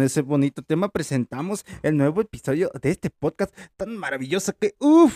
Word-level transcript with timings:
con 0.00 0.06
ese 0.06 0.22
bonito 0.22 0.62
tema 0.62 0.88
presentamos 0.88 1.66
el 1.82 1.94
nuevo 1.94 2.22
episodio 2.22 2.70
de 2.80 2.90
este 2.90 3.10
podcast 3.10 3.54
tan 3.76 3.98
maravilloso 3.98 4.54
que, 4.58 4.74
uff, 4.78 5.12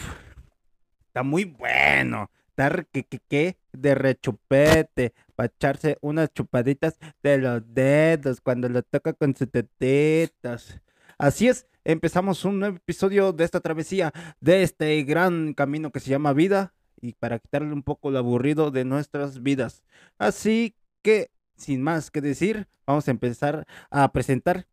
está 1.06 1.22
muy 1.22 1.44
bueno. 1.44 2.30
Está 2.48 2.84
que, 2.92 3.02
que, 3.04 3.18
que 3.20 3.56
de 3.72 3.94
rechupete, 3.94 5.14
para 5.34 5.46
echarse 5.46 5.96
unas 6.02 6.34
chupaditas 6.34 6.98
de 7.22 7.38
los 7.38 7.62
dedos 7.72 8.42
cuando 8.42 8.68
lo 8.68 8.82
toca 8.82 9.14
con 9.14 9.34
sus 9.34 9.50
tetitas. 9.50 10.82
Así 11.16 11.48
es, 11.48 11.66
empezamos 11.82 12.44
un 12.44 12.58
nuevo 12.58 12.76
episodio 12.76 13.32
de 13.32 13.44
esta 13.44 13.60
travesía, 13.60 14.12
de 14.40 14.64
este 14.64 15.02
gran 15.04 15.54
camino 15.54 15.92
que 15.92 16.00
se 16.00 16.10
llama 16.10 16.34
vida 16.34 16.74
y 17.00 17.14
para 17.14 17.38
quitarle 17.38 17.72
un 17.72 17.82
poco 17.82 18.10
lo 18.10 18.18
aburrido 18.18 18.70
de 18.70 18.84
nuestras 18.84 19.42
vidas. 19.42 19.82
Así 20.18 20.76
que, 21.00 21.30
sin 21.56 21.82
más 21.82 22.10
que 22.10 22.20
decir, 22.20 22.66
vamos 22.86 23.06
a 23.08 23.10
empezar 23.10 23.66
a 23.90 24.10
presentar. 24.12 24.66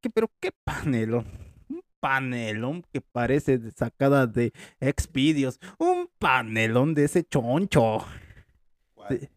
¿Qué, 0.00 0.10
pero 0.10 0.30
qué 0.40 0.50
panelón. 0.64 1.26
Un 1.68 1.82
panelón 2.00 2.84
que 2.92 3.00
parece 3.00 3.58
sacada 3.76 4.26
de 4.26 4.52
Xvideos. 4.80 5.58
Un 5.78 6.08
panelón 6.18 6.94
de 6.94 7.04
ese 7.04 7.24
choncho. 7.24 8.04
De- 9.08 9.30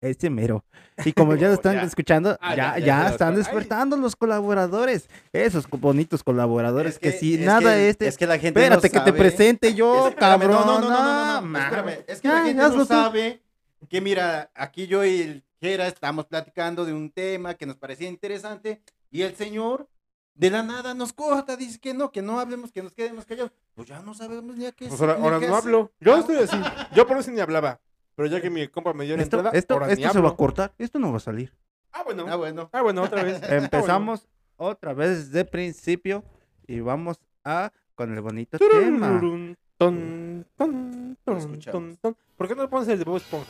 ese 0.00 0.30
mero. 0.30 0.64
Y 1.04 1.12
como 1.12 1.34
ya 1.36 1.48
lo 1.48 1.54
están 1.54 1.76
Ya. 1.76 1.82
escuchando, 1.84 2.36
Ah, 2.40 2.54
ya, 2.78 3.08
están 3.08 3.30
ay. 3.30 3.36
despertando 3.36 3.96
los 3.96 4.14
colaboradores. 4.14 5.08
Esos 5.32 5.68
bonitos 5.68 6.22
colaboradores 6.22 6.94
Es 6.94 6.98
que, 6.98 7.12
que- 7.12 7.18
si 7.18 7.34
es 7.34 7.40
nada 7.40 7.74
que- 7.74 7.88
este. 7.88 8.08
es 8.08 8.18
que 8.18 8.26
la 8.26 8.38
gente 8.38 8.60
no 8.60 8.76
Espérate 8.76 8.90
que 8.90 9.00
te 9.00 9.12
presente 9.12 9.74
yo, 9.74 10.08
Es- 10.08 10.14
cabrón. 10.16 10.50
No, 10.50 10.64
no, 10.66 10.80
no, 10.80 10.90
no, 10.90 11.40
no, 11.40 11.40
no, 11.48 11.58
espérame. 11.58 12.04
Es 12.06 12.20
que 12.20 12.28
la 12.28 12.44
gente 12.44 12.62
no 12.62 12.84
sabe 12.84 13.40
que, 13.88 14.00
mira, 14.00 14.50
aquí 14.54 14.86
yo 14.86 15.04
y 15.04 15.22
el 15.22 15.44
Jera 15.62 15.86
estamos 15.86 16.26
platicando 16.26 16.84
de 16.84 16.92
un 16.92 17.08
tema 17.12 17.54
que 17.54 17.66
nos 17.66 17.76
parecía 17.76 18.08
interesante 18.08 18.82
y 19.12 19.22
el 19.22 19.36
señor 19.36 19.88
de 20.34 20.50
la 20.50 20.64
nada 20.64 20.92
nos 20.92 21.12
corta, 21.12 21.56
dice 21.56 21.78
que 21.78 21.94
no, 21.94 22.10
que 22.10 22.20
no 22.20 22.40
hablemos, 22.40 22.72
que 22.72 22.82
nos 22.82 22.92
quedemos 22.92 23.24
callados. 23.26 23.52
Pues 23.74 23.86
ya 23.86 24.00
no 24.02 24.12
sabemos 24.12 24.56
ni 24.56 24.66
a 24.66 24.72
qué 24.72 24.88
Pues 24.88 25.00
ahora, 25.00 25.16
ni 25.18 25.22
ahora 25.24 25.38
qué 25.38 25.46
no 25.46 25.54
hacer. 25.56 25.68
hablo. 25.68 25.92
Yo 26.00 26.14
Ah, 26.16 26.18
estoy 26.18 26.36
así. 26.38 26.56
Yo 26.96 27.06
por 27.06 27.16
eso 27.18 27.30
ni 27.30 27.38
hablaba. 27.40 27.80
Pero 28.16 28.26
ya 28.28 28.40
que 28.40 28.50
mi 28.50 28.66
compa 28.66 28.92
me 28.92 29.04
dio 29.04 29.16
la 29.16 29.22
Esto, 29.22 29.36
entrada, 29.36 29.56
esto, 29.56 29.74
ahora 29.74 29.86
ni 29.86 29.92
esto 29.92 30.02
se 30.02 30.08
hablo. 30.08 30.22
va 30.28 30.34
a 30.34 30.36
cortar. 30.36 30.74
Esto 30.78 30.98
no 30.98 31.12
va 31.12 31.18
a 31.18 31.20
salir. 31.20 31.54
Ah, 31.92 32.02
bueno. 32.02 32.24
Ah, 32.28 32.34
bueno. 32.34 32.68
Ah, 32.72 32.82
bueno, 32.82 33.02
otra 33.02 33.22
vez. 33.22 33.40
Ah, 33.42 33.46
bueno. 33.46 33.62
Empezamos 33.64 34.26
otra 34.56 34.94
vez 34.94 35.30
de 35.30 35.44
principio 35.44 36.24
y 36.66 36.80
vamos 36.80 37.20
a 37.44 37.70
con 37.94 38.12
el 38.12 38.20
bonito 38.20 38.58
tema. 38.58 38.72
Turururun, 38.72 39.56
ton, 39.78 40.44
ton, 40.56 41.16
ton, 41.24 41.36
escuchamos. 41.38 41.72
ton, 41.72 41.96
ton. 41.98 42.16
¿Por 42.36 42.48
qué 42.48 42.56
no 42.56 42.62
le 42.62 42.68
pones 42.68 42.88
el 42.88 42.98
de 42.98 43.04
Bob 43.04 43.18
Esponja? 43.18 43.46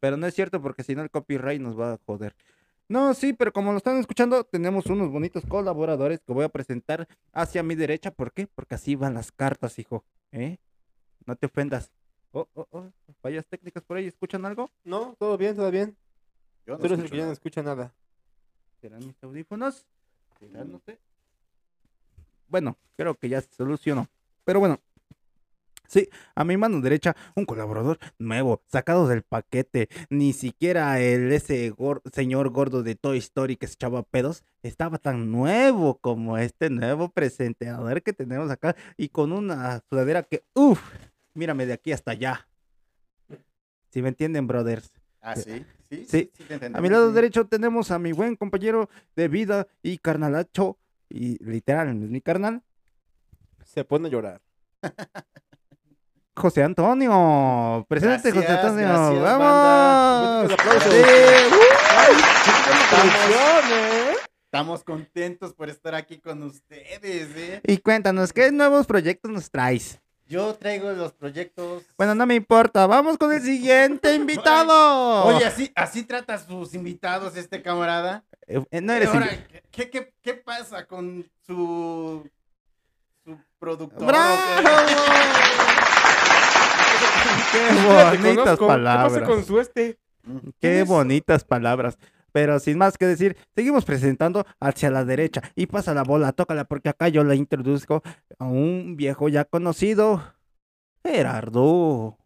Pero 0.00 0.16
no 0.16 0.26
es 0.26 0.34
cierto 0.34 0.60
porque 0.62 0.82
si 0.82 0.94
no 0.94 1.02
el 1.02 1.10
copyright 1.10 1.60
nos 1.60 1.78
va 1.78 1.94
a 1.94 1.98
joder. 2.06 2.34
No, 2.88 3.12
sí, 3.12 3.34
pero 3.34 3.52
como 3.52 3.72
lo 3.72 3.78
están 3.78 3.98
escuchando, 3.98 4.44
tenemos 4.44 4.86
unos 4.86 5.10
bonitos 5.10 5.44
colaboradores 5.44 6.20
que 6.20 6.32
voy 6.32 6.44
a 6.44 6.48
presentar 6.48 7.06
hacia 7.32 7.62
mi 7.62 7.74
derecha. 7.74 8.10
¿Por 8.10 8.32
qué? 8.32 8.46
Porque 8.46 8.76
así 8.76 8.94
van 8.94 9.14
las 9.14 9.30
cartas, 9.30 9.78
hijo. 9.78 10.04
¿Eh? 10.32 10.56
No 11.26 11.36
te 11.36 11.46
ofendas. 11.46 11.92
Oh, 12.32 12.48
oh, 12.54 12.66
oh. 12.70 12.90
Fallas 13.20 13.46
técnicas 13.46 13.82
por 13.84 13.98
ahí. 13.98 14.06
¿Escuchan 14.06 14.46
algo? 14.46 14.70
No, 14.84 15.14
todo 15.18 15.36
bien, 15.36 15.54
todo 15.54 15.70
bien. 15.70 15.96
Yo 16.66 16.74
no 16.74 16.78
Tú 16.78 16.86
eres 16.86 16.98
el 16.98 17.04
escucho 17.04 17.12
que 17.12 17.18
ya 17.18 17.26
no 17.26 17.32
escucha 17.32 17.62
nada. 17.62 17.92
¿Serán 18.80 19.06
mis 19.06 19.22
audífonos? 19.22 19.84
¿Serán? 20.38 20.72
No 20.72 20.78
sé. 20.78 20.98
Bueno, 22.48 22.78
creo 22.96 23.14
que 23.14 23.28
ya 23.28 23.42
se 23.42 23.52
solucionó. 23.54 24.08
Pero 24.44 24.60
bueno. 24.60 24.80
Sí, 25.88 26.08
a 26.34 26.44
mi 26.44 26.58
mano 26.58 26.82
derecha, 26.82 27.16
un 27.34 27.46
colaborador 27.46 27.98
nuevo, 28.18 28.62
sacado 28.66 29.08
del 29.08 29.22
paquete. 29.22 29.88
Ni 30.10 30.34
siquiera 30.34 31.00
el 31.00 31.32
ese 31.32 31.72
gor- 31.72 32.02
señor 32.12 32.50
gordo 32.50 32.82
de 32.82 32.94
Toy 32.94 33.16
Story 33.18 33.56
que 33.56 33.66
se 33.66 33.72
echaba 33.74 34.02
pedos 34.02 34.44
estaba 34.62 34.98
tan 34.98 35.32
nuevo 35.32 35.96
como 35.98 36.36
este 36.36 36.68
nuevo 36.68 37.08
presentador 37.08 38.02
que 38.02 38.12
tenemos 38.12 38.50
acá. 38.50 38.76
Y 38.98 39.08
con 39.08 39.32
una 39.32 39.82
sudadera 39.88 40.24
que, 40.24 40.44
uff, 40.54 40.78
mírame 41.32 41.64
de 41.64 41.72
aquí 41.72 41.90
hasta 41.92 42.10
allá. 42.10 42.46
Si 43.90 44.02
me 44.02 44.10
entienden, 44.10 44.46
brothers. 44.46 44.92
Ah, 45.22 45.36
sí. 45.36 45.64
Sí, 45.88 46.04
Sí. 46.06 46.30
te 46.46 46.52
entendemos, 46.54 46.78
A 46.78 46.82
mi 46.82 46.90
lado 46.90 47.08
sí. 47.08 47.14
derecho 47.14 47.46
tenemos 47.46 47.90
a 47.90 47.98
mi 47.98 48.12
buen 48.12 48.36
compañero 48.36 48.90
de 49.16 49.28
vida 49.28 49.66
y 49.82 49.96
carnalacho. 49.96 50.78
Y 51.08 51.42
literal, 51.42 51.88
es 51.88 51.94
mi 52.10 52.20
carnal, 52.20 52.62
Se 53.64 53.84
pone 53.86 54.08
a 54.08 54.10
llorar. 54.10 54.42
José 56.38 56.62
Antonio. 56.62 57.84
Presente, 57.88 58.32
José 58.32 58.46
Antonio. 58.48 58.86
gracias, 58.88 59.22
¡Vamos! 59.22 60.52
Aplausos. 60.52 60.92
Sí, 60.92 60.98
¿eh? 60.98 61.48
Estamos 64.44 64.82
contentos 64.82 65.52
por 65.52 65.68
estar 65.68 65.94
aquí 65.94 66.18
con 66.18 66.42
ustedes, 66.42 67.36
¿eh? 67.36 67.60
Y 67.64 67.78
cuéntanos, 67.78 68.32
¿qué 68.32 68.50
nuevos 68.50 68.86
proyectos 68.86 69.30
nos 69.30 69.50
traes? 69.50 70.00
Yo 70.26 70.54
traigo 70.54 70.90
los 70.92 71.12
proyectos. 71.12 71.84
Bueno, 71.96 72.14
no 72.14 72.26
me 72.26 72.34
importa. 72.34 72.86
Vamos 72.86 73.18
con 73.18 73.32
el 73.32 73.42
siguiente 73.42 74.14
invitado. 74.14 75.24
Oye, 75.24 75.44
así, 75.44 75.72
así 75.74 76.02
trata 76.04 76.34
a 76.34 76.38
sus 76.38 76.74
invitados 76.74 77.36
este 77.36 77.62
camarada. 77.62 78.24
Eh, 78.46 78.62
eh, 78.70 78.80
no 78.80 78.92
eres 78.92 79.08
Ahora, 79.08 79.28
¿qué, 79.70 79.90
qué, 79.90 80.12
qué 80.22 80.34
pasa 80.34 80.86
con 80.86 81.26
su, 81.46 82.28
su 83.24 83.38
productor? 83.58 84.06
¡Bravo! 84.06 84.36
Qué 87.52 87.58
bonitas 87.86 88.18
conozco. 88.18 88.22
¿Qué 88.22 88.44
pasa 88.44 88.66
palabras. 88.66 89.28
con 89.28 89.44
su 89.44 89.60
este? 89.60 89.98
qué? 90.60 90.82
Bonitas 90.84 91.44
palabras. 91.44 91.98
Pero 92.32 92.58
sin 92.60 92.78
más 92.78 92.98
que 92.98 93.06
decir, 93.06 93.36
seguimos 93.54 93.84
presentando 93.84 94.46
hacia 94.60 94.90
la 94.90 95.04
derecha. 95.04 95.42
Y 95.54 95.66
pasa 95.66 95.94
la 95.94 96.04
bola, 96.04 96.32
tócala, 96.32 96.64
porque 96.64 96.90
acá 96.90 97.08
yo 97.08 97.24
la 97.24 97.34
introduzco 97.34 98.02
a 98.38 98.44
un 98.44 98.96
viejo 98.96 99.28
ya 99.28 99.44
conocido, 99.44 100.22
Gerardo. 101.02 102.18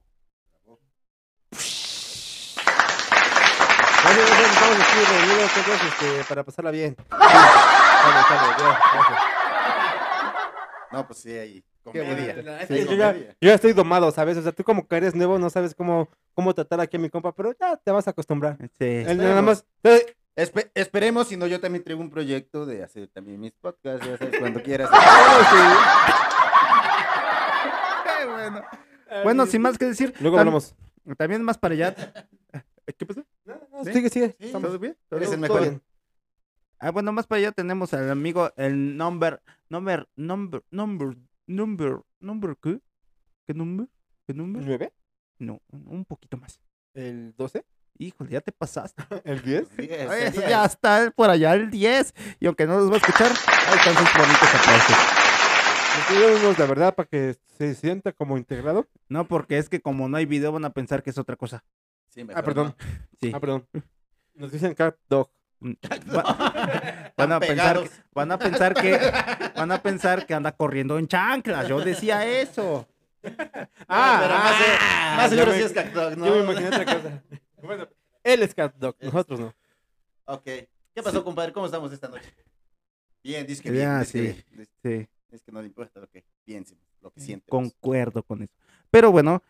Gracias, 4.03 4.28
gracias, 4.28 4.50
estamos 4.53 4.77
aquí 4.81 4.99
reunidos 5.12 5.53
todos 5.54 5.81
este, 5.83 6.25
para 6.28 6.43
pasarla 6.44 6.71
bien. 6.72 6.97
Gracias. 7.09 8.33
No, 10.91 11.06
pues 11.06 11.21
sí, 11.21 11.31
ahí. 11.31 11.65
Comedia. 11.82 12.66
Sí, 12.69 12.84
yo, 12.84 12.93
ya, 12.94 13.12
comedia. 13.12 13.37
yo 13.41 13.48
ya 13.48 13.54
estoy 13.54 13.72
domado, 13.72 14.10
¿sabes? 14.10 14.37
O 14.37 14.43
sea, 14.43 14.53
tú 14.53 14.62
como 14.65 14.87
que 14.87 14.97
eres 14.97 15.15
nuevo, 15.15 15.38
no 15.38 15.50
sabes 15.50 15.75
cómo, 15.75 16.09
cómo 16.34 16.54
tratar 16.54 16.81
aquí 16.81 16.97
a 16.97 17.00
mi 17.00 17.10
compa, 17.10 17.32
pero 17.32 17.53
ya 17.59 17.76
te 17.76 17.91
vas 17.91 18.06
a 18.06 18.10
acostumbrar. 18.10 18.56
Sí. 18.78 18.84
Él 19.06 19.19
nada 19.19 19.43
más. 19.43 19.65
Espe- 20.34 20.71
esperemos, 20.75 21.28
si 21.28 21.37
no, 21.37 21.47
yo 21.47 21.60
también 21.60 21.84
traigo 21.84 22.00
un 22.00 22.09
proyecto 22.09 22.65
de 22.65 22.82
hacer 22.82 23.06
también 23.09 23.38
mis 23.38 23.53
podcasts, 23.53 24.06
ya 24.06 24.16
sabes, 24.16 24.38
cuando 24.38 24.62
quieras. 24.62 24.88
Qué 28.21 28.26
bueno. 28.26 28.62
Bueno, 29.25 29.47
sin 29.47 29.62
más 29.62 29.78
que 29.78 29.87
decir, 29.87 30.15
Luego 30.21 30.37
tam- 30.37 30.41
hablamos. 30.41 30.75
también 31.19 31.42
más 31.42 31.59
para 31.59 31.75
allá. 31.75 31.94
¿Qué 32.98 33.06
pasó? 33.06 33.25
No, 33.44 33.54
no, 33.71 33.84
¿Sí? 33.84 33.92
Sigue, 33.92 34.09
sigue. 34.09 34.28
Sí, 34.38 34.47
Estamos- 34.47 34.68
¿Todo 34.68 34.78
bien? 34.78 34.97
Eres 35.10 35.28
el 35.33 35.34
todo 35.34 35.41
mejor. 35.41 35.60
bien. 35.60 35.83
Ah, 36.78 36.91
bueno, 36.91 37.12
más 37.12 37.27
para 37.27 37.39
allá 37.39 37.53
tenemos 37.53 37.95
al 37.95 38.10
amigo, 38.10 38.51
el 38.56 38.97
number, 38.97 39.41
number, 39.68 40.09
number, 40.16 40.62
number, 40.71 41.16
number, 41.47 42.00
number, 42.21 42.56
¿qué? 42.62 42.80
¿Qué 43.47 43.54
number? 43.54 43.89
¿Qué 44.27 44.34
number? 44.34 44.62
¿Nueve? 44.65 44.92
No, 45.39 45.60
un 45.71 46.04
poquito 46.04 46.36
más. 46.36 46.60
¿El 46.94 47.34
12? 47.36 47.65
Híjole, 47.98 48.30
ya 48.30 48.41
te 48.41 48.53
pasaste. 48.53 49.03
¿El 49.24 49.42
10? 49.42 49.77
Diez, 49.77 50.09
Oye, 50.10 50.30
diez. 50.30 50.48
ya 50.48 50.65
está 50.65 51.10
por 51.15 51.30
allá 51.30 51.54
el 51.54 51.71
10. 51.71 52.15
Y 52.41 52.47
aunque 52.47 52.66
no 52.66 52.78
los 52.78 52.91
va 52.91 52.94
a 52.94 52.98
escuchar, 52.98 53.30
ahí 53.30 53.78
están 53.78 53.94
sus 53.97 54.12
bonitos 54.15 54.54
aplausos. 54.54 56.42
unos, 56.42 56.59
la 56.59 56.66
verdad, 56.66 56.94
para 56.94 57.09
que 57.09 57.36
se 57.59 57.74
sienta 57.74 58.12
como 58.12 58.39
integrado. 58.39 58.89
No, 59.09 59.27
porque 59.28 59.59
es 59.59 59.68
que 59.68 59.80
como 59.80 60.09
no 60.09 60.16
hay 60.16 60.27
video 60.27 60.53
van 60.53 60.65
a 60.65 60.72
pensar 60.72 61.03
que 61.03 61.10
es 61.10 61.18
otra 61.18 61.36
cosa. 61.36 61.65
Sí, 62.09 62.27
Ah, 62.34 62.42
perdón. 62.42 62.74
Sí. 63.21 63.33
Ah, 63.34 63.41
perdón. 63.41 63.66
Nos 64.34 64.53
dicen 64.53 64.74
cat 64.74 64.97
dog. 65.09 65.30
Va- 66.14 67.12
van 67.16 67.32
a 67.32 67.41
pensar, 67.41 67.80
que- 67.82 67.91
van 68.14 68.32
a 68.32 68.38
pensar 68.38 68.74
que, 68.74 68.98
van 69.56 69.72
a 69.72 69.82
pensar 69.82 70.26
que 70.26 70.34
anda 70.34 70.53
corriendo 70.53 70.98
en 70.98 71.06
chanclas. 71.06 71.68
Yo 71.68 71.80
decía 71.80 72.26
eso. 72.26 72.86
Ah, 73.88 74.18
pero 74.20 74.34
más, 74.34 74.54
ah, 74.80 75.14
más 75.16 75.30
seguro 75.30 75.53
sí 75.53 75.62
es 75.62 76.16
¿no? 76.16 76.26
Yo 76.26 76.34
me 76.36 76.42
imaginé 76.44 76.68
otra 76.68 76.84
cosa. 76.84 77.22
Bueno, 77.62 77.88
él 78.24 78.42
es 78.42 78.54
cat 78.54 78.74
dog, 78.76 78.97
nosotros 79.00 79.38
no. 79.41 79.54
Ok. 80.24 80.42
¿Qué 80.44 81.03
pasó, 81.03 81.22
compadre? 81.24 81.53
¿Cómo 81.53 81.66
estamos 81.66 81.92
esta 81.92 82.08
noche? 82.08 82.32
Bien, 83.22 83.47
dice 83.47 83.62
que 83.62 83.70
bien. 83.70 84.00
Que 84.00 84.04
sí. 84.04 84.20
bien. 84.20 84.68
Sí, 84.82 85.08
Es 85.30 85.42
que 85.42 85.53
no 85.53 85.60
le 85.60 85.68
importa 85.68 86.00
lo 86.00 86.08
que 86.08 86.24
piensen, 86.44 86.78
lo 87.00 87.12
que 87.12 87.20
sienten. 87.20 87.48
concuerdo 87.48 88.22
con 88.24 88.42
eso. 88.42 88.54
Pero 88.91 89.12
bueno, 89.12 89.42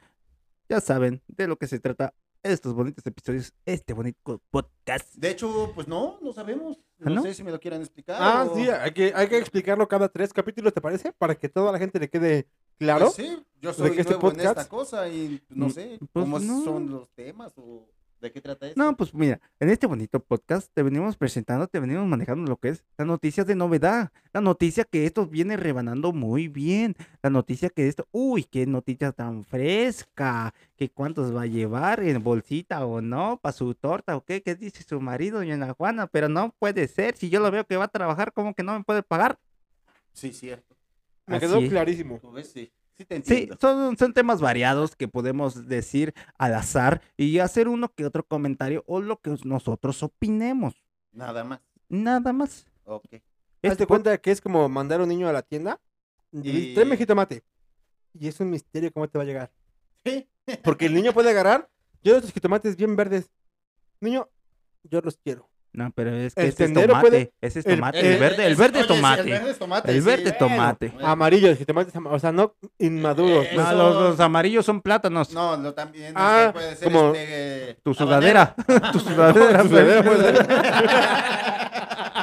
ya 0.68 0.80
saben 0.80 1.22
de 1.26 1.46
lo 1.48 1.56
que 1.56 1.66
se 1.66 1.80
trata 1.80 2.12
estos 2.42 2.74
bonitos 2.74 3.06
episodios, 3.06 3.52
este 3.64 3.92
bonito 3.92 4.42
podcast. 4.50 5.14
De 5.14 5.30
hecho, 5.30 5.72
pues 5.74 5.86
no, 5.86 6.18
no 6.20 6.32
sabemos. 6.32 6.78
¿Ah, 7.00 7.08
No, 7.08 7.14
no? 7.16 7.22
sé 7.22 7.34
si 7.34 7.42
me 7.44 7.50
lo 7.50 7.60
quieran 7.60 7.80
explicar. 7.80 8.16
Ah, 8.20 8.46
o- 8.50 8.54
sí, 8.54 8.68
hay 8.68 8.90
que, 8.92 9.12
hay 9.14 9.28
que 9.28 9.38
explicarlo 9.38 9.86
cada 9.88 10.08
tres 10.08 10.32
capítulos, 10.32 10.72
¿te 10.72 10.80
parece? 10.80 11.12
Para 11.12 11.34
que 11.34 11.48
toda 11.48 11.70
la 11.72 11.78
gente 11.78 11.98
le 12.00 12.08
quede 12.10 12.48
claro. 12.78 13.06
Pues 13.06 13.14
sí, 13.28 13.42
yo 13.60 13.72
soy 13.72 13.92
que 13.92 14.00
este 14.00 14.14
en 14.14 14.40
esta 14.40 14.68
cosa 14.68 15.08
y 15.08 15.40
no 15.50 15.66
Mm, 15.66 15.70
sé 15.70 15.98
pues 16.12 16.24
cómo 16.24 16.38
no. 16.38 16.64
son 16.64 16.90
los 16.90 17.08
temas 17.10 17.52
o 17.56 17.88
de 18.22 18.32
qué 18.32 18.40
trata 18.40 18.68
esto. 18.68 18.82
No, 18.82 18.96
pues 18.96 19.12
mira, 19.12 19.40
en 19.60 19.68
este 19.68 19.86
bonito 19.86 20.20
podcast 20.20 20.72
te 20.72 20.82
venimos 20.82 21.16
presentando, 21.16 21.66
te 21.66 21.80
venimos 21.80 22.06
manejando 22.06 22.48
lo 22.48 22.56
que 22.56 22.68
es 22.68 22.84
las 22.96 23.06
noticias 23.06 23.46
de 23.46 23.54
novedad, 23.54 24.12
la 24.32 24.40
noticia 24.40 24.84
que 24.84 25.04
esto 25.04 25.26
viene 25.26 25.56
rebanando 25.56 26.12
muy 26.12 26.48
bien, 26.48 26.94
la 27.22 27.30
noticia 27.30 27.68
que 27.68 27.88
esto, 27.88 28.06
uy, 28.12 28.44
qué 28.44 28.64
noticia 28.64 29.12
tan 29.12 29.44
fresca, 29.44 30.54
que 30.76 30.88
cuántos 30.88 31.34
va 31.34 31.42
a 31.42 31.46
llevar 31.46 32.02
en 32.02 32.22
bolsita 32.22 32.86
o 32.86 33.00
no, 33.00 33.38
para 33.42 33.52
su 33.52 33.74
torta 33.74 34.16
o 34.16 34.24
qué, 34.24 34.40
qué 34.42 34.54
dice 34.54 34.84
su 34.84 35.00
marido, 35.00 35.38
doña 35.38 35.74
Juana, 35.74 36.06
pero 36.06 36.28
no 36.28 36.54
puede 36.58 36.86
ser, 36.88 37.16
si 37.16 37.28
yo 37.28 37.40
lo 37.40 37.50
veo 37.50 37.66
que 37.66 37.76
va 37.76 37.84
a 37.84 37.88
trabajar, 37.88 38.32
¿cómo 38.32 38.54
que 38.54 38.62
no 38.62 38.78
me 38.78 38.84
puede 38.84 39.02
pagar? 39.02 39.38
Sí, 40.12 40.32
cierto. 40.32 40.76
Me 41.26 41.36
Así 41.36 41.46
quedó 41.46 41.58
es. 41.58 41.68
clarísimo. 41.70 42.20
Ves, 42.32 42.50
sí. 42.52 42.72
Sí 43.02 43.06
te 43.06 43.14
Sí, 43.22 43.32
entiendo. 43.34 43.56
son, 43.60 43.96
son 43.96 44.12
temas 44.12 44.40
variados 44.40 44.94
que 44.94 45.08
podemos 45.08 45.66
decir 45.66 46.14
al 46.38 46.54
azar 46.54 47.02
y 47.16 47.38
hacer 47.40 47.66
uno 47.68 47.92
que 47.92 48.04
otro 48.06 48.24
comentario 48.24 48.84
o 48.86 49.00
lo 49.00 49.20
que 49.20 49.34
nosotros 49.44 50.02
opinemos, 50.02 50.74
Nada 51.12 51.42
más. 51.44 51.60
nada 51.88 52.32
más. 52.32 52.66
Ok. 52.84 53.06
Este 53.62 53.86
cuenta 53.86 54.16
que 54.18 54.30
es 54.30 54.40
como 54.40 54.68
mandar 54.68 55.00
a 55.00 55.02
un 55.04 55.08
niño 55.08 55.28
a 55.28 55.32
la 55.32 55.42
tienda 55.42 55.80
y 56.32 56.50
Y- 56.70 56.74
tráeme 56.74 56.96
jitomate. 56.96 57.42
Y 58.14 58.28
es 58.28 58.38
un 58.40 58.50
misterio 58.50 58.92
cómo 58.92 59.08
te 59.08 59.18
va 59.18 59.24
a 59.24 59.26
llegar. 59.26 59.52
Sí. 60.04 60.28
Porque 60.62 60.86
el 60.86 60.94
niño 60.94 61.12
puede 61.12 61.30
agarrar, 61.30 61.68
yo 62.02 62.16
estos 62.16 62.32
jitomates 62.32 62.76
bien 62.76 62.94
verdes. 62.96 63.30
Niño, 64.00 64.28
yo 64.84 65.00
los 65.00 65.16
quiero. 65.16 65.48
No, 65.74 65.90
pero 65.94 66.14
es 66.14 66.34
que 66.34 66.42
El 66.42 66.48
ese 66.48 66.64
es 66.66 66.72
tomate. 66.74 67.00
puede- 67.00 67.32
Ese 67.40 67.60
es 67.60 67.66
el- 67.66 67.76
tomate. 67.76 68.00
el- 68.00 68.06
El, 68.06 68.18
verde, 68.20 68.46
el 68.46 68.56
verde 68.56 68.84
tomate. 68.84 69.22
El 69.22 69.30
verde 69.30 69.50
es 69.52 69.58
tomate. 69.58 69.90
El 69.90 70.02
verde 70.02 70.32
tomate. 70.32 70.88
bueno. 70.88 71.08
Amarillo, 71.08 71.48
el 71.48 71.56
jitomate, 71.56 71.90
ama- 71.96 72.10
o 72.10 72.18
sea, 72.18 72.30
no 72.30 72.54
inmaduros. 72.78 73.46
Eh, 73.46 73.52
no- 73.56 73.62
No, 73.62 73.72
los, 73.72 73.94
los 74.10 74.20
amarillos 74.20 74.66
son 74.66 74.82
plátanos. 74.82 75.32
No, 75.32 75.56
no 75.56 75.72
también 75.72 76.12
Ah, 76.14 76.42
este, 76.48 76.52
puede 76.52 76.76
ser 76.76 76.92
como 76.92 77.14
este, 77.14 77.78
tu 77.82 77.94
sudadera. 77.94 78.54
tu 78.92 78.98
sudadera. 79.00 79.62
Tu 79.62 79.68
sudadera 79.68 80.02
puede 80.02 80.34
ser. 80.34 80.46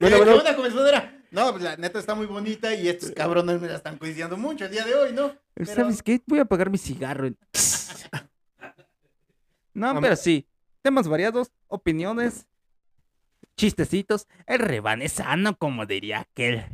Bueno, 0.00 0.16
bueno. 0.18 0.32
¿Qué 0.32 0.38
onda 0.38 0.56
con 0.56 0.64
mi 0.64 0.70
sudadera? 0.70 1.14
No, 1.30 1.50
pues, 1.52 1.62
la 1.62 1.76
neta 1.76 1.98
está 1.98 2.14
muy 2.14 2.26
bonita 2.26 2.74
y 2.74 2.88
estos 2.88 3.10
cabrones 3.10 3.60
me 3.60 3.68
la 3.68 3.76
están 3.76 3.98
coincidiendo 3.98 4.36
mucho 4.36 4.64
el 4.64 4.70
día 4.70 4.84
de 4.84 4.94
hoy, 4.94 5.12
¿no? 5.12 5.32
Pero- 5.54 5.74
¿Sabes 5.74 6.02
qué? 6.02 6.20
Voy 6.26 6.38
a 6.38 6.42
apagar 6.42 6.70
mi 6.70 6.78
cigarro. 6.78 7.28
No, 9.74 9.90
Am- 9.90 10.00
pero 10.00 10.16
sí. 10.16 10.44
Temas 10.88 11.06
variados, 11.06 11.52
opiniones, 11.66 12.48
chistecitos. 13.58 14.26
El 14.46 14.60
rebane 14.60 15.10
sano, 15.10 15.54
como 15.58 15.84
diría 15.84 16.20
aquel. 16.20 16.64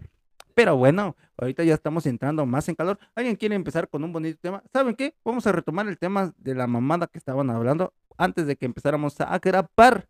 Pero 0.55 0.77
bueno, 0.77 1.17
ahorita 1.37 1.65
ya 1.65 1.75
estamos 1.75 2.07
entrando 2.07 2.47
más 2.47 2.69
en 2.69 2.77
calor. 2.77 3.01
¿Alguien 3.17 3.35
quiere 3.35 3.57
empezar 3.57 3.89
con 3.89 4.05
un 4.05 4.13
bonito 4.13 4.39
tema? 4.41 4.63
¿Saben 4.73 4.95
qué? 4.95 5.17
Vamos 5.25 5.49
a 5.49 5.51
retomar 5.53 5.89
el 5.89 5.99
tema 5.99 6.33
de 6.37 6.55
la 6.55 6.69
mamada 6.69 7.09
que 7.09 7.19
estaban 7.19 7.51
hablando 7.51 7.93
antes 8.17 8.47
de 8.47 8.55
que 8.55 8.67
empezáramos 8.67 9.21
a 9.21 9.37
grabar. 9.41 10.07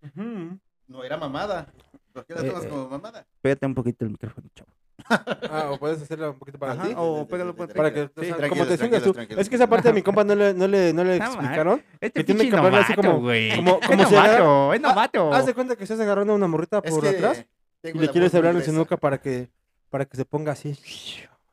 Ujú. 0.00 0.60
No 0.86 1.02
era 1.02 1.16
mamada. 1.16 1.72
¿Por 2.12 2.24
qué 2.26 2.34
la 2.34 2.44
tomas 2.44 2.64
Eh, 2.66 2.68
como 2.68 2.88
mamada? 2.88 3.26
Pégate 3.42 3.66
un 3.66 3.74
poquito 3.74 4.04
el 4.04 4.12
micrófono, 4.12 4.46
chavo. 4.54 4.70
Ah, 5.52 5.70
o 5.72 5.78
puedes 5.78 6.00
hacerlo 6.00 6.30
un 6.30 6.38
poquito 6.38 6.58
para 6.58 6.72
Ajá, 6.72 6.84
ti. 6.86 6.94
o 6.96 7.26
pégalo, 7.26 7.54
Para 7.56 7.92
que, 7.92 8.02
o 8.02 8.22
sea, 8.22 8.48
como 8.48 8.64
te 8.66 8.78
tú. 9.00 9.14
Es 9.36 9.48
que 9.48 9.56
esa 9.56 9.66
parte 9.66 9.88
de 9.88 9.94
mi 9.94 10.02
compa 10.02 10.22
no 10.22 10.34
le, 10.34 10.54
no 10.54 10.68
le, 10.68 10.92
no 10.92 11.02
le 11.02 11.18
No, 11.18 11.24
explicaron. 11.24 11.82
Este 12.00 12.20
Que 12.20 12.24
tiene 12.24 12.48
que 12.48 12.56
así 12.56 12.94
como- 12.94 13.20
güey. 13.20 13.56
como- 13.56 13.78
Es 13.80 13.86
como 13.88 14.06
si 14.06 14.14
agarra- 14.14 14.38
novato, 14.38 14.74
es 14.74 14.80
novato. 14.80 15.34
Haz 15.34 15.46
de 15.46 15.54
cuenta 15.54 15.74
que 15.76 15.82
estás 15.84 15.98
agarrando 16.00 16.32
a 16.32 16.36
una 16.36 16.46
morrita 16.46 16.80
Es 16.84 16.90
por 16.92 17.02
que 17.02 17.08
atrás 17.08 17.44
y 17.82 17.92
le 17.98 18.08
quieres 18.10 18.34
hablar 18.34 18.54
en 18.54 18.62
su 18.64 18.72
nuca 18.72 18.96
para 18.96 19.18
que, 19.20 19.50
para 19.90 20.04
que 20.04 20.16
se 20.16 20.24
ponga 20.24 20.52
así, 20.52 20.78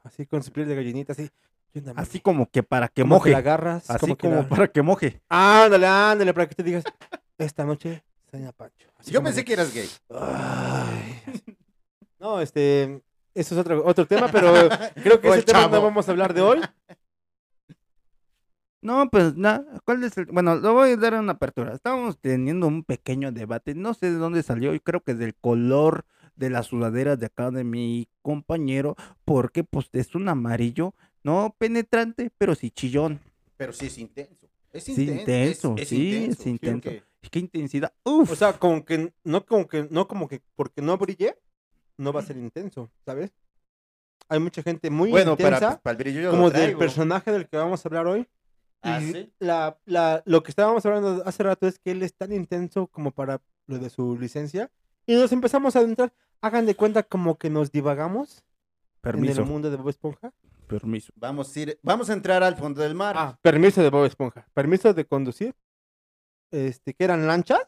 así 0.03 0.25
con 0.27 0.43
su 0.43 0.51
piel 0.51 0.67
de 0.67 0.75
gallinita, 0.75 1.13
así. 1.13 1.29
¿Qué 1.73 1.79
onda, 1.79 1.93
Así 1.97 2.19
como 2.19 2.49
que 2.49 2.63
para 2.63 2.87
que 2.87 3.01
Como 3.01 3.15
moje. 3.15 3.31
la 3.31 3.39
agarras, 3.39 3.89
Así 3.89 3.99
como, 3.99 4.17
como, 4.17 4.35
que 4.35 4.41
la- 4.43 4.47
para 4.49 4.67
que 4.67 4.81
moje. 4.81 5.21
Ándale, 5.27 5.87
ándale, 5.87 6.33
para 6.33 6.47
que 6.47 6.55
te 6.55 6.63
digas, 6.63 6.83
esta 7.37 7.65
noche 7.65 8.03
sueña 8.29 8.51
Pancho. 8.51 8.87
Así 8.99 9.11
Yo 9.11 9.19
como 9.19 9.25
pensé 9.29 9.41
de, 9.41 9.45
que 9.45 9.53
eras 9.53 9.73
gay. 9.73 9.89
"Ay". 10.09 11.21
No, 12.19 12.41
este, 12.41 13.01
eso 13.39 13.55
es 13.55 13.61
otro, 13.61 13.85
otro 13.85 14.05
tema, 14.05 14.27
pero 14.31 14.53
creo 15.01 15.19
que 15.21 15.29
O 15.29 15.33
ese 15.33 15.43
tema 15.43 15.61
chavo. 15.61 15.75
no 15.75 15.81
vamos 15.83 16.07
a 16.07 16.11
hablar 16.11 16.33
de 16.33 16.41
hoy. 16.41 16.59
No, 18.81 19.09
pues 19.09 19.35
nada. 19.35 19.65
¿Cuál 19.85 20.03
es 20.03 20.17
el...? 20.17 20.25
Bueno, 20.27 20.55
lo 20.55 20.73
voy 20.73 20.91
a 20.91 20.97
dar 20.97 21.15
una 21.15 21.33
apertura. 21.33 21.73
Estábamos 21.73 22.17
teniendo 22.19 22.67
un 22.67 22.83
pequeño 22.83 23.31
debate. 23.31 23.73
No 23.75 23.93
sé 23.93 24.11
de 24.11 24.17
dónde 24.17 24.43
salió. 24.43 24.73
Y 24.73 24.79
creo 24.79 25.01
que 25.01 25.13
del 25.15 25.35
color 25.35 26.05
de 26.35 26.49
la 26.51 26.61
sudadera 26.63 27.15
de 27.15 27.25
acá 27.25 27.49
de 27.51 27.63
mi 27.63 28.07
compañero. 28.21 28.95
Porque 29.25 29.63
pues 29.63 29.89
es 29.93 30.13
un 30.15 30.29
amarillo. 30.29 30.93
No 31.23 31.55
penetrante, 31.57 32.31
pero 32.37 32.55
sí 32.55 32.69
chillón. 32.71 33.19
Pero 33.57 33.73
sí 33.73 33.87
es 33.87 33.97
intenso. 33.97 34.47
Es 34.71 34.87
intenso. 34.89 35.19
intenso, 35.21 35.75
es, 35.77 35.81
es 35.83 35.89
sí, 35.89 36.15
intenso. 36.15 36.41
es 36.41 36.47
intenso. 36.47 36.81
que- 36.89 37.03
Qué 37.31 37.39
intensidad. 37.39 37.91
Uf. 38.05 38.31
O 38.31 38.35
sea, 38.37 38.53
como 38.53 38.85
que, 38.85 39.11
no 39.25 39.45
como 39.45 39.67
que, 39.67 39.87
no 39.89 40.07
como 40.07 40.29
que, 40.29 40.41
porque 40.55 40.81
no 40.81 40.97
brille, 40.97 41.35
no 41.97 42.13
va 42.13 42.21
a 42.21 42.23
ser 42.23 42.37
intenso, 42.37 42.89
¿sabes? 43.05 43.31
Hay 44.29 44.39
mucha 44.39 44.61
gente 44.61 44.89
muy 44.89 45.09
Bueno, 45.09 45.31
intensa, 45.31 45.59
para, 45.59 45.81
para 45.81 45.91
el 45.91 45.97
brillo 45.97 46.21
yo 46.21 46.31
como 46.31 46.43
lo 46.43 46.51
del 46.51 46.77
personaje 46.77 47.31
del 47.31 47.47
que 47.47 47.57
vamos 47.57 47.85
a 47.85 47.89
hablar 47.89 48.07
hoy. 48.07 48.27
Ah, 48.81 49.01
y 49.01 49.11
¿sí? 49.11 49.33
la, 49.39 49.79
la, 49.85 50.21
lo 50.25 50.43
que 50.43 50.51
estábamos 50.51 50.85
hablando 50.85 51.23
hace 51.25 51.43
rato 51.43 51.67
es 51.67 51.79
que 51.79 51.91
él 51.91 52.03
es 52.03 52.13
tan 52.13 52.31
intenso 52.31 52.87
como 52.87 53.11
para 53.11 53.41
lo 53.65 53.79
de 53.79 53.89
su 53.89 54.17
licencia. 54.17 54.71
Y 55.05 55.15
nos 55.15 55.31
empezamos 55.31 55.75
a 55.75 55.79
adentrar. 55.79 56.13
Hagan 56.41 56.65
de 56.65 56.75
cuenta 56.75 57.03
como 57.03 57.37
que 57.37 57.49
nos 57.49 57.71
divagamos 57.71 58.43
Permiso. 59.01 59.41
en 59.41 59.47
el 59.47 59.51
mundo 59.51 59.71
de 59.71 59.77
Bob 59.77 59.89
Esponja. 59.89 60.33
Permiso. 60.67 61.13
Vamos 61.15 61.55
a, 61.55 61.59
ir, 61.59 61.79
vamos 61.81 62.09
a 62.09 62.13
entrar 62.13 62.43
al 62.43 62.55
fondo 62.57 62.81
del 62.81 62.93
mar. 62.93 63.15
Ah, 63.17 63.39
permiso 63.41 63.81
de 63.81 63.89
Bob 63.89 64.05
Esponja. 64.05 64.47
Permiso 64.53 64.93
de 64.93 65.05
conducir. 65.05 65.55
Este, 66.51 66.93
que 66.93 67.03
eran 67.03 67.25
lanchas. 67.25 67.65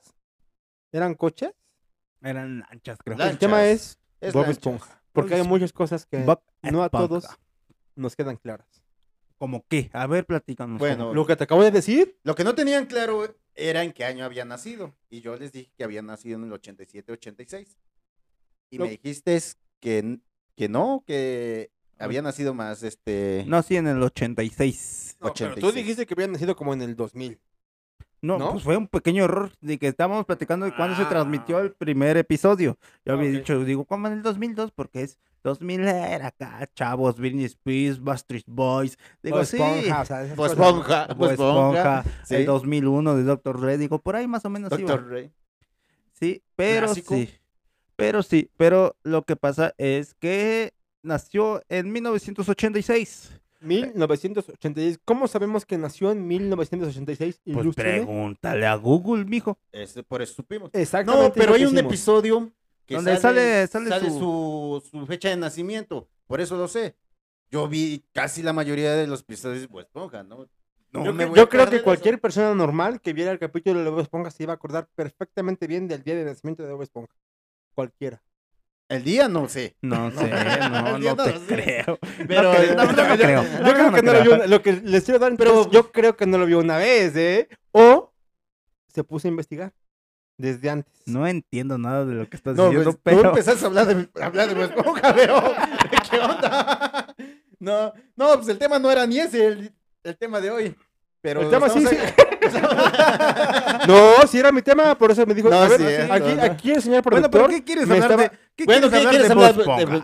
Eran 0.91 1.15
coches. 1.15 1.53
Eran 2.21 2.65
anchas, 2.69 2.99
creo. 3.03 3.17
Lanchas. 3.17 3.33
El 3.33 3.39
tema 3.39 3.65
es 3.65 3.98
Es 4.21 4.33
Bob. 4.33 4.49
Esponja. 4.49 5.01
Porque 5.13 5.35
hay 5.35 5.43
muchas 5.47 5.73
cosas 5.73 6.05
que 6.05 6.23
Bob 6.23 6.41
no 6.63 6.81
a 6.83 6.85
Esponja. 6.85 7.07
todos 7.07 7.25
nos 7.95 8.15
quedan 8.15 8.37
claras. 8.37 8.67
¿Cómo 9.37 9.65
qué? 9.69 9.89
A 9.93 10.05
ver, 10.07 10.25
platícanos. 10.25 10.79
Bueno. 10.79 11.13
Lo 11.13 11.25
que 11.25 11.35
te 11.35 11.45
acabo 11.45 11.63
de 11.63 11.71
decir, 11.71 12.17
Lo 12.23 12.35
que 12.35 12.43
no 12.43 12.55
tenían 12.55 12.85
claro 12.85 13.35
era 13.55 13.83
en 13.83 13.93
qué 13.93 14.03
año 14.05 14.25
había 14.25 14.43
nacido. 14.45 14.93
Y 15.09 15.21
yo 15.21 15.35
les 15.37 15.51
dije 15.51 15.71
que 15.77 15.83
había 15.83 16.01
nacido 16.01 16.37
en 16.37 16.43
el 16.45 16.51
87-86. 16.51 17.77
Y 18.69 18.77
Lo- 18.77 18.85
me 18.85 18.91
dijiste 18.91 19.39
que, 19.79 20.19
que 20.55 20.69
no, 20.69 21.03
que 21.07 21.71
había 21.97 22.21
nacido 22.21 22.53
más, 22.53 22.83
este... 22.83 23.45
No, 23.47 23.61
sí, 23.63 23.77
en 23.77 23.87
el 23.87 24.01
86. 24.03 25.17
no, 25.21 25.33
pero 25.33 25.55
tú 25.55 25.67
86. 25.67 25.75
dijiste 25.75 26.05
que 26.05 26.13
había 26.13 26.27
nacido 26.27 26.55
como 26.55 26.73
en 26.73 26.81
el 26.81 26.95
2000. 26.95 27.39
No, 28.21 28.37
¿No? 28.37 28.51
pues 28.51 28.63
fue 28.63 28.75
un 28.77 28.87
pequeño 28.87 29.23
error 29.23 29.51
de 29.61 29.77
que 29.79 29.87
estábamos 29.87 30.25
platicando 30.25 30.65
de 30.65 30.75
cuándo 30.75 30.95
se 30.97 31.05
transmitió 31.05 31.57
Ah. 31.57 31.61
el 31.61 31.71
primer 31.71 32.17
episodio. 32.17 32.77
Yo 33.05 33.13
había 33.13 33.29
Ok. 33.29 33.35
dicho, 33.37 33.63
digo, 33.63 33.85
¿cómo 33.85 34.07
en 34.07 34.13
el 34.13 34.21
2002? 34.23 34.71
Porque 34.71 35.03
es 35.03 35.17
2000 35.43 35.87
era 35.87 36.27
acá, 36.27 36.67
chavos, 36.75 37.15
Britney 37.17 37.45
Spears, 37.45 38.03
Backstreet 38.03 38.43
Boys. 38.45 38.97
Digo, 39.23 39.43
sí. 39.45 39.55
Esponja, 39.55 40.01
o 40.01 40.05
sea, 40.05 40.35
cosas. 40.35 40.51
Esponja, 40.57 41.07
Bob 41.15 41.31
Esponja, 41.31 41.99
Esponja, 41.99 42.03
sí. 42.25 42.35
el 42.35 42.45
2001 42.45 43.15
de 43.15 43.23
Doctor 43.23 43.61
Red, 43.61 43.79
digo, 43.79 43.99
por 43.99 44.17
ahí 44.17 44.27
más 44.27 44.43
o 44.43 44.49
menos 44.49 44.69
iba. 44.77 44.91
Doctor 44.91 45.07
Rey. 45.09 45.31
Sí, 46.11 46.43
pero 46.57 46.87
Clásico. 46.87 47.15
sí. 47.15 47.29
Pero 47.95 48.21
sí, 48.23 48.49
pero 48.57 48.97
lo 49.03 49.23
que 49.23 49.35
pasa 49.37 49.73
es 49.77 50.13
que 50.13 50.73
nació 51.03 51.61
en 51.69 51.91
1986. 51.91 53.38
1986. 53.61 54.99
¿Cómo 55.05 55.27
sabemos 55.27 55.65
que 55.65 55.77
nació 55.77 56.11
en 56.11 56.27
1986? 56.27 57.41
Pues 57.53 57.75
pregúntale 57.75 58.65
a 58.65 58.75
Google, 58.75 59.25
mijo. 59.25 59.57
Ese, 59.71 60.03
por 60.03 60.21
eso 60.21 60.33
supimos. 60.35 60.69
Exactamente. 60.73 61.27
No, 61.27 61.33
pero 61.33 61.53
hay 61.55 61.63
un 61.65 61.73
hicimos. 61.73 61.91
episodio 61.91 62.51
que 62.85 62.95
Donde 62.95 63.17
sale- 63.17 63.67
sale 63.67 64.09
su... 64.09 64.83
su 64.89 65.05
fecha 65.05 65.29
de 65.29 65.37
nacimiento. 65.37 66.07
Por 66.27 66.41
eso 66.41 66.57
lo 66.57 66.67
sé. 66.67 66.95
Yo 67.51 67.67
vi 67.67 68.03
casi 68.13 68.43
la 68.43 68.53
mayoría 68.53 68.93
de 68.93 69.07
los 69.07 69.21
episodios 69.21 69.61
de 69.61 69.67
Bob 69.67 69.81
Esponja, 69.81 70.23
¿no? 70.23 70.47
No 70.91 71.05
yo 71.05 71.13
me 71.13 71.25
cre- 71.25 71.29
voy 71.29 71.39
a 71.39 71.41
yo 71.43 71.49
creo 71.49 71.69
que 71.69 71.75
eso. 71.77 71.83
cualquier 71.83 72.19
persona 72.19 72.53
normal 72.55 72.99
que 73.01 73.13
viera 73.13 73.31
el 73.31 73.37
capítulo 73.39 73.83
de 73.83 73.89
Bob 73.89 73.99
Esponja 74.01 74.31
se 74.31 74.43
iba 74.43 74.53
a 74.53 74.55
acordar 74.55 74.87
perfectamente 74.95 75.67
bien 75.67 75.87
del 75.87 76.03
día 76.03 76.15
de 76.15 76.25
nacimiento 76.25 76.63
de 76.63 76.73
Bob 76.73 76.81
Esponja. 76.83 77.13
Cualquiera. 77.75 78.21
El 78.89 79.03
día 79.03 79.27
no 79.29 79.47
sé. 79.47 79.75
No 79.81 80.09
sé, 80.19 80.29
no, 80.69 80.97
no 80.97 81.15
te 81.23 81.33
creo. 81.47 81.99
Pero... 82.27 82.51
creo, 82.51 82.75
no, 82.75 82.85
no, 82.85 82.91
no 82.91 83.15
creo. 83.17 83.43
Yo 83.43 83.73
creo 83.73 83.93
que 83.93 84.01
no 84.01 84.13
lo 84.13 84.21
vio. 84.23 84.33
una- 84.35 84.47
Lo 84.47 84.61
que 84.61 84.73
les 84.73 85.03
quiero 85.03 85.19
dar 85.19 85.35
Pero- 85.37 85.69
yo 85.71 85.91
creo 85.91 86.17
que 86.17 86.25
no 86.25 86.37
lo 86.37 86.45
vio 86.45 86.59
una 86.59 86.77
vez, 86.77 87.15
¿eh? 87.15 87.47
O 87.71 88.11
se 88.93 89.03
puso 89.03 89.27
a 89.27 89.29
investigar 89.31 89.71
desde 90.37 90.69
antes. 90.69 90.91
No 91.05 91.27
entiendo 91.27 91.77
nada 91.77 92.03
de 92.05 92.15
lo 92.15 92.29
que 92.29 92.35
estás 92.35 92.55
diciendo, 92.55 92.83
pues, 92.83 92.95
tú 92.95 93.01
pero 93.03 93.29
empezaste 93.29 93.63
a 93.63 93.67
hablar 93.67 93.85
de, 93.87 94.09
a 94.21 94.25
hablar 94.25 94.47
de 94.49 94.53
Bob 94.55 94.63
Esponja, 94.63 95.13
pero 95.13 95.43
¿qué 96.09 96.19
onda? 96.19 97.15
No, 97.61 97.91
no, 98.15 98.35
pues 98.35 98.47
el 98.47 98.57
tema 98.57 98.79
no 98.79 98.89
era 98.89 99.05
ni 99.05 99.19
ese, 99.19 99.45
el, 99.45 99.73
el 100.03 100.17
tema 100.17 100.39
de 100.39 100.49
hoy. 100.49 100.75
Pero 101.21 101.41
El 101.41 101.49
tema 101.49 101.69
sí, 101.69 101.85
sí. 101.85 101.95
a- 102.55 103.85
No, 103.87 104.25
si 104.27 104.39
era 104.39 104.51
mi 104.51 104.61
tema, 104.61 104.97
por 104.97 105.11
eso 105.11 105.25
me 105.25 105.33
dijo, 105.33 105.49
No, 105.49 105.57
a 105.57 105.67
ver, 105.67 105.77
sí, 105.79 106.11
aquí, 106.11 106.33
no. 106.35 106.43
aquí 106.43 106.71
el 106.71 106.81
señor 106.81 107.03
Bueno, 107.03 107.29
productor 107.29 107.31
pero 107.31 107.47
¿qué 107.49 107.63
quieres 107.63 107.83
hablar 107.85 108.01
estaba- 108.11 108.23
de 108.23 108.31
¿qué 108.55 108.65
Bueno, 108.65 108.89
quieres 108.89 109.05
¿qué 109.05 109.09
quieres 109.09 109.31
hablar? 109.31 109.55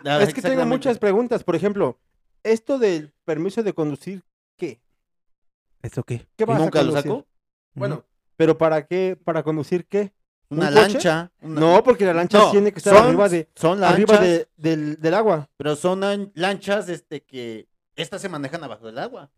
De- 0.03 0.23
Es 0.23 0.33
que 0.33 0.41
tengo 0.41 0.65
muchas 0.65 0.97
preguntas. 0.99 1.43
Por 1.43 1.55
ejemplo, 1.55 1.97
esto 2.43 2.77
del 2.79 3.13
permiso 3.23 3.63
de 3.63 3.73
conducir, 3.73 4.23
¿qué? 4.57 4.81
¿Eso 5.81 6.03
qué? 6.03 6.25
¿Qué 6.35 6.43
¿Y 6.43 6.45
vas 6.45 6.57
a 6.59 6.63
nunca 6.63 6.79
lo 6.83 6.87
conducir? 6.91 7.11
sacó? 7.11 7.27
Bueno, 7.75 8.03
pero 8.37 8.57
¿para 8.57 8.85
qué? 8.85 9.17
¿Para 9.23 9.43
conducir 9.43 9.85
qué? 9.87 10.13
Una 10.49 10.69
lancha. 10.69 11.31
una- 11.41 11.59
No, 11.59 11.83
porque 11.83 12.05
la 12.05 12.13
lancha 12.13 12.37
No, 12.37 12.51
tiene 12.51 12.71
que 12.71 12.77
estar 12.79 12.93
son- 12.95 13.07
arriba 13.07 13.29
de 13.29 13.49
Son 13.55 13.79
lanchas, 13.79 13.93
arriba 13.93 14.17
de- 14.19 14.47
del, 14.57 15.01
del 15.01 15.13
agua. 15.13 15.49
pero 15.57 15.75
son 15.75 16.01
lan- 16.01 16.31
lanchas 16.35 16.87
este, 16.89 17.23
que 17.23 17.67
estas 17.95 18.21
se 18.21 18.29
manejan 18.29 18.63
abajo 18.63 18.85
del 18.85 18.99
agua. 18.99 19.31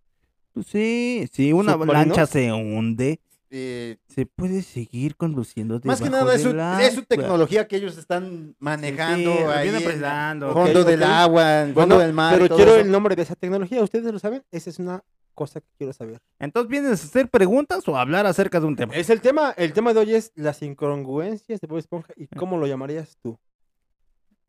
Pues 0.58 0.68
sí, 0.72 1.30
si 1.32 1.54
una 1.54 1.74
¿Submarinos? 1.74 2.08
lancha 2.18 2.26
se 2.26 2.52
hunde, 2.52 3.20
Eh, 3.52 3.98
se 4.08 4.26
puede 4.26 4.62
seguir 4.64 5.16
conduciendo 5.16 5.80
más 5.84 6.02
que 6.02 6.10
nada 6.10 6.34
es 6.36 6.42
su, 6.42 6.50
es 6.50 7.08
tecnología 7.08 7.68
que 7.68 7.76
ellos 7.78 7.96
están 7.98 8.56
manejando 8.60 9.32
Sí, 9.32 9.38
sí, 9.38 9.44
ahí 9.46 9.68
en 9.70 10.42
fondo 10.52 10.84
del 10.84 11.04
agua, 11.04 11.62
en 11.62 11.74
fondo 11.74 11.96
Bueno, 11.96 12.00
del 12.00 12.14
mar. 12.14 12.34
pero 12.40 12.56
quiero 12.56 12.72
eso. 12.72 12.82
el 12.82 12.92
nombre 12.92 13.16
de 13.16 13.22
esa 13.22 13.36
tecnología. 13.36 13.82
¿Ustedes 13.84 14.12
lo 14.12 14.18
saben? 14.20 14.44
Esa 14.52 14.70
es 14.72 14.80
una 14.80 15.04
cosa 15.36 15.62
que 15.62 15.68
quiero 15.78 15.94
saber. 15.94 16.20
Entonces, 16.40 16.70
¿vienes 16.70 16.90
a 16.90 16.94
hacer 17.06 17.30
preguntas 17.30 17.88
o 17.88 17.96
a 17.96 18.02
hablar 18.02 18.26
acerca 18.26 18.60
de 18.60 18.66
un 18.66 18.76
tema? 18.76 18.96
Es 18.96 19.10
el 19.12 19.22
tema. 19.22 19.54
El 19.56 19.72
tema 19.74 19.94
de 19.94 20.00
hoy 20.00 20.16
es 20.16 20.32
las 20.36 20.62
incongruencias 20.64 21.62
de 21.62 21.68
Bob 21.68 21.78
Esponja. 21.78 22.12
¿Y 22.18 22.26
cómo 22.28 22.58
lo 22.58 22.66
llamarías 22.66 23.16
tú? 23.22 23.38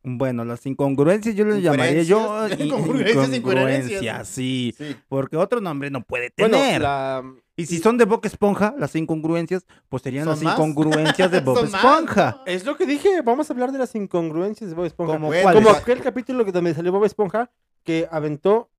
Bueno, 0.01 0.45
las 0.45 0.65
incongruencias 0.65 1.35
yo 1.35 1.43
les 1.45 1.61
llamaría 1.61 2.03
yo 2.03 2.47
Incongruencias, 2.57 3.29
incongruencias, 3.33 4.27
sí, 4.29 4.73
Sí. 4.77 4.95
porque 5.09 5.35
otro 5.35 5.59
nombre 5.59 5.89
no 5.91 6.01
puede 6.03 6.31
Bueno, 6.37 6.57
tener. 6.57 6.81
la, 6.81 7.21
Y 7.57 7.65
si 7.65 7.79
son 7.79 7.97
de 7.97 8.05
Bob 8.05 8.25
Esponja, 8.25 8.73
las 8.77 8.95
incongruencias, 8.95 9.65
pues 9.89 10.01
serían 10.03 10.23
¿Son 10.23 10.35
las 10.35 10.43
más? 10.43 10.53
incongruencias 10.53 11.29
de 11.31 11.39
Bob 11.41 11.61
más, 11.63 11.73
Esponja. 11.73 12.41
Es 12.45 12.63
lo 12.65 12.77
que 12.77 12.85
dije, 12.85 13.21
vamos 13.21 13.49
a 13.49 13.53
hablar 13.53 13.73
de 13.73 13.79
las 13.79 13.93
incongruencias 13.93 14.69
de 14.69 14.75
Bob 14.75 14.85
Esponja. 14.85 15.13
¿Cómo 15.13 15.27
Bueno, 15.27 15.43
cuáles? 15.43 15.63
Como 15.63 15.75
aquel 15.75 15.99
capítulo 16.01 16.45
que 16.45 16.53
donde 16.53 16.73
salió 16.73 16.93
Bob 16.93 17.03
Esponja 17.03 17.51
que 17.83 18.07
aventó 18.09 18.69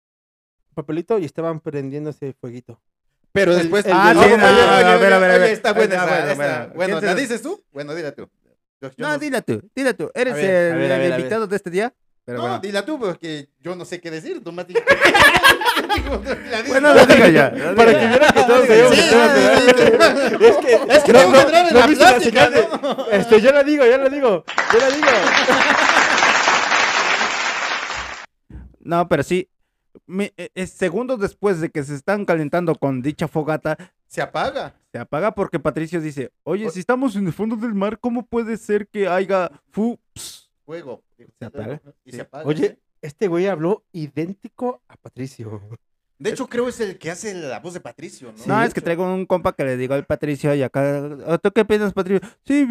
papelito 0.74 1.18
y 1.18 1.26
estaban 1.26 1.60
prendiéndose 1.60 2.32
fueguito. 2.40 2.80
Pero 3.32 3.54
después. 3.54 3.84
el 3.84 3.92
Ah, 3.94 4.12
sí, 4.14 4.18
a 4.18 4.26
ver, 4.26 4.40
a 4.40 4.96
ver, 4.98 5.12
a 5.12 5.18
ver. 5.18 5.40
oye, 5.42 5.52
está 5.52 5.72
buena 5.72 5.94
Está 5.94 6.04
esa, 6.06 6.14
bueno, 6.16 6.32
esa. 6.32 6.34
bueno. 6.58 6.72
Bueno, 6.74 6.98
¿Quién 6.98 7.14
¿la 7.14 7.20
dices 7.20 7.42
tú? 7.42 7.62
Bueno, 7.72 7.94
dila 7.94 8.12
tú. 8.12 8.28
Yo- 8.80 8.90
yo 8.96 9.06
No, 9.08 9.18
dila 9.18 9.42
tú, 9.42 9.60
dila 9.74 9.92
tú. 9.94 10.10
Eres 10.14 10.34
ver, 10.34 10.44
el, 10.72 10.78
ver, 10.78 10.90
el 10.92 10.98
ver, 11.10 11.18
invitado 11.20 11.46
de 11.46 11.56
este 11.56 11.70
día. 11.70 11.92
Pero 12.24 12.38
no, 12.38 12.42
bueno. 12.44 12.58
dila 12.60 12.84
tú, 12.84 12.98
porque 12.98 13.48
yo 13.60 13.74
no 13.76 13.84
sé 13.84 14.00
qué 14.00 14.10
decir. 14.10 14.42
Tú, 14.42 14.50
dices 14.66 14.84
Bueno, 16.68 16.94
lo 16.94 17.06
digo 17.06 17.26
ya. 17.26 17.50
Para 17.76 17.92
que 17.92 18.00
ya. 18.00 18.08
vieran 18.08 18.32
que 18.32 18.42
todos 18.44 18.60
Sí, 18.62 18.66
sabíamos 18.68 18.94
sí, 18.94 19.02
sí. 19.02 20.44
Es 20.44 20.56
que, 20.58 20.74
Es 20.94 21.02
que 21.04 21.12
no, 21.12 21.18
tengo 21.18 21.32
que 21.32 21.36
no, 21.36 21.40
entrar 21.40 21.66
en 21.66 21.74
no 21.74 21.80
la 21.80 21.86
viste 21.86 22.04
la 22.04 22.10
plática, 22.10 22.46
señal 22.46 22.52
de- 22.52 22.68
¿no? 22.82 23.06
Este, 23.10 23.40
yo 23.40 23.52
la 23.52 23.62
digo, 23.64 23.84
yo 23.84 23.98
la 23.98 24.08
digo, 24.08 24.44
yo 24.72 24.78
la 24.78 24.90
digo. 24.90 25.06
No, 28.80 29.08
pero 29.08 29.22
sí. 29.22 29.48
mi- 30.06 30.32
eh, 30.36 30.50
eh, 30.54 30.66
segundos 30.66 31.18
después 31.20 31.60
de 31.60 31.70
que 31.70 31.82
se 31.84 31.94
están 31.94 32.24
calentando 32.24 32.74
con 32.76 33.02
dicha 33.02 33.28
fogata, 33.28 33.76
Se 34.06 34.22
apaga. 34.22 34.74
Se 34.92 34.98
apaga 34.98 35.32
porque 35.34 35.58
Patricio 35.60 36.00
dice, 36.00 36.32
oye, 36.42 36.68
si 36.70 36.80
estamos 36.80 37.14
en 37.16 37.26
el 37.26 37.32
fondo 37.32 37.56
del 37.56 37.74
mar, 37.74 37.98
¿cómo 38.00 38.26
puede 38.26 38.56
ser 38.56 38.88
que 38.88 39.08
haya 39.08 39.50
fu... 39.70 39.98
ps?" 40.14 40.50
Fuego. 40.64 41.02
Se 41.38 41.44
apaga. 41.44 41.80
Y 42.04 42.10
Sí. 42.10 42.16
se 42.16 42.22
apaga. 42.22 42.44
Oye, 42.46 42.78
este 43.02 43.28
güey 43.28 43.46
habló 43.46 43.84
idéntico 43.92 44.82
a 44.88 44.96
Patricio. 44.96 45.60
De 46.18 46.30
hecho, 46.30 46.46
creo 46.48 46.68
es 46.68 46.78
el 46.80 46.98
que 46.98 47.10
hace 47.10 47.32
la 47.34 47.60
voz 47.60 47.72
de 47.72 47.80
Patricio, 47.80 48.32
¿no? 48.36 48.44
No, 48.46 48.62
es 48.62 48.74
que 48.74 48.82
traigo 48.82 49.04
un 49.10 49.24
compa 49.24 49.54
que 49.54 49.64
le 49.64 49.78
digo 49.78 49.94
al 49.94 50.04
Patricio 50.04 50.54
y 50.54 50.62
acá, 50.62 51.08
"¿Oh, 51.26 51.38
¿tú 51.38 51.50
qué 51.50 51.64
piensas, 51.64 51.94
Patricio? 51.94 52.20
Sí, 52.44 52.66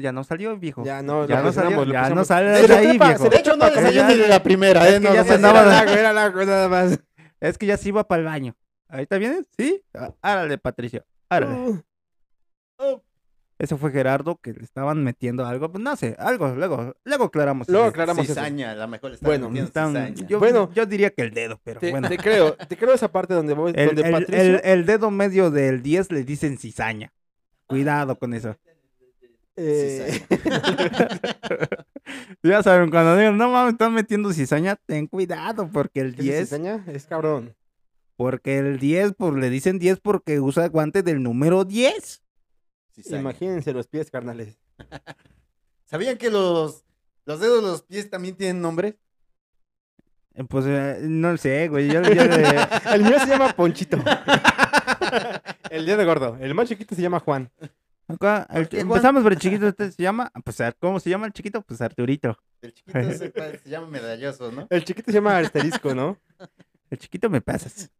ya 0.00 0.12
no 0.12 0.22
salió, 0.22 0.56
viejo. 0.56 0.84
Ya 0.84 1.02
no, 1.02 1.26
Ya 1.26 1.42
no 1.42 1.52
salió, 1.52 1.84
ya 1.84 2.10
no 2.10 2.24
sale 2.24 2.50
de 2.50 2.56
ahí, 2.74 2.86
trepa, 2.90 3.08
viejo. 3.08 3.28
De 3.28 3.36
hecho, 3.38 3.56
no 3.56 3.68
le 3.68 3.74
salió 3.74 4.06
ni 4.06 4.14
de 4.16 4.28
la 4.28 4.40
primera, 4.42 4.86
es 4.88 4.94
¿eh? 4.94 5.00
que 5.00 5.08
No, 5.08 5.14
ya 5.14 5.24
se 5.24 5.34
andaba- 5.34 5.62
Era 5.62 5.70
largo, 5.72 5.92
era 5.92 6.12
largo, 6.12 6.44
nada 6.44 6.68
más. 6.68 7.00
Es 7.40 7.58
que 7.58 7.66
ya 7.66 7.76
se 7.76 7.88
iba 7.88 8.06
para 8.06 8.20
el 8.20 8.26
baño. 8.26 8.54
¿Ahorita 8.88 9.18
vienes? 9.18 9.46
¿Sí? 9.58 9.82
Ah, 9.92 10.12
Árale, 10.22 10.56
Patricio, 10.58 11.04
árale. 11.30 11.82
Uh, 12.78 13.00
Ese 13.58 13.76
fue 13.76 13.90
Gerardo 13.92 14.38
que 14.42 14.52
le 14.54 14.64
estaban 14.64 15.04
metiendo 15.04 15.44
algo, 15.46 15.70
pues 15.70 15.82
no 15.84 15.94
sé, 15.96 16.16
algo, 16.18 16.48
luego, 16.54 16.94
luego 17.04 17.24
aclaramos. 17.24 17.68
Luego 17.68 17.84
eso. 17.84 17.90
aclaramos 17.90 18.24
eso. 18.24 18.34
Cizaña, 18.34 18.74
la 18.74 18.86
mejor 18.86 19.12
está 19.12 19.26
Bueno, 19.26 19.48
metiendo 19.50 19.68
Están- 19.68 19.92
cizaña. 20.14 20.28
yo, 20.28 20.38
Bueno. 20.38 20.70
yo 20.74 20.86
diría 20.86 21.10
que 21.10 21.22
el 21.22 21.30
dedo, 21.32 21.60
pero 21.62 21.78
Te, 21.80 21.90
bueno. 21.90 22.08
te 22.08 22.16
creo, 22.16 22.54
te 22.56 22.76
creo 22.76 22.94
esa 22.94 23.12
parte 23.12 23.34
donde, 23.34 23.52
voy, 23.54 23.72
El, 23.76 23.88
donde 23.88 24.02
el- 24.02 24.12
Patricio... 24.12 24.40
el- 24.42 24.60
el 24.64 24.86
dedo 24.86 25.10
medio 25.10 25.50
del 25.50 25.82
10 25.82 26.10
le 26.10 26.24
dicen 26.24 26.56
cizaña. 26.58 27.12
Cuidado 27.66 28.18
con 28.18 28.34
eso. 28.34 28.56
eh, 29.56 30.24
Ya 32.42 32.62
saben, 32.62 32.90
cuando 32.90 33.16
digan, 33.16 33.36
no 33.36 33.50
mames, 33.50 33.72
están 33.74 33.92
metiendo 33.92 34.32
cizaña, 34.32 34.76
ten 34.86 35.06
cuidado, 35.06 35.68
porque 35.70 36.00
el 36.00 36.14
¿qué 36.16 36.22
10, 36.22 36.48
se 36.48 36.56
cizaña? 36.56 36.84
Es 36.88 37.04
cabrón. 37.06 37.54
Porque 38.20 38.58
el 38.58 38.78
10, 38.78 39.14
pues 39.16 39.32
le 39.32 39.48
dicen 39.48 39.78
10 39.78 39.98
porque 40.00 40.40
usa 40.40 40.68
guante 40.68 41.02
del 41.02 41.22
número 41.22 41.64
10. 41.64 42.22
Cizaña. 42.94 43.18
Imagínense 43.22 43.72
los 43.72 43.86
pies, 43.86 44.10
carnales. 44.10 44.58
¿Sabían 45.86 46.18
que 46.18 46.28
los, 46.28 46.84
los 47.24 47.40
dedos 47.40 47.62
de 47.64 47.70
los 47.70 47.82
pies 47.82 48.10
también 48.10 48.36
tienen 48.36 48.60
nombre? 48.60 48.98
Eh, 50.34 50.44
Pues 50.44 50.66
eh, 50.68 50.98
no 51.00 51.34
sé, 51.38 51.68
güey. 51.68 51.86
Yo, 51.90 52.02
yo 52.02 52.10
le- 52.26 52.94
El 52.94 53.04
mío 53.04 53.18
se 53.20 53.26
llama 53.26 53.54
Ponchito. 53.54 53.96
el 55.70 55.86
día 55.86 55.96
de 55.96 56.04
gordo. 56.04 56.36
El 56.42 56.54
más 56.54 56.68
chiquito 56.68 56.94
se 56.94 57.00
llama 57.00 57.20
Juan. 57.20 57.50
acá, 58.06 58.46
el- 58.50 58.66
Juan? 58.68 58.80
empezamos 58.82 59.22
por 59.22 59.32
el 59.32 59.38
chiquito, 59.38 59.66
este 59.66 59.92
se 59.92 60.02
llama, 60.02 60.30
pues, 60.44 60.58
¿cómo 60.78 61.00
se 61.00 61.08
llama 61.08 61.24
el 61.26 61.32
chiquito? 61.32 61.62
Pues 61.62 61.80
Arturito. 61.80 62.36
El 62.60 62.74
chiquito 62.74 63.00
se, 63.12 63.58
se 63.62 63.70
llama 63.70 63.86
medalloso, 63.86 64.52
¿no? 64.52 64.66
El 64.68 64.84
chiquito 64.84 65.10
se 65.10 65.14
llama 65.16 65.38
Asterisco, 65.38 65.94
¿no? 65.94 66.18
El 66.90 66.98
chiquito 66.98 67.30
me 67.30 67.40
pasas. 67.40 67.90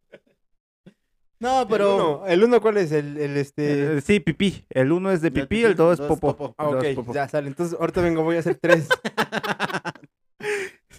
No, 1.39 1.63
El 1.63 1.67
pero... 1.67 1.95
uno, 1.95 2.27
¿el 2.27 2.43
uno 2.43 2.61
cuál 2.61 2.77
es? 2.77 2.91
El, 2.91 3.17
el 3.17 3.35
este... 3.37 3.97
Eh, 3.97 4.01
sí, 4.01 4.19
pipí. 4.19 4.65
El 4.69 4.91
uno 4.91 5.11
es 5.11 5.21
de 5.21 5.31
pipí, 5.31 5.47
pipí, 5.47 5.63
el 5.63 5.75
dos 5.75 5.99
es 5.99 6.05
popó. 6.05 6.53
Ah, 6.57 6.67
ok, 6.67 6.85
popó. 6.95 7.13
ya 7.13 7.27
sale. 7.27 7.47
Entonces, 7.47 7.77
ahorita 7.79 8.01
vengo, 8.01 8.23
voy 8.23 8.35
a 8.35 8.39
hacer 8.39 8.59
tres. 8.61 8.87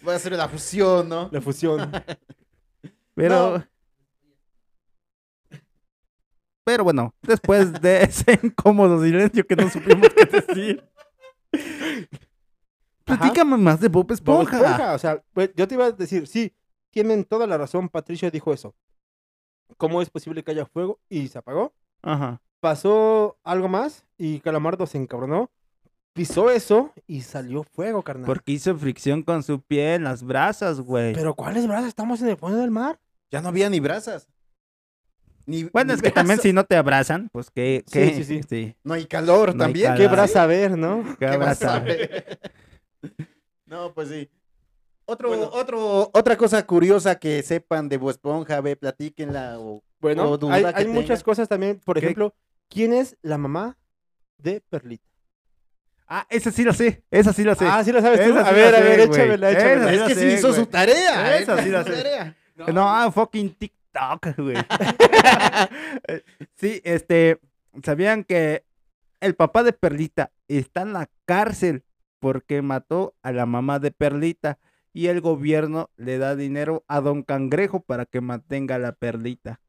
Voy 0.02 0.14
a 0.14 0.16
hacer 0.16 0.32
la 0.32 0.48
fusión, 0.48 1.08
¿no? 1.08 1.28
La 1.30 1.40
fusión. 1.40 1.90
Pero. 3.14 3.58
No. 3.58 3.64
Pero 6.64 6.84
bueno, 6.84 7.14
después 7.22 7.72
de 7.80 8.02
ese 8.02 8.38
incómodo 8.42 9.02
silencio 9.02 9.44
que 9.46 9.56
no 9.56 9.68
supimos 9.68 10.08
qué 10.10 10.24
decir. 10.24 10.84
Platícame 13.04 13.56
más 13.56 13.80
de 13.80 13.88
Bob 13.88 14.06
Bob 14.06 14.12
Esponja. 14.12 14.56
Esponja, 14.56 14.94
O 14.94 14.98
sea, 14.98 15.22
pues, 15.32 15.50
yo 15.54 15.66
te 15.66 15.74
iba 15.74 15.86
a 15.86 15.92
decir, 15.92 16.26
sí, 16.26 16.54
tienen 16.92 17.24
toda 17.24 17.46
la 17.48 17.58
razón. 17.58 17.88
Patricio 17.88 18.30
dijo 18.30 18.52
eso. 18.52 18.74
¿Cómo 19.76 20.02
es 20.02 20.10
posible 20.10 20.44
que 20.44 20.52
haya 20.52 20.66
fuego? 20.66 21.00
Y 21.08 21.28
se 21.28 21.38
apagó. 21.38 21.72
Ajá. 22.02 22.40
Pasó 22.60 23.38
algo 23.42 23.68
más 23.68 24.06
y 24.18 24.38
Calamardo 24.40 24.86
se 24.86 24.98
encabronó. 24.98 25.50
Pisó 26.12 26.50
eso 26.50 26.92
y 27.06 27.22
salió 27.22 27.62
fuego, 27.64 28.02
carnal. 28.02 28.26
Porque 28.26 28.52
hizo 28.52 28.76
fricción 28.76 29.22
con 29.22 29.42
su 29.42 29.62
pie 29.62 29.94
en 29.94 30.04
las 30.04 30.22
brasas, 30.22 30.80
güey. 30.80 31.14
Pero 31.14 31.34
¿cuáles 31.34 31.66
brazos? 31.66 31.88
Estamos 31.88 32.20
en 32.20 32.28
el 32.28 32.36
fondo 32.36 32.58
del 32.58 32.70
mar. 32.70 33.00
Ya 33.30 33.40
no 33.40 33.48
había 33.48 33.70
ni 33.70 33.80
brasas. 33.80 34.28
Ni, 35.46 35.64
Bueno, 35.64 35.88
ni 35.88 35.94
es 35.96 36.02
que 36.02 36.10
también 36.10 36.38
si 36.38 36.52
no 36.52 36.64
te 36.64 36.76
abrazan, 36.76 37.28
pues 37.32 37.50
que. 37.50 37.82
Sí, 37.86 38.22
sí, 38.24 38.42
sí. 38.48 38.76
No 38.84 38.94
hay 38.94 39.06
calor 39.06 39.48
No 39.56 39.64
hay 39.64 39.68
también. 39.68 39.86
calor. 39.86 39.98
¿Qué 40.00 40.08
braza 40.08 40.46
ver, 40.46 40.76
no? 40.78 41.02
¿Qué 41.18 41.26
¿Qué 41.26 41.36
vas 41.38 41.62
a 41.62 41.76
abraza? 41.76 41.78
ver? 41.80 42.38
No, 43.66 43.94
pues 43.94 44.10
sí. 44.10 44.28
Otro, 45.12 45.28
Bueno. 45.28 45.50
otro, 45.52 46.10
otra 46.14 46.36
cosa 46.36 46.64
curiosa 46.66 47.16
que 47.18 47.42
sepan 47.42 47.88
de 47.88 47.98
Bob 47.98 48.10
Esponja, 48.10 48.60
ve, 48.62 48.76
platíquenla. 48.76 49.58
O... 49.58 49.82
Bueno, 50.00 50.30
O 50.30 50.38
duda 50.38 50.54
hay, 50.54 50.64
que 50.64 50.70
hay 50.74 50.86
muchas 50.86 51.22
cosas 51.22 51.48
también. 51.48 51.80
Por 51.84 51.96
¿Qué? 51.98 52.06
ejemplo, 52.06 52.34
¿quién 52.68 52.92
es 52.94 53.16
la 53.22 53.36
mamá 53.38 53.76
de 54.38 54.60
Perlita? 54.62 55.04
Ah, 56.08 56.26
esa 56.30 56.50
sí 56.50 56.64
la 56.64 56.72
sé. 56.72 57.04
Esa 57.10 57.32
sí 57.32 57.44
la 57.44 57.54
sé. 57.54 57.66
Ah, 57.66 57.82
sí 57.84 57.92
lo 57.92 58.00
sabes 58.00 58.22
tú. 58.24 58.30
Esa 58.30 58.40
A 58.40 58.48
sí 58.48 58.54
ver, 58.54 58.72
la 58.72 58.78
a 58.78 58.82
sé, 58.82 58.88
ver, 58.88 59.00
échamela, 59.00 59.50
échamela. 59.50 59.92
Es 59.92 60.00
la 60.00 60.06
que 60.08 60.14
sí 60.14 60.26
hizo 60.26 60.52
su 60.52 60.66
tarea. 60.66 61.36
Esa 61.38 61.58
¿eh? 61.58 61.62
sí 61.64 61.70
la 61.70 61.80
Hizo 61.82 61.90
su 61.90 61.96
sé. 61.96 62.02
tarea. 62.02 62.36
No, 62.72 62.88
ah, 62.88 63.10
fucking 63.10 63.54
TikTok, 63.54 64.36
güey. 64.38 64.56
sí, 66.54 66.80
este, 66.84 67.38
¿sabían 67.82 68.24
que 68.24 68.64
el 69.20 69.34
papá 69.34 69.62
de 69.62 69.72
Perlita 69.72 70.32
está 70.48 70.82
en 70.82 70.92
la 70.92 71.08
cárcel 71.24 71.84
porque 72.18 72.62
mató 72.62 73.14
a 73.22 73.32
la 73.32 73.46
mamá 73.46 73.78
de 73.78 73.90
Perlita 73.90 74.58
y 74.92 75.06
el 75.06 75.20
gobierno 75.20 75.90
le 75.96 76.18
da 76.18 76.36
dinero 76.36 76.84
a 76.88 77.00
Don 77.00 77.22
Cangrejo 77.22 77.80
para 77.80 78.04
que 78.06 78.20
mantenga 78.20 78.78
la 78.78 78.92
Perlita? 78.92 79.60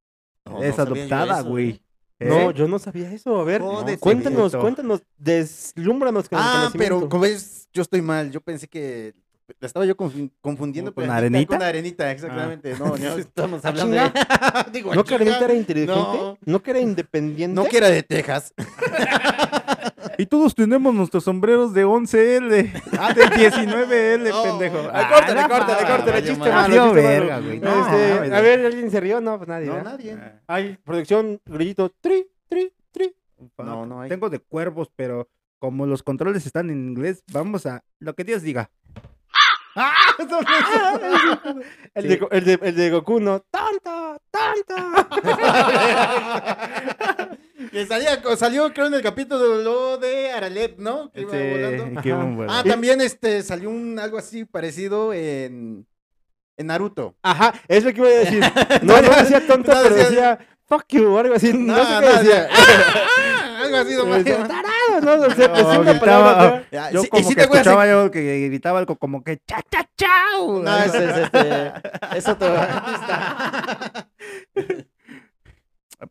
No, 0.46 0.62
es 0.62 0.78
no 0.78 0.84
adoptada, 0.84 1.40
eso, 1.40 1.50
güey. 1.50 1.82
¿eh? 2.20 2.28
No, 2.28 2.52
¿Eh? 2.52 2.54
yo 2.56 2.68
no 2.68 2.80
sabía 2.80 3.12
eso. 3.12 3.40
A 3.40 3.44
ver, 3.44 3.62
Jódete, 3.62 3.98
cuéntanos, 4.00 4.56
cuéntanos, 4.56 5.02
deslúmbranos 5.18 6.30
con 6.30 6.40
el 6.40 6.46
Ah, 6.46 6.70
pero 6.78 7.08
como 7.10 7.24
ves, 7.24 7.68
yo 7.74 7.82
estoy 7.82 8.02
mal. 8.02 8.32
Yo 8.32 8.42
pensé 8.42 8.68
que 8.68 9.14
la 9.60 9.68
estaba 9.68 9.86
yo 9.86 9.96
confu- 9.98 10.32
confundiendo 10.42 10.94
¿Con 10.94 11.04
Perlita 11.04 11.18
Arenita? 11.18 11.48
Con 11.58 11.62
arenita, 11.64 12.12
exactamente. 12.12 12.76
No, 12.78 12.98
no 12.98 13.18
estamos 13.18 13.64
Ah, 13.66 13.70
hablando 13.70 13.96
de... 13.96 14.12
Digo, 14.72 14.94
¿No 14.96 15.04
que. 15.04 15.16
Arenita 15.16 15.46
era 15.46 15.54
inteligente? 15.54 15.94
No. 15.96 16.38
¿No, 16.46 16.62
que 16.64 16.72
era 16.72 16.80
independiente? 16.80 17.56
No 17.56 17.66
que 17.66 17.78
era 17.78 17.90
de 17.90 18.04
Texas. 18.04 18.54
Y 20.18 20.26
todos 20.28 20.54
tenemos 20.56 20.94
nuestros 20.94 21.24
sombreros 21.24 21.74
de 21.74 21.86
11L. 21.86 22.72
Ah, 23.00 23.14
de 23.14 23.24
19L, 23.26 24.30
No. 24.30 24.44
pendejo. 24.44 24.78
Ah, 24.94 25.10
córtale, 25.10 25.42
no 25.42 25.50
córtale, 25.50 25.88
córtale, 25.88 26.24
chiste 26.24 26.50
malo, 26.50 26.54
Valió 26.56 26.84
chiste 26.86 27.02
verga, 27.02 27.36
malo. 27.40 27.46
güey. 27.46 27.58
Este, 27.58 27.70
No, 27.70 27.76
mames. 28.16 28.32
a 28.32 28.42
ver, 28.42 28.66
¿alguien 28.66 28.92
se 28.92 29.00
rió? 29.00 29.22
No, 29.22 29.38
pues 29.38 29.48
nadie. 29.50 29.68
No, 29.68 29.74
¿verdad? 29.76 29.92
nadie. 29.92 30.18
Ay, 30.48 30.78
producción, 30.84 31.40
grillito, 31.46 31.90
tri, 32.02 32.28
tri, 32.48 32.72
tri. 32.92 33.16
No, 33.58 33.86
no 33.86 34.02
hay. 34.02 34.10
Tengo 34.10 34.30
de 34.30 34.40
cuervos, 34.40 34.90
pero 34.96 35.28
como 35.60 35.86
los 35.86 36.04
controles 36.04 36.46
están 36.46 36.70
en 36.70 36.90
inglés, 36.90 37.24
vamos 37.32 37.66
a 37.66 37.84
lo 38.00 38.14
que 38.14 38.24
Dios 38.24 38.42
diga. 38.44 38.70
¡Ah! 39.76 39.92
El, 41.96 42.04
Sí. 42.04 42.08
de, 42.10 42.28
el, 42.32 42.46
de, 42.46 42.60
el 42.62 42.76
de 42.76 42.90
Goku, 42.92 43.20
no. 43.20 43.40
¡Tonto! 43.40 44.18
¡Tonto! 44.32 44.76
Que 47.74 47.88
salía, 47.88 48.22
salió, 48.38 48.72
creo, 48.72 48.86
en 48.86 48.94
el 48.94 49.02
capítulo 49.02 49.56
lo 49.64 49.98
de 49.98 50.30
Aralet, 50.32 50.78
¿no? 50.78 51.12
Que 51.12 51.22
iba 51.22 51.32
volando. 51.32 52.02
qué. 52.04 52.46
Ah, 52.48 52.64
también 52.64 53.02
este, 53.02 53.42
salió 53.42 53.72
un 53.72 53.98
algo 53.98 54.20
así 54.20 54.46
parecido 54.46 55.12
en, 55.12 55.88
en 56.56 56.68
Naruto. 56.68 57.16
Ajá, 57.24 57.52
es 57.68 57.84
lo 57.84 57.92
que 57.92 57.98
iba 57.98 58.08
a 58.10 58.12
decir. 58.12 58.44
No, 58.84 59.02
no 59.02 59.10
decía 59.10 59.46
tonto, 59.48 59.74
No 59.74 59.82
pero 59.82 59.96
decía- 59.96 60.10
decía 60.10 60.40
fuck 60.68 60.86
you 60.90 61.14
o 61.16 61.18
algo 61.18 61.34
así. 61.34 61.52
No, 61.52 61.76
No, 61.76 61.84
sé 61.84 61.94
no, 61.94 62.00
qué 62.02 62.08
decía. 62.24 62.50
Algo 63.64 63.78
así 63.78 63.96
nomás. 63.96 64.18
Decía, 64.26 64.48
tarado, 64.48 65.02
no, 65.02 65.18
no 65.28 65.34
sé, 65.36 65.48
No, 65.48 65.54
una 65.82 65.92
gritaba, 65.94 66.36
palabra. 66.36 66.68
Ya, 66.72 66.92
Yo 66.92 67.02
sí, 67.02 67.08
como 67.08 67.30
sí 67.30 67.34
que 67.36 67.42
escuchaba 67.42 67.88
yo 67.88 68.12
que 68.12 68.48
gritaba 68.50 68.80
algo 68.80 68.98
como 68.98 69.24
que 69.24 69.40
cha 69.48 69.62
cha 69.72 69.90
chao. 69.98 70.62
No, 70.62 70.78
ese 70.78 71.06
es 71.10 71.18
este. 71.18 71.72
Es 72.18 72.28
otro 72.28 72.48
artista. 72.56 74.10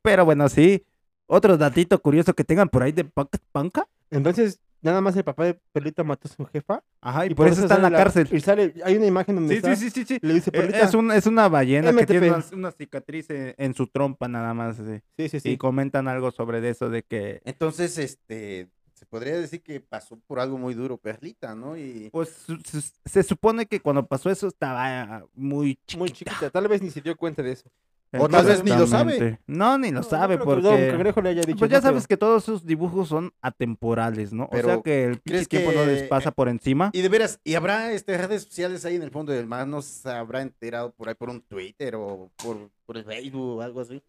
Pero 0.03 0.25
bueno, 0.25 0.49
sí. 0.49 0.85
Otro 1.33 1.57
datito 1.57 2.01
curioso 2.01 2.35
que 2.35 2.45
tengan 2.45 2.69
por 2.69 2.83
ahí 2.83 2.93
de 2.93 3.05
Panca. 3.53 3.89
Entonces, 4.11 4.61
nada 4.83 5.01
más 5.01 5.17
el 5.17 5.25
papá 5.25 5.45
de 5.47 5.55
Perlita 5.73 6.05
mató 6.05 6.29
a 6.29 6.31
su 6.31 6.45
jefa. 6.45 6.83
Ajá, 7.01 7.25
y, 7.25 7.35
por, 7.35 7.49
eso 7.49 7.63
está 7.63 7.77
en 7.77 7.83
la 7.83 7.91
cárcel. 7.91 8.29
Y 8.31 8.41
sale, 8.41 8.75
hay 8.85 8.97
una 8.97 9.07
imagen 9.07 9.37
donde 9.37 9.55
Sí, 9.55 9.57
está. 9.59 9.75
sí, 9.75 9.89
sí, 9.89 10.05
sí, 10.05 10.05
sí. 10.05 10.19
Le 10.21 10.35
dice 10.35 10.51
Eh, 10.51 10.53
Perlita. 10.53 10.81
Es, 10.81 10.93
un- 10.93 11.11
es 11.11 11.27
una 11.27 11.49
ballena 11.49 11.91
que 11.95 12.05
tiene 12.05 12.29
una, 12.31 12.45
una 12.53 12.71
cicatriz 12.73 13.31
en, 13.31 13.55
en 13.57 13.73
su 13.75 13.87
trompa 13.87 14.29
nada 14.29 14.53
más. 14.53 14.77
sí. 14.77 15.29
Sí, 15.29 15.41
sí, 15.41 15.51
Y 15.53 15.57
comentan 15.57 16.07
algo 16.07 16.31
sobre 16.33 16.69
eso 16.69 16.91
de 16.91 17.03
que 17.03 17.41
Entonces, 17.47 17.97
este. 17.97 18.69
Se 18.93 19.07
podría 19.07 19.37
decir 19.37 19.63
que 19.63 19.81
pasó 19.81 20.17
por 20.29 20.39
algo 20.39 20.59
muy 20.59 20.75
duro, 20.75 20.97
Perlita, 20.97 21.55
¿no? 21.57 21.77
Y. 21.79 22.11
Pues 22.13 22.29
su- 22.47 22.61
su- 22.61 22.85
se 23.05 23.23
supone 23.23 23.67
que 23.67 23.81
cuando 23.81 24.07
pasó 24.07 24.31
eso 24.31 24.47
estaba 24.49 25.25
muy 25.35 25.75
chiquita. 25.87 25.99
Muy 25.99 26.11
chiquita. 26.11 26.51
Tal 26.51 26.69
vez 26.69 26.83
ni 26.83 26.91
se 26.91 27.01
dio 27.01 27.17
cuenta 27.17 27.43
de 27.43 27.53
eso. 27.53 27.71
O 28.19 28.29
tal 28.29 28.45
vez 28.45 28.63
ni 28.63 28.71
lo 28.71 28.87
sabe. 28.87 29.41
No, 29.47 29.79
ni 29.79 29.91
lo 29.91 30.01
No, 30.01 30.03
sabe 30.03 30.37
no 30.37 30.45
creo 30.45 30.57
que 30.57 30.63
porque... 30.63 30.89
Cangrejo 30.89 31.23
le 31.23 31.29
haya 31.31 31.43
dicho. 31.43 31.59
Pues 31.59 31.71
ya 31.71 31.79
no, 31.79 31.83
pero- 31.83 31.93
sabes 31.93 32.07
que 32.07 32.17
todos 32.17 32.45
sus 32.45 32.67
dibujos 32.67 33.09
son 33.09 33.33
atemporales, 33.41 34.33
¿no? 34.33 34.49
o 34.53 34.57
sea 34.57 34.83
que 34.83 35.05
el 35.05 35.13
pinche 35.21 35.47
¿crees 35.47 35.49
tiempo 35.49 35.73
no 35.73 35.87
les 35.87 36.03
pasa 36.09 36.31
por 36.31 36.49
encima. 36.49 36.91
Y 36.93 37.01
de 37.01 37.09
veras, 37.09 37.41
¿y 37.43 37.55
habrá 37.55 37.93
este, 37.93 38.19
redes 38.19 38.43
sociales 38.43 38.85
ahí 38.85 38.97
en 38.97 39.03
el 39.03 39.11
fondo 39.11 39.33
del 39.33 39.47
mar? 39.47 39.67
¿No 39.67 39.81
se 39.81 40.11
habrá 40.11 40.43
enterado 40.43 40.93
por 40.93 41.09
ahí 41.09 41.15
por 41.15 41.31
un 41.31 41.41
Twitter 41.41 41.95
o 41.97 42.31
por, 42.43 42.71
por 42.85 42.97
el 42.99 43.05
Facebook 43.05 43.59
o 43.59 43.63
algo 43.63 43.81
así? 43.81 44.03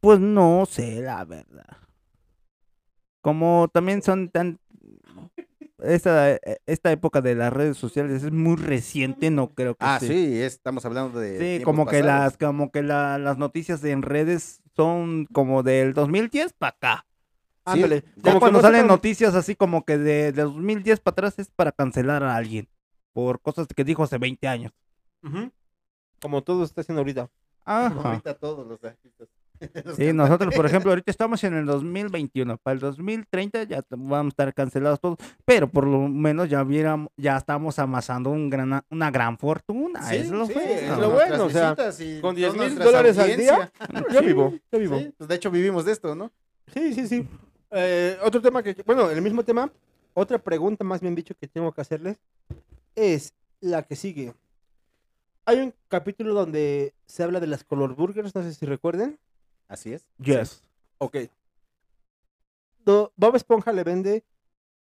Pues 0.00 0.20
no 0.20 0.64
sé, 0.68 1.00
la 1.02 1.24
verdad. 1.24 1.76
Como 3.20 3.68
también 3.72 4.00
son 4.02 4.28
tan... 4.28 4.58
Esta, 5.82 6.36
esta 6.66 6.92
época 6.92 7.20
de 7.20 7.34
las 7.34 7.52
redes 7.52 7.76
sociales 7.76 8.22
es 8.22 8.32
muy 8.32 8.56
reciente, 8.56 9.30
no 9.30 9.48
creo 9.54 9.74
que 9.74 9.84
Ah, 9.84 9.98
sí. 10.00 10.08
sí, 10.08 10.42
estamos 10.42 10.84
hablando 10.84 11.18
de. 11.20 11.58
Sí, 11.58 11.64
como 11.64 11.86
que 11.86 12.02
las, 12.02 12.36
como 12.36 12.70
que 12.70 12.82
la- 12.82 13.18
las 13.18 13.38
noticias 13.38 13.82
en 13.84 14.02
redes 14.02 14.60
son 14.76 15.26
como 15.32 15.62
del 15.62 15.92
2010 15.94 16.52
para 16.52 16.70
acá. 16.70 17.06
Ándale. 17.64 18.04
Ya 18.16 18.22
Como 18.32 18.40
cuando 18.40 18.60
salen 18.62 18.86
noticias 18.86 19.34
así 19.34 19.54
como 19.54 19.84
que 19.84 19.98
de, 19.98 20.32
de 20.32 20.42
2010 20.42 21.00
para 21.00 21.12
atrás 21.12 21.38
es 21.38 21.50
para 21.50 21.72
cancelar 21.72 22.22
a 22.22 22.34
alguien 22.34 22.68
por 23.12 23.40
cosas 23.40 23.66
que 23.68 23.84
dijo 23.84 24.02
hace 24.02 24.18
20 24.18 24.48
años. 24.48 24.72
Como 26.20 26.42
todo 26.42 26.64
está 26.64 26.80
haciendo 26.80 27.00
ahorita. 27.00 27.30
Ajá. 27.64 27.94
Ahorita 28.10 28.34
todos 28.34 28.66
los 28.66 28.82
artistas. 28.84 29.28
Sí, 29.96 30.12
nosotros, 30.12 30.54
por 30.54 30.66
ejemplo, 30.66 30.90
ahorita 30.90 31.10
estamos 31.10 31.42
en 31.44 31.54
el 31.54 31.66
2021. 31.66 32.56
Para 32.58 32.74
el 32.74 32.80
2030 32.80 33.64
ya 33.64 33.82
vamos 33.90 34.26
a 34.26 34.28
estar 34.28 34.54
cancelados 34.54 35.00
todos, 35.00 35.18
pero 35.44 35.68
por 35.68 35.86
lo 35.86 36.08
menos 36.08 36.48
ya 36.48 36.62
viéramos, 36.64 37.10
ya 37.16 37.36
estamos 37.36 37.78
amasando 37.78 38.30
un 38.30 38.48
gran, 38.48 38.82
una 38.90 39.10
gran 39.10 39.38
fortuna. 39.38 40.02
Sí, 40.02 40.16
es 40.16 40.30
lo 40.30 40.46
sí, 40.46 40.54
bueno. 40.54 40.70
es 40.70 40.90
con 40.90 41.00
lo 41.00 41.08
nuestras 41.08 41.28
bueno, 41.28 41.44
o 41.44 41.50
sea, 41.50 41.70
visitas 41.70 42.00
y 42.00 42.20
con 42.20 42.34
10 42.34 42.50
con 42.54 42.60
mil 42.60 42.78
dólares 42.78 43.18
al 43.18 43.36
día. 43.36 43.72
Yo 44.12 44.22
vivo, 44.22 44.54
yo 44.72 44.78
vivo. 44.78 44.98
Sí, 44.98 45.12
pues 45.16 45.28
de 45.28 45.34
hecho 45.34 45.50
vivimos 45.50 45.84
de 45.84 45.92
esto, 45.92 46.14
¿no? 46.14 46.30
Sí, 46.72 46.94
sí, 46.94 47.06
sí. 47.06 47.28
Eh, 47.70 48.18
otro 48.22 48.40
tema 48.40 48.62
que, 48.62 48.76
bueno, 48.84 49.10
el 49.10 49.22
mismo 49.22 49.44
tema, 49.44 49.70
otra 50.14 50.38
pregunta 50.38 50.84
más 50.84 51.00
bien 51.00 51.14
dicho 51.14 51.34
que 51.38 51.46
tengo 51.46 51.72
que 51.72 51.80
hacerles 51.80 52.18
es 52.94 53.34
la 53.60 53.82
que 53.82 53.96
sigue. 53.96 54.34
Hay 55.44 55.58
un 55.58 55.74
capítulo 55.88 56.34
donde 56.34 56.94
se 57.06 57.22
habla 57.22 57.40
de 57.40 57.46
las 57.46 57.64
color 57.64 57.94
burgers, 57.94 58.34
no 58.34 58.42
sé 58.42 58.54
si 58.54 58.66
recuerden. 58.66 59.18
Así 59.70 59.92
es. 59.92 60.04
Yes. 60.18 60.64
Ok. 60.98 61.16
Do- 62.84 63.12
Bob 63.16 63.36
Esponja 63.36 63.72
le 63.72 63.84
vende 63.84 64.24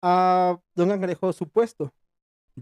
a 0.00 0.58
Don 0.74 0.88
Cangrejo 0.90 1.32
su 1.32 1.48
puesto, 1.48 1.92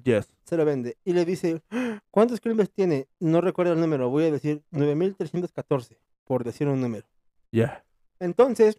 Yes. 0.03 0.35
se 0.45 0.57
lo 0.57 0.65
vende 0.65 0.97
y 1.05 1.13
le 1.13 1.25
dice, 1.25 1.63
"Ah, 1.71 2.01
¿cuántos 2.11 2.41
crímenes 2.41 2.71
tiene? 2.73 3.09
No 3.21 3.41
recuerdo 3.41 3.75
el 3.75 3.81
número, 3.81 4.09
voy 4.09 4.25
a 4.25 4.31
decir 4.33 4.63
9314, 4.71 5.99
por 6.25 6.45
decir 6.45 6.67
un 6.67 6.81
número. 6.81 7.07
Yeah. 7.51 7.85
Entonces, 8.21 8.79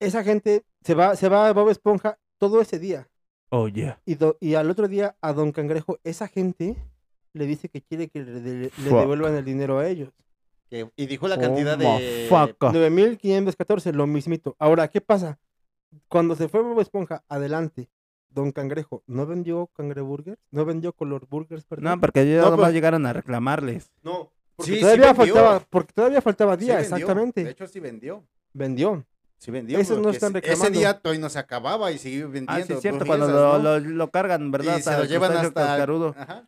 esa 0.00 0.24
gente 0.24 0.64
se 0.82 0.94
va, 0.94 1.14
se 1.16 1.28
va 1.28 1.48
a 1.48 1.52
Bob 1.52 1.68
Esponja 1.68 2.18
todo 2.38 2.60
ese 2.62 2.78
día. 2.78 3.06
Oh, 3.50 3.68
yeah. 3.68 4.00
Y, 4.06 4.14
do- 4.14 4.38
y 4.40 4.54
al 4.54 4.70
otro 4.70 4.88
día 4.88 5.14
a 5.20 5.32
Don 5.34 5.52
Cangrejo, 5.52 5.98
esa 6.04 6.26
gente 6.26 6.76
le 7.34 7.46
dice 7.46 7.68
que 7.68 7.82
quiere 7.82 8.08
que 8.08 8.20
le, 8.24 8.70
devuelvan 8.78 9.36
el 9.36 9.44
dinero 9.44 9.78
a 9.78 9.86
ellos. 9.88 10.10
Que- 10.70 10.88
y 10.96 11.06
dijo 11.06 11.26
la 11.28 11.34
Oh, 11.34 11.40
cantidad 11.40 11.76
de. 11.76 11.84
motherfucker. 11.84 12.72
9514, 12.72 13.92
lo 13.92 14.06
mismito. 14.06 14.56
Ahora, 14.58 14.88
¿qué 14.88 15.00
pasa? 15.00 15.38
Cuando 16.08 16.36
se 16.36 16.48
fue 16.48 16.62
Bob 16.62 16.80
Esponja, 16.80 17.24
adelante, 17.28 17.88
Don 18.28 18.52
Cangrejo, 18.52 19.02
¿no 19.08 19.26
vendió 19.26 19.66
cangreburgers? 19.74 20.38
¿No 20.52 20.64
vendió 20.64 20.92
color 20.92 21.26
burgers, 21.28 21.64
perdón? 21.64 21.84
No, 21.86 22.00
porque 22.00 22.24
ya 22.30 22.36
No, 22.42 22.50
nomás 22.50 22.66
pues- 22.66 22.74
llegaron 22.74 23.04
a 23.06 23.12
reclamarles. 23.12 23.90
No, 24.04 24.30
porque, 24.54 24.74
Sí, 24.74 24.80
todavía 24.80 25.14
faltaba, 25.14 25.66
porque 25.68 25.92
todavía 25.92 26.22
faltaba 26.22 26.56
día, 26.56 26.78
exactamente. 26.80 27.42
De 27.42 27.50
hecho, 27.50 27.66
sí 27.66 27.80
vendió. 27.80 28.24
Vendió. 28.52 29.04
Sí 29.38 29.50
vendió. 29.50 29.78
Esos 29.78 29.96
no 29.96 30.04
porque 30.04 30.16
están 30.18 30.30
ese- 30.30 30.40
reclamando. 30.42 30.64
Ese 30.68 30.78
día 30.78 30.94
todavía 31.00 31.20
no 31.22 31.28
se 31.30 31.38
acababa 31.40 31.90
y 31.90 31.98
siguió 31.98 32.26
vendiendo. 32.30 32.52
Ah, 32.52 32.62
sí, 32.66 32.72
es 32.74 32.80
cierto, 32.80 32.98
dos 33.00 33.08
cuando 33.08 33.26
lo, 33.28 33.58
¿no? 33.58 33.58
lo, 33.58 33.80
lo 33.80 34.10
cargan, 34.12 34.50
¿verdad? 34.52 34.78
Y 34.78 34.82
se 34.82 34.96
lo 34.96 35.04
llevan 35.06 35.32
hasta. 35.32 35.52
cascarudo. 35.52 36.14
Ajá. 36.16 36.46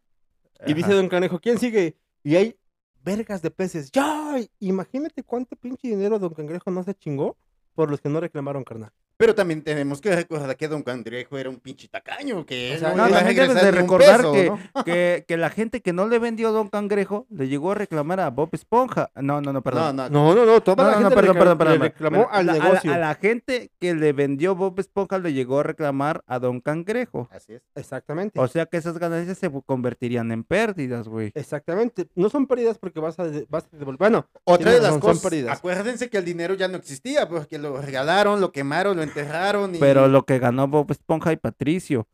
Y 0.66 0.74
dice 0.74 0.87
Ajá. 0.88 0.94
Don 0.96 1.08
Cangrejo, 1.08 1.40
¿quién 1.40 1.58
sigue? 1.58 1.96
Y 2.22 2.37
hay 2.37 2.56
vergas 3.02 3.42
de 3.42 3.50
peces. 3.50 3.90
¡Ya! 3.92 4.36
Imagínate 4.60 5.22
cuánto 5.22 5.56
pinche 5.56 5.88
dinero 5.88 6.18
Don 6.18 6.34
Cangrejo 6.34 6.70
no 6.70 6.82
se 6.82 6.94
chingó 6.94 7.36
por 7.74 7.90
los 7.90 8.00
que 8.00 8.08
no 8.08 8.20
reclamaron, 8.20 8.64
carnal. 8.64 8.92
Pero 9.22 9.37
también 9.37 9.62
tenemos 9.62 10.00
que 10.00 10.16
recordar 10.16 10.56
que 10.56 10.66
Don 10.66 10.82
Cangrejo 10.82 11.38
era 11.38 11.48
un 11.48 11.61
pinche 11.61 11.87
tacaño, 11.87 12.44
que 12.44 12.74
O 12.74 12.78
sea, 12.80 12.88
no 12.88 12.96
No, 13.04 13.08
iba 13.08 13.18
a 13.18 13.20
también 13.20 13.37
debes 13.37 13.54
regresar 13.54 13.72
de 13.72 13.80
recordar 13.80 14.16
peso, 14.16 14.32
que, 14.32 14.46
¿no? 14.46 14.58
que, 14.85 15.24
que 15.28 15.37
la 15.37 15.48
gente 15.48 15.80
que 15.80 15.92
no 15.92 16.08
le 16.08 16.18
vendió 16.18 16.50
Don 16.50 16.68
Cangrejo 16.68 17.28
le 17.30 17.46
llegó 17.46 17.70
a 17.70 17.76
reclamar 17.76 18.18
a 18.18 18.30
Bob 18.30 18.48
Esponja. 18.50 19.12
No, 19.14 19.40
no, 19.40 19.52
no, 19.52 19.62
perdón. 19.62 19.94
No, 19.94 20.08
no, 20.11 20.35
No, 20.35 20.35
no, 20.35 20.44
no, 20.44 20.61
toda 20.61 20.82
No, 20.82 20.90
la 20.90 20.96
no, 20.96 21.02
no, 21.02 21.11
gente 21.11 21.35
perdón, 21.35 21.68
le 21.68 21.78
reclamó 21.78 22.28
al 22.32 22.48
a 22.48 22.52
la- 22.52 22.64
negocio. 22.64 22.92
A 22.92 22.98
la, 22.98 23.14
gente 23.14 23.70
que 23.78 23.94
le 23.94 24.12
vendió 24.12 24.56
Bob 24.56 24.80
Esponja 24.80 25.20
le 25.20 25.32
llegó 25.32 25.61
a 25.61 25.62
reclamar 25.62 26.24
a 26.26 26.40
Don 26.40 26.61
Cangrejo. 26.61 27.28
Así 27.30 27.52
es. 27.52 27.62
Exactamente. 27.76 28.40
O 28.40 28.48
sea 28.48 28.66
que 28.66 28.76
esas 28.76 28.98
ganancias 28.98 29.38
se 29.38 29.48
convertirían 29.64 30.32
en 30.32 30.42
pérdidas, 30.42 31.06
güey. 31.06 31.30
Exactamente. 31.37 32.08
No 32.16 32.28
son 32.28 32.48
pérdidas 32.48 32.76
porque 32.76 32.98
vas 32.98 33.20
a, 33.20 33.30
vas 33.48 33.68
a 33.72 33.76
devolver. 33.76 33.98
Bueno, 34.00 34.26
Otra 34.42 34.72
de 34.72 34.78
las 34.78 34.87
razón, 34.87 35.00
son 35.00 35.11
cosas, 35.11 35.22
pérdidas. 35.22 35.58
acuérdense 35.58 36.11
que 36.11 36.18
el 36.18 36.24
dinero 36.24 36.54
ya 36.54 36.66
no 36.66 36.76
existía, 36.76 37.28
porque 37.28 37.61
lo 37.61 37.80
regalaron, 37.80 38.40
lo 38.40 38.50
quemaron, 38.50 38.96
lo 38.96 39.12
enterraron. 39.20 39.75
Y... 39.75 39.79
Pero 39.79 40.09
lo 40.09 40.25
que 40.25 40.38
ganó 40.38 40.66
Bob 40.68 40.90
Esponja 40.90 41.33
y 41.33 41.37
Patricio. 41.37 42.07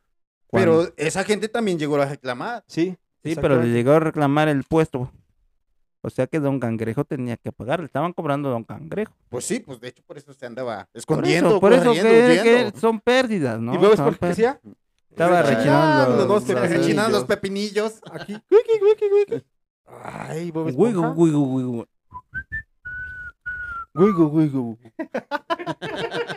cuando- 0.46 0.84
Pero 0.84 0.94
esa 0.96 1.24
gente 1.24 1.48
también 1.48 1.78
llegó 1.78 1.96
a 2.00 2.06
reclamar. 2.06 2.64
sí. 2.66 2.96
Sí, 3.24 3.34
pero 3.34 3.60
le 3.60 3.68
llegó 3.68 3.90
a 3.92 4.00
reclamar 4.00 4.48
el 4.48 4.62
puesto. 4.62 5.10
O 6.02 6.08
sea 6.08 6.28
que 6.28 6.38
Don 6.38 6.60
Cangrejo 6.60 7.04
tenía 7.04 7.36
que 7.36 7.50
pagar. 7.50 7.80
Le 7.80 7.86
estaban 7.86 8.12
cobrando 8.12 8.48
a 8.48 8.52
Don 8.52 8.62
Cangrejo. 8.62 9.12
Pues 9.28 9.44
sí, 9.44 9.58
pues 9.58 9.80
de 9.80 9.88
hecho 9.88 10.02
por 10.06 10.16
eso 10.16 10.32
se 10.32 10.46
andaba 10.46 10.84
Por 10.92 10.98
escondiendo, 10.98 11.50
eso, 11.50 11.60
por 11.60 11.72
eso 11.72 11.84
corriendo, 11.86 12.42
que, 12.44 12.72
son 12.80 13.00
pérdidas, 13.00 13.58
¿no? 13.60 13.74
¿Y 13.74 13.78
luego 13.78 13.94
es 13.94 14.20
decía? 14.20 14.60
Estaba 15.10 15.42
Rechinando 15.42 16.26
dos 16.26 16.28
los- 16.28 16.44
pepinillos. 16.44 16.78
Rechinando 16.78 17.18
los 17.18 17.24
pepinillos. 17.26 18.00
Aquí. 18.12 18.32
Wiki, 18.50 18.84
wiki, 18.84 19.04
wiki. 19.34 19.44
Ay, 20.04 20.50
Bob 20.52 20.68
Esponja. 20.68 21.10
wigu, 21.10 21.56
wigu. 21.56 21.86
Wigu, 23.94 24.26
wigu. 24.26 24.78
Bueno, 24.96 25.10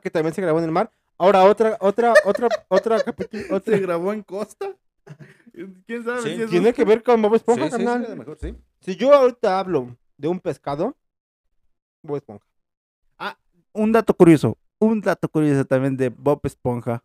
Que 0.00 0.10
también 0.10 0.34
se 0.34 0.42
grabó 0.42 0.58
en 0.58 0.64
el 0.66 0.72
mar. 0.72 0.90
Ahora 1.18 1.44
otra, 1.44 1.76
otra, 1.80 2.12
otra, 2.24 2.48
otra 2.68 3.02
capítulo. 3.02 3.42
Otra... 3.56 3.78
grabó 3.78 4.12
en 4.12 4.22
Costa? 4.22 4.74
¿Quién 5.86 6.04
sabe 6.04 6.22
Sí, 6.22 6.36
si 6.36 6.46
Tiene 6.46 6.72
que 6.74 6.84
ver 6.84 7.02
con 7.02 7.20
Bob 7.22 7.34
Esponja, 7.34 7.64
sí, 7.70 7.76
sí, 7.76 7.84
carnal. 7.84 8.16
mejor 8.16 8.36
sí. 8.40 8.54
Si 8.80 8.96
yo 8.96 9.12
ahorita 9.14 9.58
hablo 9.58 9.96
de 10.18 10.28
un 10.28 10.40
pescado, 10.40 10.96
Bob 12.02 12.16
Esponja. 12.16 12.44
Un 13.72 13.92
dato 13.92 14.14
curioso. 14.14 14.56
Un 14.78 15.00
dato 15.02 15.28
curioso 15.28 15.64
también 15.66 15.96
de 15.96 16.08
Bob 16.10 16.40
Esponja. 16.44 17.02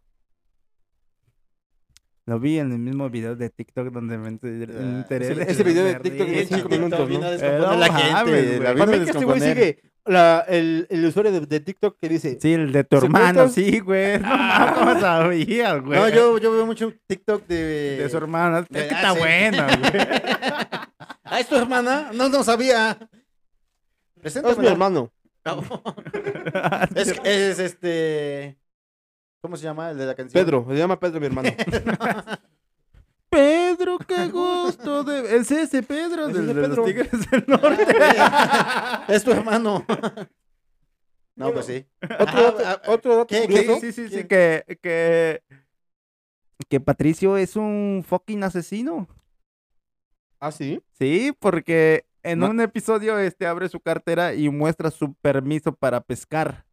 Lo 2.26 2.39
vi 2.39 2.60
en 2.60 2.71
el 2.71 2.80
mismo 2.80 3.10
video 3.10 3.36
de 3.36 3.50
TikTok 3.50 3.88
donde 3.91 4.17
me 4.17 4.28
Ah, 4.28 4.30
enteré. 4.32 5.26
ese- 5.32 5.36
de 5.36 5.52
ese 5.52 5.63
video 5.63 5.84
de 5.86 5.95
TikTok 5.95 6.28
de 6.28 6.34
risa, 6.34 6.56
cinco 6.56 6.67
güey. 6.69 6.80
minutos, 6.80 7.00
¿no? 7.00 7.06
Vino 7.08 7.26
a 7.26 7.34
Eh, 7.36 7.58
no 7.60 7.76
la 7.76 7.88
mames, 7.88 8.04
gente, 8.04 8.32
güey. 8.32 8.60
la 8.60 8.74
vino 8.74 8.91
a 8.91 8.95
este 8.95 9.26
güey 9.26 9.39
sigue 9.41 9.82
la, 10.06 10.40
el, 10.48 10.88
el 10.90 11.06
usuario 11.06 11.32
de, 11.32 11.42
de 11.42 11.60
TikTok 11.60 11.98
que 12.00 12.10
dice, 12.10 12.38
Sí, 12.42 12.54
el 12.54 12.72
de 12.72 12.84
tu 12.84 13.00
¿Se 13.00 13.06
hermano, 13.06 13.48
sí, 13.50 13.80
güey. 13.80 14.20
No, 14.20 14.30
¿cómo 14.76 15.00
sabías, 15.00 15.82
güey? 15.82 16.00
No, 16.00 16.10
yo, 16.10 16.38
yo 16.38 16.52
veo 16.52 16.66
mucho 16.66 16.94
TikTok 17.08 17.46
de... 17.48 17.98
De 17.98 18.10
su 18.10 18.18
hermana. 18.18 18.60
Es 18.60 18.68
que 18.68 18.80
Ah, 18.96 18.98
está 18.98 19.14
sí. 19.14 19.20
buena, 19.20 19.68
güey. 19.78 19.92
Ah, 21.24 21.40
¿es 21.40 21.48
tu 21.48 21.56
hermana? 21.56 22.12
No, 22.14 22.30
no 22.30 22.44
sabía. 22.44 22.98
"No, 24.44 24.50
es 24.50 24.58
mi 24.58 24.68
hermano. 24.68 25.12
No. 25.46 25.64
es, 26.96 27.20
es 27.24 27.60
este... 27.60 28.58
¿Cómo 29.42 29.58
se 29.58 29.64
llama 29.64 29.90
el 29.92 29.98
de 29.98 30.06
la 30.06 30.14
canción? 30.16 30.44
Pedro, 30.44 30.66
se 30.70 30.76
llama 30.78 31.00
Pedro 31.00 31.20
mi 31.20 31.26
hermano. 31.26 31.50
Pedro, 33.32 33.98
qué 34.00 34.28
gusto 34.32 35.04
de... 35.04 35.38
Es 35.38 35.50
ese 35.52 35.82
Pedro, 35.82 36.28
Es 36.28 36.36
de 36.36 36.54
Pedro. 36.54 36.67
los 36.76 36.86
Tigres 36.86 37.32
del 37.32 37.46
Norte. 37.48 37.86
es 39.08 39.24
tu 39.24 39.32
hermano. 39.32 39.86
No, 41.34 41.52
pues 41.54 41.65
sí. 41.65 41.88
Otro 42.04 42.58
Ah, 42.60 42.82
ah, 42.86 42.91
otro 42.91 43.15
dato 43.15 43.28
¿qué- 43.28 43.44
curioso. 43.44 43.80
Sí, 43.80 43.94
sí, 43.94 44.10
sí, 44.10 44.15
sí, 44.17 44.28
que, 44.28 44.78
que, 44.82 45.41
que 46.70 46.80
Patricio 46.82 47.38
es 47.38 47.56
un 47.56 48.04
fucking 48.06 48.44
asesino. 48.44 49.08
Ah, 50.39 50.52
sí. 50.52 50.84
Sí, 51.00 51.32
porque 51.39 52.06
en 52.22 52.39
No. 52.39 52.50
un 52.50 52.60
episodio 52.60 53.17
este 53.17 53.48
abre 53.48 53.70
su 53.70 53.80
cartera 53.80 54.34
y 54.36 54.50
muestra 54.50 54.91
su 54.91 55.13
permiso 55.15 55.74
para 55.74 56.02
pescar. 56.02 56.65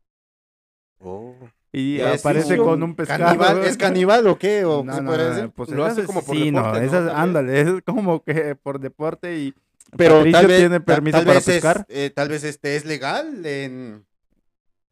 Y 1.80 2.00
¿Es 2.00 2.20
aparece 2.20 2.56
con 2.56 2.82
un 2.82 2.94
pescado. 2.96 3.24
¿Caníbal? 3.24 3.62
¿Es 3.64 3.76
caníbal 3.76 4.26
o 4.26 4.36
qué? 4.38 4.64
¿O 4.64 4.82
No, 4.82 5.52
pues 5.54 5.68
Lo 5.70 5.84
hace 5.84 6.04
como 6.04 6.22
por 6.24 6.34
asesino, 6.34 6.58
deporte, 6.62 6.86
es 6.86 6.92
¿no? 6.92 6.98
as- 6.98 7.04
También. 7.06 7.22
ándale, 7.22 7.60
es 7.60 7.68
como 7.86 8.22
que 8.24 8.56
por 8.56 8.80
deporte 8.80 9.38
y 9.38 9.54
Pero 9.96 10.16
Patricio 10.16 10.32
tal 10.40 10.46
vez, 10.48 10.58
tiene 10.58 10.80
permiso 10.80 11.18
tal 11.18 11.26
para 11.26 11.38
vez 11.38 11.48
es- 11.48 11.54
pescar. 11.54 11.86
eh, 11.88 12.10
tal 12.14 12.28
vez 12.28 12.42
este 12.44 12.74
es 12.76 12.84
legal 12.84 13.46
en, 13.46 14.04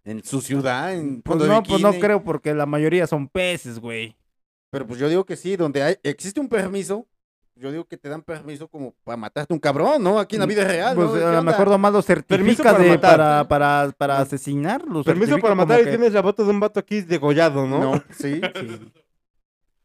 en 0.04 0.22
su 0.24 0.40
ciudad, 0.40 0.94
en 0.94 1.22
Pues 1.22 1.38
no, 1.40 1.62
pues 1.64 1.82
no 1.82 1.92
creo 1.94 2.22
porque 2.22 2.54
la 2.54 2.66
mayoría 2.66 3.06
son 3.08 3.28
peces, 3.28 3.78
güey. 3.80 4.16
Pero 4.70 4.86
pues 4.86 5.00
yo 5.00 5.08
digo 5.08 5.24
que 5.26 5.36
sí, 5.36 5.56
donde 5.56 5.82
hay, 5.82 5.96
existe 6.04 6.38
un 6.40 6.48
permiso, 6.48 7.06
yo 7.56 7.72
digo 7.72 7.84
que 7.86 7.96
te 7.96 8.08
dan 8.08 8.22
permiso 8.22 8.68
como 8.68 8.92
para 9.02 9.16
matarte 9.16 9.52
un 9.52 9.58
cabrón, 9.58 10.02
¿no? 10.02 10.18
Aquí 10.18 10.36
en 10.36 10.40
la 10.40 10.46
vida 10.46 10.62
real, 10.64 10.94
Pues 10.94 11.08
¿no? 11.08 11.14
a 11.14 11.18
¿Qué 11.30 11.36
lo 11.36 11.42
mejor 11.42 11.68
nomás 11.70 11.92
lo 11.92 12.02
certifica 12.02 12.62
para 12.62 12.78
de- 12.78 12.90
matar. 12.90 13.10
para, 13.18 13.48
para, 13.48 13.92
para 13.96 14.18
asesinar. 14.20 14.84
lo 14.86 15.02
Permiso 15.02 15.38
para 15.38 15.54
matar 15.54 15.80
y 15.80 15.84
que- 15.84 15.90
tienes 15.90 16.12
la 16.12 16.22
foto 16.22 16.44
de 16.44 16.50
un 16.50 16.60
vato 16.60 16.78
aquí 16.80 17.00
degollado, 17.00 17.66
¿no? 17.66 17.78
No, 17.94 18.02
sí. 18.10 18.40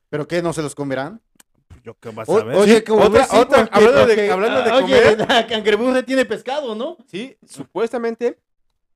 ¿Pero 0.10 0.27
qué? 0.27 0.41
¿No 0.41 0.53
se 0.53 0.62
los 0.62 0.75
comerán? 0.75 1.21
Yo 1.84 1.95
qué 1.99 2.10
vas 2.10 2.29
a 2.29 2.43
ver. 2.43 2.55
oye, 2.57 2.84
como 2.84 3.03
Otra- 3.05 3.25
sí, 3.25 3.36
otra- 3.38 3.65
porque- 3.65 3.75
hablando 3.86 4.05
de- 4.05 4.31
hablando 4.31 4.62
de 4.63 4.69
ah, 4.69 4.81
comer. 4.81 5.07
Oye, 5.07 5.17
la 5.25 5.47
cangreburra 5.47 6.03
tiene 6.03 6.25
pescado, 6.25 6.75
¿no? 6.75 6.97
Sí, 7.07 7.38
supuestamente 7.47 8.38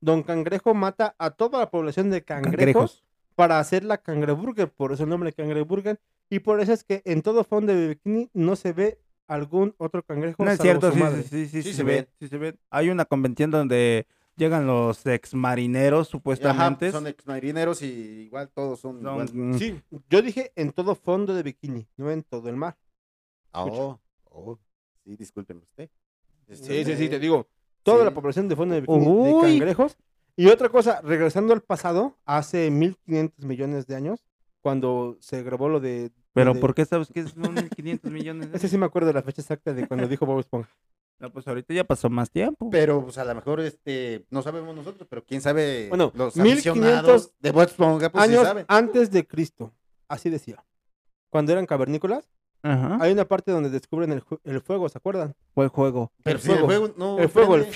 Don 0.00 0.22
Cangrejo 0.22 0.74
mata 0.74 1.14
a 1.18 1.30
toda 1.30 1.58
la 1.60 1.70
población 1.70 2.10
de 2.10 2.22
cangrejos, 2.22 2.56
Cangrejos. 2.56 3.04
Para 3.36 3.60
hacer 3.60 3.84
la 3.84 3.98
cangreburger, 3.98 4.68
por 4.72 4.92
eso 4.92 5.04
el 5.04 5.08
nombre 5.10 5.32
cangreburger, 5.32 6.00
y 6.28 6.40
por 6.40 6.60
eso 6.60 6.72
es 6.72 6.82
que 6.82 7.02
en 7.04 7.22
todo 7.22 7.44
fondo 7.44 7.72
de 7.72 7.88
bikini 7.88 8.28
no 8.34 8.56
se 8.56 8.72
ve 8.72 8.98
algún 9.28 9.74
otro 9.78 10.02
cangrejo. 10.02 10.44
No 10.44 10.50
es 10.50 10.58
cierto, 10.60 10.90
sí, 10.90 11.00
sí, 11.00 11.22
sí, 11.22 11.46
sí, 11.48 11.62
Sí 11.62 11.70
se 11.70 11.74
se 11.76 11.82
ve, 11.84 12.08
sí 12.18 12.26
se 12.28 12.38
ven. 12.38 12.58
Hay 12.70 12.88
una 12.90 13.04
convención 13.04 13.50
donde 13.52 14.06
llegan 14.36 14.66
los 14.66 15.04
ex 15.06 15.34
marineros, 15.34 16.08
supuestamente. 16.08 16.88
Ajá, 16.88 16.98
son 16.98 17.06
exmarineros 17.06 17.82
y 17.82 17.86
igual 18.26 18.48
todos 18.52 18.80
son, 18.80 19.02
Son- 19.02 19.28
igual. 19.28 19.58
Sí, 19.58 19.80
yo 20.10 20.22
dije 20.22 20.52
en 20.56 20.72
todo 20.72 20.94
fondo 20.94 21.34
de 21.34 21.42
bikini, 21.42 21.86
no 21.96 22.10
en 22.10 22.22
todo 22.24 22.48
el 22.48 22.56
mar. 22.56 22.76
Ah, 23.52 23.64
Oh, 23.64 24.00
oh, 24.30 24.58
sí, 25.04 25.16
discúlpeme 25.16 25.60
usted. 25.60 25.88
Sí, 26.52 26.84
sí, 26.84 26.96
sí, 26.96 27.08
te 27.08 27.18
digo. 27.18 27.46
Toda 27.82 27.98
Sí. 28.00 28.04
la 28.04 28.14
población 28.14 28.48
de 28.48 28.56
fondo 28.56 28.74
de 28.74 28.80
bikini 28.82 29.04
de 29.06 29.40
cangrejos. 29.40 29.96
Y 30.36 30.48
otra 30.48 30.68
cosa, 30.68 31.00
regresando 31.02 31.54
al 31.54 31.62
pasado, 31.62 32.16
hace 32.26 32.70
1500 32.70 33.44
millones 33.46 33.86
de 33.86 33.96
años, 33.96 34.24
cuando 34.60 35.16
se 35.20 35.42
grabó 35.42 35.68
lo 35.68 35.80
de... 35.80 36.10
Pero 36.34 36.52
de- 36.54 36.60
¿por 36.60 36.74
qué 36.74 36.84
sabes 36.84 37.08
que 37.08 37.22
son 37.26 37.54
500 37.74 38.10
millones? 38.10 38.50
de- 38.52 38.56
Ese 38.58 38.68
sí 38.68 38.76
me 38.76 38.84
acuerdo 38.86 39.08
de 39.08 39.14
la 39.14 39.22
fecha 39.22 39.40
exacta 39.40 39.72
de 39.72 39.86
cuando 39.88 40.06
dijo 40.08 40.26
Bob 40.26 40.40
Esponja. 40.40 40.68
No, 41.18 41.30
pues 41.32 41.48
ahorita 41.48 41.72
ya 41.72 41.84
pasó 41.84 42.10
más 42.10 42.30
tiempo. 42.30 42.68
Pero 42.70 43.02
pues 43.02 43.16
a 43.16 43.24
lo 43.24 43.34
mejor 43.34 43.60
este 43.60 44.26
no 44.28 44.42
sabemos 44.42 44.76
nosotros, 44.76 45.08
pero 45.08 45.24
quién 45.24 45.40
sabe 45.40 45.88
Bueno, 45.88 46.12
los 46.14 46.36
1500 46.36 46.76
aficionados 46.76 47.32
de 47.40 47.50
Bob 47.52 47.62
Esponja, 47.62 48.10
pues 48.12 48.24
sí 48.26 48.30
Años 48.32 48.44
saben. 48.46 48.66
antes 48.68 49.10
de 49.10 49.26
Cristo, 49.26 49.72
así 50.08 50.28
decía. 50.28 50.62
Cuando 51.30 51.52
eran 51.52 51.64
cavernícolas, 51.64 52.28
Ajá. 52.62 52.98
hay 53.00 53.12
una 53.12 53.24
parte 53.24 53.50
donde 53.50 53.70
descubren 53.70 54.12
el, 54.12 54.22
el 54.44 54.60
fuego, 54.60 54.90
¿se 54.90 54.98
acuerdan? 54.98 55.34
Fue 55.54 55.68
juego. 55.68 56.12
Pero 56.22 56.36
el 56.36 56.42
si 56.42 56.50
el 56.50 56.58
fuego. 56.58 56.66
juego 56.66 56.94
no 56.98 57.18
el 57.18 57.28
fuego, 57.30 57.54
el. 57.56 57.66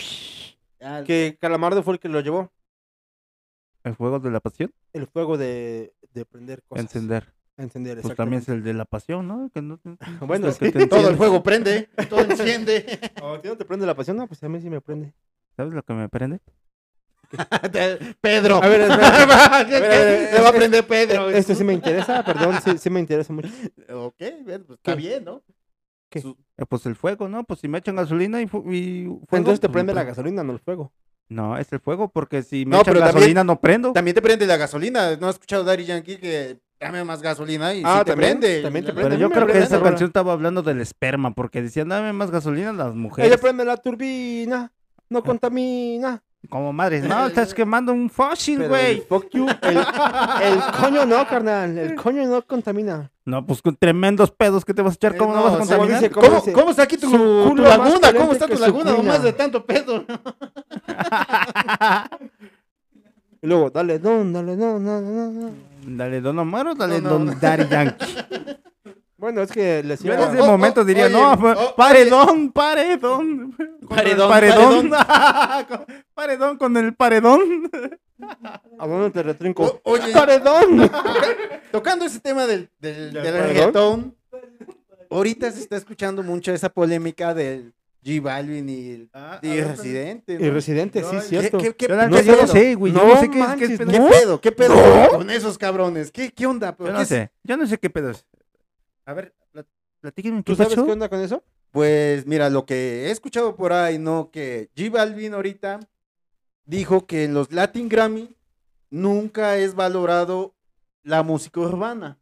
Ah, 0.80 1.02
que 1.06 1.36
Calamardo 1.40 1.82
fue 1.82 1.94
el 1.94 2.00
que 2.00 2.08
lo 2.08 2.20
llevó. 2.20 2.50
El 3.84 3.94
juego 3.94 4.18
de 4.18 4.30
la 4.30 4.40
pasión. 4.40 4.72
El 4.92 5.06
fuego 5.06 5.38
de, 5.38 5.94
de 6.12 6.24
prender 6.24 6.62
cosas. 6.64 6.84
Encender. 6.84 7.32
Encender, 7.56 8.00
Pues 8.00 8.16
también 8.16 8.40
es 8.40 8.48
el 8.48 8.62
de 8.62 8.72
la 8.72 8.86
pasión, 8.86 9.28
¿no? 9.28 9.50
Que 9.52 9.60
no 9.60 9.78
Bueno, 10.26 10.48
el 10.48 10.56
que 10.56 10.86
todo 10.86 11.10
el 11.10 11.16
juego 11.16 11.42
prende, 11.42 11.90
todo 12.08 12.20
enciende. 12.30 12.98
¿A 13.22 13.38
ti 13.40 13.48
no 13.48 13.56
te 13.56 13.66
prende 13.66 13.84
la 13.86 13.94
pasión? 13.94 14.16
No, 14.16 14.26
pues 14.26 14.42
a 14.42 14.48
mí 14.48 14.60
sí 14.60 14.70
me 14.70 14.80
prende. 14.80 15.12
¿Sabes 15.56 15.74
lo 15.74 15.82
que 15.82 15.92
me 15.92 16.08
prende? 16.08 16.40
Pedro. 18.20 18.62
A 18.62 18.68
ver, 18.68 18.80
espera. 18.80 19.66
¿Qué- 19.68 19.76
a 19.76 19.80
ver, 19.80 20.28
qué? 20.30 20.36
Le 20.36 20.40
va 20.42 20.48
a 20.48 20.52
prender 20.52 20.86
Pedro. 20.86 21.30
Esto 21.30 21.54
sí 21.54 21.64
me 21.64 21.74
interesa, 21.74 22.24
perdón, 22.24 22.56
sí, 22.64 22.78
sí 22.78 22.90
me 22.90 23.00
interesa 23.00 23.32
mucho. 23.32 23.48
Ok, 23.92 24.16
pues 24.44 24.60
está 24.70 24.94
bien, 24.94 25.24
¿no? 25.24 25.42
¿Qué? 26.10 26.20
Su- 26.20 26.36
Eh, 26.58 26.66
pues 26.68 26.84
el 26.86 26.96
fuego, 26.96 27.28
¿no? 27.28 27.44
Pues 27.44 27.60
si 27.60 27.68
me 27.68 27.78
echan 27.78 27.96
gasolina 27.96 28.42
y, 28.42 28.46
fu- 28.46 28.70
y 28.70 29.04
fuego. 29.04 29.26
Entonces 29.32 29.60
te 29.60 29.68
pues, 29.68 29.74
prende 29.74 29.94
la 29.94 30.04
gasolina, 30.04 30.42
no 30.44 30.52
el 30.52 30.58
fuego. 30.58 30.92
No, 31.28 31.56
es 31.56 31.72
el 31.72 31.78
fuego, 31.80 32.08
porque 32.08 32.42
si 32.42 32.66
me 32.66 32.72
No, 32.72 32.80
echan 32.82 32.92
pero 32.94 32.98
también- 33.06 33.14
gasolina 33.14 33.44
no 33.44 33.60
prendo. 33.60 33.92
También 33.92 34.14
te 34.16 34.20
prende 34.20 34.46
la 34.46 34.56
gasolina. 34.56 35.16
¿No 35.16 35.28
has 35.28 35.36
escuchado 35.36 35.62
Daddy 35.64 35.84
Yankee 35.84 36.16
que 36.18 36.58
dame 36.80 37.04
más 37.04 37.22
gasolina 37.22 37.72
y 37.74 37.82
Ah, 37.84 37.98
sí 38.00 38.04
te 38.06 38.10
¿también? 38.10 38.40
prende? 38.40 38.62
También 38.62 38.84
te 38.84 38.92
prende. 38.92 39.10
Pero 39.10 39.14
a 39.14 39.18
yo 39.20 39.30
creo 39.30 39.46
que 39.46 39.52
prende 39.52 39.66
esa 39.66 39.80
canción 39.82 40.08
estaba 40.08 40.32
hablando 40.32 40.62
del 40.62 40.80
esperma, 40.80 41.32
porque 41.34 41.62
decían, 41.62 41.88
dame 41.88 42.12
más 42.12 42.30
gasolina 42.32 42.72
las 42.72 42.94
mujeres. 42.96 43.30
Ella 43.30 43.40
prende 43.40 43.64
la 43.64 43.76
turbina, 43.76 44.72
no 45.08 45.22
contamina. 45.22 46.22
Como 46.48 46.72
madres, 46.72 47.04
no, 47.04 47.26
estás 47.26 47.52
quemando 47.54 47.92
un 47.92 48.08
fósil, 48.10 48.62
el 48.62 48.68
güey. 48.68 49.00
fuck 49.06 49.28
you, 49.30 49.46
el, 49.62 49.76
el 49.76 50.58
coño 50.80 51.04
no, 51.06 51.26
carnal, 51.28 51.76
el 51.78 51.94
coño 51.94 52.26
no 52.26 52.42
contamina. 52.46 53.10
No, 53.26 53.44
pues 53.46 53.60
con 53.62 53.76
tremendos 53.76 54.30
pedos 54.32 54.64
que 54.64 54.72
te 54.74 54.80
vas 54.82 54.94
a 54.94 54.96
echar, 54.96 55.14
Eh, 55.14 55.18
¿cómo 55.18 55.34
no, 55.34 55.38
no, 55.40 55.44
vas 55.44 55.54
a 55.54 55.58
contaminar? 55.58 56.00
dice, 56.00 56.10
¿Cómo, 56.10 56.30
dice? 56.30 56.52
¿Cómo 56.52 56.70
está 56.70 56.82
aquí 56.84 56.96
tu, 56.96 57.08
más 57.10 57.78
laguna? 57.78 58.12
¿Cómo 58.16 58.32
está 58.32 58.48
tu 58.48 58.58
laguna? 58.58 58.90
cuña. 58.92 58.96
Nomás 59.02 59.22
de 59.22 59.32
tanto 59.34 59.64
pedo. 59.66 60.04
Y 63.42 63.46
luego, 63.46 63.70
dale 63.70 63.98
don, 63.98 64.32
dale 64.32 64.56
don, 64.56 64.82
no, 64.84 65.00
no, 65.00 65.30
no. 65.30 65.50
Dale, 65.86 66.20
Don 66.20 66.38
Omar 66.38 66.66
o 66.68 66.74
dale, 66.74 67.00
No, 67.00 67.10
no, 67.10 67.10
Don 67.10 67.26
no. 67.26 67.34
Daddy 67.34 67.66
Yankee. 67.68 68.06
Bueno, 69.20 69.42
es 69.42 69.52
que 69.52 69.82
le 69.82 69.96
Yo 69.96 70.12
decía... 70.12 70.14
en 70.14 70.20
ese 70.32 70.40
Oh, 70.40 70.44
oh, 70.44 70.46
momento 70.46 70.82
diría, 70.84 71.04
oye, 71.04 71.12
no, 71.12 71.32
oh, 71.34 71.74
paredón, 71.76 72.50
paredón. 72.52 73.54
Paredón, 73.86 74.28
paredón. 74.30 74.90
paredón 76.14 76.56
con 76.56 76.76
el 76.78 76.94
paredón. 76.94 77.70
¿A 78.78 78.86
dónde 78.86 79.10
te 79.10 79.22
retrinco? 79.22 79.62
O- 79.84 79.92
oye, 79.92 80.12
¡Paredón! 80.12 80.90
tocando 81.70 82.06
ese 82.06 82.20
tema 82.20 82.46
del, 82.46 82.70
del, 82.80 83.12
reggaetón, 83.12 84.16
ahorita 85.10 85.50
se 85.52 85.60
está 85.60 85.76
escuchando 85.76 86.22
mucho 86.22 86.52
esa 86.52 86.68
polémica 86.70 87.34
del 87.34 87.74
G 88.02 88.22
Balvin 88.22 88.68
y, 88.70 88.90
el- 88.90 89.10
y 89.42 89.60
Residente. 89.60 90.38
¿no? 90.38 90.46
Y 90.46 90.50
Residente, 90.50 91.02
sí, 91.02 91.10
¿Qué, 91.16 91.20
cierto. 91.22 91.58
qué, 91.58 91.74
qué, 91.74 91.88
Yo, 91.88 91.94
yo 91.96 92.08
no 92.08 92.16
pedo? 92.16 92.46
sé, 92.46 92.74
güey. 92.74 92.92
Yo 92.92 92.98
No 93.02 93.08
no 93.14 93.20
sé 93.20 93.26
qué, 93.28 93.32
qué 93.32 93.38
manches, 93.38 93.78
pedo. 93.78 93.90
¿Qué 93.90 93.98
¿No? 93.98 94.08
pedo? 94.08 94.40
¿Qué 94.40 94.52
pedo 94.52 94.74
¿No? 94.76 95.08
con 95.10 95.30
esos 95.30 95.58
cabrones? 95.58 96.10
¿Qué, 96.10 96.30
qué 96.32 96.46
onda? 96.46 96.74
Yo 96.78 96.86
¿Qué 96.86 96.92
no 96.92 97.04
sé. 97.04 97.30
Yo 97.42 97.56
no 97.58 97.66
sé 97.66 97.76
qué 97.78 97.90
pedos. 97.90 98.24
A 99.10 99.12
ver, 99.12 99.34
plat- 99.52 99.66
platíquenme 100.00 100.44
¿Tú 100.44 100.54
sabes 100.54 100.74
pasó. 100.74 100.86
qué 100.86 100.92
onda 100.92 101.08
con 101.08 101.18
eso? 101.20 101.42
Pues 101.72 102.26
mira, 102.26 102.48
lo 102.48 102.64
que 102.64 103.06
he 103.06 103.10
escuchado 103.10 103.56
por 103.56 103.72
ahí, 103.72 103.98
¿no? 103.98 104.30
Que 104.30 104.70
G 104.76 104.88
Balvin 104.88 105.34
ahorita 105.34 105.80
dijo 106.64 107.06
que 107.08 107.24
en 107.24 107.34
los 107.34 107.50
Latin 107.50 107.88
Grammy 107.88 108.36
nunca 108.88 109.56
es 109.56 109.74
valorado 109.74 110.54
la 111.02 111.24
música 111.24 111.58
urbana. 111.58 112.20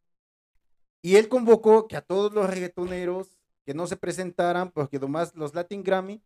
Y 1.02 1.16
él 1.16 1.28
convocó 1.28 1.88
que 1.88 1.96
a 1.96 2.00
todos 2.00 2.32
los 2.32 2.48
reggaetoneros 2.48 3.36
que 3.66 3.74
no 3.74 3.86
se 3.86 3.98
presentaran, 3.98 4.70
porque 4.70 4.98
nomás 4.98 5.34
los 5.34 5.54
Latin 5.54 5.82
Grammy 5.82 6.22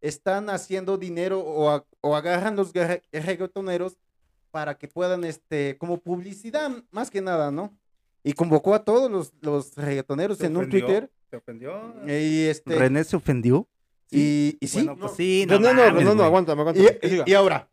están 0.00 0.48
haciendo 0.48 0.96
dinero 0.96 1.40
o, 1.40 1.68
a- 1.68 1.84
o 2.00 2.16
agarran 2.16 2.56
los 2.56 2.72
reggaetoneros 3.12 3.98
para 4.50 4.78
que 4.78 4.88
puedan, 4.88 5.24
este, 5.24 5.76
como 5.76 5.98
publicidad, 6.00 6.70
más 6.90 7.10
que 7.10 7.20
nada, 7.20 7.50
¿no? 7.50 7.76
Y 8.26 8.32
convocó 8.32 8.74
a 8.74 8.84
todos 8.84 9.08
los, 9.08 9.32
los 9.40 9.76
reggaetoneros 9.76 10.38
¿Se 10.38 10.46
en 10.46 10.56
un? 10.56 10.68
Twitter. 10.68 11.08
¿Se 11.30 11.36
ofendió? 11.36 11.94
Y 12.08 12.46
este. 12.46 12.74
¿René 12.76 13.04
se 13.04 13.14
ofendió? 13.14 13.68
y, 14.10 14.58
y 14.60 14.66
sí. 14.66 14.78
Bueno, 14.78 14.96
pues 14.96 15.12
sí, 15.12 15.46
No, 15.48 15.60
no, 15.60 15.72
no, 15.72 15.92
no, 15.92 16.14
no, 16.16 16.24
aguanta, 16.24 16.50
aguanta. 16.50 16.80
Y, 17.24 17.34
ahora, 17.34 17.70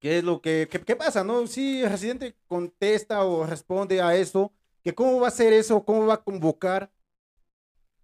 ¿qué 0.00 0.18
es 0.18 0.24
lo 0.24 0.40
que 0.40 0.66
qué, 0.68 0.80
qué 0.80 0.96
pasa, 0.96 1.22
no? 1.22 1.46
Si 1.46 1.82
el 1.82 1.88
residente 1.90 2.34
contesta 2.48 3.24
o 3.24 3.46
responde 3.46 4.02
a 4.02 4.16
eso, 4.16 4.52
que 4.82 4.92
cómo 4.92 5.20
va 5.20 5.26
a 5.26 5.28
hacer 5.28 5.52
eso, 5.52 5.84
cómo 5.84 6.04
va 6.04 6.14
a 6.14 6.24
convocar, 6.24 6.90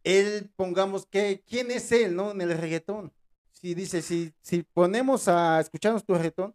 él, 0.04 0.52
pongamos, 0.54 1.04
que 1.04 1.42
¿quién 1.48 1.72
es 1.72 1.90
él, 1.90 2.14
no? 2.14 2.30
En 2.30 2.42
el 2.42 2.56
reggaetón. 2.56 3.12
Si 3.50 3.74
dice, 3.74 4.02
si, 4.02 4.32
si 4.40 4.62
ponemos 4.62 5.26
a 5.26 5.58
escucharnos 5.58 6.04
tu 6.04 6.14
reggaetón, 6.14 6.54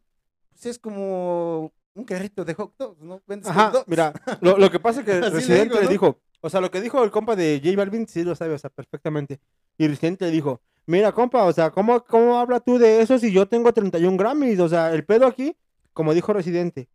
pues 0.52 0.68
es 0.68 0.80
como 0.80 1.74
un 1.96 2.04
carrito 2.04 2.46
de 2.46 2.54
hot 2.54 2.74
dogs, 2.78 3.02
¿no? 3.02 3.22
Vendes 3.26 3.48
hot 3.48 3.58
Ajá, 3.58 3.72
dogs. 3.72 3.88
mira, 3.88 4.14
lo, 4.42 4.58
lo 4.58 4.70
que 4.70 4.80
pasa 4.80 5.00
es 5.00 5.06
que 5.06 5.12
Así 5.18 5.22
le 5.22 5.30
Residente 5.32 5.82
le 5.82 5.88
dijo, 5.88 6.20
o 6.42 6.50
sea, 6.50 6.62
lo 6.62 6.70
que 6.70 6.82
dijo 6.82 7.04
el 7.04 7.10
compa 7.10 7.36
de 7.36 7.60
J 7.64 7.76
Balvin, 7.76 8.08
sí 8.08 8.24
lo 8.24 8.36
sabe, 8.36 8.54
o 8.54 8.58
sea, 8.58 8.70
perfectamente. 8.70 9.40
Y 9.78 9.88
Residente 9.88 10.26
le 10.26 10.32
dijo, 10.32 10.62
mira, 10.86 11.12
compa, 11.12 11.44
o 11.44 11.54
sea, 11.54 11.72
¿cómo, 11.72 12.04
¿cómo 12.06 12.38
habla 12.38 12.60
tú 12.60 12.78
de 12.78 13.02
eso 13.02 13.18
si 13.18 13.32
yo 13.32 13.48
tengo 13.48 13.74
31 13.74 14.18
Grammys? 14.18 14.60
O 14.60 14.70
sea, 14.70 14.94
el 14.94 15.06
pedo 15.06 15.26
aquí, 15.26 15.58
como 15.94 16.14
dijo 16.14 16.34
Residente, 16.34 16.90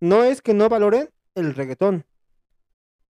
no 0.00 0.24
es 0.24 0.42
que 0.42 0.54
no 0.54 0.68
valoren 0.68 1.10
el 1.34 1.54
reggaetón, 1.54 2.04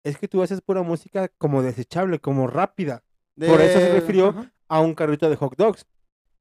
es 0.04 0.18
que 0.18 0.28
tú 0.28 0.42
haces 0.42 0.60
pura 0.60 0.82
música 0.82 1.28
como 1.38 1.62
desechable, 1.62 2.18
como 2.18 2.46
rápida, 2.46 3.02
por 3.38 3.60
eso 3.60 3.78
se 3.80 3.92
refirió 3.92 4.28
Ajá. 4.28 4.52
a 4.68 4.80
un 4.80 4.94
carrito 4.94 5.28
de 5.28 5.36
hot 5.36 5.56
dogs. 5.56 5.84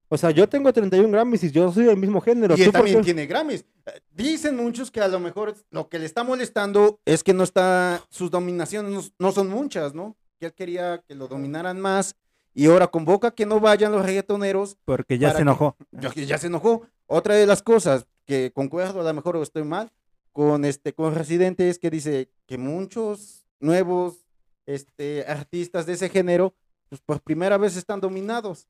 O 0.07 0.17
sea, 0.17 0.31
yo 0.31 0.47
tengo 0.47 0.71
31 0.71 1.09
Grammys 1.11 1.43
y 1.43 1.51
yo 1.51 1.71
soy 1.71 1.85
del 1.85 1.97
mismo 1.97 2.21
género. 2.21 2.53
Y 2.53 2.57
¿tú 2.57 2.63
él 2.65 2.71
también 2.71 3.01
tiene 3.03 3.25
Grammys. 3.25 3.65
Eh, 3.87 4.01
Dicen 4.11 4.55
muchos 4.55 4.91
que 4.91 5.01
a 5.01 5.07
lo 5.07 5.19
mejor 5.19 5.49
es- 5.49 5.65
lo 5.71 5.89
que 5.89 5.97
le 5.99 6.05
está 6.05 6.23
molestando 6.23 6.99
es 7.05 7.23
que 7.23 7.33
no 7.33 7.43
está, 7.43 8.03
sus 8.09 8.29
dominaciones 8.29 8.91
no, 8.91 9.01
no 9.19 9.31
son 9.31 9.49
muchas, 9.49 9.93
¿no? 9.95 10.15
Que 10.39 10.47
él 10.47 10.53
quería 10.53 11.01
que 11.07 11.15
lo 11.15 11.27
dominaran 11.27 11.79
más 11.81 12.15
y 12.53 12.67
ahora 12.67 12.87
convoca 12.87 13.31
que 13.31 13.45
no 13.45 13.59
vayan 13.59 13.91
los 13.91 14.05
reggaetoneros, 14.05 14.77
Porque 14.85 15.17
ya 15.17 15.29
¿Para 15.29 15.37
se 15.37 15.41
enojó. 15.41 15.75
que 16.13 16.25
ya 16.25 16.37
se 16.37 16.47
enojó. 16.47 16.83
Otra 17.07 17.35
de 17.35 17.45
las 17.47 17.61
cosas 17.63 18.05
que 18.25 18.51
concuerdo, 18.53 19.01
a 19.01 19.03
lo 19.03 19.13
mejor 19.13 19.37
estoy 19.37 19.63
mal, 19.63 19.91
con 20.31 20.65
este, 20.65 20.93
con 20.93 21.15
Residente 21.15 21.69
es 21.69 21.79
que 21.79 21.89
dice 21.89 22.29
que 22.45 22.57
muchos 22.57 23.45
nuevos 23.59 24.25
este, 24.65 25.25
artistas 25.27 25.85
de 25.85 25.93
ese 25.93 26.09
género, 26.09 26.53
pues 26.89 27.01
por 27.01 27.21
primera 27.21 27.57
vez 27.57 27.75
están 27.75 27.99
dominados. 28.01 28.67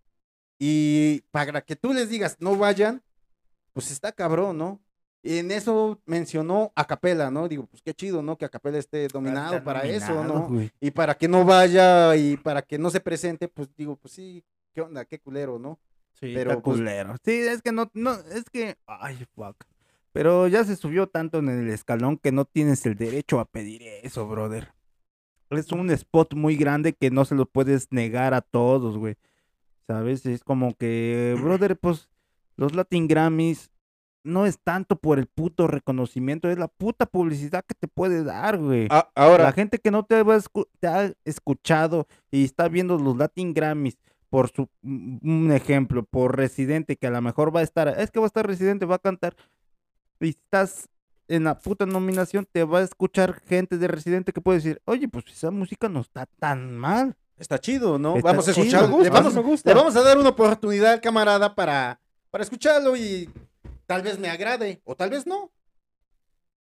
Y 0.57 1.21
para 1.31 1.61
que 1.61 1.75
tú 1.75 1.93
les 1.93 2.09
digas 2.09 2.37
no 2.39 2.55
vayan, 2.55 3.01
pues 3.73 3.91
está 3.91 4.11
cabrón, 4.11 4.57
¿no? 4.57 4.79
Y 5.21 5.39
en 5.39 5.49
eso 5.49 5.99
mencionó 6.05 6.71
a 6.75 6.85
Capela, 6.85 7.31
¿no? 7.31 7.47
Digo, 7.47 7.65
pues 7.65 7.81
qué 7.81 7.95
chido, 7.95 8.21
¿no? 8.21 8.37
Que 8.37 8.45
a 8.45 8.49
Capela 8.49 8.77
esté 8.77 9.07
dominado 9.07 9.63
para 9.63 9.83
eso, 9.83 10.23
¿no? 10.23 10.47
güey. 10.47 10.71
Y 10.79 10.91
para 10.91 11.15
que 11.15 11.27
no 11.27 11.43
vaya 11.43 12.15
y 12.15 12.37
para 12.37 12.61
que 12.61 12.77
no 12.77 12.91
se 12.91 12.99
presente, 12.99 13.47
pues 13.47 13.67
digo, 13.75 13.95
pues 13.95 14.13
sí, 14.13 14.43
qué 14.71 14.81
onda, 14.81 15.03
qué 15.03 15.19
culero, 15.19 15.57
¿no? 15.57 15.79
Sí, 16.13 16.31
Pero, 16.33 16.51
está 16.51 16.61
pues- 16.61 16.77
culero. 16.77 17.15
Sí, 17.25 17.31
es 17.31 17.63
que 17.63 17.71
no, 17.71 17.89
no, 17.93 18.13
es 18.13 18.49
que, 18.51 18.77
ay, 18.85 19.25
fuck. 19.35 19.55
Pero 20.11 20.47
ya 20.47 20.63
se 20.63 20.75
subió 20.75 21.07
tanto 21.07 21.39
en 21.39 21.49
el 21.49 21.69
escalón 21.69 22.17
que 22.17 22.31
no 22.31 22.45
tienes 22.45 22.85
el 22.85 22.95
derecho 22.95 23.39
a 23.39 23.45
pedir 23.45 23.81
eso, 23.81 24.27
brother. 24.27 24.73
Es 25.49 25.71
un 25.71 25.89
spot 25.91 26.35
muy 26.35 26.55
grande 26.55 26.93
que 26.93 27.11
no 27.11 27.25
se 27.25 27.35
lo 27.35 27.47
puedes 27.47 27.91
negar 27.91 28.33
a 28.33 28.41
todos, 28.41 28.97
güey. 28.97 29.15
¿Sabes? 29.87 30.25
Es 30.25 30.43
como 30.43 30.73
que, 30.75 31.35
brother, 31.41 31.77
pues 31.77 32.09
los 32.57 32.75
Latin 32.75 33.07
Grammys 33.07 33.71
no 34.23 34.47
es 34.47 34.57
tanto 34.59 34.95
por 34.95 35.19
el 35.19 35.27
puto 35.27 35.67
reconocimiento, 35.67 36.49
es 36.49 36.57
la 36.57 36.67
puta 36.67 37.05
publicidad 37.05 37.63
que 37.67 37.75
te 37.75 37.87
puede 37.87 38.23
dar, 38.23 38.57
güey. 38.57 38.87
A- 38.89 39.11
ahora, 39.13 39.43
La 39.43 39.51
gente 39.51 39.77
que 39.77 39.91
no 39.91 40.03
te, 40.03 40.23
va 40.23 40.33
a 40.35 40.39
escu- 40.39 40.67
te 40.79 40.87
ha 40.87 41.13
escuchado 41.25 42.07
y 42.31 42.43
está 42.43 42.67
viendo 42.67 42.97
los 42.97 43.15
Latin 43.17 43.53
Grammys 43.53 43.97
por 44.31 44.49
su 44.49 44.67
un 44.81 45.51
ejemplo, 45.53 46.03
por 46.03 46.35
Residente, 46.35 46.95
que 46.97 47.05
a 47.07 47.11
lo 47.11 47.21
mejor 47.21 47.55
va 47.55 47.59
a 47.59 47.63
estar, 47.63 47.87
es 47.99 48.09
que 48.09 48.19
va 48.19 48.25
a 48.25 48.27
estar 48.27 48.47
Residente, 48.47 48.85
va 48.87 48.95
a 48.95 48.99
cantar, 48.99 49.35
y 50.19 50.29
estás 50.29 50.89
en 51.27 51.43
la 51.43 51.59
puta 51.59 51.85
nominación, 51.85 52.47
te 52.51 52.63
va 52.63 52.79
a 52.79 52.83
escuchar 52.83 53.41
gente 53.45 53.77
de 53.77 53.87
Residente 53.87 54.33
que 54.33 54.41
puede 54.41 54.57
decir, 54.57 54.81
oye, 54.85 55.07
pues 55.07 55.25
esa 55.27 55.51
música 55.51 55.87
no 55.87 56.01
está 56.01 56.25
tan 56.39 56.75
mal. 56.75 57.15
Está 57.37 57.59
chido, 57.59 57.97
¿no? 57.99 58.15
Está 58.17 58.29
vamos 58.29 58.47
a 58.47 58.51
escucharlo. 58.51 59.01
Le 59.01 59.09
vamos, 59.09 59.33
me 59.33 59.41
gusta. 59.41 59.69
le 59.69 59.75
vamos 59.75 59.95
a 59.95 60.01
dar 60.03 60.17
una 60.17 60.29
oportunidad 60.29 60.93
al 60.93 61.01
camarada 61.01 61.53
para, 61.55 61.99
para 62.29 62.43
escucharlo 62.43 62.95
y 62.95 63.29
tal 63.85 64.01
vez 64.01 64.17
me 64.19 64.29
agrade 64.29 64.81
o 64.85 64.95
tal 64.95 65.09
vez 65.09 65.25
no. 65.25 65.51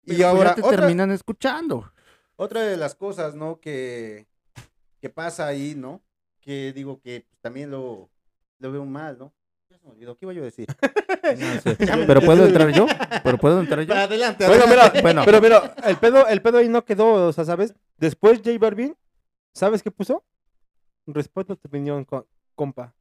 Y 0.03 0.15
Pero, 0.15 0.17
pues, 0.17 0.25
ahora, 0.25 0.55
te 0.55 0.61
otra, 0.61 0.77
terminan 0.77 1.11
escuchando. 1.11 1.91
otra 2.35 2.61
de 2.61 2.77
las 2.77 2.95
cosas, 2.95 3.35
¿no? 3.35 3.59
Que, 3.59 4.25
que 5.01 5.09
pasa 5.09 5.47
ahí, 5.47 5.75
¿no? 5.75 6.01
Que 6.39 6.71
digo 6.73 6.99
que 7.01 7.25
pues, 7.29 7.41
también 7.41 7.69
lo, 7.71 8.09
lo 8.59 8.71
veo 8.71 8.85
mal, 8.85 9.17
¿no? 9.17 9.33
Ya 9.69 9.77
se 9.77 9.83
me 9.83 9.91
olvidó, 9.91 10.15
¿qué 10.15 10.25
iba 10.25 10.33
yo 10.33 10.41
a 10.41 10.45
decir? 10.45 10.67
No 11.27 11.61
sé. 11.61 11.75
Pero 12.07 12.21
puedo 12.21 12.45
entrar 12.45 12.69
yo, 12.69 12.85
pero 13.21 13.37
puedo 13.37 13.59
entrar 13.59 13.81
yo. 13.81 13.93
Adelante, 13.93 14.47
Bueno, 14.47 14.63
adelante. 14.63 14.91
mira, 14.99 15.01
Bueno. 15.01 15.21
pero 15.25 15.41
mira, 15.41 15.75
el 15.83 15.97
pedo, 15.97 16.25
el 16.25 16.41
pedo 16.41 16.57
ahí 16.59 16.69
no 16.69 16.85
quedó, 16.85 17.27
o 17.27 17.33
sea, 17.33 17.43
¿sabes? 17.43 17.73
Después 17.97 18.37
J 18.37 18.57
Balvin, 18.59 18.95
¿sabes 19.53 19.83
qué 19.83 19.91
puso? 19.91 20.23
Respeto 21.07 21.55
tu 21.55 21.67
opinión, 21.67 22.03
co- 22.05 22.27
compa. 22.55 22.93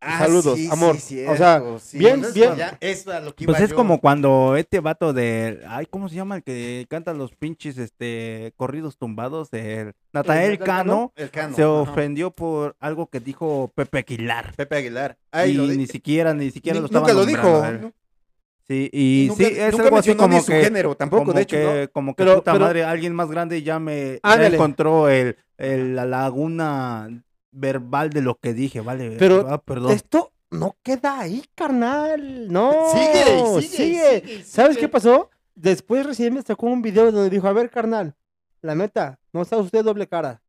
Ah, 0.00 0.20
Saludos, 0.20 0.56
sí, 0.56 0.68
amor. 0.70 0.96
sí, 0.96 1.26
O 1.26 1.36
sea, 1.36 1.60
sí. 1.80 1.98
bien, 1.98 2.22
bien. 2.32 2.54
ya, 2.54 2.78
eso 2.80 3.10
a 3.10 3.18
lo 3.18 3.34
que 3.34 3.42
iba 3.42 3.52
Pues 3.52 3.64
es 3.64 3.70
yo. 3.70 3.74
como 3.76 4.00
cuando 4.00 4.54
este 4.56 4.78
vato 4.78 5.12
de, 5.12 5.60
ay, 5.66 5.86
¿cómo 5.86 6.08
se 6.08 6.14
llama 6.14 6.36
el 6.36 6.44
que 6.44 6.86
canta 6.88 7.12
los 7.14 7.34
pinches, 7.34 7.78
este, 7.78 8.52
corridos 8.56 8.96
tumbados? 8.96 9.48
El 9.52 9.94
Natael 10.12 10.60
Cano 10.60 11.12
el 11.16 11.30
Cano. 11.32 11.56
se 11.56 11.62
ajá. 11.62 11.72
ofendió 11.72 12.30
por 12.30 12.76
algo 12.78 13.08
que 13.08 13.18
dijo 13.18 13.72
Pepe 13.74 13.98
Aguilar. 13.98 14.54
Pepe 14.54 14.76
Aguilar. 14.76 15.18
Ay, 15.32 15.50
y 15.50 15.54
lo 15.54 15.64
ni 15.66 15.88
siquiera, 15.88 16.32
ni 16.32 16.52
siquiera 16.52 16.74
ni- 16.76 16.82
lo 16.82 16.86
estaba 16.86 17.08
nunca 17.08 17.14
lo 17.18 17.26
dijo. 17.26 17.90
Sí, 18.68 18.88
y 18.92 19.26
nunca, 19.30 19.44
sí, 19.48 19.54
es 19.58 19.72
nunca 19.72 19.84
algo 19.86 19.96
así 19.96 20.14
como 20.14 20.34
ni 20.36 20.40
su 20.42 20.52
que, 20.52 20.62
género 20.62 20.94
tampoco, 20.94 21.22
como 21.24 21.32
de 21.32 21.42
hecho, 21.42 21.56
que, 21.56 21.80
¿no? 21.86 21.90
como 21.92 22.14
que 22.14 22.22
Pero- 22.22 22.36
puta 22.36 22.52
pero- 22.52 22.64
madre, 22.66 22.84
alguien 22.84 23.14
más 23.14 23.30
grande 23.30 23.62
ya 23.64 23.80
me 23.80 24.20
ya 24.22 24.46
encontró 24.46 25.08
el, 25.08 25.36
el- 25.58 25.94
la 25.96 26.06
laguna 26.06 27.22
verbal 27.50 28.10
de 28.10 28.22
lo 28.22 28.36
que 28.38 28.54
dije, 28.54 28.80
vale. 28.80 29.16
Pero 29.18 29.46
ah, 29.50 29.58
perdón. 29.60 29.92
Esto 29.92 30.32
no 30.50 30.76
queda 30.82 31.20
ahí, 31.20 31.44
carnal. 31.54 32.50
No. 32.50 32.72
Sigue, 32.92 33.24
sigue, 33.24 33.62
sigue. 33.62 34.20
sigue, 34.26 34.44
¿Sabes 34.44 34.76
sigue. 34.76 34.80
qué 34.86 34.88
pasó? 34.88 35.30
Después 35.54 36.06
recién 36.06 36.32
me 36.34 36.42
sacó 36.42 36.66
un 36.66 36.80
video 36.82 37.10
donde 37.12 37.30
dijo, 37.30 37.48
a 37.48 37.52
ver, 37.52 37.68
carnal, 37.70 38.14
la 38.62 38.74
neta, 38.74 39.18
no 39.32 39.42
está 39.42 39.56
usted 39.58 39.84
doble 39.84 40.06
cara. 40.06 40.40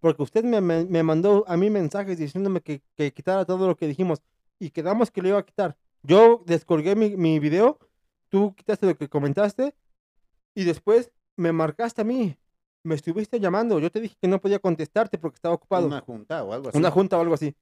Porque 0.00 0.22
usted 0.22 0.44
me, 0.44 0.60
me- 0.60 0.84
me 0.84 1.02
mandó 1.02 1.44
a 1.48 1.56
mí 1.56 1.70
mensajes 1.70 2.18
diciéndome 2.18 2.60
que, 2.60 2.82
que 2.96 3.12
quitara 3.12 3.44
todo 3.44 3.66
lo 3.66 3.76
que 3.76 3.86
dijimos. 3.88 4.20
Y 4.60 4.70
quedamos 4.70 5.10
que 5.10 5.20
lo 5.22 5.28
iba 5.28 5.38
a 5.38 5.44
quitar. 5.44 5.76
Yo 6.02 6.42
descolgué 6.46 6.94
mi, 6.94 7.16
mi 7.16 7.38
video, 7.38 7.78
tú 8.28 8.54
quitaste 8.54 8.86
lo 8.86 8.96
que 8.96 9.08
comentaste. 9.08 9.74
Y 10.54 10.64
después 10.64 11.10
me 11.36 11.50
marcaste 11.52 12.02
a 12.02 12.04
mí. 12.04 12.36
Me 12.84 12.94
estuviste 12.94 13.40
llamando. 13.40 13.78
Yo 13.80 13.90
te 13.90 14.00
dije 14.00 14.14
que 14.20 14.28
no 14.28 14.40
podía 14.40 14.58
contestarte 14.58 15.18
porque 15.18 15.36
estaba 15.36 15.54
ocupado 15.54 15.86
Una 15.86 16.00
junta 16.00 16.44
o 16.44 16.52
algo 16.52 16.68
así. 16.68 16.78
una 16.78 16.90
junta 16.90 17.18
o 17.18 17.20
algo 17.20 17.34
así. 17.34 17.54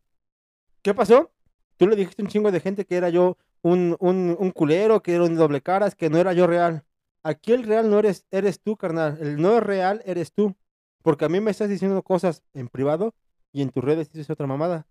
¿Qué 0.82 0.92
pasó? 0.94 1.30
Tú 1.76 1.86
le 1.86 1.96
dijiste 1.96 2.22
a 2.22 2.24
un 2.24 2.28
chingo 2.28 2.50
de 2.50 2.60
gente 2.60 2.84
que 2.84 2.96
era 2.96 3.08
yo 3.08 3.36
un, 3.62 3.96
un, 4.00 4.36
un 4.38 4.50
culero, 4.50 5.02
que 5.02 5.14
era 5.14 5.24
un 5.24 5.36
doble 5.36 5.60
caras, 5.60 5.94
que 5.94 6.10
no 6.10 6.18
era 6.18 6.32
yo 6.32 6.46
real. 6.46 6.84
Aquí 7.22 7.52
el 7.52 7.62
real 7.62 7.88
no 7.88 8.00
eres, 8.00 8.26
eres 8.32 8.60
tú, 8.60 8.76
carnal. 8.76 9.16
El 9.20 9.40
no 9.40 9.60
real 9.60 10.02
eres 10.04 10.32
tú. 10.32 10.54
Porque 11.02 11.24
a 11.24 11.28
mí 11.28 11.40
me 11.40 11.50
estás 11.52 11.68
diciendo 11.68 12.02
cosas 12.02 12.42
en 12.52 12.68
privado 12.68 13.14
y 13.52 13.62
en 13.62 13.70
tus 13.70 13.82
redes 13.82 14.10
dices 14.12 14.30
otra 14.30 14.46
mamada. 14.46 14.86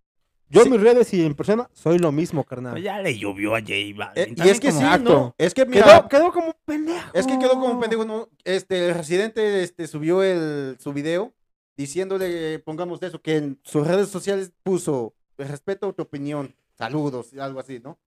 Yo 0.51 0.61
Sí. 0.61 0.67
en 0.67 0.73
mis 0.73 0.81
redes 0.81 1.13
y 1.13 1.25
en 1.25 1.33
persona 1.33 1.69
soy 1.73 1.97
lo 1.97 2.11
mismo, 2.11 2.43
carnal. 2.43 2.73
Pues 2.73 2.83
ya 2.83 2.99
le 3.01 3.17
llovió 3.17 3.55
a 3.55 3.59
J 3.61 3.71
Balvin. 3.95 4.11
Eh, 4.15 4.35
y 4.35 4.49
es 4.49 4.59
que 4.59 4.71
sí. 4.71 4.83
¿no? 5.01 5.33
Es 5.37 5.53
que 5.53 5.65
mira, 5.65 5.85
Quedó, 5.85 6.09
quedó 6.09 6.31
como 6.33 6.47
un 6.47 6.55
pendejo. 6.65 7.09
es 7.13 7.25
que 7.25 7.39
quedó 7.39 7.51
como 7.51 7.67
un 7.67 7.79
pendejo, 7.79 8.03
¿no? 8.05 8.27
Este, 8.43 8.89
el 8.89 8.95
residente 8.95 9.63
este, 9.63 9.87
subió 9.87 10.21
el, 10.23 10.75
su 10.79 10.91
video 10.93 11.33
diciéndole, 11.77 12.59
pongamos 12.59 13.01
eso, 13.01 13.21
que 13.21 13.37
en 13.37 13.59
sus 13.63 13.87
redes 13.87 14.09
sociales 14.09 14.51
puso, 14.61 15.13
respeto 15.37 15.93
tu 15.93 16.03
opinión, 16.03 16.53
saludos, 16.77 17.33
algo 17.39 17.59
así, 17.59 17.79
¿no? 17.79 17.97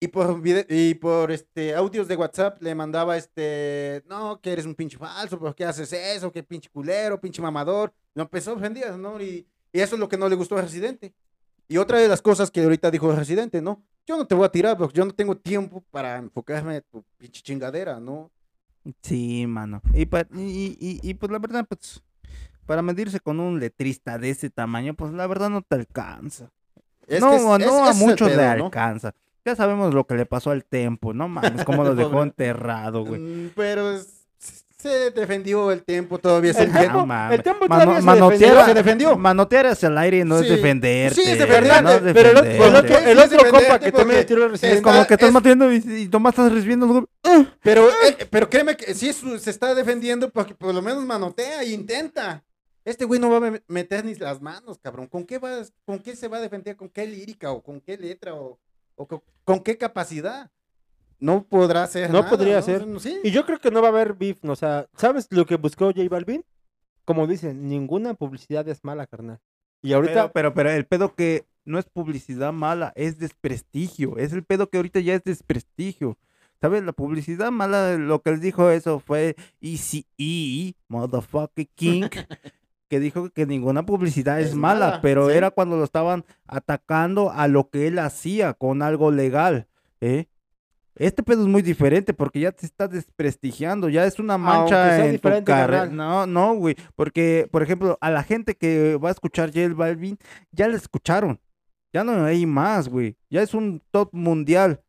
Y 0.00 0.08
por, 0.08 0.40
vide- 0.40 0.66
y 0.68 0.94
por 0.94 1.30
este, 1.30 1.74
audios 1.74 2.08
de 2.08 2.16
WhatsApp 2.16 2.60
le 2.62 2.74
mandaba 2.74 3.16
este, 3.16 4.02
no, 4.08 4.40
que 4.40 4.52
eres 4.52 4.66
un 4.66 4.74
pinche 4.74 4.96
falso, 4.98 5.38
¿por 5.38 5.54
qué 5.54 5.64
haces 5.64 5.92
eso? 5.92 6.32
Que 6.32 6.42
pinche 6.42 6.68
culero, 6.70 7.20
pinche 7.20 7.42
mamador. 7.42 7.92
Lo 8.14 8.22
empezó 8.22 8.52
a 8.52 8.54
ofender, 8.54 8.96
¿no? 8.98 9.20
Y, 9.20 9.46
y 9.72 9.80
eso 9.80 9.94
es 9.96 10.00
lo 10.00 10.08
que 10.08 10.16
no 10.16 10.28
le 10.28 10.34
gustó 10.36 10.56
al 10.56 10.62
residente. 10.62 11.12
Y 11.72 11.78
otra 11.78 11.98
de 11.98 12.08
las 12.08 12.20
cosas 12.20 12.50
que 12.50 12.62
ahorita 12.62 12.90
dijo 12.90 13.10
el 13.10 13.16
residente, 13.16 13.62
¿no? 13.62 13.82
Yo 14.06 14.16
no 14.16 14.26
te 14.26 14.34
voy 14.34 14.44
a 14.44 14.48
tirar, 14.50 14.76
porque 14.76 14.98
yo 14.98 15.04
no 15.04 15.12
tengo 15.12 15.36
tiempo 15.36 15.82
para 15.90 16.16
enfocarme 16.18 16.76
en 16.76 16.82
tu 16.90 17.04
pinche 17.18 17.40
chingadera, 17.42 17.98
¿no? 18.00 18.30
Sí, 19.02 19.46
mano. 19.46 19.80
Y, 19.94 20.06
pa- 20.06 20.26
y, 20.34 20.76
y, 20.78 21.00
y, 21.02 21.14
pues 21.14 21.30
la 21.32 21.38
verdad, 21.38 21.64
pues, 21.68 22.02
para 22.66 22.82
medirse 22.82 23.20
con 23.20 23.38
un 23.40 23.60
letrista 23.60 24.18
de 24.18 24.30
ese 24.30 24.50
tamaño, 24.50 24.94
pues 24.94 25.12
la 25.12 25.26
verdad 25.26 25.50
no 25.50 25.62
te 25.62 25.76
alcanza. 25.76 26.50
Es 27.06 27.20
no, 27.20 27.30
que 27.30 27.36
es- 27.36 27.42
no 27.42 27.56
es- 27.56 27.66
a 27.66 27.94
muchos 27.94 28.28
le 28.36 28.44
alcanza. 28.44 29.14
Ya 29.44 29.56
sabemos 29.56 29.92
lo 29.94 30.06
que 30.06 30.14
le 30.14 30.26
pasó 30.26 30.50
al 30.50 30.64
tempo, 30.64 31.14
no 31.14 31.28
mames, 31.28 31.64
cómo 31.64 31.82
lo 31.84 31.94
dejó 32.18 32.22
enterrado, 32.22 33.04
güey. 33.04 33.20
Mm, 33.20 33.50
Pero 33.56 33.92
es- 33.92 34.21
Se 34.82 35.10
defendió 35.12 35.70
el 35.70 35.84
tiempo, 35.84 36.18
todavía 36.18 36.52
se 36.52 36.64
El 36.64 36.72
tiempo- 36.72 36.98
No 36.98 37.06
mames. 37.06 37.36
el 37.38 37.42
tiempo 37.44 37.66
Mano- 37.68 37.82
todavía 37.84 38.00
se 38.00 38.06
manotear- 38.06 38.28
defendió. 38.38 38.64
Se 38.66 38.74
defendió. 38.74 39.16
Manotear 39.16 39.66
hacia 39.66 39.88
el 39.88 39.98
aire 39.98 40.24
no 40.24 40.38
Sí. 40.40 40.44
es 40.46 40.50
defenderte. 40.50 41.14
Sí, 41.22 41.30
es 41.30 41.38
defenderte, 41.38 41.82
no 41.82 41.90
es 41.92 42.00
Pero 42.02 42.28
el 42.30 42.36
otro, 42.36 42.98
el 42.98 43.18
otro, 43.18 43.44
el 43.44 43.50
compa 43.52 43.78
que 43.78 43.92
también 43.92 44.26
tiró 44.26 44.44
el 44.46 44.54
Es 44.60 44.80
como 44.82 45.06
que 45.06 45.14
estás 45.14 45.28
es- 45.28 45.32
matiendo 45.32 45.72
y, 45.72 45.76
y 45.76 46.08
nomás 46.08 46.32
estás 46.32 46.52
recibiendo 46.52 46.86
los 46.86 46.94
golpes. 46.96 47.14
Pero, 47.62 47.88
eh, 47.88 48.26
pero 48.28 48.50
créeme 48.50 48.76
que 48.76 48.92
sí 48.94 49.12
se 49.12 49.50
está 49.50 49.72
defendiendo 49.74 50.28
porque 50.30 50.54
por 50.54 50.74
lo 50.74 50.82
menos 50.82 51.04
manotea 51.04 51.62
e 51.62 51.68
intenta. 51.70 52.42
Este 52.84 53.04
güey 53.04 53.20
no 53.20 53.30
va 53.30 53.36
a 53.36 53.50
me- 53.52 53.62
meter 53.68 54.04
ni 54.04 54.16
las 54.16 54.40
manos, 54.42 54.80
cabrón. 54.82 55.06
¿Con 55.06 55.24
qué, 55.24 55.38
va, 55.38 55.50
¿Con 55.84 56.00
qué 56.00 56.16
se 56.16 56.26
va 56.26 56.38
a 56.38 56.40
defender? 56.40 56.74
¿Con 56.74 56.88
qué 56.88 57.06
lírica 57.06 57.52
o 57.52 57.62
con 57.62 57.80
qué 57.80 57.96
letra 57.96 58.34
o, 58.34 58.58
o 58.96 59.06
con, 59.06 59.22
con 59.44 59.60
qué 59.60 59.78
capacidad? 59.78 60.50
No 61.22 61.44
podrá 61.44 61.86
ser. 61.86 62.10
No 62.10 62.18
nada, 62.18 62.30
podría 62.30 62.56
¿no? 62.56 62.62
ser. 62.62 62.84
Sí. 62.98 63.20
Y 63.22 63.30
yo 63.30 63.46
creo 63.46 63.60
que 63.60 63.70
no 63.70 63.80
va 63.80 63.88
a 63.88 63.90
haber 63.92 64.14
beef, 64.14 64.38
¿no? 64.42 64.54
o 64.54 64.56
sea, 64.56 64.88
¿sabes 64.96 65.28
lo 65.30 65.46
que 65.46 65.54
buscó 65.54 65.86
J 65.86 66.02
Balvin? 66.10 66.44
Como 67.04 67.28
dicen, 67.28 67.68
ninguna 67.68 68.14
publicidad 68.14 68.68
es 68.68 68.82
mala, 68.82 69.06
carnal. 69.06 69.38
Y 69.82 69.92
ahorita, 69.92 70.32
Pero, 70.32 70.52
pero, 70.52 70.54
pero 70.54 70.70
el 70.70 70.84
pedo 70.84 71.14
que 71.14 71.46
no 71.64 71.78
es 71.78 71.84
publicidad 71.84 72.52
mala, 72.52 72.92
es 72.96 73.18
desprestigio. 73.18 74.18
Es 74.18 74.32
el 74.32 74.42
pedo 74.42 74.68
que 74.68 74.78
ahorita 74.78 74.98
ya 74.98 75.14
es 75.14 75.22
desprestigio. 75.22 76.18
¿Sabes? 76.60 76.82
La 76.82 76.92
publicidad 76.92 77.52
mala, 77.52 77.96
lo 77.98 78.20
que 78.20 78.32
les 78.32 78.40
dijo 78.40 78.70
eso 78.70 78.98
fue 78.98 79.36
Easy 79.60 80.06
E, 80.18 80.74
motherfucking 80.88 81.68
King, 81.76 82.02
que 82.88 82.98
dijo 82.98 83.30
que 83.30 83.46
ninguna 83.46 83.86
publicidad 83.86 84.40
es, 84.40 84.48
Es 84.48 84.54
mala, 84.56 84.86
mala, 84.86 85.00
pero 85.02 85.28
sí. 85.28 85.36
era 85.36 85.52
cuando 85.52 85.76
lo 85.76 85.84
estaban 85.84 86.24
atacando 86.48 87.30
a 87.30 87.46
lo 87.46 87.70
que 87.70 87.86
él 87.86 88.00
hacía 88.00 88.54
con 88.54 88.82
algo 88.82 89.12
legal. 89.12 89.68
¿eh? 90.00 90.26
Este 90.94 91.22
pedo 91.22 91.42
es 91.42 91.48
muy 91.48 91.62
diferente 91.62 92.12
porque 92.12 92.40
ya 92.40 92.52
te 92.52 92.66
está 92.66 92.86
desprestigiando, 92.86 93.88
ya 93.88 94.04
es 94.04 94.18
una 94.18 94.34
Aunque 94.34 94.46
mancha 94.74 95.06
en 95.06 95.18
tu 95.18 95.44
carrera. 95.44 95.86
No, 95.86 96.26
no, 96.26 96.54
güey, 96.54 96.76
porque, 96.94 97.48
por 97.50 97.62
ejemplo, 97.62 97.96
a 98.00 98.10
la 98.10 98.22
gente 98.22 98.54
que 98.54 98.96
va 98.96 99.08
a 99.08 99.12
escuchar 99.12 99.50
J 99.52 99.74
Balvin, 99.74 100.18
ya 100.50 100.68
le 100.68 100.76
escucharon. 100.76 101.40
Ya 101.92 102.04
no 102.04 102.24
hay 102.24 102.46
más, 102.46 102.88
güey. 102.88 103.16
Ya 103.30 103.42
es 103.42 103.52
un 103.54 103.82
top 103.90 104.10
mundial. 104.12 104.82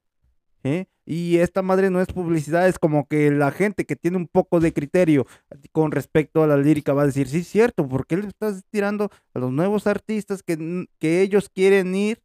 ¿eh? 0.63 0.85
Y 1.05 1.37
esta 1.37 1.61
madre 1.61 1.89
no 1.89 2.01
es 2.01 2.07
publicidad, 2.07 2.67
es 2.67 2.79
como 2.79 3.07
que 3.07 3.29
la 3.29 3.51
gente 3.51 3.85
que 3.85 3.97
tiene 3.97 4.17
un 4.17 4.27
poco 4.27 4.61
de 4.61 4.71
criterio 4.71 5.27
con 5.73 5.91
respecto 5.91 6.43
a 6.43 6.47
la 6.47 6.57
lírica 6.57 6.93
va 6.93 7.03
a 7.03 7.07
decir, 7.07 7.27
sí, 7.27 7.39
es 7.39 7.47
cierto, 7.47 7.87
¿por 7.87 8.07
qué 8.07 8.17
le 8.17 8.27
estás 8.27 8.63
tirando 8.69 9.09
a 9.33 9.39
los 9.39 9.51
nuevos 9.51 9.85
artistas 9.85 10.43
que, 10.43 10.87
que 10.99 11.21
ellos 11.21 11.49
quieren 11.49 11.93
ir 11.93 12.21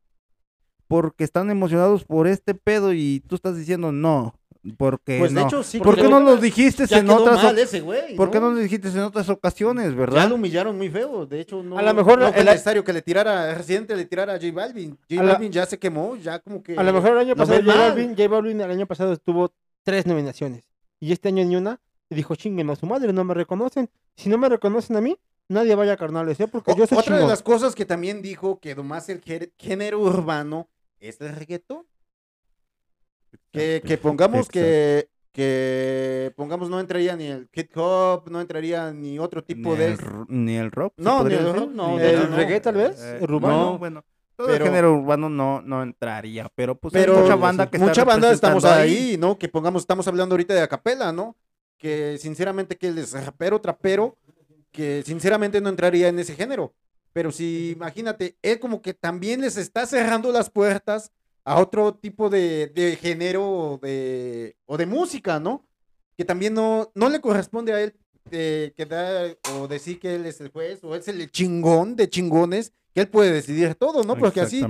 porque 0.89 1.23
están 1.25 1.51
emocionados 1.51 2.05
por 2.05 2.27
este 2.27 2.55
pedo 2.55 2.93
y 2.93 3.21
tú 3.29 3.35
estás 3.37 3.57
diciendo 3.57 3.93
no? 3.93 4.35
Porque 4.77 5.19
Pues 5.21 5.33
de 5.33 5.41
no. 5.41 5.47
hecho, 5.47 5.63
sí. 5.63 5.79
¿Por 5.79 5.95
qué 5.95 6.03
porque 6.03 6.11
no 6.11 6.21
lo 6.21 6.37
dijiste 6.37 6.85
ya 6.87 6.99
en 6.99 7.09
otras 7.09 7.43
mal 7.43 7.59
ese 7.59 7.81
güey, 7.81 8.17
¿Por 8.17 8.31
qué 8.31 8.41
no 8.41 8.49
¿no? 8.49 8.57
lo 8.57 8.61
dijiste 8.61 8.89
en 8.89 8.99
otras 9.01 9.29
ocasiones, 9.29 9.93
Ya 9.93 9.97
verdad? 9.97 10.29
lo 10.29 10.35
humillaron 10.35 10.77
muy 10.77 10.91
feo. 10.91 11.27
De 11.27 11.41
hecho, 11.41 11.63
no, 11.63 11.79
A 11.79 11.83
lo 11.83 11.95
mejor 11.95 12.19
no 12.19 12.31
fue 12.33 12.41
el- 12.41 12.47
necesario 12.47 12.83
que 12.83 12.93
le 12.93 13.01
tirara, 13.01 13.55
Residente 13.55 13.95
le 13.95 14.05
tirara 14.05 14.35
a 14.35 14.37
J 14.37 14.53
Balvin. 14.53 14.99
J 15.09 15.23
la- 15.23 15.35
Balvin 15.35 15.53
ya 15.53 15.65
se 15.65 15.79
quemó, 15.79 16.17
ya 16.17 16.41
como 16.41 16.63
que. 16.63 16.77
a 16.77 16.83
lo 16.83 16.93
mejor 16.93 17.13
el 17.13 17.19
año 17.19 17.37
pasado 17.37 17.61
J. 17.63 17.73
Balvin, 17.79 18.17
J 18.17 18.29
Balvin 18.29 18.61
el 18.61 18.71
año 18.71 18.87
pasado 18.87 19.17
tuvo 19.17 19.53
tres 19.85 20.07
nominaciones. 20.07 20.65
Y 21.01 21.13
este 21.13 21.29
año 21.29 21.45
ni 21.45 21.55
una. 21.57 21.81
Y 22.11 22.15
dijo, 22.17 22.35
chinguen 22.35 22.69
a 22.71 22.77
su 22.77 22.87
madre, 22.87 23.13
no 23.13 23.23
me 23.23 23.35
reconocen. 23.35 23.89
Si 24.17 24.29
no 24.29 24.39
me 24.39 24.49
reconocen 24.49 24.97
a 24.97 25.01
mí, 25.01 25.17
nadie 25.49 25.75
vaya 25.77 25.93
a 25.93 25.97
carnales, 25.97 26.41
¿eh? 26.41 26.49
Porque 26.49 26.73
O- 26.73 26.77
yo 26.77 26.87
soy 26.87 26.99
otra 26.99 27.19
de 27.19 27.27
las 27.27 27.43
cosas 27.43 27.75
que 27.75 27.85
también 27.85 28.23
dijo 28.23 28.59
que 28.61 28.75
nomás 28.75 29.09
el 29.09 29.23
gé- 29.23 29.53
género 29.57 30.01
urbano 30.01 30.69
es 31.01 31.21
el 31.21 31.35
reggaetón. 31.35 31.87
Que, 33.53 33.83
que 33.85 33.99
pongamos 33.99 34.49
que, 34.49 35.09
que 35.33 36.33
pongamos 36.37 36.69
no 36.71 36.81
entraría 36.81 37.17
ni 37.17 37.27
el 37.27 37.49
hip 37.53 37.71
hop, 37.77 38.31
no 38.31 38.41
entraría 38.41 38.93
ni 38.93 39.19
otro 39.19 39.43
tipo 39.45 39.73
ni, 39.73 39.77
de... 39.79 39.87
el, 39.93 39.99
ni 40.29 40.57
el 40.57 40.71
rock. 40.71 40.95
No, 40.97 41.25
ni 41.25 41.35
el 41.35 41.45
decir, 41.45 41.61
rock, 41.61 41.71
no, 41.73 41.97
ni 41.97 42.03
¿El 42.03 42.15
el- 42.17 42.33
reggae 42.35 42.61
tal 42.61 42.75
vez? 42.77 43.01
Eh. 43.03 43.21
No, 43.29 43.79
bueno. 43.79 44.05
Todo 44.37 44.47
Pero- 44.47 44.65
el 44.67 44.71
género 44.71 44.95
urbano 44.95 45.29
no, 45.29 45.61
no 45.63 45.83
entraría, 45.83 46.49
pero 46.55 46.77
pues 46.77 46.95
hay 46.95 47.03
Pero 47.03 47.19
mucha 47.19 47.35
banda 47.35 47.69
que 47.69 47.77
está 47.77 47.89
mucha 47.89 48.05
banda 48.05 48.33
estamos 48.33 48.63
representando 48.63 48.97
ahí, 49.11 49.17
¿no? 49.19 49.37
Que 49.37 49.49
pongamos, 49.49 49.83
estamos 49.83 50.07
hablando 50.07 50.35
ahorita 50.35 50.55
de 50.55 50.61
acapela, 50.61 51.11
¿no? 51.13 51.37
Que 51.77 52.19
sinceramente 52.19 52.77
que 52.77 52.89
él 52.89 52.99
es 52.99 53.13
rapero, 53.25 53.61
trapero, 53.61 54.17
que 54.71 55.03
sinceramente 55.05 55.61
no 55.61 55.69
entraría 55.71 56.09
en 56.09 56.19
ese 56.21 56.35
género. 56.37 56.73
Pero 57.19 57.33
si, 57.33 57.71
imagínate, 57.73 58.37
él 58.43 58.61
como 58.61 58.81
que 58.81 58.95
también 58.95 59.41
les 59.41 59.57
está 59.57 59.85
cerrando 59.87 60.31
las 60.31 60.51
puertas 60.51 61.11
a 61.45 61.61
otro 61.61 61.93
tipo 61.93 62.31
de, 62.31 62.69
de 62.69 62.95
género 62.95 63.45
o 63.73 63.79
de, 63.79 64.55
o 64.67 64.77
de 64.77 64.87
música, 64.87 65.41
¿no? 65.41 65.67
Que 66.17 66.25
también 66.25 66.55
no, 66.55 66.93
no 66.95 67.09
le 67.09 67.21
corresponde 67.21 67.73
a 67.73 67.83
él 67.83 67.97
eh, 68.31 68.73
quedar 68.77 69.37
o 69.53 69.67
decir 69.67 69.99
que 69.99 70.15
él 70.15 70.27
es 70.27 70.41
el 70.41 70.51
juez 70.51 70.79
o 70.85 70.95
es 70.95 71.09
el 71.09 71.29
chingón 71.33 71.97
de 71.97 72.09
chingones, 72.09 72.73
que 72.95 73.01
él 73.01 73.09
puede 73.09 73.33
decidir 73.33 73.75
todo, 73.75 74.05
¿no? 74.05 74.15
Porque 74.21 74.41
así, 74.47 74.61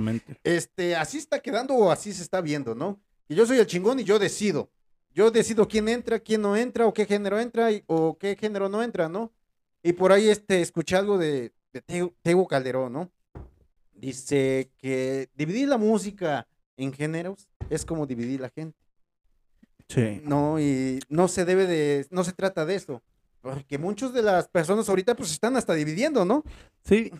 este, 0.43 0.95
así 0.95 1.19
está 1.19 1.39
quedando 1.41 1.75
o 1.75 1.91
así 1.91 2.11
se 2.13 2.23
está 2.23 2.41
viendo, 2.41 2.73
¿no? 2.73 2.99
Y 3.27 3.35
yo 3.35 3.45
soy 3.45 3.59
el 3.59 3.67
chingón 3.67 3.99
y 3.99 4.03
yo 4.05 4.17
decido. 4.17 4.71
Yo 5.13 5.29
decido 5.29 5.67
quién 5.67 5.87
entra, 5.87 6.17
quién 6.17 6.41
no 6.41 6.57
entra, 6.57 6.87
o 6.87 6.95
qué 6.95 7.05
género 7.05 7.39
entra, 7.39 7.71
y- 7.71 7.83
o 7.85 8.17
qué 8.17 8.35
género 8.35 8.69
no 8.69 8.81
entra, 8.81 9.07
¿no? 9.07 9.31
Y 9.83 9.93
por 9.93 10.11
ahí 10.11 10.29
este, 10.29 10.61
escuché 10.61 10.95
algo 10.95 11.19
de, 11.19 11.53
de 11.73 11.81
Teo, 11.81 12.13
Tego 12.21 12.47
Calderón, 12.47 12.93
¿no? 12.93 13.11
Dice 13.93 14.71
que 14.77 15.29
dividir 15.35 15.67
la 15.67 15.77
música 15.77 16.47
en 16.77 16.93
géneros 16.93 17.49
es 17.69 17.85
como 17.85 18.05
dividir 18.07 18.39
la 18.39 18.49
gente, 18.49 18.77
Sí. 19.89 20.21
¿no? 20.23 20.59
Y 20.59 20.99
no 21.09 21.27
se 21.27 21.45
debe 21.45 21.65
de, 21.67 22.05
no 22.11 22.23
se 22.23 22.31
trata 22.31 22.65
de 22.65 22.75
eso. 22.75 23.01
Porque 23.41 23.77
muchas 23.77 24.13
de 24.13 24.21
las 24.21 24.47
personas 24.47 24.87
ahorita 24.89 25.15
pues 25.15 25.31
están 25.31 25.55
hasta 25.57 25.73
dividiendo, 25.73 26.25
¿no? 26.25 26.43
Sí, 26.83 27.11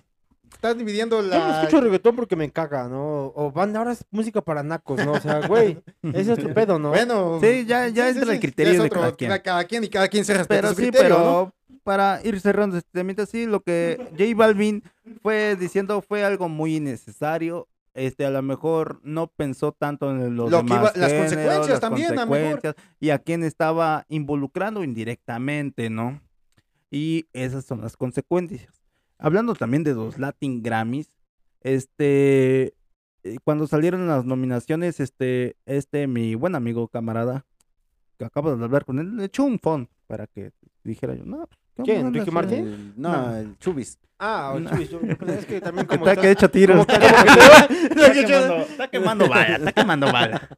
Están 0.52 0.78
dividiendo 0.78 1.18
Yo 1.22 1.28
no 1.28 1.30
la... 1.30 1.62
escucho 1.62 1.80
reggaetón 1.82 2.16
porque 2.16 2.36
me 2.36 2.52
caga, 2.52 2.88
¿no? 2.88 3.28
O 3.36 3.52
banda, 3.52 3.80
ahora 3.80 3.92
es 3.94 4.04
música 4.12 4.42
para 4.42 4.64
nacos, 4.64 5.04
¿no? 5.06 5.14
O 5.14 5.20
sea, 5.20 5.46
güey, 5.48 5.82
ese 6.14 6.34
es 6.34 6.40
tu 6.40 6.54
pedo, 6.54 6.78
¿no? 6.80 6.90
Bueno, 6.90 7.40
Sí, 7.42 7.66
ya- 7.66 7.88
ya 7.88 8.10
entra 8.10 8.34
el 8.34 8.40
criterio 8.40 8.74
es 8.74 8.84
de 8.84 8.90
cada 8.90 9.16
quien. 9.16 9.32
Cada 9.42 9.64
quien 9.66 9.84
y 9.84 9.90
cada 9.90 10.08
quien 10.08 10.26
se 10.26 10.34
respeta 10.34 10.62
pero 10.62 10.74
su 10.74 10.82
sí, 10.82 10.90
pero 10.92 11.20
¿no? 11.20 11.54
Para 11.84 12.20
ir 12.24 12.40
cerrando 12.40 12.78
este 12.78 12.90
temita, 12.92 13.26
sí, 13.26 13.46
lo 13.46 13.62
que 13.62 13.98
J 14.18 14.24
Balvin 14.36 14.84
fue 15.22 15.56
diciendo 15.56 16.02
fue 16.02 16.24
algo 16.24 16.50
muy 16.50 16.76
innecesario. 16.78 17.68
Este, 17.96 18.26
a 18.26 18.30
lo 18.30 18.42
mejor 18.42 19.00
no 19.04 19.28
pensó 19.28 19.72
tanto 19.72 20.12
en 20.12 20.36
los 20.36 20.50
Lo 20.52 20.60
que 20.60 20.64
demás 20.64 20.96
iba- 20.96 21.08
las 21.08 21.14
consecuencias 21.14 21.70
las 21.70 21.80
también, 21.80 22.06
a 22.20 22.26
lo 22.26 22.32
mejor. 22.32 22.52
consecuencias, 22.62 22.76
y 23.00 23.10
a 23.10 23.20
quién 23.20 23.44
estaba 23.44 24.06
involucrando 24.10 24.84
indirectamente, 24.84 25.90
¿no? 25.90 26.22
Y 26.92 27.26
esas 27.34 27.66
son 27.66 27.82
las 27.82 27.98
consecuencias. 27.98 28.82
Hablando 29.18 29.54
también 29.56 29.84
de 29.84 29.96
los 29.96 30.18
Latin 30.18 30.62
Grammys, 30.64 31.10
este, 31.62 32.74
eh, 33.24 33.38
cuando 33.44 33.68
salieron 33.68 34.08
las 34.08 34.26
nominaciones, 34.26 35.00
este, 35.00 35.56
este, 35.66 36.08
mi 36.08 36.36
buen 36.36 36.56
amigo, 36.56 36.88
camarada, 36.88 37.46
que 38.18 38.26
acabo 38.26 38.56
de 38.56 38.64
hablar 38.64 38.86
con 38.86 39.00
él, 39.00 39.18
le 39.18 39.26
echó 39.26 39.44
un 39.44 39.60
phone 39.60 39.90
para 40.08 40.28
que 40.28 40.52
dijera 40.84 41.16
yo, 41.16 41.26
no, 41.26 41.38
pues, 41.48 41.59
¿qué 41.59 41.59
¿Quién? 41.84 42.06
onda, 42.08 42.20
¿Ricky 42.20 42.30
sí?" 42.30 42.36
Martin? 42.36 42.60
El- 42.68 42.94
no, 42.98 43.12
No. 43.28 43.36
el 43.38 43.58
Chubis. 43.60 43.98
Ah, 44.22 44.52
o 44.54 44.60
No. 44.60 44.70
Yo- 44.78 45.00
yo 45.02 45.18
pensé 45.18 45.46
que 45.46 45.62
también 45.62 45.88
como 45.88 46.00
Está 46.06 46.12
está- 46.12 46.22
que 46.22 46.32
echa 46.32 46.48
tiros. 46.50 46.86
como 46.86 47.00
que- 47.00 47.08
como 47.08 47.24
que 47.24 48.20
Está 48.20 48.28
quemando, 48.28 48.56
está 48.58 48.88
quemando 48.90 49.30
bala, 49.30 49.56
está 49.56 49.72
quemando 49.72 50.12
bala. 50.12 50.50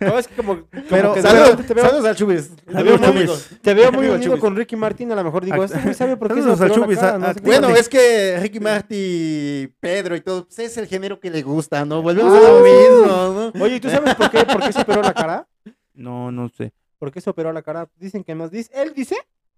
no, 0.00 0.18
es 0.18 0.26
que 0.28 0.34
como, 0.36 0.54
como 0.56 0.66
Pero- 0.88 1.12
que 1.14 1.20
Saludos, 1.22 1.66
te 1.66 1.74
veo, 1.74 1.84
saludos 1.84 2.04
al 2.06 2.16
Chubis. 2.16 2.50
te 2.56 2.82
veo 2.82 2.96
muy, 2.98 3.26
Chubis. 3.26 3.50
te 3.60 3.74
veo 3.74 3.92
muy 3.92 3.98
Amigo 3.98 4.14
unido 4.14 4.28
Chubis. 4.30 4.40
con 4.40 4.56
Ricky 4.56 4.74
Martin, 4.76 5.12
a 5.12 5.16
lo 5.16 5.24
mejor 5.24 5.44
digo, 5.44 5.60
Ah, 5.62 5.66
este 5.66 5.92
sabe 5.92 6.16
por 6.16 6.28
qué 6.28 6.40
saludos 6.40 6.60
al 6.62 6.70
Chubis, 6.72 6.98
cara, 6.98 7.14
ah, 7.14 7.18
no 7.18 7.26
ah, 7.26 7.34
sé 7.34 7.40
qué. 7.40 7.46
Bueno, 7.46 7.68
es 7.68 7.88
que 7.90 8.38
Ricky 8.40 8.58
Martin, 8.60 9.74
Pedro 9.80 10.16
y 10.16 10.20
todo, 10.22 10.46
pues 10.46 10.58
es 10.60 10.76
el 10.78 10.86
género 10.86 11.20
que 11.20 11.30
le 11.30 11.42
gusta, 11.42 11.84
¿no? 11.84 12.00
Volvemos 12.00 12.32
Ah, 12.32 12.38
a 12.38 12.50
lo 12.52 12.64
sí. 12.64 12.70
mismo, 12.72 13.52
¿no? 13.54 13.64
Oye, 13.64 13.76
¿y 13.76 13.80
tú 13.80 13.90
sabes 13.90 14.14
por 14.14 14.30
qué, 14.30 14.44
por 14.46 14.60
qué 14.62 14.72
se 14.72 14.80
operó 14.80 15.02
la 15.02 15.12
cara? 15.12 15.46
No, 15.92 16.32
no 16.32 16.48
sé. 16.48 16.72
¿Por 16.98 17.12
qué 17.12 17.20
se 17.20 17.28
operó 17.28 17.52
la 17.52 17.60
cara? 17.62 17.88
Dicen 17.96 18.24
que 18.24 18.34
más 18.34 18.50
dice, 18.50 18.70
él 18.74 18.92
dice 18.94 19.16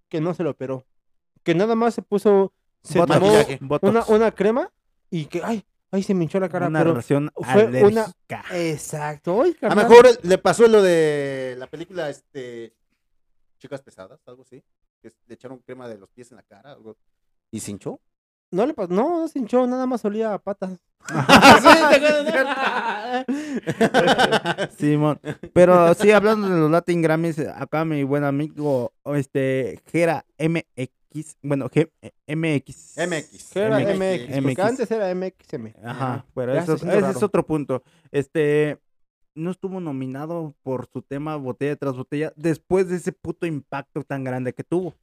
que 0.08 0.20
no 0.20 0.34
se 0.34 0.42
lo 0.42 0.50
operó. 0.50 0.84
Que 1.42 1.54
nada 1.54 1.74
más 1.74 1.94
se 1.94 2.02
puso, 2.02 2.52
se 2.82 2.98
Botox, 2.98 3.18
tomó 3.18 3.32
Botox. 3.68 3.90
una, 3.90 4.04
una 4.06 4.30
crema 4.32 4.70
y 5.10 5.26
que, 5.26 5.42
ay, 5.44 5.64
ay, 5.90 6.02
se 6.02 6.14
me 6.14 6.24
hinchó 6.24 6.40
la 6.40 6.48
cara. 6.48 6.68
una 6.68 6.80
pero 6.80 6.92
relación 6.92 7.30
fue 7.34 7.84
una-. 7.84 8.12
Exacto. 8.52 9.42
Ay, 9.42 9.56
A 9.60 9.74
lo 9.74 9.76
mejor 9.76 10.06
le 10.22 10.38
pasó 10.38 10.66
lo 10.68 10.82
de 10.82 11.56
la 11.58 11.66
película, 11.66 12.08
este, 12.10 12.74
Chicas 13.58 13.82
Pesadas, 13.82 14.20
algo 14.26 14.42
así, 14.42 14.62
que 15.00 15.12
le 15.26 15.34
echaron 15.34 15.58
crema 15.58 15.88
de 15.88 15.98
los 15.98 16.08
pies 16.10 16.30
en 16.30 16.36
la 16.36 16.42
cara, 16.42 16.72
algo, 16.72 16.96
y 17.50 17.60
se 17.60 17.70
hinchó. 17.72 18.00
No 18.50 18.66
le 18.66 18.74
pasó, 18.74 18.92
no, 18.92 19.20
no 19.20 19.28
se 19.28 19.38
hinchó, 19.38 19.66
nada 19.66 19.86
más 19.86 20.04
olía 20.04 20.34
a 20.34 20.38
patas. 20.38 20.78
Simón. 24.78 25.20
Pero 25.52 25.94
sí, 25.94 26.10
hablando 26.10 26.48
de 26.48 26.58
los 26.60 26.70
Latin 26.70 27.02
Grammys, 27.02 27.38
acá 27.40 27.84
mi 27.84 28.02
buen 28.04 28.24
amigo, 28.24 28.92
este, 29.14 29.80
Gera 29.90 30.24
MX, 30.38 30.88
bueno, 31.42 31.68
G- 31.68 31.90
MX. 32.26 32.96
MX. 32.96 33.50
¿Qué 33.52 33.60
era 33.60 33.78
MX, 33.78 33.96
MX? 33.98 34.26
Porque 34.26 34.40
MX. 34.40 34.58
antes 34.60 34.90
era 34.90 35.14
MXM. 35.14 35.66
Ajá, 35.84 36.26
pero 36.34 36.54
eso, 36.54 36.74
ese 36.74 37.10
es 37.10 37.22
otro 37.22 37.44
punto. 37.46 37.82
Este, 38.10 38.78
no 39.34 39.50
estuvo 39.50 39.80
nominado 39.80 40.54
por 40.62 40.88
su 40.92 41.02
tema 41.02 41.36
botella 41.36 41.76
tras 41.76 41.96
botella 41.96 42.32
después 42.36 42.88
de 42.88 42.96
ese 42.96 43.12
puto 43.12 43.46
impacto 43.46 44.02
tan 44.04 44.24
grande 44.24 44.52
que 44.52 44.64
tuvo. 44.64 44.94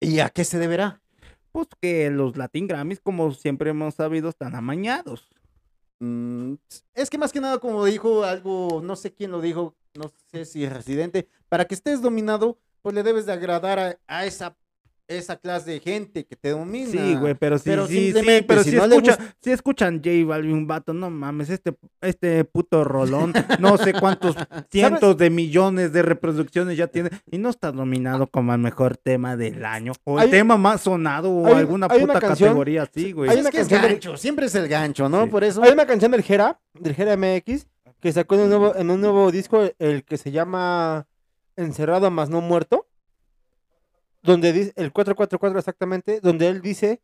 ¿Y 0.00 0.20
a 0.20 0.28
qué 0.30 0.44
se 0.44 0.58
deberá? 0.58 1.00
Pues 1.52 1.68
que 1.80 2.10
los 2.10 2.36
Latin 2.36 2.66
Grammys, 2.66 3.00
como 3.00 3.32
siempre 3.32 3.70
hemos 3.70 3.94
sabido, 3.94 4.28
están 4.30 4.54
amañados. 4.54 5.28
Mm, 6.00 6.54
es 6.94 7.10
que 7.10 7.18
más 7.18 7.32
que 7.32 7.40
nada, 7.40 7.58
como 7.58 7.84
dijo 7.84 8.24
algo, 8.24 8.80
no 8.82 8.96
sé 8.96 9.12
quién 9.12 9.30
lo 9.30 9.40
dijo, 9.40 9.76
no 9.94 10.10
sé 10.32 10.44
si 10.44 10.64
es 10.64 10.72
residente, 10.72 11.28
para 11.48 11.66
que 11.66 11.74
estés 11.74 12.00
dominado, 12.02 12.58
pues 12.80 12.94
le 12.94 13.02
debes 13.04 13.26
de 13.26 13.32
agradar 13.32 13.78
a, 13.78 13.98
a 14.08 14.26
esa, 14.26 14.56
esa 15.18 15.36
clase 15.36 15.70
de 15.72 15.80
gente 15.80 16.24
que 16.24 16.36
te 16.36 16.50
domina. 16.50 16.90
Sí, 16.90 17.14
güey, 17.16 17.34
pero 17.34 17.58
sí, 17.58 17.64
Pero 17.70 17.86
sí, 17.86 18.12
sí, 18.12 18.44
pero 18.46 18.62
si 18.62 18.70
si, 18.70 18.76
no 18.76 18.84
escucha- 18.84 19.16
gusta- 19.16 19.36
si 19.40 19.50
escuchan 19.50 20.02
J 20.04 20.10
Balvin, 20.26 20.66
vato, 20.66 20.92
no 20.94 21.10
mames, 21.10 21.50
este, 21.50 21.74
este 22.00 22.44
puto 22.44 22.84
rolón, 22.84 23.32
no 23.58 23.76
sé 23.78 23.92
cuántos 23.92 24.34
cientos 24.70 25.16
de 25.16 25.30
millones 25.30 25.92
de 25.92 26.02
reproducciones 26.02 26.76
ya 26.76 26.86
tiene, 26.86 27.10
y 27.30 27.38
no 27.38 27.50
está 27.50 27.72
nominado 27.72 28.26
como 28.26 28.52
el 28.52 28.58
mejor 28.60 28.96
tema 28.96 29.36
del 29.36 29.64
año, 29.64 29.92
o 30.04 30.18
el 30.18 30.24
Hay- 30.24 30.30
tema 30.30 30.56
más 30.56 30.80
sonado, 30.82 31.30
o 31.30 31.46
hay- 31.46 31.54
alguna 31.54 31.86
hay 31.90 32.00
puta 32.00 32.20
canción- 32.20 32.48
categoría 32.50 32.82
así, 32.82 33.12
güey. 33.12 33.30
hay 33.30 33.36
Es 33.36 33.40
una 33.42 33.50
que 33.50 33.60
es 33.60 33.68
de- 33.68 33.76
gancho, 33.78 34.16
siempre 34.16 34.46
es 34.46 34.54
el 34.54 34.68
gancho, 34.68 35.08
¿no? 35.08 35.24
Sí. 35.24 35.30
Por 35.30 35.44
eso. 35.44 35.62
Hay 35.62 35.72
una 35.72 35.86
canción 35.86 36.10
del 36.12 36.22
Jera, 36.22 36.60
del 36.74 36.94
Jera 36.94 37.16
MX, 37.16 37.66
que 38.00 38.12
sacó 38.12 38.34
en 38.34 38.40
un 38.42 38.48
nuevo, 38.48 38.74
en 38.76 38.90
un 38.90 39.00
nuevo 39.00 39.30
disco, 39.30 39.62
el 39.78 40.04
que 40.04 40.16
se 40.16 40.30
llama 40.32 41.06
Encerrado 41.56 42.10
más 42.10 42.30
no 42.30 42.40
muerto, 42.40 42.86
donde 44.22 44.52
dice, 44.52 44.72
el 44.76 44.92
444 44.92 45.58
exactamente, 45.58 46.20
donde 46.20 46.48
él 46.48 46.60
dice, 46.62 47.00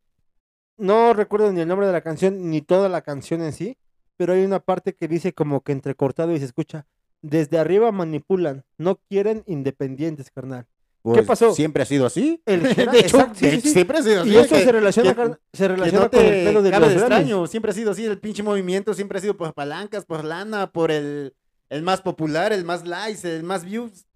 no 0.76 1.12
recuerdo 1.12 1.52
ni 1.52 1.60
el 1.60 1.68
nombre 1.68 1.86
de 1.86 1.92
la 1.92 2.00
canción, 2.02 2.50
ni 2.50 2.62
toda 2.62 2.88
la 2.88 3.02
canción 3.02 3.42
en 3.42 3.52
sí, 3.52 3.76
pero 4.16 4.32
hay 4.32 4.44
una 4.44 4.60
parte 4.60 4.94
que 4.94 5.08
dice 5.08 5.32
como 5.32 5.62
que 5.62 5.72
entrecortado 5.72 6.32
y 6.34 6.38
se 6.38 6.44
escucha, 6.44 6.86
desde 7.22 7.58
arriba 7.58 7.90
manipulan, 7.92 8.64
no 8.76 8.96
quieren 9.08 9.42
independientes, 9.46 10.30
carnal. 10.30 10.66
Pues, 11.02 11.24
pasó? 11.24 11.54
Siempre 11.54 11.82
ha 11.84 11.86
sido 11.86 12.06
así. 12.06 12.42
El 12.44 12.66
Jera, 12.74 12.92
de 12.92 12.98
hecho, 13.00 13.16
exacto, 13.18 13.34
sí, 13.38 13.44
de 13.46 13.50
sí, 13.52 13.56
hecho, 13.58 13.68
sí. 13.68 13.72
siempre 13.74 13.98
ha 13.98 14.02
sido 14.02 14.20
así. 14.22 14.30
Y 14.30 14.36
eso 14.36 14.54
que- 14.54 14.64
se 14.64 14.72
relaciona, 14.72 15.14
que- 15.14 15.36
se 15.56 15.68
relaciona 15.68 16.04
no 16.04 16.10
con 16.10 16.20
el 16.20 16.26
te 16.26 16.44
pedo 16.44 16.62
de 16.62 16.70
los 16.78 16.92
extraño, 16.92 17.46
siempre 17.46 17.70
ha 17.70 17.74
sido 17.74 17.90
así, 17.92 18.04
el 18.04 18.18
pinche 18.18 18.42
movimiento 18.42 18.94
siempre 18.94 19.18
ha 19.18 19.20
sido 19.20 19.36
por 19.36 19.54
palancas, 19.54 20.04
por 20.04 20.24
lana, 20.24 20.70
por 20.70 20.90
el, 20.90 21.34
el 21.70 21.82
más 21.82 22.02
popular, 22.02 22.52
el 22.52 22.64
más 22.64 22.86
likes, 22.86 23.26
el 23.28 23.42
más 23.42 23.64
views. 23.64 24.06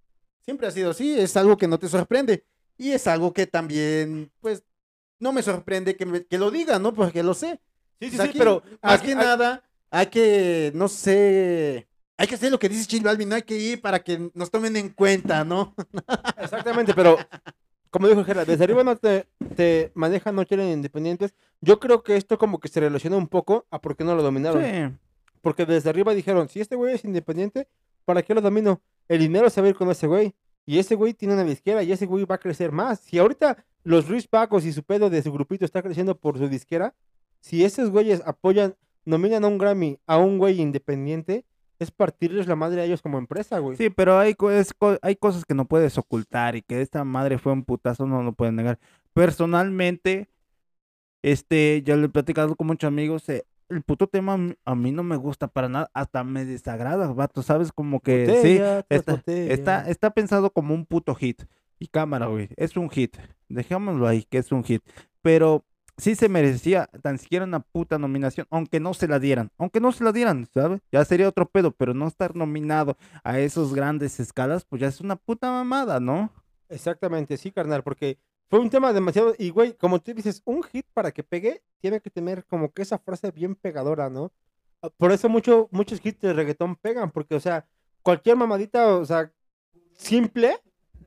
Siempre 0.44 0.66
ha 0.66 0.70
sido 0.72 0.90
así, 0.90 1.18
es 1.18 1.36
algo 1.36 1.56
que 1.56 1.68
no 1.68 1.78
te 1.78 1.88
sorprende. 1.88 2.44
Y 2.78 2.90
es 2.92 3.06
algo 3.06 3.32
que 3.32 3.46
también, 3.46 4.30
pues, 4.40 4.64
no 5.20 5.32
me 5.32 5.42
sorprende 5.42 5.96
que, 5.96 6.06
me- 6.06 6.24
que 6.24 6.38
lo 6.38 6.50
diga, 6.50 6.78
¿no? 6.78 6.92
Porque 6.94 7.22
lo 7.22 7.34
sé. 7.34 7.60
Sí, 8.00 8.10
sí, 8.10 8.16
Pues 8.16 8.32
sí, 8.32 8.38
pero 8.38 8.62
más 8.82 8.94
aquí- 9.00 9.08
que 9.08 9.14
nada, 9.14 9.62
hay 9.90 10.06
que, 10.06 10.72
no 10.74 10.88
sé, 10.88 11.86
hay 12.16 12.26
que 12.26 12.34
hacer 12.34 12.50
lo 12.50 12.58
que 12.58 12.68
dice 12.68 12.86
Chill 12.86 13.02
Balvin, 13.04 13.28
no 13.28 13.34
hay 13.36 13.42
que 13.42 13.56
ir 13.56 13.80
para 13.80 14.00
que 14.02 14.30
nos 14.34 14.50
tomen 14.50 14.76
en 14.76 14.88
cuenta, 14.88 15.44
¿no? 15.44 15.74
Exactamente, 16.38 16.94
pero 16.94 17.16
como 17.90 18.08
dijo 18.08 18.24
Gerard, 18.24 18.46
desde 18.46 18.64
arriba 18.64 18.82
no 18.82 18.96
te, 18.96 19.28
te 19.54 19.92
manejan, 19.94 20.34
no 20.34 20.46
quieren 20.46 20.68
independientes. 20.68 21.34
Yo 21.60 21.78
creo 21.78 22.02
que 22.02 22.16
esto 22.16 22.38
como 22.38 22.58
que 22.58 22.68
se 22.68 22.80
relaciona 22.80 23.16
un 23.16 23.28
poco 23.28 23.66
a 23.70 23.80
por 23.80 23.96
qué 23.96 24.02
no 24.04 24.14
lo 24.16 24.22
dominaron. 24.22 24.64
Sí. 24.64 24.96
Porque 25.42 25.66
desde 25.66 25.90
arriba 25.90 26.14
dijeron, 26.14 26.48
si 26.48 26.60
este 26.60 26.74
güey 26.74 26.94
es 26.94 27.04
independiente, 27.04 27.68
¿para 28.04 28.22
qué 28.22 28.34
lo 28.34 28.40
domino? 28.40 28.80
El 29.08 29.18
dinero 29.18 29.50
se 29.50 29.60
va 29.60 29.66
a 29.66 29.70
ir 29.70 29.76
con 29.76 29.90
ese 29.90 30.06
güey. 30.06 30.34
Y 30.64 30.78
ese 30.78 30.94
güey 30.94 31.14
tiene 31.14 31.34
una 31.34 31.44
disquera 31.44 31.82
y 31.82 31.92
ese 31.92 32.06
güey 32.06 32.24
va 32.24 32.36
a 32.36 32.38
crecer 32.38 32.72
más. 32.72 33.00
Si 33.00 33.18
ahorita 33.18 33.64
los 33.84 34.08
Ruiz 34.08 34.26
Pacos 34.28 34.64
y 34.64 34.72
su 34.72 34.82
pedo 34.82 35.10
de 35.10 35.22
su 35.22 35.32
grupito 35.32 35.64
está 35.64 35.82
creciendo 35.82 36.16
por 36.16 36.38
su 36.38 36.48
disquera, 36.48 36.94
si 37.40 37.64
esos 37.64 37.90
güeyes 37.90 38.22
apoyan, 38.24 38.76
nominan 39.04 39.44
a 39.44 39.48
un 39.48 39.58
Grammy 39.58 39.98
a 40.06 40.18
un 40.18 40.38
güey 40.38 40.60
independiente, 40.60 41.44
es 41.80 41.90
partirles 41.90 42.46
la 42.46 42.54
madre 42.54 42.80
a 42.80 42.84
ellos 42.84 43.02
como 43.02 43.18
empresa, 43.18 43.58
güey. 43.58 43.76
Sí, 43.76 43.90
pero 43.90 44.18
hay, 44.18 44.36
es 44.52 44.72
cosas 45.18 45.44
que 45.44 45.54
no 45.54 45.66
puedes 45.66 45.98
ocultar 45.98 46.54
y 46.54 46.62
que 46.62 46.80
esta 46.80 47.04
madre 47.04 47.38
fue 47.38 47.52
un 47.52 47.64
putazo, 47.64 48.06
no 48.06 48.22
lo 48.22 48.32
pueden 48.32 48.54
negar. 48.54 48.78
Personalmente, 49.12 50.28
este, 51.22 51.82
ya 51.84 51.96
lo 51.96 52.06
he 52.06 52.08
platicado 52.08 52.54
con 52.54 52.68
muchos 52.68 52.86
amigos, 52.86 53.28
eh, 53.28 53.44
el 53.68 53.82
puto 53.82 54.06
tema 54.06 54.38
a 54.64 54.74
mí- 54.74 54.92
no 54.92 55.02
me 55.02 55.16
gusta 55.16 55.48
para 55.48 55.68
nada, 55.68 55.90
hasta 55.94 56.24
me 56.24 56.44
desagrada, 56.44 57.12
vato, 57.12 57.42
¿sabes? 57.42 57.72
Como 57.72 58.00
que 58.00 58.26
Botella 58.26 58.84
está, 58.88 59.22
está, 59.26 59.88
está 59.90 60.10
pensado 60.10 60.50
como 60.52 60.74
un 60.74 60.86
puto 60.86 61.14
hit. 61.14 61.42
Y 61.78 61.88
cámara, 61.88 62.26
güey, 62.26 62.48
es 62.56 62.76
un 62.76 62.88
hit. 62.90 63.16
Dejémoslo 63.48 64.06
ahí, 64.06 64.22
que 64.22 64.38
es 64.38 64.52
un 64.52 64.62
hit. 64.62 64.82
Pero 65.20 65.64
sí 65.96 66.14
se 66.14 66.28
merecía 66.28 66.88
tan 67.02 67.18
siquiera 67.18 67.44
una 67.44 67.60
puta 67.60 67.98
nominación, 67.98 68.46
aunque 68.50 68.78
no 68.78 68.94
se 68.94 69.08
la 69.08 69.18
dieran. 69.18 69.50
Aunque 69.58 69.80
no 69.80 69.90
se 69.90 70.04
la 70.04 70.12
dieran, 70.12 70.46
¿sabes? 70.54 70.80
Ya 70.92 71.04
sería 71.04 71.28
otro 71.28 71.46
pedo, 71.46 71.72
pero 71.72 71.92
no 71.92 72.06
estar 72.06 72.36
nominado 72.36 72.96
a 73.24 73.40
esos 73.40 73.74
grandes 73.74 74.20
escalas, 74.20 74.64
pues 74.64 74.80
ya 74.80 74.88
es 74.88 75.00
una 75.00 75.16
puta 75.16 75.50
mamada, 75.50 75.98
¿no? 75.98 76.32
Exactamente, 76.68 77.36
sí, 77.36 77.50
carnal, 77.50 77.82
porque 77.82 78.18
fue 78.52 78.60
un 78.60 78.68
tema 78.68 78.92
demasiado. 78.92 79.34
Y, 79.38 79.48
güey, 79.48 79.72
como 79.72 79.98
tú 79.98 80.12
dices, 80.12 80.42
un 80.44 80.62
hit 80.62 80.84
para 80.92 81.10
que 81.10 81.22
pegue 81.22 81.62
tiene 81.80 82.02
que 82.02 82.10
tener 82.10 82.44
como 82.44 82.70
que 82.70 82.82
esa 82.82 82.98
frase 82.98 83.30
bien 83.30 83.54
pegadora, 83.54 84.10
¿no? 84.10 84.30
Ah, 84.82 84.90
Por 84.90 85.10
eso 85.10 85.30
mucho, 85.30 85.70
muchos 85.70 86.04
hits 86.04 86.20
de 86.20 86.34
reggaetón 86.34 86.76
pegan, 86.76 87.10
porque, 87.10 87.34
o 87.34 87.40
sea, 87.40 87.66
cualquier 88.02 88.36
mamadita, 88.36 88.98
o 88.98 89.06
sea, 89.06 89.32
simple, 89.94 90.60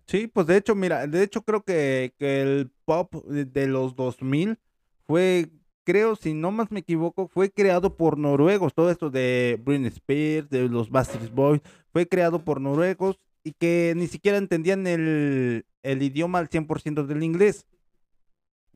Sí, 0.07 0.25
pues 0.27 0.47
de 0.47 0.57
hecho, 0.57 0.73
mira, 0.73 1.05
de 1.05 1.21
hecho 1.21 1.43
creo 1.43 1.63
que, 1.63 2.13
que 2.17 2.41
el 2.41 2.71
pop 2.85 3.13
de, 3.25 3.67
los 3.67 3.95
2000 3.95 4.57
fue, 5.05 5.51
creo, 5.83 6.15
si 6.15 6.33
no 6.33 6.49
más 6.51 6.71
me 6.71 6.79
equivoco, 6.79 7.27
fue 7.27 7.51
creado 7.51 7.95
por 7.95 8.17
noruegos. 8.17 8.73
Todo 8.73 8.89
esto 8.89 9.11
de 9.11 9.59
Britney 9.63 9.89
Spears, 9.89 10.49
de 10.49 10.67
los 10.67 10.89
Backstreet 10.89 11.31
Boys, 11.31 11.61
fue 11.91 12.07
creado 12.07 12.43
por 12.43 12.59
noruegos 12.59 13.19
y 13.45 13.53
que 13.53 13.93
ni 13.95 14.07
siquiera 14.07 14.37
entendían 14.37 14.85
el, 14.87 15.65
el 15.83 16.01
idioma 16.01 16.39
al 16.39 16.49
100% 16.49 17.05
del 17.05 17.23
inglés. 17.23 17.65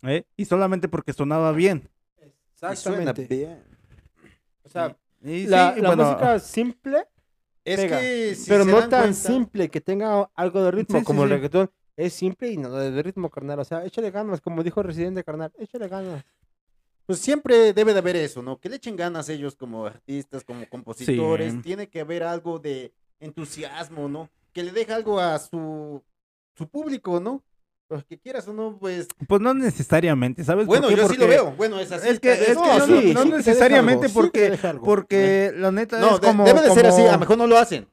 ¿eh? 0.03 0.23
Y 0.37 0.45
solamente 0.45 0.87
porque 0.87 1.11
sonaba 1.11 1.51
bien. 1.51 1.89
exactamente. 2.53 3.57
O 4.63 4.69
sea, 4.69 4.95
Y 5.23 5.47
la, 5.47 5.73
sí, 5.75 5.81
la 5.81 5.87
bueno, 5.89 6.05
música 6.05 6.39
simple, 6.39 7.05
Es 7.65 7.77
Pega, 7.79 7.99
que 7.99 8.35
si 8.35 8.49
pero 8.49 8.63
no 8.63 8.79
tan 8.87 9.01
cuenta- 9.01 9.13
simple, 9.13 9.69
que 9.69 9.81
tenga 9.81 10.29
algo 10.35 10.63
de 10.63 10.71
ritmo 10.71 10.95
Sí, 10.97 10.99
sí, 10.99 11.05
como 11.05 11.23
el 11.23 11.29
sí. 11.29 11.35
reggaetón. 11.35 11.71
Es 11.97 12.13
simple 12.13 12.49
y 12.51 12.57
no 12.57 12.71
de 12.71 13.01
ritmo, 13.03 13.29
carnal. 13.29 13.59
O 13.59 13.65
sea, 13.65 13.83
échale 13.85 14.11
ganas, 14.11 14.39
como 14.39 14.63
dijo 14.63 14.81
Residente, 14.83 15.23
carnal. 15.23 15.51
Échale 15.57 15.87
ganas. 15.89 16.23
Pues 17.05 17.19
siempre 17.19 17.73
debe 17.73 17.91
de 17.93 17.99
haber 17.99 18.15
eso, 18.15 18.41
¿no? 18.43 18.59
Que 18.59 18.69
le 18.69 18.75
echen 18.77 18.95
ganas 18.95 19.27
ellos 19.29 19.55
como 19.55 19.85
artistas, 19.87 20.43
como 20.45 20.69
compositores. 20.69 21.53
Sí. 21.53 21.59
Tiene 21.61 21.89
que 21.89 21.99
haber 22.01 22.23
algo 22.23 22.59
de 22.59 22.93
entusiasmo, 23.19 24.07
¿no? 24.07 24.29
Que 24.59 24.65
le 24.65 24.73
deje 24.73 24.91
algo 24.91 25.17
a 25.21 25.39
su, 25.39 26.03
su 26.57 26.67
público, 26.67 27.21
¿no? 27.21 27.41
Pues 27.87 28.03
que 28.03 28.19
quieras 28.19 28.45
o 28.49 28.53
no, 28.53 28.77
pues. 28.77 29.07
pues 29.25 29.39
no 29.39 29.53
necesariamente, 29.53 30.43
¿sabes? 30.43 30.65
por 30.67 30.77
Bueno, 30.81 30.89
qué? 30.89 30.97
yo 31.01 31.07
sí 31.07 31.15
lo 31.15 31.27
veo. 31.29 31.53
Bueno, 31.55 31.79
es 31.79 31.89
así. 31.93 32.09
Es 32.09 32.19
que, 32.19 32.33
es 32.33 32.47
que 32.49 32.53
No, 32.55 32.77
no, 32.77 32.85
sí, 32.85 32.91
no- 32.91 32.99
sí 33.01 33.13
no 33.13 33.13
que 33.13 33.25
deja 33.29 33.37
necesariamente 33.37 34.07
algo, 34.07 34.19
porque, 34.21 34.49
deja 34.49 34.73
porque 34.73 35.53
la 35.55 35.71
neta 35.71 35.97
No, 36.01 36.15
es 36.15 36.19
de- 36.19 36.27
como... 36.27 36.43
debe 36.43 36.61
de 36.61 36.71
ser 36.71 36.87
así. 36.87 37.03
A 37.03 37.13
lo 37.13 37.19
mejor 37.19 37.37
no 37.37 37.47
lo 37.47 37.57
hacen. 37.57 37.87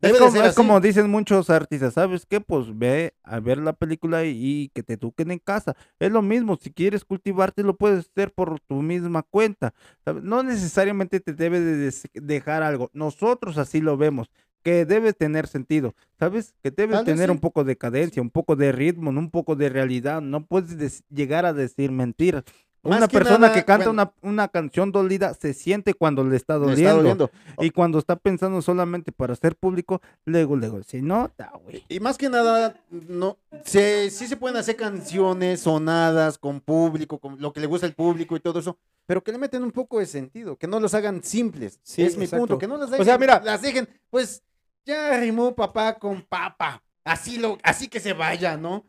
Es 0.00 0.12
Debe 0.12 0.14
de 0.14 0.18
como, 0.20 0.32
ser 0.32 0.40
es 0.42 0.46
así. 0.48 0.56
como 0.56 0.80
dicen 0.80 1.10
muchos 1.10 1.50
artistas, 1.50 1.92
¿sabes 1.94 2.24
qué? 2.24 2.40
Pues 2.40 2.66
ve 2.78 3.14
a 3.22 3.40
ver 3.40 3.58
la 3.58 3.74
película 3.74 4.24
y, 4.24 4.30
y 4.30 4.68
que 4.70 4.82
te 4.82 4.94
eduquen 4.94 5.30
en 5.30 5.38
casa. 5.38 5.76
Es 5.98 6.10
lo 6.10 6.22
mismo, 6.22 6.58
si 6.60 6.70
quieres 6.72 7.04
cultivarte 7.04 7.62
lo 7.62 7.76
puedes 7.76 8.06
hacer 8.10 8.32
por 8.32 8.58
tu 8.60 8.76
misma 8.82 9.22
cuenta. 9.22 9.74
¿sabes? 10.02 10.22
No 10.22 10.42
necesariamente 10.42 11.20
te 11.20 11.34
debe 11.34 11.60
de 11.60 11.92
dejar 12.14 12.62
algo. 12.62 12.88
Nosotros 12.94 13.58
así 13.58 13.80
lo 13.82 13.96
vemos, 13.98 14.30
que 14.66 14.84
debe 14.84 15.12
tener 15.12 15.46
sentido, 15.46 15.94
¿sabes? 16.18 16.52
Que 16.60 16.72
debe 16.72 17.00
tener 17.04 17.26
sí. 17.26 17.30
un 17.30 17.38
poco 17.38 17.62
de 17.62 17.76
cadencia, 17.76 18.20
un 18.20 18.30
poco 18.30 18.56
de 18.56 18.72
ritmo, 18.72 19.10
un 19.10 19.30
poco 19.30 19.54
de 19.54 19.68
realidad. 19.68 20.20
No 20.20 20.44
puedes 20.44 20.76
des- 20.76 21.04
llegar 21.08 21.46
a 21.46 21.52
decir 21.52 21.92
mentiras. 21.92 22.42
Más 22.82 22.98
Una 22.98 23.08
que 23.08 23.18
persona 23.18 23.38
nada, 23.38 23.54
que 23.54 23.64
canta 23.64 23.86
bueno. 23.90 24.12
una, 24.22 24.30
una 24.30 24.48
canción 24.48 24.90
dolida 24.92 25.34
se 25.34 25.54
siente 25.54 25.94
cuando 25.94 26.24
le 26.24 26.34
está 26.36 26.54
Le 26.54 26.60
doliendo. 26.66 26.82
está 26.84 26.96
doliendo. 26.96 27.30
Y 27.60 27.70
cuando 27.70 27.98
está 28.00 28.16
pensando 28.16 28.60
solamente 28.62 29.12
para 29.12 29.34
ser 29.36 29.54
público, 29.56 30.00
luego, 30.24 30.56
luego, 30.56 30.82
si 30.82 31.00
no, 31.00 31.30
da, 31.38 31.52
güey. 31.64 31.84
Y 31.88 32.00
más 32.00 32.18
que 32.18 32.28
nada, 32.28 32.74
no, 32.90 33.38
se, 33.64 34.10
sí 34.10 34.26
se 34.26 34.36
pueden 34.36 34.56
hacer 34.56 34.74
canciones 34.76 35.60
sonadas 35.60 36.38
con 36.38 36.60
público, 36.60 37.18
con 37.18 37.40
lo 37.40 37.52
que 37.52 37.60
le 37.60 37.66
gusta 37.66 37.86
al 37.86 37.94
público 37.94 38.36
y 38.36 38.40
todo 38.40 38.58
eso, 38.60 38.76
pero 39.04 39.22
que 39.22 39.30
le 39.32 39.38
meten 39.38 39.62
un 39.64 39.72
poco 39.72 39.98
de 40.00 40.06
sentido, 40.06 40.56
que 40.56 40.66
no 40.68 40.78
los 40.80 40.94
hagan 40.94 41.22
simples. 41.24 41.80
Sí, 41.82 42.02
es 42.02 42.16
mi 42.16 42.26
punto, 42.28 42.56
que 42.58 42.66
no 42.68 42.76
las 42.76 42.92
O 42.92 43.04
sea, 43.04 43.18
mira. 43.18 43.40
las 43.44 43.62
dejen, 43.62 43.88
pues 44.10 44.42
ya 44.86 45.18
rimó 45.18 45.54
papá 45.54 45.98
con 45.98 46.22
papa, 46.22 46.82
así 47.04 47.38
lo, 47.38 47.58
así 47.62 47.88
que 47.88 48.00
se 48.00 48.12
vaya, 48.14 48.56
¿no? 48.56 48.84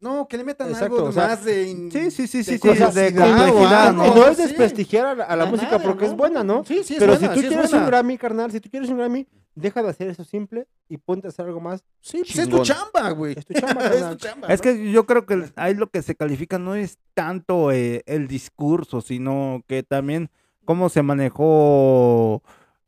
No, 0.00 0.26
que 0.28 0.36
le 0.36 0.44
metan 0.44 0.68
Exacto, 0.68 0.96
algo 0.96 1.08
o 1.08 1.12
sea, 1.12 1.28
más 1.28 1.44
de 1.44 1.62
in- 1.68 1.90
Sí, 1.90 2.10
sí, 2.10 2.26
sí, 2.26 2.38
de 2.38 2.44
sí, 2.44 2.52
sí, 2.54 2.58
curiosidad 2.58 2.92
de 2.92 3.14
complejidad, 3.14 3.92
¿no? 3.94 4.14
no 4.14 4.26
es 4.26 4.36
Sí. 4.36 4.42
desprestigiar 4.42 5.06
a 5.06 5.14
la, 5.14 5.24
a 5.24 5.36
la 5.36 5.44
A 5.44 5.46
música 5.46 5.72
nada, 5.72 5.84
porque 5.84 6.04
es 6.04 6.10
¿no? 6.10 6.16
buena, 6.18 6.44
¿no? 6.44 6.64
Sí, 6.64 6.82
sí, 6.84 6.94
es 6.94 7.00
Pero 7.00 7.12
buena, 7.12 7.28
si 7.28 7.34
tú 7.34 7.40
sí 7.40 7.46
es 7.46 7.52
quieres 7.52 7.72
un 7.72 7.86
Grammy, 7.86 8.18
carnal, 8.18 8.50
si 8.52 8.60
tú 8.60 8.68
quieres 8.68 8.90
un 8.90 8.98
Grammy, 8.98 9.26
deja 9.54 9.82
de 9.82 9.88
hacer 9.88 10.08
eso 10.08 10.24
simple 10.24 10.66
y 10.90 10.98
ponte 10.98 11.28
a 11.28 11.30
hacer 11.30 11.46
algo 11.46 11.60
más. 11.60 11.82
Sí, 12.00 12.18
pues 12.18 12.36
es 12.38 12.48
tu 12.50 12.62
chamba, 12.62 13.10
güey. 13.12 13.34
Es 13.38 13.46
tu 13.46 13.54
chamba, 13.54 13.86
es 13.94 14.08
tu 14.10 14.16
chamba. 14.16 14.48
Es 14.48 14.60
¿no? 14.60 14.62
que 14.64 14.90
yo 14.92 15.06
creo 15.06 15.24
que 15.24 15.50
ahí 15.56 15.74
lo 15.74 15.88
que 15.88 16.02
se 16.02 16.14
califica 16.14 16.58
no 16.58 16.74
es 16.74 16.98
tanto 17.14 17.72
eh, 17.72 18.02
el 18.06 18.28
discurso, 18.28 19.00
sino 19.00 19.62
que 19.66 19.82
también 19.82 20.28
cómo 20.66 20.90
se 20.90 21.02
manejó, 21.02 22.42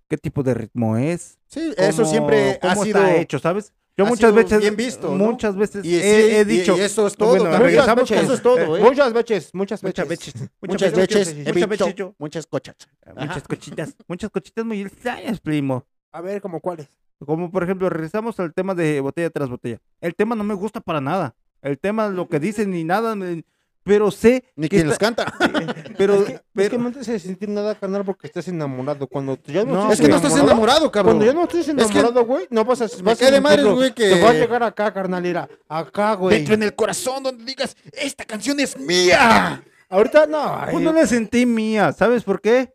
qué 0.08 0.16
tipo 0.18 0.42
de 0.42 0.54
ritmo 0.54 0.96
es. 0.96 1.38
Sí, 1.48 1.72
eso 1.76 2.02
cómo- 2.02 2.10
siempre 2.10 2.58
ha 2.62 2.74
sido... 2.76 2.98
está 3.00 3.16
hecho, 3.16 3.38
¿sabes? 3.38 3.72
Yo 3.98 4.04
ha 4.04 4.08
muchas 4.08 4.30
sido 4.30 4.42
veces, 4.44 4.58
bien 4.60 4.76
visto, 4.76 5.08
¿no? 5.16 5.24
muchas 5.24 5.56
veces 5.56 5.82
Y, 5.82 5.94
he, 5.96 6.00
sí, 6.00 6.06
he 6.36 6.40
y- 6.42 6.44
dicho, 6.44 6.76
y 6.76 6.80
eso 6.80 7.06
es 7.06 7.16
todo. 7.16 7.30
bueno, 7.30 7.58
regresamos 7.58 8.02
Muchas 8.02 8.08
con- 8.08 8.14
veces, 8.16 8.24
eso 8.24 8.34
es 8.34 8.42
todo, 8.42 8.76
¿eh? 8.76 8.80
Muchas 8.82 9.12
veces, 9.14 9.50
muchas 9.54 9.82
muchas 9.82 10.06
veces. 10.08 10.34
veces, 10.34 10.50
Muchas 10.60 10.92
veces, 10.92 11.08
veces, 11.08 11.28
he 11.28 11.52
muchas 11.52 11.68
veces 11.70 12.14
muchas 12.18 12.46
cochas. 12.46 12.76
muchas 13.16 13.42
cochitas, 13.48 13.94
muchas 14.06 14.30
cochitas 14.30 14.64
muy 14.66 14.82
extrañas, 14.82 15.40
primo. 15.40 15.84
A 16.12 16.20
ver, 16.20 16.42
¿como 16.42 16.60
cuáles? 16.60 16.88
Como 17.24 17.50
por 17.50 17.62
ejemplo, 17.62 17.88
regresamos 17.88 18.38
al 18.38 18.52
tema 18.52 18.74
de 18.74 19.00
botella 19.00 19.30
tras 19.30 19.48
botella. 19.48 19.78
El 20.02 20.14
tema 20.14 20.34
no 20.36 20.44
me 20.44 20.52
gusta 20.52 20.80
para 20.82 21.00
nada. 21.00 21.34
El 21.62 21.78
tema, 21.78 22.08
lo 22.10 22.28
que 22.28 22.38
dicen 22.38 22.70
ni 22.72 22.84
nada, 22.84 23.14
me- 23.16 23.44
pero 23.86 24.10
sé 24.10 24.42
Ni 24.56 24.68
que 24.68 24.78
quien 24.78 24.88
los 24.88 24.94
está- 25.00 25.14
canta. 25.24 25.32
pero, 25.96 26.14
es, 26.16 26.24
que, 26.24 26.32
es 26.34 26.40
pero- 26.52 26.70
que 26.70 26.78
no 26.78 26.90
te 26.90 26.98
hace 27.00 27.20
sentir 27.20 27.48
nada, 27.48 27.76
carnal, 27.76 28.04
porque 28.04 28.26
estás 28.26 28.48
enamorado. 28.48 29.06
Cuando 29.06 29.38
ya 29.46 29.64
no, 29.64 29.86
No, 29.86 29.92
Es 29.92 30.00
que 30.00 30.08
no 30.08 30.16
estás 30.16 30.36
enamorado, 30.36 30.90
cabrón. 30.90 31.18
Cuando 31.18 31.24
ya 31.24 31.32
no 31.32 31.44
estés 31.44 31.68
enamorado, 31.68 32.24
güey, 32.26 32.46
no 32.50 32.64
vas 32.64 32.80
a... 32.82 32.88
Vas 33.04 33.22
a 33.22 33.30
de 33.30 33.40
madres, 33.40 33.60
sentirlo. 33.60 33.76
güey, 33.76 33.94
que- 33.94 34.08
Te 34.10 34.20
va 34.20 34.30
a 34.30 34.32
llegar 34.32 34.62
acá, 34.64 34.92
carnal, 34.92 35.22
mira. 35.22 35.48
Acá, 35.68 36.14
güey. 36.14 36.36
Dentro 36.38 36.54
en 36.54 36.64
el 36.64 36.74
corazón 36.74 37.22
donde 37.22 37.44
digas, 37.44 37.76
esta 37.92 38.24
canción 38.24 38.58
es 38.58 38.76
mía. 38.76 39.62
Ahorita, 39.88 40.26
no. 40.26 40.58
Pues 40.64 40.76
ay, 40.78 40.82
no 40.84 40.92
la 40.92 41.06
sentí 41.06 41.46
mía, 41.46 41.92
¿sabes 41.92 42.24
por 42.24 42.40
qué? 42.40 42.74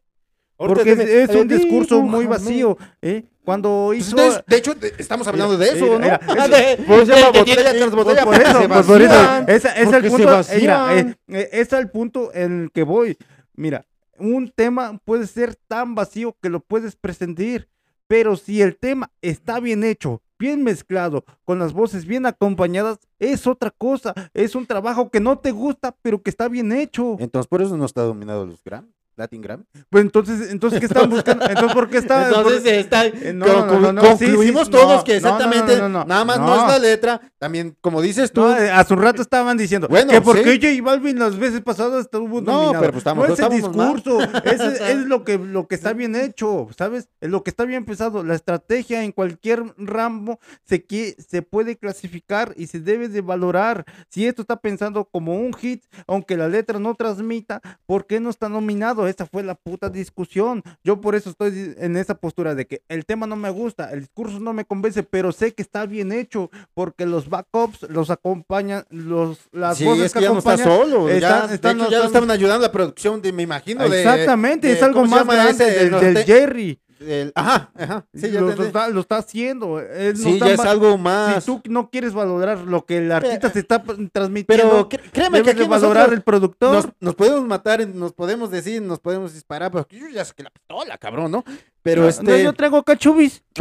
Porque 0.55 0.93
es, 0.93 0.99
es 0.99 1.35
un 1.35 1.47
le 1.47 1.57
discurso 1.57 2.01
muy 2.01 2.25
vacío. 2.25 2.77
¿eh? 3.01 3.25
Cuando 3.43 3.85
Pues 3.87 3.99
hizo... 3.99 4.11
entonces, 4.11 4.43
de 4.47 4.57
hecho, 4.57 4.73
de- 4.75 4.93
estamos 4.99 5.27
hablando 5.27 5.57
de 5.57 5.65
eso, 5.69 5.85
Mira, 5.85 5.91
¿no? 5.93 5.99
mira, 5.99 6.19
Ah, 6.27 6.45
eso- 6.45 6.55
de- 6.55 6.77
Por 6.85 6.99
eso 7.01 7.31
botella 7.33 7.55
tras 7.73 7.89
Pues 7.89 7.95
botella. 7.95 8.23
por 8.23 8.35
eso, 8.35 8.67
pues 8.67 8.85
por 8.85 9.01
eso, 9.01 9.13
esa- 9.47 9.73
es 9.75 9.93
el 9.93 10.09
punto, 10.11 10.39
eh, 10.41 10.57
mira, 10.59 10.97
eh, 10.99 11.15
eh, 11.29 11.49
ese 11.51 11.61
es 11.61 11.73
el 11.73 11.89
punto 11.89 12.31
en 12.33 12.63
el 12.63 12.71
que 12.71 12.83
voy. 12.83 13.17
Mira, 13.55 13.85
un 14.17 14.51
tema 14.55 14.99
puede 15.05 15.25
ser 15.27 15.55
tan 15.67 15.95
vacío 15.95 16.35
que 16.41 16.49
lo 16.49 16.59
puedes 16.59 16.95
presentir, 16.95 17.67
pero 18.07 18.35
si 18.35 18.61
el 18.61 18.77
tema 18.77 19.11
está 19.21 19.59
bien 19.59 19.83
hecho, 19.83 20.21
bien 20.37 20.63
mezclado, 20.63 21.23
con 21.43 21.57
las 21.59 21.73
voces 21.73 22.05
bien 22.05 22.25
acompañadas, 22.27 22.99
es 23.19 23.47
otra 23.47 23.71
cosa, 23.71 24.13
es 24.33 24.53
un 24.55 24.65
trabajo 24.67 25.09
que 25.09 25.19
no 25.19 25.39
te 25.39 25.51
gusta, 25.51 25.95
pero 26.01 26.21
que 26.21 26.29
está 26.29 26.47
bien 26.47 26.71
hecho. 26.71 27.15
Entonces, 27.19 27.47
por 27.47 27.61
eso 27.61 27.75
no 27.77 27.85
está 27.85 28.01
dominado 28.01 28.45
los 28.45 28.63
Gram, 28.63 28.87
Latin 29.15 29.41
Gram. 29.41 29.63
Pues 29.89 30.03
entonces, 30.03 30.51
entonces 30.51 30.79
¿qué 30.79 30.85
están 30.85 31.09
buscando? 31.09 31.45
Entonces, 31.45 31.73
¿por 31.73 31.89
qué 31.89 31.97
está? 31.99 32.27
Entonces, 32.27 32.65
está, 32.65 33.05
Eh, 33.05 33.33
no, 33.35 33.45
no, 33.45 33.79
no, 33.79 33.93
no, 33.93 34.01
concluimos 34.01 34.65
sí, 34.67 34.71
todos 34.71 35.03
que 35.03 35.17
exactamente, 35.17 35.77
nada 35.81 36.25
más 36.25 36.39
no. 36.39 36.55
es 36.55 36.67
la 36.67 36.79
letra, 36.79 37.21
también, 37.37 37.75
como 37.81 38.01
dices 38.01 38.31
tú, 38.31 38.47
eh, 38.49 38.71
hace 38.71 38.93
un 38.93 39.01
rato 39.01 39.21
estaban 39.21 39.57
diciendo 39.57 39.87
Bueno, 39.89 40.11
que 40.11 40.21
porque 40.21 40.43
sí. 40.59 40.77
J 40.79 40.83
Balvin 40.83 41.19
las 41.19 41.37
veces 41.37 41.61
pasadas 41.61 42.05
estuvo 42.05 42.41
No, 42.41 42.71
pero 42.79 42.91
pues 42.93 42.97
estamos- 42.97 43.27
no 43.27 43.33
es 43.33 43.39
el 43.39 43.45
estamos 43.53 43.75
mal. 43.75 43.93
discurso, 43.95 44.21
es, 44.45 44.61
es 44.81 44.97
lo 45.05 45.23
que 45.23 45.37
lo 45.37 45.67
que 45.67 45.75
está 45.75 45.93
bien 45.93 46.15
hecho, 46.15 46.67
¿sabes? 46.77 47.09
Es 47.19 47.29
lo 47.29 47.43
que 47.43 47.49
está 47.49 47.65
bien 47.65 47.85
pensado. 47.85 48.23
La 48.23 48.35
estrategia 48.35 49.03
en 49.03 49.11
cualquier 49.11 49.63
ramo 49.77 50.39
se 50.65 50.85
qui- 50.87 51.15
se 51.19 51.41
puede 51.41 51.75
clasificar 51.77 52.53
y 52.55 52.67
se 52.67 52.79
debe 52.79 53.09
de 53.09 53.21
valorar. 53.21 53.85
Si 54.09 54.25
esto 54.25 54.41
está 54.41 54.55
pensando 54.57 55.05
como 55.05 55.35
un 55.37 55.53
hit, 55.53 55.83
aunque 56.07 56.37
la 56.37 56.47
letra 56.47 56.79
no 56.79 56.95
transmita, 56.95 57.61
¿por 57.85 58.05
qué 58.07 58.19
no 58.19 58.29
está 58.29 58.49
nominado? 58.49 59.00
Esa 59.07 59.25
fue 59.25 59.43
la 59.43 59.55
puta 59.55 59.89
discusión. 59.89 60.63
Yo 60.83 61.01
por 61.01 61.15
eso 61.15 61.29
estoy 61.29 61.73
en 61.77 61.97
esa 61.97 62.15
postura 62.15 62.55
de 62.55 62.65
que 62.67 62.81
el 62.89 63.05
tema 63.05 63.27
no 63.27 63.35
me 63.35 63.49
gusta, 63.49 63.91
el 63.91 64.01
discurso 64.01 64.39
no 64.39 64.53
me 64.53 64.65
convence, 64.65 65.03
pero 65.03 65.31
sé 65.31 65.53
que 65.53 65.61
está 65.61 65.85
bien 65.85 66.11
hecho 66.11 66.49
porque 66.73 67.05
los 67.05 67.29
backups 67.29 67.83
los 67.89 68.09
acompañan, 68.09 68.85
los 68.89 69.39
las 69.51 69.77
sí, 69.77 69.85
voces 69.85 70.05
es 70.05 70.13
que 70.13 70.21
ya 70.21 70.29
no 70.29 70.39
está 70.39 70.57
solo, 70.57 71.07
ya, 71.09 71.15
están- 71.15 71.49
de 71.49 71.55
hecho, 71.55 71.77
ya 71.91 71.97
están- 71.97 72.05
estaban 72.07 72.31
ayudando 72.31 72.65
a 72.65 72.67
la 72.67 72.71
producción, 72.71 73.21
de, 73.21 73.31
me 73.33 73.43
imagino. 73.43 73.83
Exactamente, 73.83 74.67
de- 74.67 74.73
es 74.73 74.83
algo 74.83 75.01
¿cómo 75.01 75.17
se 75.17 75.23
más 75.25 75.35
grande 75.57 75.65
del, 75.89 76.17
Jerry. 76.25 76.79
El- 77.01 77.31
ajá, 77.35 77.71
ajá, 77.75 78.05
sí, 78.13 78.31
ya 78.31 78.41
lo, 78.41 78.49
entendí. 78.49 78.67
está, 78.67 78.87
lo 78.89 79.01
está 79.01 79.17
haciendo. 79.17 79.79
él 79.79 80.13
no 80.13 80.19
Sí, 80.23 80.33
está 80.33 80.47
ya 80.47 80.53
es 80.53 80.59
algo 80.61 80.97
más... 80.97 81.43
Si 81.43 81.51
tú 81.51 81.61
no 81.69 81.89
quieres 81.89 82.13
valorar 82.13 82.59
lo 82.59 82.85
que 82.85 82.97
el 82.97 83.11
artista 83.11 83.39
Pero- 83.41 83.53
se 83.53 83.59
está 83.59 83.83
transmitiendo, 84.11 84.87
Pero 84.89 85.01
créeme 85.11 85.41
que 85.43 85.51
aquí 85.51 85.63
valorar 85.63 86.11
el 86.13 86.21
productor. 86.21 86.73
nos, 86.73 86.87
nos 86.99 87.15
podemos 87.15 87.45
matar, 87.47 87.87
nos 87.87 88.13
podemos 88.13 88.51
decir, 88.51 88.81
nos 88.81 88.99
podemos 88.99 89.33
disparar, 89.33 89.71
pero 89.71 89.87
yo 89.89 90.07
ya 90.09 90.23
sé 90.25 90.33
que 90.35 90.43
la 90.43 90.49
pistola, 90.51 90.97
cabrón, 90.97 91.31
¿no? 91.31 91.43
Pero 91.83 92.03
No, 92.03 92.09
este... 92.09 92.43
yo 92.43 92.53
traigo 92.53 92.83
cachubis. 92.83 93.41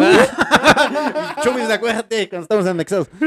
Chubis, 1.42 1.70
acuérdate, 1.70 2.28
cuando 2.28 2.42
estamos 2.44 2.66
anexados. 2.66 3.08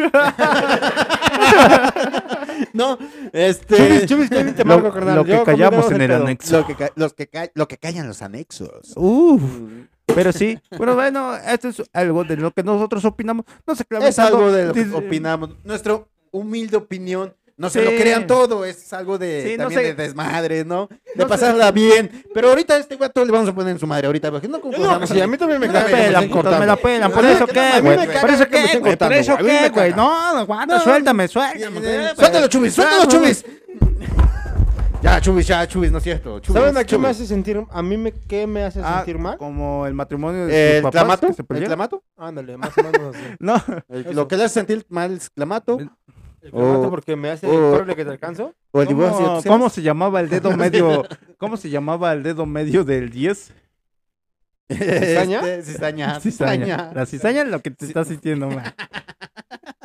no, 2.74 2.98
este... 3.32 3.78
Chubis, 3.78 4.06
chubis, 4.06 4.30
¿qué 4.30 4.44
te 4.54 4.64
Lo- 4.64 4.76
marco, 4.76 4.92
carnal? 4.94 5.16
lo 5.16 5.26
que 5.26 5.32
Yo, 5.32 5.44
callamos 5.44 5.92
en 5.92 6.02
el 6.02 6.12
anexo. 6.12 6.60
Lo 6.60 6.68
que, 6.68 6.76
ca- 6.76 6.92
los 6.96 7.14
que 7.14 7.28
ca- 7.28 7.52
lo 7.56 7.68
que 7.68 7.78
callan 7.78 8.08
los 8.08 8.22
anexos. 8.22 8.94
Uf, 8.96 9.42
pero 10.16 10.32
sí. 10.32 10.58
Bueno, 10.78 10.96
bueno, 10.96 11.36
esto 11.36 11.70
es 11.70 11.82
algo 11.94 12.24
de 12.24 12.38
lo 12.38 12.52
que 12.52 12.64
nosotros 12.64 13.04
opinamos. 13.06 13.46
No 13.66 13.76
sé, 13.76 13.86
Es 14.02 14.20
algo 14.20 14.52
de 14.52 14.66
lo 14.68 14.74
que 14.74 14.90
opinamos. 14.94 15.52
Nuestra 15.64 16.00
humilde 16.32 16.78
opinión. 16.78 17.34
No 17.56 17.70
se 17.70 17.84
lo 17.84 17.92
crean 17.92 18.26
todo, 18.26 18.66
es 18.66 18.92
algo 18.94 19.20
de 19.20 19.44
Sí, 19.48 19.58
no 19.58 19.66
también 19.66 19.82
sé. 19.82 19.88
de 19.94 19.94
desmadre, 19.94 20.66
¿no? 20.66 20.88
De 20.88 20.98
No 21.16 21.24
sé. 21.26 21.30
pasarla 21.30 21.72
bien. 21.72 22.24
Pero 22.34 22.50
ahorita 22.50 22.74
a 22.74 22.78
este 22.78 22.96
guato 22.96 23.24
le 23.24 23.32
vamos 23.32 23.48
a 23.48 23.54
poner 23.54 23.74
en 23.74 23.80
su 23.80 23.86
madre 23.86 24.08
ahorita, 24.08 24.32
porque 24.32 24.48
no 24.48 24.60
que 24.60 25.08
sí, 25.08 25.22
a 25.22 25.28
mí 25.28 25.38
también 25.38 25.60
me 25.60 25.68
Me 25.68 25.74
me 25.74 25.80
pelan, 25.84 26.30
me 26.60 26.66
la 26.66 26.76
pelan. 26.76 27.12
¿Por 27.12 27.24
eso 27.24 27.46
qué, 27.46 27.80
güey? 27.80 27.98
¿Por 28.20 28.30
eso 28.32 28.48
que 28.48 28.60
me 28.60 28.70
qué, 28.72 28.80
güey? 28.80 28.98
¿Por 28.98 29.14
eso 29.14 29.38
qué, 29.38 29.70
güey? 29.70 29.94
No, 29.94 30.12
aguanta, 30.40 30.78
No. 30.78 30.84
suéltame, 30.84 31.28
suéltame. 31.28 32.16
Suéltalo, 32.16 32.48
Chubis, 32.48 32.74
suéltalo, 32.74 33.06
Chubis. 33.06 33.46
Ya, 35.04 35.20
Chubis, 35.20 35.46
ya, 35.46 35.68
Chubis, 35.68 35.92
no 35.92 35.98
es 35.98 36.04
cierto. 36.06 36.40
Chubis, 36.40 36.62
¿Saben 36.62 36.78
a 36.78 36.84
qué 36.86 36.98
me 36.98 37.10
hace 37.10 37.26
sentir? 37.28 37.62
¿A 37.72 37.82
mí 37.84 37.98
me, 37.98 38.14
qué 38.14 38.48
me 38.48 38.64
hace 38.64 38.80
Ah, 38.82 38.98
sentir 38.98 39.18
mal? 39.20 39.38
como 39.38 39.86
el 39.86 39.94
matrimonio 39.94 40.46
de 40.48 40.78
¿El 40.78 40.82
sus 40.84 40.92
papás 40.92 41.02
clamato? 41.02 41.28
que 41.28 41.34
se 41.34 41.44
¿El 41.60 41.66
clamato? 41.66 42.04
Ándale, 42.18 42.56
más 42.58 42.78
o 42.78 42.84
menos 42.84 43.14
así. 43.16 43.24
No, 43.40 43.56
El-. 43.90 44.16
Lo 44.16 44.28
que 44.30 44.38
le 44.38 44.46
hace 44.46 44.54
sentir 44.54 44.86
mal 44.88 45.12
es 45.14 45.30
clamato. 45.30 45.78
El 45.80 46.52
clamato 46.52 46.82
Oh. 46.88 46.90
porque 46.90 47.16
me 47.18 47.30
hace 47.32 47.48
Oh. 47.48 47.74
horrible 47.74 47.96
que 47.98 48.06
te 48.06 48.12
alcanzo. 48.12 48.54
O 48.72 48.82
el. 48.82 48.88
¿Cómo, 49.46 49.70
se 49.70 49.82
llamaba 49.82 50.22
el 50.22 50.30
dedo 50.30 50.52
medio? 50.58 51.04
¿Cómo 51.38 51.58
se 51.58 51.70
llamaba 51.70 52.12
el 52.14 52.24
dedo 52.24 52.46
medio 52.46 52.84
del 52.86 53.10
10? 53.10 53.54
¿Cizaña? 54.70 55.40
Este, 55.40 55.64
cizaña. 55.74 56.20
Cizaña. 56.22 56.92
La 56.96 57.06
cizaña 57.06 57.42
es 57.42 57.48
lo 57.50 57.60
que 57.62 57.72
te 57.72 57.86
estás 57.86 58.08
sintiendo, 58.08 58.50
man. 58.50 58.64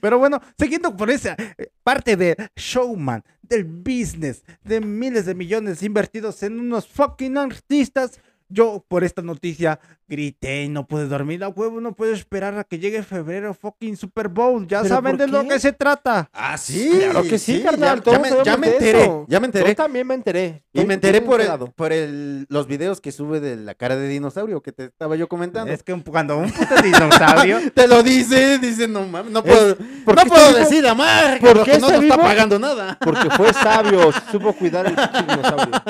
Pero 0.00 0.18
bueno, 0.18 0.40
siguiendo 0.58 0.96
por 0.96 1.10
esa 1.10 1.36
eh, 1.38 1.70
parte 1.82 2.16
de 2.16 2.36
showman, 2.56 3.22
del 3.42 3.64
business, 3.64 4.44
de 4.64 4.80
miles 4.80 5.26
de 5.26 5.34
millones 5.34 5.82
invertidos 5.82 6.42
en 6.42 6.60
unos 6.60 6.86
fucking 6.86 7.36
artistas, 7.36 8.20
yo 8.48 8.84
por 8.88 9.04
esta 9.04 9.22
noticia 9.22 9.80
grité 10.10 10.64
y 10.64 10.68
no 10.68 10.86
pude 10.86 11.06
dormir. 11.06 11.42
A 11.44 11.48
huevo, 11.48 11.80
no 11.80 11.94
puedo 11.94 12.12
esperar 12.12 12.58
a 12.58 12.64
que 12.64 12.78
llegue 12.78 13.02
febrero 13.02 13.54
fucking 13.54 13.96
Super 13.96 14.28
Bowl. 14.28 14.66
Ya 14.66 14.82
¿Pero 14.82 14.94
saben 14.96 15.16
de 15.16 15.28
lo 15.28 15.46
que 15.48 15.58
se 15.60 15.72
trata. 15.72 16.28
Ah, 16.32 16.58
sí. 16.58 16.90
Claro 16.98 17.22
que 17.22 17.38
sí, 17.38 17.62
carnal, 17.62 18.02
Ya, 18.04 18.18
me, 18.18 18.30
ya 18.44 18.54
enteré. 18.54 19.02
eso. 19.02 19.24
Ya 19.28 19.40
me 19.40 19.46
enteré. 19.46 19.68
Yo 19.70 19.76
también 19.76 20.06
me 20.06 20.14
enteré. 20.14 20.64
Y 20.72 20.84
me 20.84 20.94
enteré 20.94 21.22
por, 21.22 21.40
el, 21.40 21.48
por 21.74 21.92
el, 21.92 22.46
los 22.48 22.66
videos 22.66 23.00
que 23.00 23.12
sube 23.12 23.40
de 23.40 23.56
la 23.56 23.74
cara 23.74 23.96
de 23.96 24.08
dinosaurio 24.08 24.60
que 24.60 24.72
te 24.72 24.84
estaba 24.86 25.16
yo 25.16 25.28
comentando. 25.28 25.72
Es 25.72 25.82
que 25.82 25.92
un- 25.92 26.02
cuando 26.02 26.36
un 26.36 26.50
puto 26.50 26.74
dinosaurio. 26.82 27.58
Te 27.74 27.86
lo 27.86 28.02
dice, 28.02 28.58
dice, 28.58 28.88
no 28.88 29.06
mames, 29.06 29.30
no 29.32 29.42
puedo, 29.44 29.76
¿por 30.04 30.16
no 30.16 30.22
qué 30.24 30.28
puedo 30.28 30.52
decir 30.54 30.86
amar, 30.86 31.38
¿Por 31.40 31.56
porque 31.58 31.78
no 31.78 31.90
nos 31.90 32.02
está 32.02 32.16
pagando 32.18 32.58
nada. 32.58 32.98
Porque 33.00 33.30
fue 33.30 33.52
sabio, 33.52 34.10
supo 34.32 34.52
cuidar 34.52 34.86
el 34.86 34.96
dinosaurio. 35.26 35.82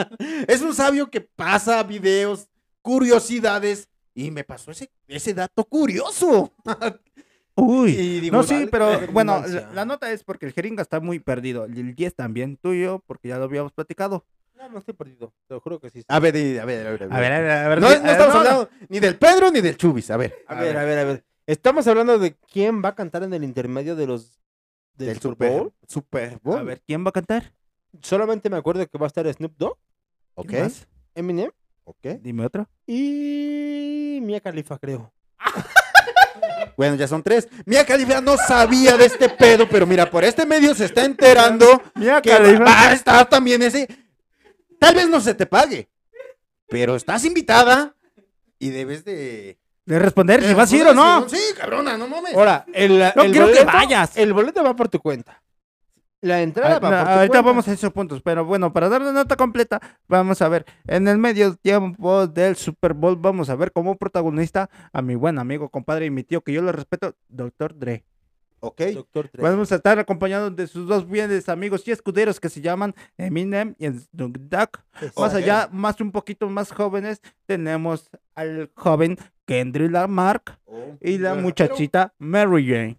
Es 0.47 0.61
un 0.61 0.75
sabio 0.75 1.11
que 1.11 1.21
pasa 1.23 1.83
videos, 1.83 2.49
curiosidades, 2.83 3.89
y 4.14 4.30
me 4.30 4.44
pasó 4.44 4.70
ese, 4.70 4.90
ese 5.08 5.34
dato 5.34 5.64
curioso. 5.64 6.52
Uy. 7.54 7.92
Digo, 8.20 8.36
No, 8.36 8.42
sí, 8.42 8.68
pero 8.70 9.06
bueno, 9.12 9.42
la, 9.46 9.70
la 9.72 9.84
nota 9.84 10.11
es 10.12 10.24
porque 10.24 10.46
el 10.46 10.52
jeringa 10.52 10.82
está 10.82 11.00
muy 11.00 11.18
perdido. 11.18 11.64
El 11.64 11.94
10 11.94 12.14
también, 12.14 12.56
tú 12.56 12.72
y 12.72 12.82
yo, 12.82 13.02
porque 13.06 13.28
ya 13.28 13.38
lo 13.38 13.44
habíamos 13.44 13.72
platicado. 13.72 14.24
No, 14.56 14.68
no 14.68 14.78
estoy 14.78 14.94
perdido. 14.94 15.32
Te 15.46 15.54
lo 15.54 15.61
juro 15.61 15.80
que 15.80 15.90
sí. 15.90 16.02
A 16.08 16.20
ver, 16.20 16.34
a 16.61 16.64
ver, 16.64 16.86
a 16.86 16.90
ver. 16.90 17.02
A 17.11 17.20
ver, 17.20 17.32
a 17.32 17.40
ver, 17.40 17.50
a 17.50 17.68
ver. 17.68 17.80
No, 17.80 17.86
a 17.86 17.90
ver, 17.90 18.06
estamos 18.06 18.34
no, 18.34 18.40
hablando 18.40 18.70
ni 18.88 19.00
del 19.00 19.16
Pedro 19.18 19.50
ni 19.50 19.61
del 19.61 19.76
Chubis, 19.76 20.11
a 20.11 20.16
ver. 20.16 20.34
A 20.46 20.54
ver, 20.61 20.76
a 20.76 20.84
ver, 20.84 20.98
a 20.98 21.04
ver. 21.04 21.24
Estamos 21.46 21.86
hablando 21.86 22.18
de 22.18 22.34
quién 22.52 22.82
va 22.82 22.90
a 22.90 22.94
cantar 22.94 23.22
en 23.22 23.34
el 23.34 23.42
intermedio 23.42 23.96
de 23.96 24.06
los 24.06 24.40
del, 24.94 25.08
Del 25.08 25.20
Super 25.20 25.48
Super 25.48 25.50
Bowl. 25.50 25.72
Super 25.88 26.32
A 26.34 26.38
Bowl. 26.42 26.64
ver, 26.64 26.82
¿quién 26.86 27.04
va 27.04 27.08
a 27.08 27.12
cantar? 27.12 27.52
Solamente 28.02 28.48
me 28.50 28.56
acuerdo 28.56 28.86
que 28.86 28.98
va 28.98 29.06
a 29.06 29.08
estar 29.08 29.26
Snoop 29.32 29.56
Dogg, 29.56 29.78
ok. 30.34 30.52
Eminem 31.14 31.50
ok. 31.91 32.18
Dime 32.20 32.45
otro. 32.47 32.68
y 32.86 34.18
Mia 34.22 34.41
Khalifa, 34.41 34.78
creo. 34.78 35.12
Bueno, 36.76 36.95
ya 36.95 37.07
son 37.07 37.22
tres. 37.22 37.47
Mía 37.66 37.84
Califa 37.84 38.22
no 38.22 38.38
sabía 38.38 38.97
de 38.97 39.05
este 39.05 39.28
pedo, 39.28 39.68
pero 39.68 39.86
mira, 39.86 40.11
por 40.11 40.24
este 40.24 40.47
medio 40.47 40.74
se 40.74 40.86
está 40.86 41.05
enterando 41.05 41.82
Mira, 41.95 42.22
que 42.22 42.30
va, 42.30 42.64
va 42.64 42.88
a 42.88 42.93
estar 42.95 43.28
también 43.28 43.61
ese. 43.62 43.86
Tal 44.78 44.95
vez 44.95 45.07
no 45.07 45.20
se 45.20 45.34
te 45.34 45.45
pague, 45.45 45.91
pero 46.68 46.97
estás 46.97 47.26
invitada 47.26 47.95
y 48.59 48.70
debes 48.70 49.05
de. 49.05 49.59
De 49.84 49.99
responder 49.99 50.43
si 50.43 50.55
vas 50.55 50.72
a 50.72 50.76
ir 50.76 50.86
o 50.86 50.95
no. 50.95 51.28
Sí, 51.28 51.38
cabrona, 51.55 51.99
no 51.99 52.09
mames. 52.09 52.34
Ahora, 52.34 52.64
el, 52.72 52.99
No 53.14 53.24
el 53.24 53.30
quiero 53.32 53.49
que 53.49 53.61
boleto, 53.61 53.66
vayas. 53.66 54.16
El 54.16 54.32
boleto 54.32 54.64
va 54.64 54.74
por 54.74 54.88
tu 54.88 55.01
cuenta. 55.01 55.43
La 56.23 56.43
entrada 56.43 56.77
Ah, 56.77 56.79
va 56.81 56.91
no, 56.91 56.97
ahorita 56.97 57.16
cuenta. 57.29 57.43
vamos 57.43 57.68
a 57.68 57.73
esos 57.73 57.93
puntos, 57.93 58.21
pero 58.23 58.45
bueno, 58.45 58.73
para 58.73 58.89
dar 58.91 59.01
la 59.01 59.12
nota 59.12 59.37
completa, 59.37 59.81
vamos 60.07 60.43
a 60.43 60.49
ver, 60.49 60.66
en 60.87 61.09
el 61.09 61.16
medio 61.16 61.55
tiempo 61.57 62.27
del 62.27 62.57
Super 62.57 62.93
Bowl, 62.93 63.16
vamos 63.16 63.49
a 63.49 63.55
ver 63.57 63.73
como 63.73 63.97
protagonista 63.97 64.68
a 64.93 65.01
mi 65.01 65.14
buen 65.14 65.39
amigo, 65.39 65.71
compadre 65.71 66.05
y 66.07 66.11
mi 66.11 66.23
tío, 66.23 66.43
que 66.43 66.53
yo 66.53 66.61
le 66.61 66.73
respeto, 66.73 67.14
Dr. 67.29 67.75
Dre. 67.79 68.05
Ok. 68.62 68.83
Doctor 68.95 69.31
Dre. 69.33 69.43
Vamos 69.43 69.73
a 69.73 69.77
estar 69.77 69.99
acompañados 69.99 70.55
de 70.55 70.66
sus 70.66 70.87
dos 70.87 71.09
bienes 71.09 71.49
amigos 71.49 71.89
y 71.89 71.93
escuderos 71.93 72.39
que 72.39 72.51
se 72.51 72.61
llaman 72.61 72.95
Eminem 73.16 73.75
y 73.79 73.89
Snoop 73.89 74.37
Dogg. 74.37 74.68
Más 75.16 75.33
allá, 75.35 75.71
más 75.73 75.99
un 76.03 76.12
poquito 76.12 76.47
más 76.51 76.71
jóvenes, 76.71 77.23
tenemos 77.47 78.11
al 78.35 78.71
joven 78.75 79.16
Kendrick 79.47 79.91
Lamar 79.91 80.43
Oh, 80.66 80.99
y 81.01 81.16
la 81.16 81.35
muchachita 81.35 82.12
Mary 82.18 82.66
Jane. 82.68 82.99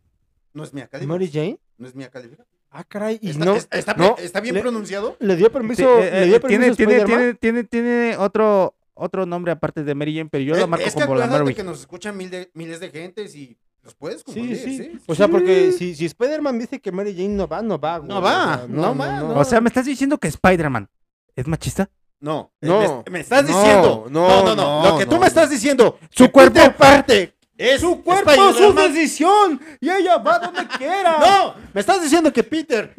No 0.53 0.63
es 0.63 0.71
Khalifa. 0.71 1.05
Mary 1.05 1.29
Jane. 1.31 1.59
No 1.77 1.87
es 1.87 1.93
Mia 1.93 2.09
Khalifa. 2.09 2.43
Ah, 2.71 2.83
caray. 2.85 3.19
Y 3.21 3.31
¿Está, 3.31 3.45
no, 3.45 3.55
es- 3.55 3.67
está, 3.69 3.93
no, 3.95 4.15
está 4.17 4.39
bien 4.39 4.55
le- 4.55 4.61
pronunciado? 4.61 5.17
le 5.19 5.35
dio 5.35 5.51
permiso. 5.51 5.99
eh, 5.99 6.09
le 6.11 6.23
eh, 6.23 6.25
dio 6.27 6.39
tiene, 6.41 6.71
permiso 6.73 6.77
tiene, 6.77 7.03
tiene, 7.05 7.33
tiene, 7.33 7.63
tiene 7.65 8.15
otro, 8.17 8.75
otro 8.93 9.25
nombre 9.25 9.51
aparte 9.51 9.83
de 9.83 9.93
Mary 9.93 10.15
Jane, 10.15 10.29
pero 10.31 10.43
yo 10.43 10.55
Eh, 10.55 10.59
la 10.61 10.67
marco 10.67 10.85
es 10.85 10.95
que 10.95 11.01
como 11.01 11.15
la 11.15 11.27
Mary 11.27 11.53
que 11.53 11.63
nos 11.63 11.81
escuchan 11.81 12.15
mil 12.15 12.29
de- 12.29 12.49
miles 12.53 12.79
de 12.79 12.89
gentes 12.89 13.35
y 13.35 13.57
los 13.83 13.93
puedes 13.95 14.19
Sí, 14.19 14.23
confundir, 14.25 14.57
sí. 14.57 14.77
sí. 14.77 14.99
O 15.05 15.15
sea, 15.15 15.27
porque 15.27 15.73
si, 15.73 15.95
si 15.95 16.05
Spider-Man 16.05 16.59
dice 16.59 16.79
que 16.79 16.91
Mary 16.93 17.13
Jane 17.13 17.29
no 17.29 17.47
va, 17.47 17.61
no 17.61 17.77
va. 17.79 17.97
güey. 17.97 18.07
No 18.09 18.21
va, 18.21 18.53
O 18.53 18.57
sea, 18.59 18.67
no 18.69 18.95
va, 18.95 19.19
no. 19.19 19.35
O 19.39 19.43
sea, 19.43 19.59
¿me 19.59 19.67
estás 19.67 19.85
diciendo 19.85 20.17
que 20.17 20.27
Spider-Man 20.29 20.87
es 21.35 21.47
machista? 21.47 21.89
No, 22.21 22.53
eh, 22.61 22.67
No. 22.67 23.03
me, 23.07 23.11
me 23.13 23.19
estás 23.21 23.41
No, 23.49 23.57
diciendo. 23.57 24.05
no, 24.09 24.27
No, 24.29 24.43
no, 24.45 24.55
no. 24.55 24.83
no, 24.83 24.89
Lo 24.91 24.97
que 24.99 25.05
tú 25.07 25.15
no. 25.15 25.21
me 25.21 25.27
estás 25.27 25.49
diciendo. 25.49 25.97
Su 26.11 26.31
cuerpo- 26.31 26.71
parte. 26.77 27.33
Es 27.61 27.81
¡Su 27.81 28.01
cuerpo, 28.03 28.31
su 28.31 28.49
Spider-Man. 28.49 28.93
decisión! 28.93 29.61
¡Y 29.79 29.89
ella 29.89 30.17
va 30.17 30.39
donde 30.39 30.67
quiera! 30.77 31.19
No, 31.19 31.55
me 31.73 31.79
estás 31.81 32.01
diciendo 32.01 32.31
que 32.33 32.43
Peter 32.43 32.95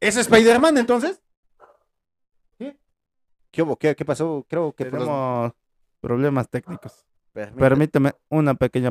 es 0.00 0.16
Spider-Man 0.16 0.78
entonces. 0.78 1.20
¿Qué? 2.58 2.76
¿Qué 3.50 3.62
hubo? 3.62 3.76
¿Qué, 3.76 3.94
qué 3.94 4.04
pasó? 4.04 4.44
Creo 4.48 4.72
que 4.72 4.84
los- 4.84 4.92
Tenemos 4.92 5.52
problemas 6.00 6.48
técnicos. 6.48 7.04
Permíteme. 7.32 7.60
Permíteme 7.68 8.12
una 8.28 8.54
pequeña... 8.54 8.90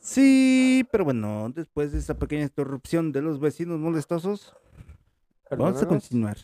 Sí, 0.00 0.86
pero 0.90 1.04
bueno, 1.04 1.50
después 1.54 1.92
de 1.92 1.98
esa 1.98 2.18
pequeña 2.18 2.44
interrupción 2.44 3.12
de 3.12 3.20
los 3.20 3.38
vecinos 3.38 3.78
molestosos, 3.78 4.56
vamos 5.50 5.82
a 5.82 5.86
continuar. 5.86 6.38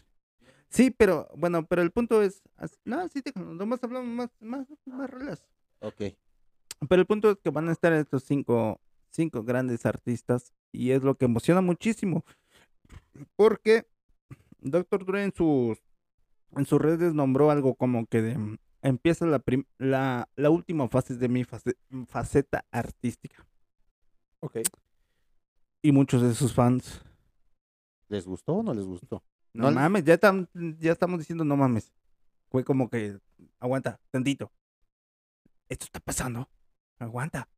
Sí, 0.69 0.91
pero 0.91 1.29
bueno, 1.35 1.65
pero 1.67 1.81
el 1.81 1.91
punto 1.91 2.23
es, 2.23 2.43
no, 2.85 3.09
sí, 3.09 3.23
déjalo, 3.25 3.55
nomás 3.55 3.83
hablamos 3.83 4.09
más, 4.09 4.31
más, 4.41 4.67
más 4.85 5.09
relax. 5.09 5.43
Ok. 5.81 6.03
Pero 6.89 7.01
el 7.01 7.07
punto 7.07 7.31
es 7.31 7.39
que 7.39 7.51
van 7.51 7.69
a 7.71 7.73
estar 7.73 7.95
estos 7.95 8.25
cinco, 8.25 8.79
cinco 9.11 9.43
grandes 9.43 9.87
artistas 9.87 10.53
y 10.73 10.91
es 10.91 11.03
lo 11.03 11.15
que 11.15 11.25
emociona 11.25 11.63
muchísimo. 11.63 12.25
Porque 13.37 13.87
Dr. 14.61 15.07
Dre 15.07 15.25
en 15.25 15.33
sus, 15.33 15.79
en 16.55 16.67
sus 16.67 16.81
redes 16.81 17.15
nombró 17.15 17.51
algo 17.51 17.75
como 17.75 18.07
que 18.07 18.21
de, 18.21 18.59
empieza 18.87 19.27
la, 19.27 19.43
la, 19.79 20.29
la 20.37 20.51
última 20.51 20.89
fase 20.89 21.17
de 21.17 21.29
mi 21.29 21.45
face- 21.45 21.77
faceta 22.07 22.65
artística. 22.71 23.47
Ok. 24.41 24.59
Y 25.83 25.93
muchos 25.93 26.23
de 26.23 26.35
sus 26.35 26.55
fans, 26.55 27.03
¿Les 28.09 28.25
gustó 28.27 28.55
o 28.55 28.63
no 28.63 28.73
les 28.73 28.85
gustó? 28.85 29.25
no, 29.53 29.71
mames, 29.73 30.05
ya, 30.05 30.17
tam- 30.19 30.49
ya 30.79 30.93
estamos 30.93 31.19
diciendo 31.19 31.45
no 31.45 31.57
mames. 31.57 31.93
Fue 32.51 32.65
como 32.65 32.89
que, 32.89 33.19
aguanta, 33.59 34.01
tantito. 34.13 34.53
Esto 35.69 35.87
está 35.87 35.99
pasando. 36.01 36.49
Aguanta. 37.01 37.49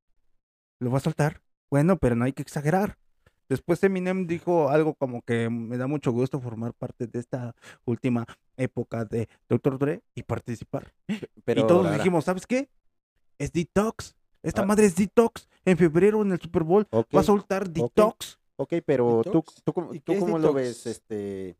Lo 0.80 0.88
voy 0.90 0.96
a 0.96 1.00
soltar. 1.00 1.42
Bueno, 1.70 1.98
pero 1.98 2.16
no 2.16 2.24
hay 2.24 2.32
que 2.32 2.40
exagerar. 2.42 2.98
Después 3.48 3.82
Eminem 3.82 4.26
dijo 4.26 4.68
algo 4.68 4.94
como 4.94 5.22
que 5.22 5.48
me 5.48 5.76
da 5.78 5.86
mucho 5.86 6.12
gusto 6.12 6.38
formar 6.40 6.74
parte 6.74 7.06
de 7.06 7.18
esta 7.18 7.54
última 7.86 8.26
época 8.56 9.04
de 9.04 9.28
Dr. 9.48 9.78
Dre 9.78 10.02
y 10.14 10.22
participar. 10.22 10.92
Pero 11.44 11.62
y 11.62 11.66
todos 11.66 11.86
ahora- 11.86 11.96
dijimos, 11.96 12.24
¿sabes 12.24 12.46
qué? 12.46 12.68
Es 13.38 13.52
Detox. 13.52 14.14
Esta 14.42 14.62
Ah. 14.62 14.66
madre 14.66 14.86
es 14.86 14.94
Detox. 14.96 15.48
En 15.64 15.76
febrero 15.76 16.22
en 16.22 16.32
el 16.32 16.40
Super 16.40 16.62
Bowl 16.62 16.86
va 16.92 17.20
a 17.20 17.22
soltar 17.22 17.68
Detox. 17.70 18.38
ok, 18.56 18.74
pero 18.84 19.22
tú, 19.24 19.30
Detox. 19.30 19.62
tú, 19.64 19.72
cómo- 19.72 19.94
¿Y 19.94 20.00
tú 20.00 20.12
es 20.12 20.18
cómo 20.20 20.38
lo 20.38 20.52
ves, 20.52 20.86
este... 20.86 21.56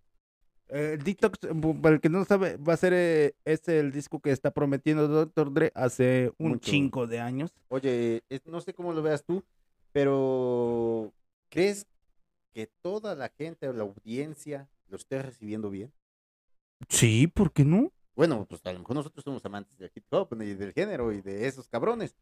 Eh, 0.71 0.97
El 0.99 1.03
Detox, 1.03 1.39
para 1.81 1.95
el 1.95 2.01
que 2.03 2.11
no 2.11 2.23
sabe, 2.27 2.59
va 2.59 2.75
a 2.75 2.77
ser 2.77 2.93
eh, 2.95 3.35
es 3.47 3.67
el 3.69 3.91
disco 3.91 4.21
que 4.21 4.31
está 4.33 4.51
prometiendo 4.51 5.09
Dr. 5.09 5.51
Dre 5.55 5.73
hace 5.75 6.31
un 6.39 6.51
Mucho. 6.51 6.71
chingo 6.71 7.07
de 7.07 7.21
años. 7.21 7.55
Oye, 7.69 8.23
es- 8.29 8.45
no 8.47 8.61
sé 8.61 8.75
cómo 8.75 8.93
lo 8.93 9.01
veas 9.03 9.25
tú, 9.25 9.43
pero 9.93 11.13
¿crees 11.49 11.87
que 12.53 12.67
toda 12.83 13.15
la 13.15 13.29
gente 13.29 13.69
o 13.69 13.73
la 13.73 13.83
audiencia 13.85 14.69
lo 14.89 14.97
esté 14.97 15.23
recibiendo 15.23 15.71
bien? 15.71 15.93
Sí, 16.89 17.27
¿por 17.27 17.53
qué 17.53 17.65
no? 17.65 17.93
Bueno, 18.15 18.47
pues 18.49 18.61
a 18.65 18.73
lo 18.73 18.81
mejor 18.81 18.97
nosotros 18.97 19.25
somos 19.25 19.45
amantes 19.45 19.77
del 19.79 19.91
hip 19.95 20.05
hop 20.11 20.29
y 20.43 20.55
del 20.55 20.73
género 20.73 21.13
y 21.13 21.21
de 21.21 21.47
esos 21.47 21.69
cabrones, 21.69 22.17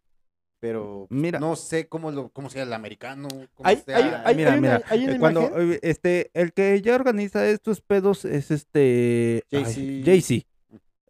pero 0.61 1.07
pues, 1.09 1.20
Mira. 1.20 1.41
no 1.41 1.57
sé 1.57 1.89
cómo 1.89 2.11
lo 2.11 2.29
cómo 2.31 2.51
sea 2.51 2.64
el 2.64 2.72
americano, 2.72 3.29
cómo 3.55 3.68
Hay, 3.68 3.77
sea... 3.79 3.97
hay, 3.97 4.05
hay, 4.24 4.35
mira, 4.35 4.51
una, 4.57 4.61
mira, 4.61 4.85
una 4.91 5.12
eh, 5.14 5.18
cuando 5.18 5.41
imagen. 5.43 5.72
eh, 5.72 5.79
este 5.83 6.31
el 6.35 6.53
que 6.53 6.81
ya 6.83 6.95
organiza 6.97 7.49
estos 7.49 7.81
pedos 7.81 8.24
es 8.24 8.51
este 8.51 9.45
ay, 9.53 9.64
Jay-Z. 9.64 10.05
Jay-Z. 10.05 10.47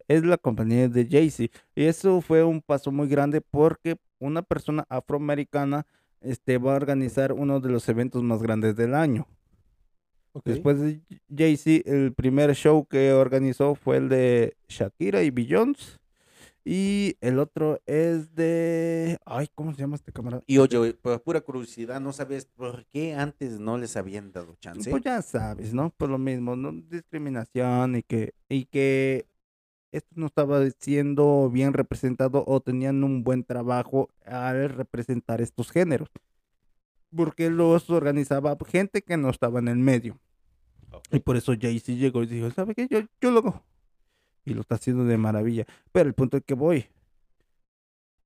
Es 0.08 0.24
la 0.24 0.36
compañía 0.38 0.88
de 0.88 1.06
Jay-Z 1.08 1.52
y 1.74 1.84
eso 1.84 2.20
fue 2.20 2.44
un 2.44 2.62
paso 2.62 2.92
muy 2.92 3.08
grande 3.08 3.40
porque 3.40 3.96
una 4.20 4.42
persona 4.42 4.84
afroamericana 4.88 5.84
este 6.20 6.58
va 6.58 6.72
a 6.72 6.76
organizar 6.76 7.32
uno 7.32 7.60
de 7.60 7.70
los 7.70 7.88
eventos 7.88 8.22
más 8.22 8.42
grandes 8.42 8.76
del 8.76 8.94
año. 8.94 9.26
Después 10.44 10.80
de 10.80 11.00
Jay-Z, 11.34 11.90
el 11.90 12.12
primer 12.12 12.54
show 12.54 12.86
que 12.86 13.12
organizó 13.12 13.74
fue 13.74 13.96
el 13.96 14.08
de 14.08 14.56
Shakira 14.68 15.22
y 15.22 15.30
Beyoncé. 15.30 15.98
Y 16.68 17.16
el 17.20 17.38
otro 17.38 17.80
es 17.86 18.34
de. 18.34 19.18
Ay, 19.24 19.48
¿cómo 19.54 19.72
se 19.72 19.78
llama 19.78 19.94
este 19.94 20.10
camarada? 20.10 20.42
Y 20.48 20.58
oye, 20.58 20.94
por 20.94 21.22
pura 21.22 21.40
curiosidad, 21.40 22.00
¿no 22.00 22.12
sabes 22.12 22.44
por 22.44 22.84
qué 22.86 23.14
antes 23.14 23.60
no 23.60 23.78
les 23.78 23.96
habían 23.96 24.32
dado 24.32 24.56
chance? 24.56 24.90
Pues 24.90 25.04
ya 25.04 25.22
sabes, 25.22 25.72
¿no? 25.72 25.90
Por 25.90 26.10
lo 26.10 26.18
mismo, 26.18 26.56
¿no? 26.56 26.72
Discriminación 26.72 27.94
y 27.94 28.02
que, 28.02 28.34
y 28.48 28.64
que 28.64 29.26
esto 29.96 30.10
no 30.14 30.26
estaba 30.26 30.60
siendo 30.78 31.50
bien 31.50 31.72
representado 31.72 32.44
o 32.46 32.60
tenían 32.60 33.02
un 33.04 33.24
buen 33.24 33.44
trabajo 33.44 34.08
al 34.24 34.70
representar 34.70 35.40
estos 35.40 35.70
géneros. 35.70 36.08
Porque 37.14 37.50
los 37.50 37.88
organizaba 37.90 38.56
gente 38.66 39.02
que 39.02 39.16
no 39.16 39.30
estaba 39.30 39.58
en 39.58 39.68
el 39.68 39.78
medio. 39.78 40.18
Y 41.10 41.20
por 41.20 41.36
eso 41.36 41.52
Jay-Z 41.58 41.92
llegó 41.92 42.22
y 42.22 42.26
dijo, 42.26 42.50
¿sabe 42.50 42.74
qué? 42.74 42.88
Yo, 42.90 43.00
yo 43.20 43.30
lo 43.30 43.38
hago. 43.40 43.62
Y 44.44 44.54
lo 44.54 44.60
está 44.60 44.76
haciendo 44.76 45.04
de 45.04 45.16
maravilla. 45.16 45.66
Pero 45.92 46.08
el 46.08 46.14
punto 46.14 46.36
es 46.36 46.44
que 46.44 46.54
voy. 46.54 46.86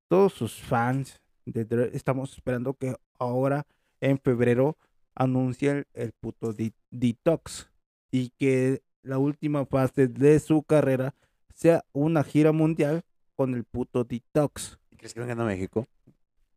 Todos 0.08 0.32
sus 0.32 0.60
fans 0.60 1.20
de 1.44 1.64
Dre 1.64 1.90
estamos 1.94 2.32
esperando 2.34 2.74
que 2.74 2.94
ahora 3.18 3.66
en 4.00 4.18
febrero 4.18 4.76
anuncien 5.14 5.86
el 5.94 6.12
puto 6.12 6.52
di- 6.52 6.74
detox. 6.90 7.70
Y 8.10 8.30
que 8.30 8.82
la 9.02 9.18
última 9.18 9.64
fase 9.66 10.08
de 10.08 10.40
su 10.40 10.62
carrera 10.62 11.14
sea 11.54 11.84
una 11.92 12.24
gira 12.24 12.52
mundial 12.52 13.02
con 13.36 13.54
el 13.54 13.64
puto 13.64 14.04
detox. 14.04 14.78
¿Crees 14.96 15.14
que 15.14 15.20
vengan 15.20 15.40
a 15.40 15.44
México? 15.44 15.86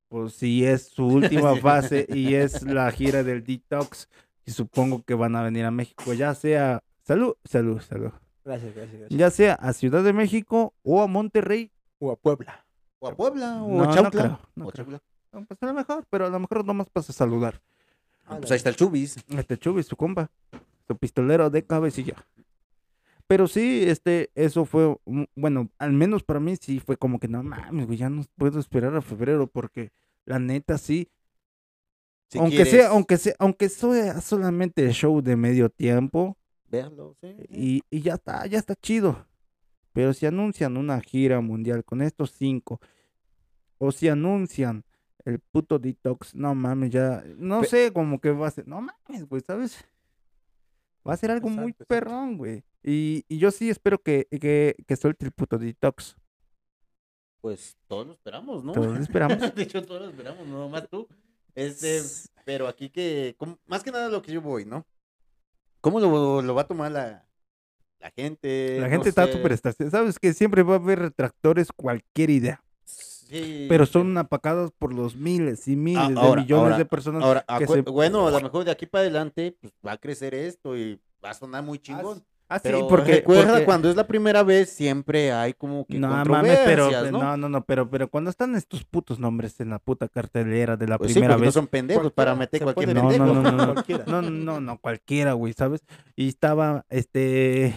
Pues 0.09 0.33
si 0.33 0.65
es 0.65 0.87
su 0.87 1.05
última 1.07 1.55
fase 1.55 2.05
y 2.09 2.35
es 2.35 2.63
la 2.63 2.91
gira 2.91 3.23
del 3.23 3.43
detox. 3.43 4.09
Y 4.45 4.51
supongo 4.51 5.03
que 5.03 5.13
van 5.13 5.35
a 5.35 5.43
venir 5.43 5.63
a 5.65 5.71
México, 5.71 6.13
ya 6.13 6.35
sea, 6.35 6.83
salud, 7.03 7.35
salud, 7.45 7.79
salud. 7.79 8.11
Gracias, 8.43 8.75
gracias, 8.75 8.99
gracias. 8.99 9.17
Ya 9.17 9.31
sea 9.31 9.53
a 9.53 9.71
Ciudad 9.71 10.03
de 10.03 10.11
México 10.11 10.73
o 10.83 11.01
a 11.01 11.07
Monterrey. 11.07 11.71
O 11.99 12.11
a 12.11 12.17
Puebla. 12.17 12.65
¿O 12.99 13.07
a 13.07 13.15
Puebla? 13.15 13.63
¿O 13.63 13.69
No, 13.69 13.83
a 13.89 13.95
no 13.95 14.11
creo, 14.11 14.39
no 14.55 14.65
Pues 14.65 15.61
a 15.61 15.65
lo 15.65 15.73
mejor, 15.73 16.05
pero 16.09 16.25
a 16.25 16.29
lo 16.29 16.39
mejor 16.39 16.65
nomás 16.65 16.89
pasa 16.89 17.13
a 17.13 17.15
saludar. 17.15 17.61
Ah, 18.25 18.37
pues 18.37 18.51
ahí 18.51 18.57
está 18.57 18.69
el 18.69 18.75
Chubis. 18.75 19.17
Este 19.29 19.57
Chubi, 19.57 19.83
su 19.83 19.95
compa, 19.95 20.29
su 20.87 20.97
pistolero 20.97 21.49
de 21.49 21.65
cabecilla. 21.65 22.15
Pero 23.27 23.47
sí, 23.47 23.83
este, 23.85 24.31
eso 24.35 24.65
fue, 24.65 24.95
un- 25.05 25.27
bueno, 25.35 25.69
al 25.79 25.93
menos 25.93 26.23
para 26.23 26.39
mí 26.39 26.55
sí 26.57 26.79
fue 26.79 26.97
como 26.97 27.19
que 27.19 27.27
no 27.27 27.41
mames, 27.43 27.87
güey, 27.87 27.97
ya 27.97 28.09
no 28.09 28.23
puedo 28.35 28.59
esperar 28.59 28.95
a 28.95 29.01
febrero 29.01 29.47
porque 29.47 29.91
la 30.25 30.39
neta 30.39 30.77
sí, 30.77 31.09
Si 32.29 32.39
aunque 32.39 32.55
quieres 32.63 32.71
sea, 32.71 32.89
aunque 32.89 33.17
sea, 33.17 33.33
aunque 33.39 33.69
sea 33.69 34.21
solamente 34.21 34.83
el 34.83 34.91
show 34.93 35.21
de 35.21 35.35
medio 35.35 35.69
tiempo 35.69 36.37
verlo, 36.69 37.15
sí, 37.21 37.35
sí. 37.49 37.55
y, 37.55 37.81
y 37.89 38.01
ya 38.01 38.15
está, 38.15 38.45
ya 38.47 38.59
está 38.59 38.75
chido. 38.75 39.25
Pero 39.93 40.13
si 40.13 40.25
anuncian 40.25 40.75
una 40.77 40.99
gira 41.01 41.39
mundial 41.41 41.83
con 41.85 42.01
estos 42.01 42.31
cinco, 42.31 42.79
o 43.77 43.91
si 43.91 44.07
anuncian 44.09 44.83
el 45.25 45.39
puto 45.39 45.79
detox, 45.79 46.33
no 46.35 46.55
mames, 46.55 46.89
ya, 46.91 47.23
no 47.37 47.61
Pe- 47.61 47.67
sé, 47.67 47.93
como 47.93 48.19
que 48.19 48.31
va 48.31 48.47
a 48.47 48.51
ser, 48.51 48.67
no 48.67 48.81
mames, 48.81 49.27
güey, 49.27 49.41
¿sabes? 49.45 49.85
Va 51.07 51.13
a 51.13 51.17
ser 51.17 51.31
algo 51.31 51.49
muy 51.49 51.71
Exacto, 51.71 51.85
perrón, 51.85 52.37
güey. 52.37 52.63
Y, 52.83 53.23
y 53.29 53.37
yo 53.37 53.49
sí 53.51 53.69
espero 53.69 53.97
que, 54.01 54.27
que, 54.29 54.75
que 54.85 54.95
suelte 54.95 55.25
el 55.25 55.31
puto 55.31 55.57
detox. 55.57 56.15
Pues 57.41 57.77
todos 57.87 58.07
lo 58.07 58.13
esperamos, 58.13 58.63
¿no? 58.63 58.71
Todos 58.71 58.95
lo 58.95 59.01
esperamos. 59.01 59.37
de 59.55 59.63
hecho, 59.63 59.83
todos 59.85 60.01
lo 60.01 60.09
esperamos, 60.09 60.45
no 60.47 60.69
más 60.69 60.87
tú. 60.89 61.07
Este, 61.55 62.01
pero 62.45 62.67
aquí 62.67 62.89
que, 62.89 63.35
como- 63.37 63.59
más 63.65 63.83
que 63.83 63.91
nada 63.91 64.09
lo 64.09 64.21
que 64.21 64.31
yo 64.31 64.41
voy, 64.41 64.65
¿no? 64.65 64.85
¿Cómo 65.81 65.99
lo, 65.99 66.41
lo 66.41 66.55
va 66.55 66.61
a 66.61 66.67
tomar 66.67 66.91
la, 66.91 67.25
la 67.99 68.11
gente? 68.11 68.77
La 68.79 68.87
No 68.87 68.91
gente 68.91 69.09
está 69.09 69.31
súper 69.31 69.51
estacionada. 69.51 69.97
Sabes 69.99 70.17
que 70.19 70.33
siempre 70.33 70.63
va 70.63 70.73
a 70.75 70.77
haber 70.77 70.99
retractores 70.99 71.71
cualquier 71.73 72.29
idea. 72.29 72.63
Sí, 72.85 73.65
Pero 73.67 73.85
son 73.85 74.17
apacados 74.17 74.71
por 74.77 74.93
los 74.93 75.15
miles 75.15 75.67
y 75.67 75.75
miles 75.75 76.09
de 76.09 76.13
millones 76.15 76.51
ahora, 76.51 76.77
de 76.77 76.85
personas. 76.85 77.23
Ahora, 77.23 77.45
que 77.57 77.67
se- 77.67 77.81
bueno, 77.81 78.27
a 78.27 78.31
lo 78.31 78.41
mejor 78.41 78.63
de 78.63 78.71
aquí 78.71 78.85
para 78.85 79.01
adelante 79.01 79.57
pues, 79.59 79.73
va 79.85 79.93
a 79.93 79.97
crecer 79.97 80.33
esto 80.33 80.77
y 80.77 81.01
va 81.23 81.31
a 81.31 81.33
sonar 81.33 81.63
muy 81.63 81.79
chingón. 81.79 82.23
Ah, 82.55 82.59
sí, 82.59 82.61
pero 82.65 82.87
porque, 82.87 83.11
recuerda, 83.15 83.51
porque- 83.53 83.65
cuando 83.65 83.89
es 83.89 83.95
la 83.95 84.05
primera 84.05 84.43
vez, 84.43 84.69
siempre 84.69 85.31
hay 85.31 85.53
como 85.53 85.85
que 85.85 85.97
No 85.97 86.07
mames, 86.09 86.59
pero 86.65 86.89
¿no? 87.11 87.19
no, 87.19 87.35
no, 87.37 87.49
no, 87.49 87.65
pero, 87.65 87.89
pero 87.89 88.07
cuando 88.09 88.29
están 88.29 88.55
estos 88.55 88.83
putos 88.83 89.17
nombres 89.17 89.59
en 89.59 89.69
la 89.71 89.79
puta 89.79 90.07
cartelera 90.07 90.77
de 90.77 90.87
la 90.87 90.97
Pues 90.99 91.09
sí, 91.11 91.15
primera 91.15 91.33
porque 91.33 91.41
no 91.45 91.47
vez. 91.47 91.53
son 91.55 91.65
pendejos 91.67 92.11
para 92.11 92.35
meter 92.35 92.61
cualquier 92.61 92.93
No, 92.93 93.09
pendejo. 93.09 93.25
no, 93.25 93.33
no, 93.41 93.51
no, 93.51 93.51
no. 93.65 93.73
Cualquiera. 93.73 94.03
No, 94.07 94.21
no, 94.21 94.59
no, 94.61 94.77
cualquiera, 94.77 95.33
güey, 95.33 95.53
¿sabes? 95.53 95.81
Y 96.15 96.27
estaba, 96.27 96.85
este, 96.89 97.73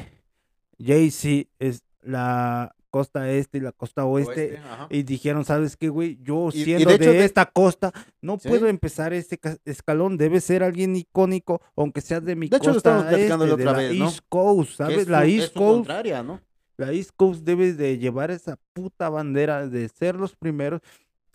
Jay-Z, 0.79 1.49
es 1.59 1.83
la 2.03 2.76
costa 2.97 3.31
este 3.31 3.59
y 3.59 3.61
la 3.61 3.73
costa 3.73 4.05
oeste. 4.07 4.59
Y 4.91 5.03
dijeron, 5.03 5.45
¿sabes 5.45 5.77
qué, 5.77 5.89
güey? 5.89 6.19
Yo 6.23 6.49
Y- 6.53 6.61
y 6.61 6.65
siendo 6.65 6.91
de 6.91 6.99
de, 6.99 7.05
hecho 7.05 7.13
de- 7.13 7.25
esta 7.25 7.47
costa, 7.47 7.93
no 8.23 8.39
Sí. 8.39 8.49
puedo 8.49 8.69
empezar 8.69 9.13
este 9.13 9.37
ca- 9.39 9.57
escalón. 9.65 10.17
Debe 10.17 10.41
ser 10.41 10.63
alguien 10.63 10.97
icónico, 10.97 11.61
aunque 11.77 12.01
sea 12.01 12.21
de 12.21 12.35
mi 12.37 12.49
De 12.49 12.57
hecho, 12.57 12.69
lo 12.69 12.75
costa 12.75 12.91
estábamos 12.91 13.07
platicando 13.13 13.45
la 13.47 13.51
este, 13.53 13.61
de 13.61 13.65
la 13.67 13.73
vez, 13.79 13.95
¿no? 13.99 14.05
East 14.07 14.21
Coast, 14.29 14.77
¿sabes? 14.77 14.99
es 14.99 15.09
la 15.09 15.25
es 15.27 15.33
East 15.43 15.55
Coast, 15.55 15.77
contraria, 15.77 16.23
¿no? 16.23 16.41
la 16.79 16.93
East 16.93 17.11
Coast 17.17 17.43
debe 17.45 17.73
de 17.75 17.99
llevar 17.99 18.31
esa 18.31 18.59
puta 18.73 19.09
bandera 19.11 19.67
de 19.69 19.89
ser 19.89 20.15
los 20.17 20.35
primeros. 20.37 20.81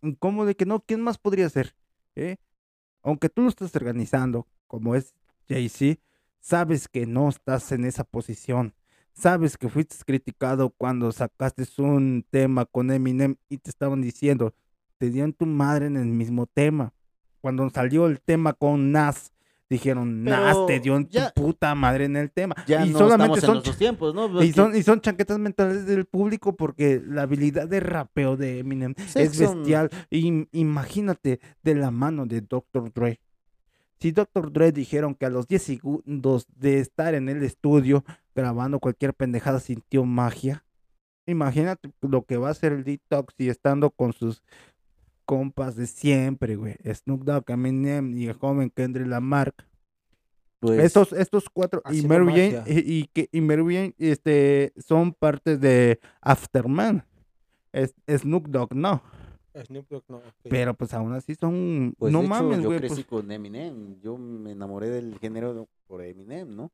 ¿Y 0.01 0.15
¿Cómo 0.15 0.45
de 0.45 0.55
que 0.55 0.65
no? 0.65 0.79
¿Quién 0.81 1.01
más 1.01 1.17
podría 1.17 1.47
ser? 1.49 1.75
¿Eh? 2.15 2.37
Aunque 3.03 3.29
tú 3.29 3.41
lo 3.43 3.49
estás 3.49 3.75
organizando, 3.75 4.47
como 4.67 4.95
es 4.95 5.13
Jay-Z, 5.47 5.99
sabes 6.39 6.87
que 6.87 7.05
no 7.05 7.29
estás 7.29 7.71
en 7.71 7.85
esa 7.85 8.03
posición. 8.03 8.73
Sabes 9.13 9.57
que 9.57 9.69
fuiste 9.69 9.95
criticado 10.05 10.69
cuando 10.69 11.11
sacaste 11.11 11.63
un 11.77 12.25
tema 12.29 12.65
con 12.65 12.91
Eminem 12.91 13.35
y 13.49 13.57
te 13.57 13.69
estaban 13.69 14.01
diciendo, 14.01 14.53
te 14.97 15.09
dieron 15.09 15.33
tu 15.33 15.45
madre 15.45 15.87
en 15.87 15.97
el 15.97 16.05
mismo 16.07 16.47
tema. 16.47 16.93
Cuando 17.41 17.69
salió 17.69 18.07
el 18.07 18.21
tema 18.21 18.53
con 18.53 18.91
Nas, 18.91 19.31
dijeron, 19.69 20.23
Nas 20.23 20.55
te 20.67 20.79
dio 20.79 20.95
en 20.95 21.07
ya- 21.09 21.31
tu 21.31 21.41
puta 21.43 21.73
madre 21.75 22.05
en 22.05 22.15
el 22.15 22.31
tema. 22.31 22.55
Ya 22.67 22.85
y 22.85 22.89
no 22.91 22.99
solamente 22.99 23.39
estamos 23.39 23.43
en 23.43 23.45
son 23.45 23.53
nuestros 23.55 23.77
tiempos, 23.77 24.13
¿no? 24.15 24.41
y 24.43 24.53
son, 24.53 24.75
y 24.75 24.83
son 24.83 25.01
chaquetas 25.01 25.39
mentales 25.39 25.85
del 25.85 26.05
público 26.05 26.55
porque 26.55 27.01
la 27.05 27.23
habilidad 27.23 27.67
de 27.67 27.79
rapeo 27.79 28.37
de 28.37 28.59
Eminem 28.59 28.93
Sí, 29.07 29.19
es 29.19 29.35
son- 29.35 29.57
bestial. 29.59 29.89
Y 30.09 30.47
imagínate 30.51 31.39
de 31.63 31.75
la 31.75 31.91
mano 31.91 32.25
de 32.25 32.41
Dr. 32.41 32.91
Dre. 32.93 33.19
Si 33.99 34.11
Dr. 34.11 34.51
Dre 34.51 34.71
dijeron 34.71 35.13
que 35.15 35.25
a 35.27 35.29
los 35.29 35.47
10 35.47 35.61
segundos 35.61 36.47
de 36.55 36.79
estar 36.79 37.13
en 37.13 37.29
el 37.29 37.43
estudio 37.43 38.03
grabando 38.35 38.79
cualquier 38.79 39.13
pendejada 39.13 39.59
sintió 39.59 40.05
magia, 40.05 40.63
imagínate 41.25 41.91
lo 42.01 42.23
que 42.25 42.37
va 42.37 42.49
a 42.49 42.51
hacer 42.51 42.73
el 42.73 42.83
detox 42.83 43.33
y 43.37 43.49
estando 43.49 43.89
con 43.89 44.13
sus 44.13 44.41
compas 45.25 45.75
de 45.75 45.87
siempre, 45.87 46.55
güey. 46.55 46.75
Snoop 46.83 47.23
Dogg, 47.23 47.49
Eminem 47.49 48.17
y 48.17 48.27
el 48.27 48.33
joven 48.33 48.69
Kendrick 48.69 49.07
Lamar. 49.07 49.53
pues, 50.59 50.79
Estos, 50.79 51.13
estos 51.13 51.49
cuatro 51.49 51.81
y 51.91 52.01
Mary 52.05 52.25
Jane 52.27 52.63
y, 52.67 52.99
y 52.99 53.07
que 53.07 53.29
y 53.31 53.41
Mary 53.41 53.63
Jane, 53.63 53.95
este 53.97 54.73
son 54.77 55.13
parte 55.13 55.57
de 55.57 55.99
Afterman. 56.21 57.05
Es, 57.71 57.93
Snoop 58.09 58.47
Dogg 58.47 58.75
no, 58.75 59.01
Snoop 59.65 59.87
Dogg, 59.89 60.03
no. 60.09 60.17
ok. 60.17 60.23
pero 60.49 60.73
pues 60.73 60.93
aún 60.93 61.13
así 61.13 61.35
son 61.35 61.95
pues, 61.97 62.11
no 62.11 62.19
de 62.19 62.25
hecho, 62.25 62.33
mames, 62.33 62.57
yo 62.61 62.67
güey, 62.67 62.79
crecí 62.79 63.03
pues, 63.03 63.05
con 63.05 63.31
Eminem. 63.31 63.99
Yo 64.01 64.17
me 64.17 64.51
enamoré 64.51 64.89
del 64.89 65.17
género 65.19 65.69
por 65.87 66.01
Eminem, 66.03 66.53
¿no? 66.53 66.71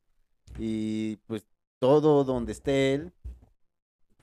Y 0.59 1.17
pues 1.27 1.45
todo 1.79 2.23
donde 2.23 2.51
esté 2.51 2.93
él, 2.95 3.11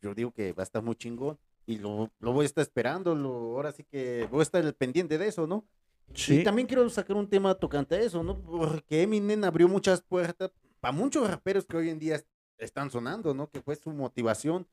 yo 0.00 0.14
digo 0.14 0.32
que 0.32 0.52
va 0.52 0.62
a 0.62 0.64
estar 0.64 0.82
muy 0.82 0.96
chingón. 0.96 1.38
Y 1.66 1.78
lo, 1.78 2.10
lo 2.18 2.32
voy 2.32 2.44
a 2.44 2.46
estar 2.46 2.62
esperando, 2.62 3.14
lo, 3.14 3.30
ahora 3.56 3.72
sí 3.72 3.84
que 3.84 4.28
voy 4.30 4.40
a 4.40 4.42
estar 4.42 4.62
al 4.64 4.74
pendiente 4.74 5.16
de 5.16 5.28
eso, 5.28 5.46
¿no? 5.46 5.64
sí. 6.12 6.40
Y 6.40 6.44
también 6.44 6.66
quiero 6.68 6.88
sacar 6.90 7.16
un 7.16 7.26
tema 7.28 7.54
tocante 7.54 7.94
a 7.94 8.00
eso, 8.02 8.22
¿no? 8.22 8.38
Porque 8.38 9.02
Eminem 9.02 9.42
abrió 9.44 9.66
muchas 9.66 10.02
puertas 10.02 10.50
para 10.80 10.92
muchos 10.92 11.26
raperos 11.28 11.64
que 11.64 11.78
hoy 11.78 11.88
en 11.88 11.98
día 11.98 12.16
est- 12.16 12.28
están 12.58 12.90
sonando, 12.90 13.32
¿no? 13.32 13.48
Que 13.50 13.62
fue 13.62 13.76
su 13.76 13.90
motivación, 13.90 14.66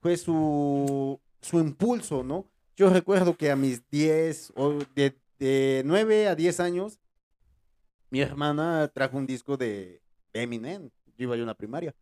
fue 0.00 0.16
su, 0.16 1.20
su 1.40 1.60
impulso, 1.60 2.24
¿no? 2.24 2.48
Yo 2.74 2.90
recuerdo 2.90 3.36
que 3.36 3.52
a 3.52 3.54
mis 3.56 3.88
10 3.88 4.52
o 4.56 4.78
de, 4.96 5.16
de 5.38 5.82
9 5.86 6.26
a 6.26 6.34
10 6.34 6.58
años, 6.58 6.98
mi 8.10 8.20
hermana 8.20 8.90
trajo 8.92 9.16
un 9.16 9.26
disco 9.26 9.56
de 9.56 10.02
Eminem. 10.32 10.90
Yo 11.16 11.24
iba 11.24 11.34
en 11.36 11.46
la 11.46 11.54
primaria. 11.56 11.94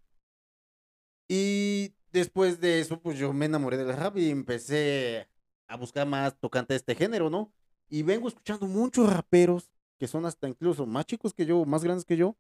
Y 1.29 1.93
después 2.13 2.61
de 2.61 2.81
eso, 2.81 3.01
pues 3.01 3.19
yo 3.19 3.33
me 3.33 3.47
enamoré 3.47 3.77
del 3.77 3.95
rap 3.97 4.17
y 4.17 4.31
empecé 4.31 5.29
a 5.69 5.77
buscar 5.77 6.07
más 6.07 6.37
tocante 6.39 6.75
a 6.75 6.77
este 6.77 6.95
género, 6.95 7.31
¿no? 7.31 7.53
Y 7.89 8.03
vengo 8.03 8.29
escuchando 8.29 8.67
muchos 8.67 9.13
raperos 9.13 9.71
que 9.99 10.09
son 10.09 10.25
hasta 10.27 10.49
incluso 10.49 10.87
más 10.87 11.07
chicos 11.07 11.35
que 11.35 11.47
yo, 11.47 11.65
más 11.65 11.85
grandes 11.85 12.05
que 12.05 12.17
yo. 12.17 12.37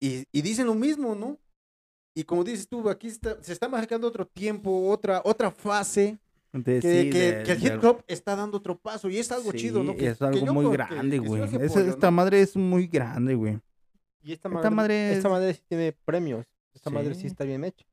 Y, 0.00 0.24
y 0.30 0.42
dicen 0.42 0.66
lo 0.66 0.74
mismo, 0.74 1.14
¿no? 1.14 1.38
Y 2.14 2.24
como 2.24 2.44
dices 2.44 2.68
tú, 2.68 2.88
aquí 2.88 3.08
está- 3.08 3.42
se 3.42 3.52
está 3.52 3.68
marcando 3.68 4.06
otro 4.06 4.26
tiempo, 4.26 4.88
otra, 4.90 5.22
otra 5.24 5.50
fase, 5.50 6.18
De- 6.52 6.80
que, 6.80 7.02
sí, 7.04 7.10
que- 7.10 7.32
de- 7.32 7.42
que 7.44 7.52
el 7.52 7.64
hip 7.64 7.84
hop 7.84 8.04
está 8.06 8.34
dando 8.36 8.58
otro 8.58 8.78
paso 8.78 9.08
y 9.08 9.18
es 9.18 9.30
algo 9.32 9.52
chido, 9.52 9.82
¿no? 9.82 9.92
sí, 9.92 9.98
Que- 9.98 10.06
es 10.08 10.22
algo 10.22 10.52
muy 10.52 10.72
grande, 10.72 11.18
sí 11.18 11.26
güey. 11.26 11.42
apoyo, 11.42 11.80
esta 11.90 12.10
madre 12.10 12.40
es 12.40 12.56
muy 12.56 12.86
grande, 12.86 13.34
güey. 13.34 13.60
Y 14.22 14.32
esta 14.32 14.48
esta 14.48 14.70
madre, 14.70 14.70
madre 14.70 15.12
esta 15.14 15.28
es- 15.28 15.32
madre 15.32 15.54
sí 15.54 15.62
tiene 15.68 15.92
premios. 16.04 16.46
Esta 16.74 16.90
madre 16.90 17.14
sí 17.14 17.22
Sí. 17.22 17.26
está 17.28 17.44
bien 17.44 17.64
hecha. 17.64 17.84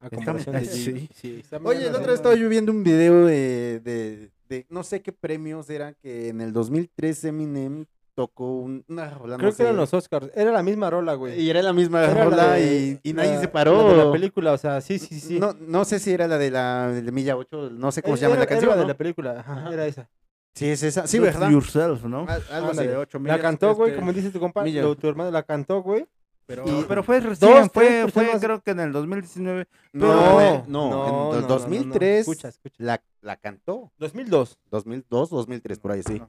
A 0.00 0.06
Esta- 0.06 0.16
comparación 0.16 0.56
de 0.56 0.64
sí. 0.64 1.08
sí, 1.14 1.28
Oye, 1.28 1.42
la 1.52 1.58
otra 1.58 1.78
haciendo- 1.78 2.00
vez 2.06 2.14
estaba 2.14 2.34
yo 2.34 2.48
viendo 2.48 2.72
un 2.72 2.82
video 2.82 3.24
de, 3.26 3.80
de, 3.80 4.30
de 4.48 4.66
no 4.68 4.82
sé 4.82 5.00
qué 5.00 5.12
premios 5.12 5.70
eran 5.70 5.94
que 6.02 6.28
en 6.28 6.40
el 6.40 6.52
2003 6.52 7.24
Eminem 7.24 7.84
tocó 8.14 8.56
un- 8.58 8.84
una 8.88 9.08
rola, 9.10 9.34
no 9.36 9.38
Creo 9.38 9.54
que 9.54 9.62
eran 9.62 9.76
los 9.76 9.94
Oscars. 9.94 10.30
Era 10.34 10.50
la 10.50 10.62
misma 10.62 10.90
rola, 10.90 11.14
güey. 11.14 11.40
Y 11.40 11.48
era 11.48 11.62
la 11.62 11.72
misma 11.72 12.02
Era 12.04 12.14
la 12.14 12.24
rola 12.24 12.52
de- 12.54 13.00
y, 13.04 13.10
y 13.10 13.12
nadie 13.14 13.34
la- 13.34 13.40
se 13.40 13.48
paró. 13.48 13.88
la 13.88 13.94
de 13.98 14.04
la 14.06 14.12
película, 14.12 14.52
o 14.52 14.58
sea, 14.58 14.80
sí, 14.80 14.98
sí, 14.98 15.20
sí. 15.20 15.38
No, 15.38 15.54
no 15.60 15.84
sé 15.84 15.98
si 16.00 16.12
era 16.12 16.26
la 16.26 16.36
de 16.36 16.50
la 16.50 16.88
de 16.88 17.12
Milla 17.12 17.36
8, 17.36 17.70
no 17.70 17.92
sé 17.92 18.02
cómo 18.02 18.14
Eh, 18.14 18.18
se 18.18 18.22
llama 18.22 18.34
era- 18.34 18.40
la 18.42 18.46
canción. 18.48 18.70
Era 18.70 18.76
la 18.76 18.82
¿no? 18.82 18.88
de 18.88 18.92
la 18.92 18.98
película, 18.98 19.40
ajá, 19.40 19.52
Ajá. 19.52 19.72
era 19.72 19.86
esa. 19.86 20.10
Sí, 20.54 20.68
es 20.68 20.82
esa. 20.82 21.06
Sí, 21.06 21.18
¿verdad? 21.18 21.50
Yourself, 21.50 22.04
¿no? 22.04 22.26
Al- 22.28 22.42
Algo 22.50 22.70
así. 22.70 22.80
Ándale. 22.80 22.96
ocho 22.96 23.18
La 23.18 23.22
millas, 23.22 23.40
cantó, 23.40 23.74
güey, 23.74 23.90
este, 23.90 24.00
como 24.00 24.12
dice 24.12 24.30
tu 24.30 24.38
compa, 24.40 24.62
Milla. 24.62 24.82
lo- 24.82 24.96
tu 24.96 25.08
hermano 25.08 25.30
la 25.30 25.42
cantó, 25.42 25.82
güey. 25.82 26.06
Pero, 26.44 26.64
y 26.66 26.84
pero 26.88 27.02
fue 27.04 27.20
recién, 27.20 27.50
dos, 27.50 27.70
fue, 27.72 27.86
fue 28.10 28.24
personas- 28.24 28.40
creo 28.42 28.60
que 28.62 28.70
en 28.72 28.80
el 28.80 28.92
2019. 28.92 29.66
No, 29.92 30.08
Pero- 30.08 30.32
güey, 30.34 30.62
no, 30.66 31.32
en 31.34 31.40
el 31.40 31.46
2003 31.46 32.20
Escucha, 32.28 32.48
escucha. 32.48 32.74
La, 32.78 33.02
la 33.22 33.36
cantó. 33.36 33.92
2002. 33.98 34.58
2002, 34.70 35.30
2003, 35.30 35.78
por 35.78 35.92
ahí, 35.92 36.02
sí. 36.02 36.18
No. 36.18 36.28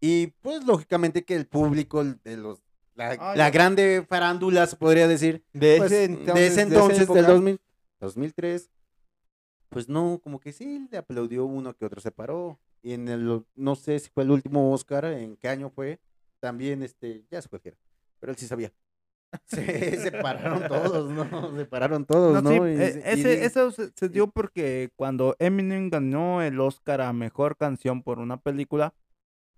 Y 0.00 0.28
pues 0.40 0.64
lógicamente 0.64 1.24
que 1.24 1.36
el 1.36 1.46
público 1.46 2.02
de 2.02 2.36
los 2.36 2.60
la, 2.94 3.10
Ah, 3.20 3.36
la 3.36 3.50
grande 3.50 4.04
farándula 4.08 4.66
se 4.66 4.76
podría 4.76 5.06
decir 5.06 5.44
De 5.52 5.76
pues, 5.78 5.92
ese 5.92 6.04
entonces, 6.04 6.34
de 6.34 6.46
ese 6.46 6.60
entonces 6.62 6.98
del 7.00 7.16
época. 7.18 7.32
2000, 7.32 7.60
2003 8.00 8.70
pues 9.68 9.88
no 9.88 10.18
como 10.22 10.40
que 10.40 10.52
sí 10.52 10.88
le 10.90 10.96
aplaudió 10.98 11.44
uno 11.44 11.74
que 11.74 11.84
otro 11.84 12.00
se 12.00 12.10
paró 12.10 12.58
y 12.86 12.92
en 12.92 13.08
el 13.08 13.44
no 13.56 13.74
sé 13.74 13.98
si 13.98 14.10
fue 14.10 14.22
el 14.22 14.30
último 14.30 14.72
Oscar 14.72 15.04
en 15.06 15.36
qué 15.36 15.48
año 15.48 15.70
fue 15.70 15.98
también 16.40 16.82
este 16.84 17.24
ya 17.30 17.42
se 17.42 17.48
cualquiera 17.48 17.76
pero 18.20 18.30
él 18.30 18.38
sí 18.38 18.46
sabía 18.46 18.72
se, 19.44 20.00
se 20.00 20.12
pararon 20.12 20.68
todos 20.68 21.10
no 21.10 21.56
se 21.56 21.64
pararon 21.66 22.04
todos 22.04 22.32
no, 22.34 22.42
No, 22.42 22.50
sí, 22.50 22.56
Y- 22.72 22.76
y 22.76 23.20
ese- 23.20 23.44
eso 23.44 23.70
se, 23.72 23.90
se 23.94 24.08
dio 24.08 24.28
porque 24.28 24.90
cuando 24.94 25.34
Eminem 25.40 25.90
ganó 25.90 26.42
el 26.42 26.60
Oscar 26.60 27.00
a 27.00 27.12
Mejor 27.12 27.56
Canción 27.56 28.02
por 28.04 28.20
una 28.20 28.36
película, 28.36 28.94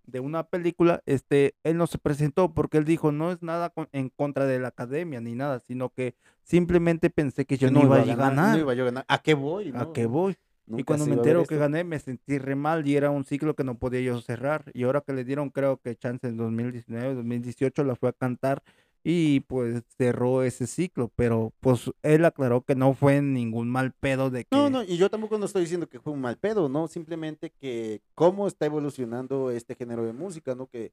de 0.05 0.21
una 0.21 0.45
película, 0.45 1.03
este, 1.05 1.55
él 1.65 1.77
no 1.77 1.87
se 1.87 1.99
presentó 1.99 2.55
porque 2.55 2.79
él 2.79 2.87
dijo, 2.87 3.13
no 3.13 3.31
es 3.31 3.43
nada 3.43 3.69
con- 3.69 3.91
en 3.93 4.09
contra 4.09 4.47
de 4.47 4.59
la 4.59 4.69
academia 4.69 5.21
ni 5.21 5.35
nada, 5.35 5.61
sino 5.61 5.91
que 5.91 6.15
simplemente 6.43 7.11
pensé 7.11 7.45
que 7.45 7.59
yo, 7.59 7.71
no 7.71 7.83
iba 7.83 8.01
a 8.01 8.05
ganar. 8.07 8.55
No 8.55 8.59
iba 8.61 8.73
yo 8.75 8.85
a 8.85 8.87
ganar. 8.87 9.05
¿A 9.07 9.19
qué 9.23 9.35
voy? 9.35 9.71
¿A 9.77 9.93
qué 9.93 10.07
voy? 10.07 10.35
Y 10.69 10.73
Nunca 10.73 10.85
cuando 10.85 11.05
se 11.05 11.11
me 11.11 11.17
entero 11.17 11.45
que 11.45 11.57
gané, 11.57 11.83
me 11.83 11.99
sentí 11.99 12.39
re 12.39 12.55
mal 12.55 12.87
y 12.87 12.97
era 12.97 13.11
un 13.11 13.25
ciclo 13.25 13.55
que 13.55 13.65
no 13.65 13.79
podía 13.79 14.01
yo 14.01 14.21
cerrar. 14.21 14.71
Y 14.75 14.85
ahora 14.85 15.01
que 15.01 15.13
le 15.13 15.25
dieron, 15.25 15.51
creo 15.51 15.79
que 15.79 15.97
chance 15.97 16.27
en 16.27 16.37
2019, 16.37 17.15
2018, 17.15 17.85
la 17.85 17.97
fue 17.97 18.11
a 18.11 18.13
cantar 18.13 18.63
y 19.03 19.41
pues 19.41 19.83
cerró 19.97 20.43
ese 20.43 20.67
ciclo. 20.67 21.11
Pero 21.17 21.55
pues 21.61 21.91
él 22.03 22.25
aclaró 22.27 22.63
que 22.63 22.75
no 22.75 22.93
fue 22.93 23.23
ningún 23.23 23.71
mal 23.71 23.93
pedo 23.93 24.29
de 24.29 24.45
que... 24.45 24.55
No, 24.55 24.69
no, 24.69 24.83
y 24.83 24.99
yo 24.99 25.09
tampoco 25.09 25.39
no 25.39 25.47
estoy 25.47 25.63
diciendo 25.63 25.89
que 25.89 26.01
fue 26.01 26.13
un 26.13 26.21
mal 26.21 26.37
pedo, 26.37 26.69
¿no? 26.69 26.87
Simplemente 26.87 27.51
que 27.59 28.03
cómo 28.15 28.47
está 28.47 28.67
evolucionando 28.67 29.51
este 29.51 29.75
género 29.75 30.05
de 30.05 30.13
música, 30.13 30.55
¿no? 30.55 30.67
Que, 30.67 30.93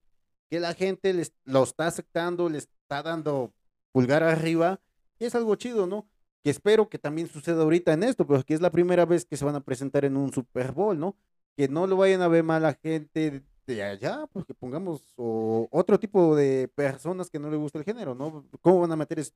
que 0.49 0.61
la 0.61 0.73
gente 0.73 1.13
les, 1.13 1.33
lo 1.43 1.63
está 1.63 1.87
aceptando, 1.87 2.47
le 2.47 2.59
está 2.59 3.03
dando 3.03 3.51
pulgar 3.91 4.23
arriba, 4.23 4.79
y 5.19 5.25
es 5.25 5.35
algo 5.35 5.55
chido, 5.55 5.87
¿no? 5.87 6.05
Que 6.45 6.51
espero 6.51 6.89
que 6.89 6.99
también 6.99 7.27
suceda 7.27 7.63
ahorita 7.63 7.91
en 7.93 8.03
esto, 8.03 8.27
porque 8.27 8.53
es 8.53 8.61
la 8.61 8.69
primera 8.69 9.03
vez 9.07 9.25
que 9.25 9.35
se 9.35 9.43
van 9.43 9.55
a 9.55 9.61
presentar 9.61 10.05
en 10.05 10.15
un 10.15 10.31
Super 10.31 10.73
Bowl, 10.73 10.99
¿no? 10.99 11.17
Que 11.57 11.67
no 11.67 11.87
lo 11.87 11.97
vayan 11.97 12.21
a 12.21 12.27
ver 12.27 12.43
mal 12.43 12.61
la 12.61 12.75
gente 12.75 13.41
de 13.65 13.81
allá, 13.83 14.27
porque 14.31 14.53
pongamos 14.53 15.01
o 15.15 15.67
otro 15.71 15.99
tipo 15.99 16.35
de 16.35 16.67
personas 16.67 17.31
que 17.31 17.39
no 17.39 17.49
le 17.49 17.57
gusta 17.57 17.79
el 17.79 17.83
género, 17.83 18.13
¿no? 18.13 18.45
¿Cómo 18.61 18.81
van 18.81 18.91
a 18.91 18.95
meter 18.95 19.17
ese 19.17 19.31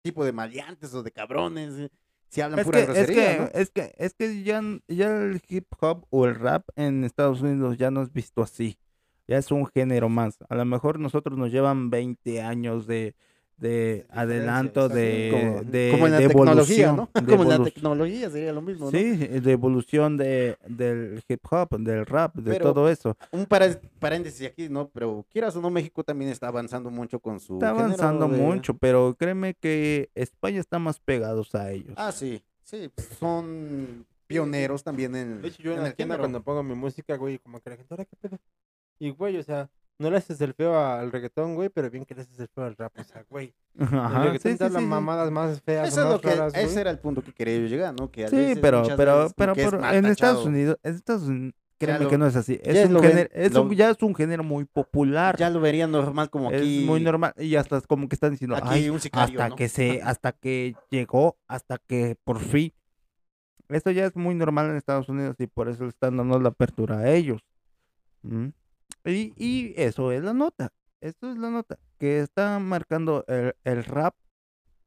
tipo 0.00 0.24
de 0.24 0.32
maleantes 0.32 0.94
o 0.94 1.02
de 1.02 1.10
cabrones? 1.10 1.74
eh? 1.74 1.90
Si 2.30 2.40
hablan 2.40 2.60
Es 2.60 2.64
pura 2.64 2.86
que, 2.86 2.98
es, 2.98 3.06
que, 3.08 3.38
¿no? 3.38 3.50
es 3.52 3.70
que, 3.70 3.94
es 3.98 4.14
que 4.14 4.42
ya, 4.42 4.62
ya 4.88 5.16
el 5.18 5.42
hip 5.46 5.66
hop 5.80 6.06
o 6.08 6.24
el 6.24 6.34
rap 6.34 6.66
en 6.76 7.04
Estados 7.04 7.42
Unidos 7.42 7.76
ya 7.76 7.90
no 7.90 8.00
es 8.00 8.10
visto 8.10 8.40
así. 8.40 8.78
Ya 9.26 9.36
es 9.36 9.50
un 9.50 9.66
género 9.66 10.08
más. 10.08 10.38
A 10.48 10.54
lo 10.54 10.64
mejor 10.64 10.98
nosotros 10.98 11.36
nos 11.36 11.50
llevan 11.52 11.90
20 11.90 12.40
años 12.40 12.86
de, 12.86 13.14
de 13.58 14.06
adelanto, 14.10 14.88
de, 14.88 15.28
como, 15.32 15.62
de, 15.64 15.88
como 15.90 16.06
en 16.06 16.12
la 16.12 16.18
de 16.20 16.28
tecnología, 16.28 16.86
evolución, 16.88 16.96
¿no? 16.96 17.22
de 17.22 17.30
Como 17.36 17.42
en 17.42 17.48
la 17.58 17.64
tecnología 17.64 18.30
sería 18.30 18.52
lo 18.52 18.62
mismo, 18.62 18.86
¿no? 18.86 18.90
Sí, 18.92 19.16
de 19.16 19.52
evolución 19.52 20.16
de, 20.16 20.56
del 20.66 21.22
hip 21.28 21.40
hop, 21.50 21.76
del 21.78 22.06
rap, 22.06 22.36
de 22.36 22.52
Pero 22.52 22.72
todo 22.72 22.88
eso. 22.88 23.16
Un 23.32 23.46
paréntesis 23.46 24.46
aquí, 24.46 24.68
¿no? 24.68 24.88
Pero 24.88 25.26
quieras 25.30 25.56
o 25.56 25.60
no, 25.60 25.70
México 25.70 26.04
también 26.04 26.30
está 26.30 26.48
avanzando 26.48 26.90
mucho 26.90 27.18
con 27.18 27.40
su 27.40 27.54
Está 27.54 27.70
avanzando 27.70 28.28
de- 28.28 28.38
mucho, 28.38 28.74
pero 28.74 29.16
créeme 29.18 29.54
que 29.54 30.10
España 30.14 30.60
está 30.60 30.78
más 30.78 31.00
pegados 31.00 31.54
a 31.54 31.72
ellos. 31.72 31.94
Ah, 31.96 32.12
sí, 32.12 32.42
sí, 32.62 32.90
son 33.18 34.06
pioneros 34.28 34.84
también 34.84 35.16
en, 35.16 35.42
De 35.42 35.48
hecho, 35.48 35.62
yo 35.62 35.72
en 35.72 35.78
en 35.78 35.84
la 35.84 35.92
tienda 35.92 36.18
cuando 36.18 36.42
pongo 36.42 36.62
mi 36.62 36.74
música, 36.74 37.16
güey, 37.16 37.38
como 37.38 37.60
que 37.60 37.70
la 37.70 37.76
gente, 37.76 37.92
ahora 37.92 38.04
qué 38.04 38.16
pedo. 38.20 38.38
Y, 39.00 39.10
güey, 39.10 39.36
o 39.38 39.42
sea, 39.42 39.68
no 39.98 40.10
le 40.10 40.16
haces 40.18 40.40
el 40.40 40.54
feo 40.54 40.78
al 40.78 41.10
reggaetón, 41.12 41.54
güey, 41.54 41.68
pero 41.68 41.90
bien 41.90 42.04
que 42.04 42.14
le 42.14 42.22
haces 42.22 42.38
el 42.38 42.48
feo 42.48 42.64
al 42.64 42.76
rap, 42.76 42.92
o 42.98 43.04
sea, 43.04 43.24
güey. 43.28 43.52
Ajá, 43.78 44.06
el 44.18 44.22
reggaetón 44.32 44.52
sí, 44.58 44.58
sí, 44.74 44.78
sí. 44.78 44.84
mamadas 44.86 45.30
más 45.30 45.60
feas, 45.62 45.88
Eso 45.88 46.00
es 46.00 46.04
más 46.06 46.14
lo 46.14 46.20
que, 46.20 46.28
raras, 46.34 46.52
güey. 46.52 46.64
ese 46.64 46.80
era 46.80 46.90
el 46.90 46.98
punto 46.98 47.22
que 47.22 47.32
quería 47.32 47.58
yo 47.58 47.66
llegar, 47.66 47.94
¿no? 47.98 48.10
Que 48.10 48.24
a 48.24 48.28
Sí, 48.28 48.36
veces, 48.36 48.58
pero, 48.60 48.82
pero, 48.96 49.28
pero, 49.36 49.52
es 49.54 49.72
mal 49.72 49.94
en 49.96 50.06
Estados. 50.06 50.46
Unidos, 50.46 50.78
en 50.82 50.94
Estados 50.94 51.22
Unidos, 51.24 51.54
créeme 51.78 52.04
lo- 52.04 52.10
que 52.10 52.18
no 52.18 52.26
es 52.26 52.36
así. 52.36 52.58
Es 52.62 52.74
ya 52.74 52.86
un 52.86 52.94
ven- 52.94 53.02
género, 53.02 53.30
es 53.32 53.52
lo- 53.52 53.72
ya 53.72 53.90
es 53.90 54.02
un 54.02 54.14
género 54.14 54.44
muy 54.44 54.64
popular. 54.64 55.36
Ya 55.36 55.50
lo 55.50 55.60
vería 55.60 55.86
normal 55.86 56.30
como 56.30 56.50
es 56.50 56.60
aquí. 56.60 56.84
muy 56.86 57.00
normal. 57.00 57.32
Y 57.36 57.56
hasta 57.56 57.76
es 57.78 57.86
como 57.86 58.08
que 58.08 58.14
están 58.14 58.30
diciendo, 58.32 58.56
Aquí 58.56 58.66
"Ay, 58.70 58.90
un 58.90 59.00
sicario, 59.00 59.38
hasta 59.40 59.48
¿no? 59.50 59.56
que 59.56 59.68
se, 59.68 60.00
hasta 60.02 60.32
que 60.32 60.74
llegó, 60.90 61.36
hasta 61.48 61.78
que 61.78 62.16
por 62.24 62.38
fin. 62.40 62.72
Esto 63.68 63.90
ya 63.90 64.06
es 64.06 64.16
muy 64.16 64.34
normal 64.34 64.70
en 64.70 64.76
Estados 64.76 65.08
Unidos 65.10 65.36
y 65.38 65.46
por 65.46 65.68
eso 65.68 65.82
le 65.82 65.90
están 65.90 66.16
dando 66.16 66.40
la 66.40 66.48
apertura 66.48 66.98
a 67.00 67.10
ellos. 67.10 67.42
¿Mm? 68.22 68.46
Y, 69.10 69.32
y 69.36 69.74
eso 69.76 70.12
es 70.12 70.22
la 70.22 70.34
nota. 70.34 70.72
Esto 71.00 71.30
es 71.30 71.38
la 71.38 71.50
nota. 71.50 71.78
Que 71.98 72.20
está 72.20 72.58
marcando 72.58 73.24
el, 73.28 73.54
el 73.64 73.84
rap 73.84 74.14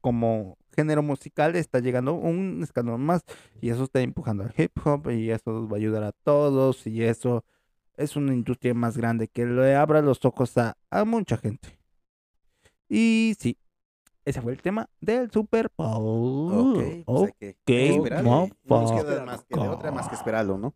como 0.01 0.57
género 0.75 1.03
musical, 1.03 1.55
está 1.55 1.79
llegando 1.79 2.13
un 2.13 2.61
escalón 2.63 3.01
más. 3.01 3.23
Y 3.61 3.69
eso 3.69 3.83
está 3.83 4.01
empujando 4.01 4.43
al 4.43 4.53
hip 4.57 4.71
hop 4.85 5.09
y 5.11 5.31
eso 5.31 5.51
nos 5.51 5.67
va 5.67 5.73
a 5.73 5.77
ayudar 5.77 6.03
a 6.03 6.11
todos. 6.11 6.85
Y 6.87 7.03
eso 7.03 7.45
es 7.95 8.15
una 8.15 8.33
industria 8.33 8.73
más 8.73 8.97
grande 8.97 9.27
que 9.27 9.45
le 9.45 9.75
abra 9.75 10.01
los 10.01 10.23
ojos 10.25 10.57
a, 10.57 10.77
a 10.89 11.05
mucha 11.05 11.37
gente. 11.37 11.77
Y 12.89 13.35
sí, 13.39 13.57
ese 14.25 14.41
fue 14.41 14.51
el 14.51 14.61
tema 14.61 14.89
del 14.99 15.31
Super 15.31 15.71
Bowl. 15.77 16.75
Ok, 16.77 17.05
pues 17.05 17.33
que 17.39 17.49
ok, 17.49 17.69
esperarle. 17.69 18.29
No 18.29 18.49
nos 18.65 18.91
queda 18.91 19.25
motherfucker. 19.25 19.25
más 19.25 19.43
que 19.45 19.59
de 19.59 19.67
otra 19.67 19.91
más 19.91 20.09
que 20.09 20.15
esperarlo, 20.15 20.57
¿no? 20.57 20.75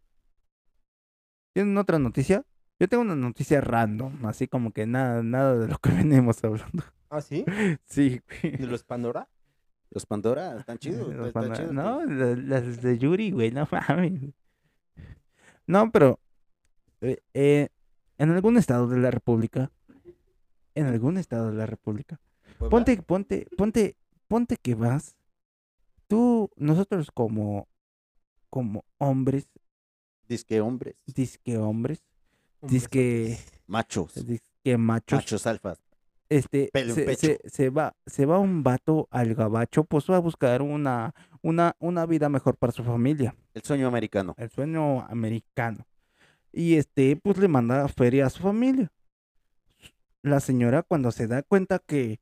¿Tienen 1.54 1.78
otra 1.78 2.00
noticia? 2.00 2.46
Yo 2.80 2.88
tengo 2.90 3.04
una 3.04 3.16
noticia 3.16 3.62
random, 3.62 4.26
así 4.26 4.48
como 4.48 4.72
que 4.72 4.86
nada, 4.86 5.24
nada 5.24 5.56
de 5.58 5.68
lo 5.68 5.78
que 5.78 5.90
venimos 5.92 6.44
hablando. 6.44 6.84
¿Ah, 7.10 7.22
sí? 7.22 7.46
Sí, 7.86 8.22
güey. 8.42 8.58
¿De 8.58 8.68
los 8.68 8.84
Pandora? 8.84 9.30
Los 9.92 10.06
Pandora 10.06 10.58
están 10.60 10.78
chidos. 10.78 11.14
Los 11.16 11.28
están 11.28 11.44
Panda- 11.44 11.56
chidos, 11.58 11.72
no, 11.74 12.06
la- 12.06 12.36
las 12.36 12.82
de 12.82 12.98
Yuri, 12.98 13.32
güey, 13.32 13.52
no 13.52 13.68
mames. 13.72 14.34
No, 15.68 15.92
pero 15.92 16.20
eh, 17.02 17.20
eh, 17.34 17.70
en 18.18 18.32
algún 18.32 18.58
estado 18.58 18.88
de 18.88 18.98
la 19.00 19.10
República, 19.12 19.72
en 20.76 20.88
algún 20.88 21.18
estado 21.18 21.52
de 21.52 21.58
la 21.58 21.66
República, 21.66 22.20
Puebla. 22.58 22.70
ponte, 22.72 23.02
ponte, 23.02 23.48
ponte, 23.58 23.96
ponte 24.28 24.58
que 24.58 24.76
vas. 24.76 25.16
Tú, 26.08 26.52
nosotros 26.58 27.10
como, 27.12 27.68
como 28.50 28.84
hombres, 28.98 29.48
Disque 30.28 30.60
hombres, 30.60 30.96
disque 31.06 31.58
hombres, 31.58 32.04
disque, 32.68 33.38
machos, 33.68 34.14
disque 34.26 34.78
machos, 34.78 35.18
machos 35.18 35.48
alfas. 35.48 35.80
este, 36.30 36.70
se, 36.74 37.04
pecho. 37.04 37.16
se- 37.28 37.40
se 37.46 37.70
va, 37.70 37.96
se 38.06 38.26
va 38.26 38.40
un 38.40 38.64
vato 38.64 39.08
al 39.12 39.36
gabacho, 39.36 39.84
pues 39.84 40.06
va 40.10 40.18
a 40.18 40.20
buscar 40.20 40.62
una, 40.62 41.14
una, 41.42 41.76
una 41.80 42.06
vida 42.06 42.30
mejor 42.30 42.58
para 42.58 42.72
su 42.74 42.84
familia, 42.84 43.36
El 43.54 43.62
sueño 43.64 43.88
americano. 43.88 44.34
el 44.38 44.50
sueño 44.50 45.02
americano. 45.08 45.86
Y 46.52 46.76
este, 46.76 47.16
pues 47.18 47.38
le 47.38 47.48
manda 47.48 47.88
feria 47.90 48.26
a 48.28 48.30
su 48.30 48.42
familia. 48.42 48.92
La 50.22 50.40
señora 50.40 50.82
cuando 50.84 51.12
se 51.12 51.28
da 51.28 51.44
cuenta 51.44 51.80
que 51.80 52.20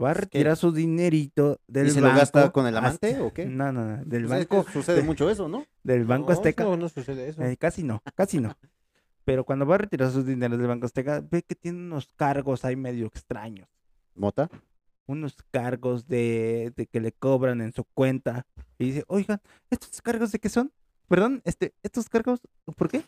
va 0.00 0.10
a 0.10 0.14
que- 0.14 0.20
retirar 0.22 0.56
su 0.56 0.72
dinerito 0.72 1.60
del 1.68 1.88
¿Y 1.88 1.90
se 1.90 2.00
banco. 2.00 2.14
lo 2.14 2.18
gasta 2.20 2.50
con 2.50 2.66
el 2.66 2.76
amante 2.76 3.10
hasta- 3.12 3.22
o 3.22 3.32
qué? 3.32 3.46
No, 3.46 3.70
no, 3.70 3.84
no, 3.84 4.04
del 4.04 4.26
Pues 4.26 4.40
es 4.40 4.46
que 4.48 4.56
banco, 4.56 4.70
sucede 4.72 4.96
de- 4.96 5.02
mucho 5.02 5.30
eso, 5.30 5.46
¿no? 5.48 5.64
del 5.84 6.04
Banco 6.04 6.32
No, 6.32 6.38
Azteca. 6.38 6.64
No, 6.64 6.76
no 6.76 6.88
sucede 6.88 7.28
eso. 7.28 7.42
Eh, 7.42 7.56
casi 7.56 7.82
no, 7.84 8.02
casi 8.16 8.40
no. 8.40 8.56
Pero 9.30 9.44
cuando 9.44 9.64
va 9.64 9.76
a 9.76 9.78
retirar 9.78 10.10
sus 10.10 10.26
dineros 10.26 10.58
del 10.58 10.66
Banco 10.66 10.86
Azteca, 10.86 11.20
ve 11.20 11.44
que 11.44 11.54
tiene 11.54 11.78
unos 11.78 12.08
cargos 12.16 12.64
ahí 12.64 12.74
medio 12.74 13.06
extraños. 13.06 13.68
Mota. 14.16 14.50
Unos 15.06 15.36
cargos 15.52 16.08
de, 16.08 16.72
de 16.74 16.86
que 16.88 16.98
le 16.98 17.12
cobran 17.12 17.60
en 17.60 17.72
su 17.72 17.84
cuenta. 17.84 18.44
Y 18.76 18.86
dice, 18.86 19.04
oigan, 19.06 19.40
¿estos 19.70 20.02
cargos 20.02 20.32
de 20.32 20.40
qué 20.40 20.48
son? 20.48 20.72
Perdón, 21.06 21.42
este, 21.44 21.74
¿estos 21.84 22.08
cargos 22.08 22.40
por 22.76 22.88
qué? 22.88 23.04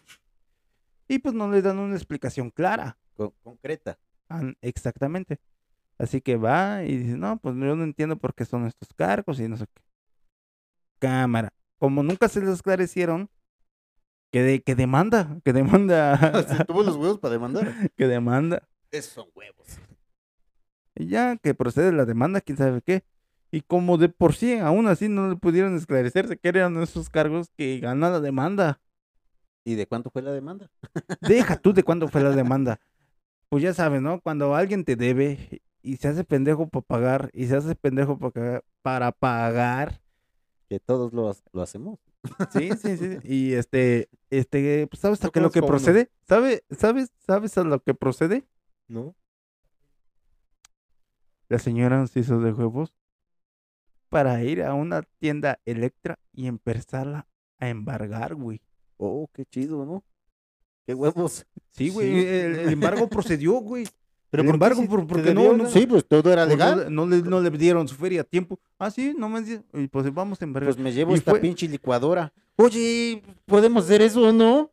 Y 1.09 1.19
pues 1.19 1.35
no 1.35 1.51
le 1.51 1.61
dan 1.61 1.81
una 1.81 1.97
explicación 1.97 2.51
clara. 2.51 2.97
con- 3.17 3.33
concreta. 3.43 3.99
Exactamente. 4.61 5.41
Así 5.99 6.21
que 6.21 6.37
va 6.37 6.85
y 6.85 6.99
dice, 6.99 7.17
no, 7.17 7.37
pues 7.39 7.57
yo 7.57 7.75
no 7.75 7.83
entiendo 7.83 8.17
por 8.17 8.33
qué 8.33 8.45
son 8.45 8.67
estos 8.67 8.95
cargos 8.95 9.41
y 9.41 9.49
no 9.49 9.57
sé 9.57 9.67
qué. 9.67 9.83
Cámara. 11.01 11.53
Como 11.79 12.05
nunca 12.05 12.29
se 12.29 12.39
les 12.39 12.51
esclarecieron, 12.51 13.29
que, 14.33 14.43
de, 14.43 14.63
que 14.63 14.75
demanda, 14.75 15.39
que 15.45 15.53
demanda, 15.53 16.17
Si 16.49 16.65
tuvo 16.65 16.83
los 16.83 16.97
huevos 16.97 17.19
para 17.19 17.35
demandar. 17.35 17.91
que 17.97 18.07
demanda. 18.09 18.67
Esos 18.91 19.13
son 19.13 19.29
huevos. 19.35 19.79
Y 20.95 21.07
ya 21.07 21.37
que 21.37 21.55
procede 21.55 21.93
la 21.93 22.05
demanda, 22.05 22.41
quién 22.41 22.59
sabe 22.59 22.83
qué. 22.83 23.05
Y 23.51 23.61
como 23.61 23.99
de 23.99 24.09
por 24.09 24.35
sí, 24.35 24.57
aún 24.59 24.89
así 24.89 25.09
no 25.09 25.29
le 25.29 25.37
pudieron 25.37 25.77
esclarecerse 25.77 26.39
qué 26.39 26.49
eran 26.49 26.81
esos 26.83 27.11
cargos 27.11 27.51
que 27.57 27.79
gana 27.81 28.11
la 28.11 28.21
demanda. 28.21 28.81
¿Y 29.65 29.75
de 29.75 29.87
cuánto 29.87 30.11
fue 30.11 30.23
la 30.23 30.33
demanda? 30.33 30.71
Deja 31.21 31.57
tú 31.57 31.73
de 31.73 31.83
cuándo 31.83 32.09
fue 32.09 32.23
la 32.23 32.31
demanda. 32.31 32.81
Pues 33.51 33.63
ya 33.63 33.75
sabes, 33.75 34.01
¿no? 34.01 34.21
Cuando 34.23 34.55
alguien 34.55 34.85
te 34.85 34.97
debe 34.97 35.63
y 35.83 35.97
se 35.99 36.09
hace 36.09 36.25
pendejo 36.25 36.67
para 36.69 36.83
pagar 36.83 37.31
y 37.35 37.47
se 37.47 37.57
hace 37.57 37.75
pendejo 37.75 38.19
pa 38.19 38.31
cagar- 38.31 38.65
para 38.81 39.13
pagar. 39.13 40.01
Que 40.69 40.81
todos 40.81 41.13
lo, 41.13 41.37
lo 41.53 41.63
hacemos. 41.63 41.99
Sí, 42.53 42.71
sí, 42.81 42.97
sí. 42.97 43.19
Y 43.25 43.53
este, 43.55 44.09
este, 44.31 44.87
pues, 44.87 45.01
¿sabes 45.01 45.25
a 45.25 45.31
qué 45.31 45.41
lo 45.41 45.51
que 45.51 45.63
procede? 45.63 46.11
¿Sabe, 46.29 46.65
sabes, 46.71 47.11
sabes 47.27 47.59
a 47.59 47.65
lo 47.65 47.81
que 47.83 47.95
procede? 47.95 48.45
¿No? 48.89 49.15
La 51.49 51.59
señora 51.59 52.07
se 52.07 52.21
hizo 52.21 52.41
de 52.41 52.53
huevos 52.53 52.95
para 54.09 54.43
ir 54.43 54.63
a 54.63 54.75
una 54.75 55.03
tienda 55.19 55.61
Electra 55.65 56.19
y 56.33 56.47
empezarla 56.47 57.27
a 57.59 57.69
embargar, 57.69 58.35
güey. 58.35 58.61
Oh, 58.99 59.29
qué 59.33 59.45
chido, 59.45 59.85
¿no? 59.85 60.05
Qué 60.87 60.95
huevos. 60.95 61.47
Sí, 61.73 61.91
güey, 61.91 62.13
Sí. 62.13 62.27
el, 62.27 62.59
el 62.59 62.69
embargo 62.73 63.09
procedió, 63.09 63.55
güey. 63.55 63.87
Pero 64.33 64.45
¿por 64.45 64.53
qué 64.53 64.55
embargo, 64.55 64.87
por- 64.89 65.07
porque 65.07 65.35
no, 65.35 65.53
no, 65.55 65.69
Sí, 65.69 65.87
pues 65.87 66.07
todo 66.09 66.33
era 66.33 66.47
pues, 66.47 66.59
no 66.59 66.65
legal. 66.65 66.85
le- 66.87 66.91
no, 66.91 67.07
le, 67.07 67.23
no 67.23 67.41
le 67.43 67.51
dieron 67.51 67.87
su 67.87 67.95
feria 67.95 68.23
a 68.23 68.25
tiempo. 68.25 68.59
Ah, 68.79 68.91
sí, 68.91 69.15
no 69.17 69.29
me 69.29 69.41
y 69.75 69.87
pues 69.89 70.13
vamos 70.13 70.41
a 70.41 70.45
embargar. 70.47 70.73
Pues 70.75 70.83
me 70.83 70.91
llevo 70.91 71.13
Y 71.13 71.17
esta 71.19 71.33
fue- 71.33 71.41
pinche 71.41 71.69
licuadora. 71.69 72.33
Oye, 72.57 73.23
¿podemos 73.47 73.85
hacer 73.85 74.03
eso 74.03 74.29
o 74.29 74.33
no? 74.33 74.71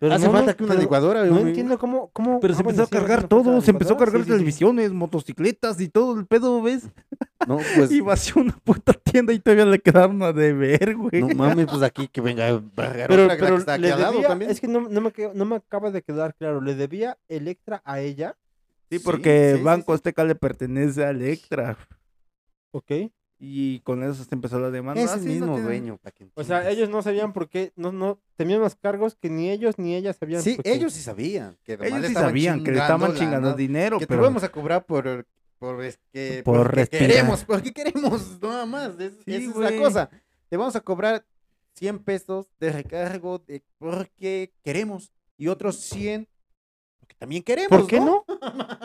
Pero 0.00 0.14
Hace 0.14 0.26
no, 0.26 0.32
falta 0.32 0.54
que 0.54 0.64
una 0.64 0.70
pero 0.72 0.82
licuadora. 0.82 1.24
No 1.24 1.32
güey. 1.36 1.48
entiendo 1.48 1.78
cómo, 1.78 2.10
cómo. 2.12 2.40
Pero 2.40 2.54
se 2.54 2.60
empezó 2.62 2.82
a 2.82 2.86
cargar 2.88 3.28
todo, 3.28 3.60
se 3.60 3.70
empezó 3.70 3.94
a 3.94 3.96
cargar 3.96 4.16
sí, 4.22 4.24
sí, 4.24 4.30
sí. 4.30 4.32
televisiones, 4.32 4.92
motocicletas 4.92 5.80
y 5.80 5.88
todo 5.88 6.18
el 6.18 6.26
pedo, 6.26 6.60
¿ves? 6.62 6.88
No, 7.46 7.58
pues. 7.76 7.90
Y 7.92 8.00
vació 8.00 8.42
una 8.42 8.56
puta 8.64 8.92
tienda 8.94 9.32
y 9.32 9.38
todavía 9.38 9.66
le 9.66 9.78
quedaron 9.78 10.22
a 10.22 10.32
deber, 10.32 10.96
güey. 10.96 11.22
No 11.22 11.28
mames, 11.34 11.66
pues 11.66 11.82
aquí 11.82 12.08
que 12.08 12.20
venga 12.20 12.48
a 12.48 12.60
Pero, 12.74 13.24
otra, 13.24 13.36
pero 13.38 13.54
que 13.54 13.54
está 13.56 13.74
aquí 13.74 13.82
le 13.82 13.92
al 13.92 14.00
lado 14.00 14.12
debía, 14.14 14.28
también. 14.28 14.50
es 14.50 14.60
que 14.60 14.68
no, 14.68 14.80
no 14.88 15.00
me, 15.00 15.12
no 15.34 15.44
me 15.44 15.56
acaba 15.56 15.90
de 15.90 16.02
quedar 16.02 16.34
claro, 16.34 16.60
¿le 16.60 16.74
debía 16.74 17.16
Electra 17.28 17.80
a 17.84 18.00
ella? 18.00 18.36
Sí, 18.90 18.98
porque 18.98 19.52
sí, 19.52 19.58
sí, 19.58 19.62
Banco 19.62 19.92
sí. 19.92 19.96
Azteca 19.96 20.24
le 20.24 20.34
pertenece 20.34 21.04
a 21.04 21.10
Electra. 21.10 21.76
Ok. 22.72 22.90
Y 23.42 23.80
con 23.80 24.02
eso 24.02 24.22
se 24.22 24.34
empezó 24.34 24.60
la 24.60 24.70
demanda. 24.70 25.00
Es 25.00 25.10
Ah, 25.10 25.14
el 25.14 25.20
no 25.24 25.26
mismo 25.30 25.46
tiene- 25.54 25.62
dueño. 25.62 25.98
que 26.14 26.28
O 26.34 26.44
sea, 26.44 26.68
ellos 26.68 26.90
no 26.90 27.00
sabían 27.00 27.32
por 27.32 27.48
qué, 27.48 27.72
no, 27.74 27.90
no, 27.90 28.20
tenían 28.36 28.60
más 28.60 28.74
cargos 28.76 29.14
que 29.14 29.30
ni 29.30 29.48
ellos 29.48 29.78
ni 29.78 29.94
ellas 29.94 30.16
sabían. 30.18 30.42
Sí, 30.42 30.58
ellos 30.64 30.92
sí 30.92 31.00
sabían. 31.00 31.56
Que 31.64 31.78
Ellos 31.80 32.06
sí 32.06 32.12
sabían 32.14 32.62
que 32.62 32.70
le 32.72 32.78
estaban 32.80 33.14
chingando 33.14 33.54
dinero, 33.54 33.98
Que 33.98 34.04
te 34.06 34.08
pero 34.08 34.22
vamos 34.22 34.42
a 34.44 34.50
cobrar 34.52 34.84
por, 34.84 35.26
por, 35.58 35.82
es 35.82 35.98
que, 36.12 36.42
Por 36.44 36.58
porque 36.58 36.74
respirar. 36.80 37.08
queremos, 37.08 37.44
porque 37.44 37.72
queremos, 37.72 38.38
nada 38.42 38.66
más. 38.66 38.98
Es, 39.00 39.14
Sí, 39.24 39.34
esa 39.34 39.50
es 39.50 39.56
la 39.56 39.76
cosa. 39.76 40.10
Te 40.50 40.56
vamos 40.58 40.76
a 40.76 40.80
cobrar 40.82 41.24
100 41.76 41.98
pesos 42.00 42.46
de 42.58 42.72
recargo 42.72 43.38
de 43.38 43.62
porque 43.78 44.52
queremos 44.62 45.12
y 45.38 45.48
otros 45.48 45.76
100 45.80 46.24
porque 46.24 46.29
también 47.20 47.42
queremos. 47.42 47.68
¿Por 47.68 47.86
qué 47.86 48.00
no? 48.00 48.24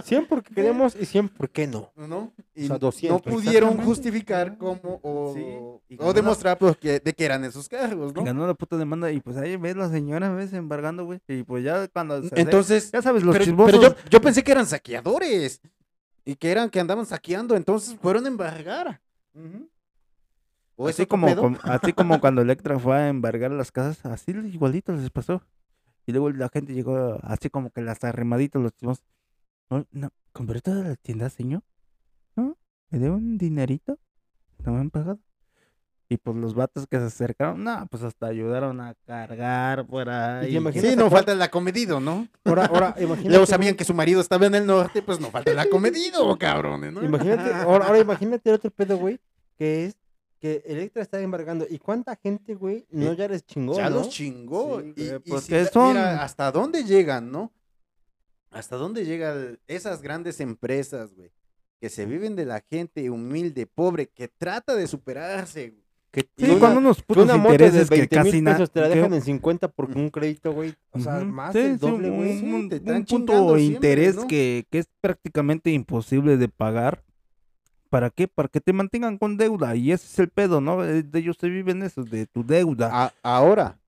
100 0.04 0.26
porque 0.30 0.54
queremos 0.54 0.94
y 1.00 1.06
100 1.06 1.30
por 1.30 1.50
qué 1.50 1.68
no. 1.68 1.94
¿no? 1.96 2.34
Y 2.54 2.66
O 2.66 2.68
sea, 2.68 2.78
200, 2.78 3.26
no 3.26 3.32
pudieron 3.32 3.78
justificar 3.78 4.58
cómo 4.58 5.00
o, 5.04 5.34
Sí, 5.34 5.96
y 5.96 6.14
demostrar 6.14 6.58
pues, 6.58 6.76
que, 6.76 7.00
de 7.00 7.14
que 7.14 7.24
eran 7.24 7.46
esos 7.46 7.70
cargos, 7.70 8.14
¿no? 8.14 8.26
ganó 8.26 8.46
la 8.46 8.54
puta 8.54 8.76
demanda 8.76 9.10
y 9.10 9.22
pues 9.22 9.38
ahí 9.38 9.56
ves 9.56 9.78
la 9.78 9.90
señora, 9.90 10.34
ves, 10.34 10.52
embargando, 10.52 11.06
güey. 11.06 11.22
Y 11.30 11.44
pues 11.44 11.64
ya 11.64 11.88
cuando 11.88 12.22
se 12.24 12.38
Entonces, 12.38 12.92
ya 12.92 13.02
sabes, 13.02 13.24
los 13.24 13.32
pero, 13.34 13.46
chismosos. 13.46 13.80
pero 13.80 13.96
yo, 13.96 14.10
yo 14.10 14.20
pensé 14.20 14.44
que 14.44 14.52
eran 14.52 14.66
saqueadores 14.66 15.62
y 16.26 16.36
que 16.36 16.52
eran 16.52 16.70
que 16.70 16.82
andaban 16.82 17.06
saqueando, 17.06 17.56
entonces 17.56 17.96
fueron 18.02 18.26
a 18.26 18.28
embargar. 18.28 19.00
¿O 20.76 20.90
es 20.90 20.96
así 20.98 21.06
como, 21.06 21.34
como- 21.38 21.58
así 21.64 21.94
como 21.94 22.20
cuando 22.20 22.42
Electra 22.42 22.78
fue 22.80 22.98
a 22.98 23.08
embargar 23.08 23.52
las 23.52 23.72
casas, 23.72 24.06
así 24.06 24.32
igualito 24.32 24.92
les 24.92 25.10
pasó. 25.10 25.42
Y 26.06 26.12
luego 26.12 26.30
la 26.32 26.50
gente 26.50 26.74
llegó 26.74 27.20
así 27.24 27.50
como 27.50 27.72
que 27.72 27.82
las 27.82 28.04
arrimaditos, 28.04 28.62
los 28.62 28.74
chismosos. 28.74 29.06
No, 29.70 29.86
no, 29.92 30.10
compré 30.32 30.62
toda 30.62 30.84
la 30.84 30.96
tienda, 30.96 31.30
señor. 31.30 31.64
¿No? 32.36 32.58
¿Me 32.90 33.00
dio 33.00 33.14
un 33.14 33.38
dinerito? 33.38 33.98
¿No 34.60 34.74
me 34.74 34.80
han 34.80 34.92
pagado? 34.92 35.20
Y 36.08 36.18
pues 36.18 36.38
los 36.38 36.54
vatos 36.54 36.86
que 36.86 37.00
se 37.00 37.06
acercaron, 37.06 37.64
no, 37.64 37.88
pues 37.90 38.04
hasta 38.04 38.28
ayudaron 38.28 38.80
a 38.80 38.94
cargar 39.08 39.88
por 39.88 40.08
ahí. 40.08 40.56
Sí, 40.74 40.96
no 40.96 41.10
falta 41.10 41.32
el 41.32 41.42
acomedido, 41.42 42.00
¿no? 42.00 42.28
Ahora, 42.44 42.68
ahora, 42.68 42.96
imagínate. 43.00 43.30
Luego 43.30 43.48
sabían 43.48 43.76
que 43.76 43.86
su 43.86 43.96
marido 43.96 44.22
estaba 44.22 44.46
en 44.46 44.54
el 44.54 44.68
norte, 44.68 45.02
pues 45.02 45.20
no 45.20 45.32
falta 45.32 45.52
el 45.52 45.58
acomedido, 45.58 46.38
cabrones, 46.38 46.94
¿no? 46.94 47.04
Imagínate, 47.04 47.52
ahora, 47.56 47.88
ahora 47.88 48.00
imagínate 48.00 48.50
el 48.50 48.56
otro 48.56 48.70
pedo, 48.70 48.98
güey, 48.98 49.20
que 49.58 49.86
es 49.86 49.98
que 50.40 50.62
Electra 50.66 51.02
está 51.02 51.20
embargando. 51.22 51.66
¿Y 51.70 51.80
cuánta 51.80 52.16
gente, 52.16 52.56
güey, 52.56 52.86
no 52.92 53.12
Eh, 53.12 53.16
ya 53.16 53.28
les 53.28 53.46
chingó, 53.46 53.76
ya 53.78 53.90
no? 53.90 53.98
los 53.98 54.10
chingó. 54.10 54.82
Sí, 54.82 54.94
y, 54.98 55.04
y 55.04 55.20
porque 55.30 55.66
si 55.66 55.72
son- 55.72 55.90
mira, 55.90 56.22
hasta 56.24 56.52
dónde 56.52 56.84
llegan, 56.84 57.32
¿no? 57.32 57.52
Hasta 58.52 58.76
dónde 58.78 59.06
llegan 59.06 59.60
esas 59.68 60.02
grandes 60.02 60.40
empresas, 60.40 61.14
güey, 61.16 61.32
que 61.82 61.90
se 61.90 62.06
viven 62.06 62.36
de 62.36 62.46
la 62.46 62.62
gente 62.70 63.10
humilde, 63.10 63.66
pobre, 63.68 64.08
que 64.08 64.28
trata 64.28 64.76
de 64.76 64.88
superarse. 64.88 65.70
güey. 65.72 65.86
Que 66.12 66.22
Sí, 66.38 66.50
una- 66.50 66.70
unos 66.70 66.98
Que 66.98 67.04
putos 67.04 67.26
una 67.26 67.36
moto 67.36 67.50
de 67.50 67.66
intereses 67.66 67.90
que 67.90 67.96
20 67.98 68.16
casi 68.16 68.32
mil 68.32 68.44
nada. 68.46 68.56
pesos 68.58 68.72
te 68.72 68.80
la 68.80 68.88
dejan 68.88 69.14
en 69.14 69.22
50 69.22 69.68
por 69.68 69.92
un 69.98 70.10
crédito, 70.10 70.54
güey. 70.54 70.74
O 70.92 71.00
sea, 71.00 71.20
más 71.26 71.54
del 71.54 71.78
doble, 71.78 72.10
güey. 72.10 72.40
sí, 72.40 72.46
un, 72.46 72.54
un 72.54 72.72
están 72.72 73.04
punto 73.06 73.34
de 73.34 73.60
siempre, 73.60 73.64
interés 73.64 74.16
¿no? 74.16 74.28
que, 74.28 74.66
que 74.72 74.80
es 74.80 74.88
prácticamente 75.02 75.72
imposible 75.72 76.38
de 76.38 76.48
pagar. 76.48 77.04
¿Para 77.96 78.10
qué? 78.10 78.28
Para 78.28 78.50
que 78.50 78.60
te 78.60 78.74
mantengan 78.74 79.18
con 79.18 79.38
deuda. 79.38 79.74
Y 79.74 79.94
ese 79.94 80.06
es 80.06 80.20
el 80.20 80.28
pedo, 80.30 80.60
¿no? 80.60 80.84
Eh, 80.84 81.02
De 81.02 81.20
ellos 81.20 81.38
se 81.40 81.48
viven 81.48 81.82
eso, 81.82 82.04
de 82.04 82.28
tu 82.28 82.46
deuda. 82.46 83.14
Ahora, 83.24 83.80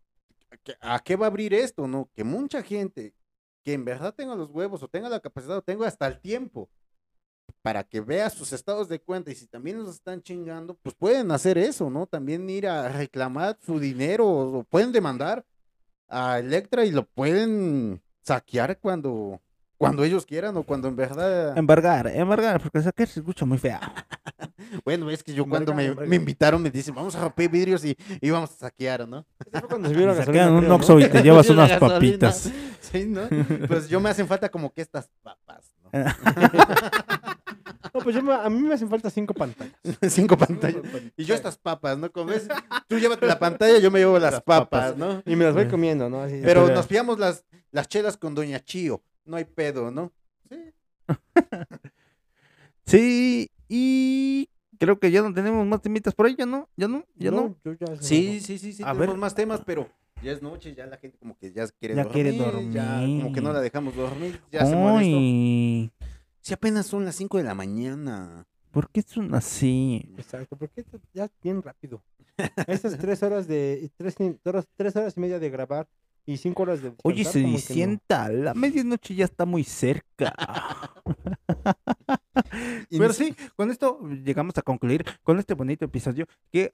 ¿qué- 0.63 0.77
¿a 0.79 0.99
qué 0.99 1.17
va 1.17 1.25
a 1.25 1.29
abrir 1.29 1.53
esto, 1.53 1.89
no? 1.89 2.09
Que 2.15 2.23
mucha 2.23 2.63
gente 2.63 3.13
que 3.65 3.73
en 3.73 3.83
verdad 3.83 4.13
tenga 4.15 4.33
los 4.33 4.49
huevos 4.49 4.81
o 4.81 4.87
tenga 4.87 5.09
la 5.09 5.19
capacidad 5.19 5.57
o 5.57 5.61
tenga 5.61 5.85
hasta 5.89 6.07
el 6.07 6.21
tiempo 6.21 6.69
para 7.61 7.83
que 7.83 7.99
vea 7.99 8.29
sus 8.29 8.53
estados 8.53 8.87
de 8.87 9.01
cuenta 9.01 9.29
y 9.29 9.35
si 9.35 9.45
también 9.45 9.77
los 9.79 9.95
están 9.95 10.21
chingando, 10.21 10.75
pues 10.75 10.95
pueden 10.95 11.29
hacer 11.31 11.57
eso, 11.57 11.89
¿no? 11.89 12.07
También 12.07 12.49
ir 12.49 12.65
a 12.65 12.87
reclamar 12.87 13.57
su 13.59 13.77
dinero 13.77 14.25
o 14.25 14.63
pueden 14.63 14.93
demandar 14.93 15.45
a 16.07 16.39
Electra 16.39 16.85
y 16.85 16.91
lo 16.91 17.03
pueden 17.05 18.01
saquear 18.21 18.79
cuando, 18.79 19.41
cuando 19.77 20.03
ellos 20.03 20.25
quieran 20.25 20.55
o 20.57 20.63
cuando 20.63 20.87
en 20.87 20.95
verdad... 20.95 21.57
Embargar, 21.57 22.07
embargar, 22.07 22.59
porque 22.61 22.81
saquear 22.81 23.07
se 23.07 23.19
escucha 23.19 23.45
muy 23.45 23.57
fea. 23.57 23.79
Bueno, 24.83 25.09
es 25.09 25.23
que 25.23 25.33
yo 25.33 25.45
cuando 25.47 25.73
me, 25.73 25.93
me 25.93 26.15
invitaron 26.17 26.61
me 26.61 26.69
dicen, 26.69 26.93
vamos 26.93 27.15
a 27.15 27.21
romper 27.21 27.47
vidrios 27.49 27.85
y, 27.85 27.95
y 28.19 28.29
vamos 28.31 28.51
a 28.51 28.55
saquear, 28.55 29.07
¿no? 29.07 29.25
Fue 29.51 29.61
cuando 29.61 29.87
se 29.87 29.95
la 29.95 30.15
Saquean 30.25 30.51
un. 30.51 30.71
Oxxo 30.71 30.99
y 30.99 31.07
te 31.07 31.21
llevas 31.23 31.49
unas 31.49 31.71
papitas. 31.79 32.51
Sí, 32.81 33.05
¿no? 33.05 33.21
Pues 33.67 33.87
yo 33.87 34.01
me 34.01 34.09
hacen 34.09 34.27
falta 34.27 34.49
como 34.49 34.73
que 34.73 34.81
estas 34.81 35.09
papas, 35.23 35.73
¿no? 35.83 35.89
No, 37.93 38.01
pues 38.01 38.15
yo 38.15 38.21
me- 38.21 38.33
a 38.33 38.49
mí 38.49 38.59
me 38.61 38.73
hacen 38.73 38.89
falta 38.89 39.09
cinco 39.09 39.33
pantallas. 39.33 39.73
Cinco 40.09 40.37
pantallas. 40.37 40.81
Y 41.15 41.23
yo 41.23 41.33
estas 41.35 41.57
papas, 41.57 41.97
¿no? 41.97 42.11
Como 42.11 42.27
ves, 42.27 42.47
tú 42.87 42.99
llévate 42.99 43.25
la 43.25 43.39
pantalla, 43.39 43.77
yo 43.79 43.89
me 43.89 43.99
llevo 43.99 44.19
las 44.19 44.41
papas, 44.41 44.97
¿no? 44.97 45.21
Y 45.25 45.35
me 45.35 45.45
las 45.45 45.53
voy 45.53 45.67
comiendo, 45.67 46.09
¿no? 46.09 46.21
Así, 46.23 46.39
Pero 46.43 46.63
Pero- 46.65 46.75
nos 46.75 46.87
pillamos 46.87 47.19
las, 47.19 47.45
las 47.71 47.87
chelas 47.87 48.17
con 48.17 48.35
Doña 48.35 48.59
Chío. 48.59 49.01
No 49.27 49.37
hay 49.37 49.45
pedo, 49.45 49.91
¿no? 49.91 50.11
Sí. 50.49 50.57
Sí, 52.85 53.51
y 53.67 54.49
creo 54.79 54.97
que 54.97 55.11
ya 55.11 55.21
no 55.21 55.33
tenemos 55.33 55.65
más 55.67 55.81
temitas 55.81 56.15
por 56.15 56.25
ahí, 56.25 56.35
ya 56.37 56.45
no, 56.45 56.69
ya 56.77 56.87
no, 56.87 57.03
ya 57.15 57.31
no. 57.31 57.55
yo 57.65 57.73
ya 57.73 57.87
Sí, 58.01 58.39
sí, 58.39 58.57
sí, 58.57 58.71
sí. 58.71 58.81
A 58.83 58.93
tenemos 58.93 59.07
ver. 59.09 59.17
más 59.17 59.35
temas, 59.35 59.61
pero 59.65 59.89
ya 60.23 60.31
es 60.31 60.41
noche, 60.41 60.73
ya 60.73 60.85
la 60.85 60.97
gente 60.97 61.17
como 61.17 61.37
que 61.37 61.51
ya 61.51 61.67
quiere 61.67 61.95
Ya 61.95 62.03
dormir. 62.05 62.13
quiere 62.13 62.37
Ya 62.71 62.99
como 63.01 63.33
que 63.33 63.41
no 63.41 63.49
dormir. 63.49 63.53
la 63.53 63.61
dejamos 63.61 63.95
dormir. 63.95 64.41
Ya 64.53 64.65
se 64.65 64.75
molestó. 64.75 65.93
Si 66.39 66.53
apenas 66.53 66.85
son 66.85 67.03
las 67.03 67.15
5 67.15 67.37
de 67.37 67.43
la 67.43 67.55
mañana. 67.55 68.45
¿por 68.71 68.89
qué 68.91 69.01
son 69.01 69.33
así? 69.33 70.07
Exacto, 70.17 70.55
porque 70.55 70.85
ya 71.13 71.29
bien 71.43 71.61
rápido. 71.63 72.01
Estas 72.67 72.95
tres 72.97 73.21
horas 73.23 73.47
de 73.47 73.89
tres, 73.97 74.15
horas, 74.45 74.67
tres 74.77 74.95
horas 74.95 75.17
y 75.17 75.19
media 75.19 75.39
de 75.39 75.49
grabar 75.49 75.87
y 76.27 76.35
cinco 76.35 76.63
horas 76.63 76.81
de 76.81 76.93
Oye, 77.03 77.23
se 77.23 77.41
que 77.41 77.47
no. 77.47 77.57
sienta, 77.57 78.29
la 78.29 78.53
medianoche 78.53 79.15
ya 79.15 79.25
está 79.25 79.45
muy 79.45 79.63
cerca. 79.63 80.35
Y 82.89 82.99
Pero 82.99 83.13
sí, 83.13 83.35
con 83.55 83.71
esto 83.71 83.99
llegamos 84.23 84.57
a 84.57 84.61
concluir 84.61 85.03
con 85.23 85.39
este 85.39 85.55
bonito 85.55 85.85
episodio 85.85 86.27
que 86.51 86.73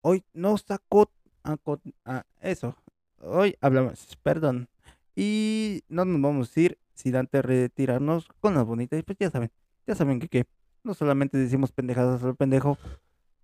hoy 0.00 0.24
no 0.32 0.58
sacó 0.58 1.10
a, 1.44 2.24
eso. 2.40 2.76
Hoy 3.20 3.56
hablamos, 3.60 4.18
perdón. 4.22 4.68
Y 5.14 5.82
no 5.88 6.04
nos 6.04 6.20
vamos 6.20 6.56
a 6.56 6.60
ir 6.60 6.78
sin 6.94 7.14
antes 7.14 7.44
retirarnos 7.44 8.28
con 8.40 8.54
las 8.54 8.66
bonitas. 8.66 9.02
Pues 9.04 9.16
ya 9.18 9.30
saben, 9.30 9.52
ya 9.86 9.94
saben 9.94 10.18
que, 10.18 10.28
que 10.28 10.46
no 10.82 10.94
solamente 10.94 11.38
decimos 11.38 11.70
pendejadas 11.70 12.22
al 12.24 12.34
pendejo, 12.34 12.76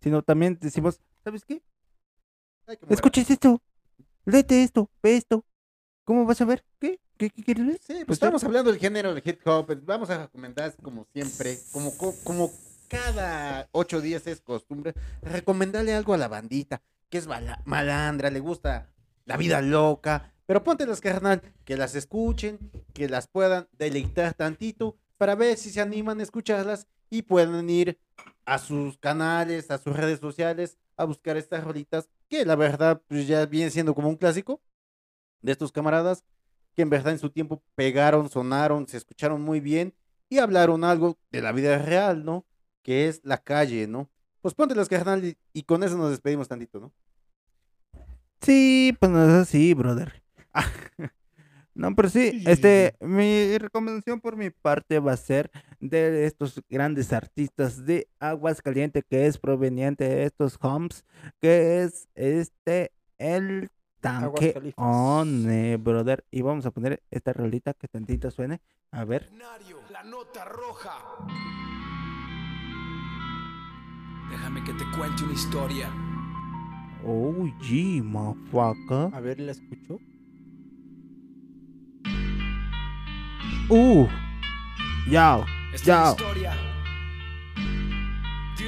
sino 0.01 0.23
también 0.23 0.59
decimos, 0.61 1.01
¿sabes 1.23 1.45
qué? 1.45 1.63
Escuches 2.89 3.31
esto, 3.31 3.63
léete 4.25 4.65
esto, 4.65 4.91
ve 5.03 5.17
esto. 5.17 5.45
¿Cómo 6.11 6.27
vas 6.27 6.41
a 6.41 6.45
ver? 6.45 6.65
¿Qué? 6.81 6.99
¿Qué, 7.17 7.31
qué 7.31 7.45
quieres 7.45 7.67
ver? 7.69 7.77
Sí, 7.79 7.93
pues 7.93 8.05
Pues 8.07 8.17
estamos 8.17 8.43
hablando 8.43 8.73
del 8.73 8.81
género 8.81 9.15
del 9.15 9.23
hip 9.25 9.47
hop. 9.47 9.67
pues 9.67 9.87
Vamos 9.87 10.11
a 10.11 10.19
recomendar, 10.23 10.75
como 10.83 11.07
siempre, 11.13 11.57
como, 11.71 11.97
co- 11.97 12.17
como 12.25 12.51
cada 12.89 13.69
ocho 13.71 14.01
días 14.01 14.27
es 14.27 14.41
costumbre, 14.41 14.93
recomendarle 15.23 15.95
algo 15.95 16.13
a 16.13 16.19
la 16.19 16.27
bandita, 16.27 16.83
que 17.11 17.19
es 17.19 17.29
malandra, 17.65 18.29
le 18.29 18.41
gusta 18.41 18.91
la 19.25 19.37
vida 19.37 19.61
loca. 19.63 20.33
Pero 20.47 20.65
póntelas, 20.65 21.01
carnal, 21.01 21.43
que 21.65 21.77
las 21.77 21.95
escuchen, 21.95 22.59
que 22.93 23.09
las 23.09 23.29
puedan 23.29 23.69
deleitar 23.79 24.35
tantito, 24.35 24.97
para 25.17 25.37
ver 25.37 25.57
si 25.59 25.71
se 25.71 25.81
animan 25.81 26.19
a 26.19 26.25
escucharlas 26.25 26.89
y 27.09 27.23
puedan 27.23 27.71
ir 27.71 28.01
a 28.47 28.59
sus 28.59 28.99
canales, 28.99 29.71
a 29.71 29.79
sus 29.79 29.95
redes 29.95 30.19
sociales, 30.19 30.77
a 30.97 31.05
buscar 31.05 31.37
estas 31.37 31.63
rolitas, 31.63 32.09
que 32.29 32.45
la 32.45 32.57
verdad, 32.57 33.01
pues 33.07 33.29
ya 33.29 33.47
viene 33.47 33.71
siendo 33.71 33.95
como 33.95 34.09
un 34.09 34.17
clásico 34.17 34.61
de 35.43 35.53
estos 35.53 35.73
camaradas 35.73 36.25
que 36.75 36.83
en 36.83 36.91
verdad 36.91 37.13
en 37.13 37.19
su 37.19 37.31
tiempo 37.31 37.63
pegaron, 37.75 38.29
sonaron, 38.29 38.87
se 38.87 38.97
escucharon 38.97 39.43
muy 39.43 39.61
bien 39.61 39.95
y 40.29 40.39
hablaron 40.39 40.85
algo 40.85 41.19
de 41.31 41.43
la 41.43 41.53
vida 41.53 41.79
real, 41.79 42.25
¿no? 42.25 42.47
Que 42.83 43.09
es 43.09 43.21
la 43.25 43.39
calle, 43.39 43.87
¿no? 43.87 44.09
Pues 44.41 44.55
ponte 44.55 44.75
las 44.75 44.89
carnal 44.89 45.25
y, 45.25 45.37
y 45.53 45.65
con 45.65 45.83
eso 45.83 45.97
nos 45.97 46.11
despedimos 46.11 46.49
tantito, 46.49 46.81
¿no? 46.81 46.93
Sí, 48.41 48.97
pues 48.99 49.13
no 49.13 49.23
es 49.25 49.35
así, 49.35 49.75
brother. 49.75 50.23
No, 51.73 51.95
pero 51.95 52.11
sí, 52.11 52.43
este, 52.47 52.95
mi 53.01 53.57
recomendación 53.57 54.21
por 54.21 54.37
mi 54.37 54.51
parte 54.51 54.99
va 54.99 55.13
a 55.13 55.17
ser 55.17 55.51
de 55.79 56.27
estos 56.27 56.61
grandes 56.69 57.13
artistas 57.13 57.87
de 57.87 58.09
Aguascalientes 58.19 59.05
que 59.09 59.27
es 59.27 59.39
proveniente 59.39 60.07
de 60.07 60.25
estos 60.25 60.59
homes, 60.61 61.07
que 61.41 61.83
es 61.83 62.09
este, 62.17 62.93
el 63.17 63.71
tanque. 64.01 64.75
One, 64.77 65.77
brother. 65.77 66.25
Y 66.31 66.43
vamos 66.43 66.67
a 66.67 66.71
poner 66.71 67.03
esta 67.11 67.33
rolita 67.33 67.75
que 67.75 67.89
tantito 67.89 68.31
suene. 68.31 68.61
A 68.91 69.05
ver. 69.05 69.31
La 69.91 70.03
nota 70.03 70.45
roja. 70.45 70.93
Déjame 74.31 74.65
que 74.65 74.73
te 74.73 74.85
cuente 74.97 75.25
una 75.25 75.33
historia. 75.33 75.91
Oh, 77.05 77.47
gee, 77.61 78.03
motherfucker. 78.03 79.15
A 79.15 79.21
ver, 79.21 79.41
¿la 79.41 79.53
escucho? 79.53 79.99
Uh, 83.69 84.07
ya, 85.09 85.45
Esta 85.73 86.11
es 86.11 86.17
ya. 86.41 86.55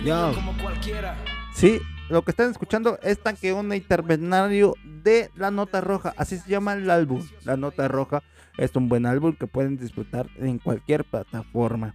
Ya. 0.05 0.33
como 0.35 0.57
cualquiera. 0.59 1.17
Sí, 1.55 1.81
lo 2.09 2.23
que 2.23 2.31
están 2.31 2.51
escuchando 2.51 2.99
es 3.03 3.23
Tanqueón 3.23 3.73
Intervenario 3.73 4.75
de 4.85 5.31
La 5.37 5.51
Nota 5.51 5.81
Roja. 5.81 6.13
Así 6.17 6.39
se 6.39 6.51
llama 6.51 6.75
el 6.75 6.91
álbum. 6.91 7.27
La 7.45 7.57
Nota 7.57 7.89
Roja 7.89 8.23
es 8.59 8.75
un 8.77 8.89
buen 8.89 9.07
álbum 9.07 9.35
que 9.35 9.47
pueden 9.47 9.77
disfrutar 9.77 10.29
en 10.37 10.59
cualquier 10.59 11.05
plataforma. 11.05 11.95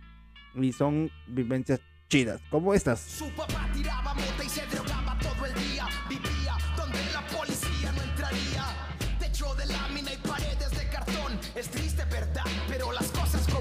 Y 0.56 0.74
son 0.74 1.12
vivencias 1.28 1.82
chidas, 2.10 2.42
como 2.50 2.74
estas. 2.74 3.00
Su 3.00 3.30
papá 3.32 3.70
tiraba 3.74 4.14
mota 4.14 4.44
y 4.44 4.50
se 4.50 4.66
drogaba 4.68 5.18
todo 5.20 5.46
el 5.46 5.54
día. 5.54 5.86
Vivía 6.10 6.58
donde 6.76 7.00
la 7.14 7.22
policía 7.28 7.92
no 7.92 8.02
entraría. 8.02 8.66
Techo 9.20 9.54
de 9.56 9.66
lámina 9.68 10.14
y 10.14 10.18
paredes 10.18 10.72
de 10.72 10.90
cartón. 10.90 11.40
Es 11.54 11.70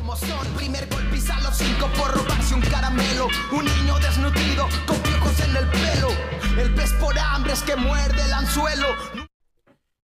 como 0.06 0.16
son. 0.16 0.46
Primer 0.56 0.88
golpe 0.88 1.16
a 1.32 1.40
los 1.40 1.56
cinco 1.56 1.88
por 1.96 2.14
robarse 2.14 2.54
un 2.54 2.60
caramelo. 2.60 3.26
Un 3.52 3.64
niño 3.64 3.98
desnutrido 3.98 4.68
con 4.86 4.96
piojos 4.98 5.40
en 5.40 5.56
el 5.56 5.68
pelo. 5.68 6.08
El 6.60 6.74
pez 6.74 6.92
por 6.94 7.18
hambre 7.18 7.52
es 7.52 7.62
que 7.62 7.74
muerde 7.74 8.22
el 8.24 8.32
anzuelo. 8.32 8.86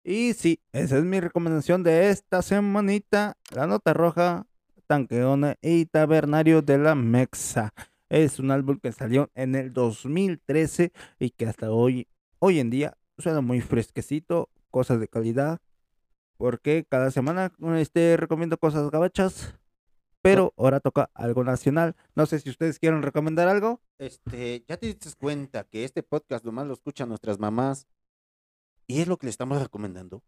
Y 0.03 0.33
sí, 0.33 0.61
esa 0.73 0.97
es 0.97 1.05
mi 1.05 1.21
recomendación 1.21 1.83
de 1.83 2.09
esta 2.09 2.41
semanita. 2.41 3.37
La 3.55 3.67
Nota 3.67 3.93
Roja, 3.93 4.47
Tanqueona 4.87 5.57
y 5.61 5.85
Tabernario 5.85 6.63
de 6.63 6.79
la 6.79 6.95
Mexa. 6.95 7.75
Es 8.09 8.39
un 8.39 8.51
álbum 8.51 8.79
que 8.83 8.93
salió 8.93 9.31
en 9.35 9.55
el 9.55 9.73
2013 9.73 10.93
y 11.19 11.31
que 11.31 11.47
hasta 11.47 11.71
hoy, 11.71 12.09
hoy 12.39 12.59
en 12.59 12.71
día, 12.71 12.97
suena 13.19 13.41
muy 13.43 13.61
fresquecito, 13.61 14.49
cosas 14.71 14.99
de 14.99 15.09
calidad. 15.09 15.59
Porque 16.39 16.87
cada 16.89 17.11
semana 17.11 17.53
este, 17.77 18.17
recomiendo 18.17 18.57
cosas 18.57 18.91
gabachas. 18.91 19.61
Pero 20.23 20.53
ahora 20.57 20.81
toca 20.81 21.11
algo 21.15 21.45
nacional. 21.45 21.97
No 22.15 22.27
sé 22.27 22.41
si 22.41 22.51
ustedes 22.51 22.79
quieren 22.79 23.03
recomendar 23.03 23.49
algo. 23.49 23.81
Este, 23.99 24.65
ya 24.69 24.77
te 24.77 24.87
diste 24.87 25.09
cuenta 25.19 25.65
que 25.65 25.85
este 25.85 26.03
podcast 26.03 26.45
nomás 26.45 26.67
lo 26.67 26.75
escuchan 26.75 27.09
nuestras 27.09 27.39
mamás. 27.39 27.87
Y 28.87 29.01
es 29.01 29.09
lo 29.09 29.17
que 29.17 29.27
le 29.27 29.31
estamos 29.31 29.61
recomendando. 29.63 30.23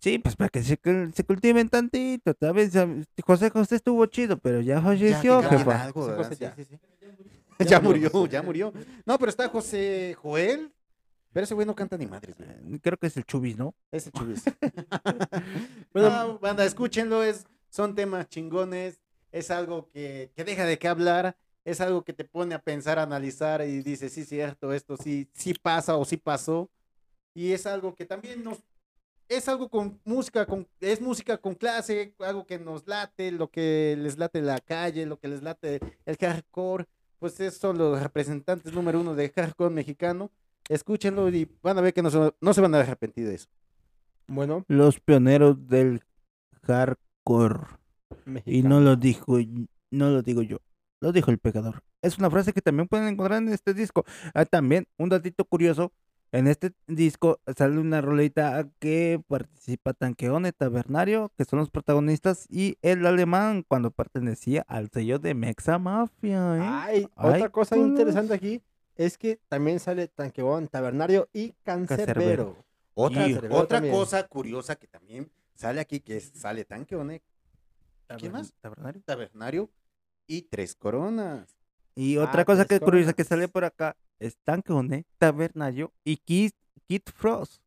Sí, 0.00 0.18
pues 0.18 0.36
para 0.36 0.48
que 0.48 0.62
se, 0.62 0.78
se 1.12 1.24
cultiven 1.24 1.68
tantito. 1.68 2.32
Tal 2.34 2.54
vez 2.54 2.74
ah, 2.76 2.86
José 3.26 3.50
José 3.50 3.76
estuvo 3.76 4.06
chido, 4.06 4.38
pero 4.38 4.60
ya 4.60 4.80
falleció, 4.80 5.42
Ya, 5.42 5.48
que 5.48 5.58
jefa. 5.58 5.64
cambien 5.64 5.80
algo, 5.86 6.00
José 6.02 6.10
¿verdad? 6.12 6.28
José, 6.28 6.36
Sí, 6.36 6.40
ya. 6.40 6.54
sí, 6.54 6.64
sí. 6.64 7.64
Ya 7.68 7.80
murió, 7.80 8.26
ya 8.26 8.40
murió. 8.42 8.72
No, 9.04 9.18
pero 9.18 9.30
está 9.30 9.48
José 9.48 10.14
Joel. 10.22 10.72
Pero 11.32 11.44
ese 11.44 11.54
güey 11.54 11.66
no 11.66 11.74
canta 11.74 11.98
ni 11.98 12.06
madres, 12.06 12.36
güey. 12.38 12.48
Eh, 12.48 12.78
Creo 12.80 12.96
que 12.96 13.08
es 13.08 13.16
el 13.16 13.24
Chubis, 13.26 13.58
¿no? 13.58 13.74
Ese 13.90 14.10
chubis. 14.12 14.44
Bueno, 15.92 16.08
No, 16.10 16.38
banda, 16.38 16.64
escúchenlo, 16.64 17.22
es, 17.24 17.46
son 17.68 17.94
temas 17.96 18.28
chingones, 18.28 19.00
es 19.38 19.50
algo 19.50 19.88
que, 19.90 20.32
que 20.34 20.44
deja 20.44 20.64
de 20.64 20.78
qué 20.78 20.88
hablar, 20.88 21.36
es 21.64 21.80
algo 21.80 22.02
que 22.02 22.12
te 22.12 22.24
pone 22.24 22.54
a 22.54 22.62
pensar, 22.62 22.98
a 22.98 23.02
analizar 23.02 23.60
y 23.62 23.82
dices, 23.82 24.12
sí, 24.12 24.24
cierto, 24.24 24.72
esto 24.72 24.96
sí, 24.96 25.28
sí 25.34 25.54
pasa 25.54 25.96
o 25.96 26.04
sí 26.04 26.16
pasó. 26.16 26.70
Y 27.34 27.52
es 27.52 27.66
algo 27.66 27.94
que 27.94 28.06
también 28.06 28.42
nos, 28.42 28.58
es 29.28 29.48
algo 29.48 29.68
con 29.68 30.00
música, 30.04 30.46
con, 30.46 30.66
es 30.80 31.00
música 31.00 31.38
con 31.38 31.54
clase, 31.54 32.14
algo 32.18 32.46
que 32.46 32.58
nos 32.58 32.86
late, 32.86 33.30
lo 33.30 33.50
que 33.50 33.96
les 33.98 34.18
late 34.18 34.40
la 34.40 34.58
calle, 34.60 35.06
lo 35.06 35.18
que 35.18 35.28
les 35.28 35.42
late 35.42 35.80
el 36.06 36.16
hardcore, 36.16 36.86
pues 37.18 37.38
esos 37.40 37.60
son 37.60 37.78
los 37.78 38.02
representantes 38.02 38.72
número 38.72 39.00
uno 39.00 39.14
de 39.14 39.28
hardcore 39.30 39.74
mexicano. 39.74 40.30
Escúchenlo 40.68 41.28
y 41.30 41.48
van 41.62 41.78
a 41.78 41.80
ver 41.80 41.94
que 41.94 42.02
no 42.02 42.10
se, 42.10 42.34
no 42.40 42.54
se 42.54 42.60
van 42.60 42.74
a 42.74 42.80
arrepentir 42.80 43.26
de 43.26 43.34
eso. 43.34 43.48
bueno, 44.26 44.64
Los 44.68 45.00
pioneros 45.00 45.68
del 45.68 46.02
hardcore. 46.62 47.78
Y 48.44 48.62
no 48.62 48.80
lo 48.80 48.96
dijo, 48.96 49.38
no 49.90 50.10
lo 50.10 50.22
digo 50.22 50.42
yo, 50.42 50.58
lo 51.00 51.12
dijo 51.12 51.30
el 51.30 51.38
pecador. 51.38 51.82
Es 52.02 52.18
una 52.18 52.30
frase 52.30 52.52
que 52.52 52.62
también 52.62 52.88
pueden 52.88 53.08
encontrar 53.08 53.42
en 53.42 53.48
este 53.48 53.74
disco. 53.74 54.04
Ah, 54.34 54.44
también, 54.44 54.86
un 54.98 55.08
datito 55.08 55.44
curioso, 55.44 55.92
en 56.30 56.46
este 56.46 56.72
disco 56.86 57.40
sale 57.56 57.78
una 57.78 58.00
rolita 58.00 58.68
que 58.78 59.20
participa 59.28 59.94
Tanqueone 59.94 60.52
Tabernario, 60.52 61.32
que 61.36 61.44
son 61.44 61.58
los 61.58 61.70
protagonistas, 61.70 62.46
y 62.50 62.76
el 62.82 63.06
alemán 63.06 63.64
cuando 63.66 63.90
pertenecía 63.90 64.64
al 64.68 64.90
sello 64.90 65.18
de 65.18 65.34
Mexa 65.34 65.78
Mafia. 65.78 66.56
¿eh? 66.56 66.60
Ay, 66.62 67.08
Ay, 67.16 67.30
otra 67.34 67.48
cosa 67.48 67.76
culos. 67.76 67.90
interesante 67.90 68.34
aquí 68.34 68.62
es 68.96 69.16
que 69.16 69.40
también 69.48 69.80
sale 69.80 70.08
Tanquebón, 70.08 70.68
Tabernario 70.68 71.28
y 71.32 71.52
Cancerbero. 71.62 72.56
Otra, 72.94 73.28
Y 73.28 73.34
otra 73.50 73.80
cosa 73.90 74.26
curiosa 74.26 74.74
que 74.76 74.88
también 74.88 75.30
sale 75.54 75.80
aquí, 75.80 76.00
que 76.00 76.16
es- 76.18 76.32
sale 76.34 76.64
Tanqueone, 76.64 77.22
¿Quién 78.16 78.32
Tabern- 78.32 78.38
más? 78.38 78.52
Tabernario. 78.60 79.02
Tabernario 79.04 79.70
y 80.26 80.42
Tres 80.42 80.74
Coronas. 80.74 81.54
Y 81.94 82.16
Ah, 82.16 82.24
otra 82.24 82.44
cosa 82.44 82.64
que 82.64 82.76
es 82.76 82.80
curiosa 82.80 83.12
que 83.12 83.24
sale 83.24 83.48
por 83.48 83.64
acá 83.64 83.96
es 84.18 84.36
Tanqueone 84.44 85.04
Tabernario 85.18 85.92
y 86.04 86.16
Kid, 86.16 86.52
Kid 86.86 87.02
Frost. 87.14 87.60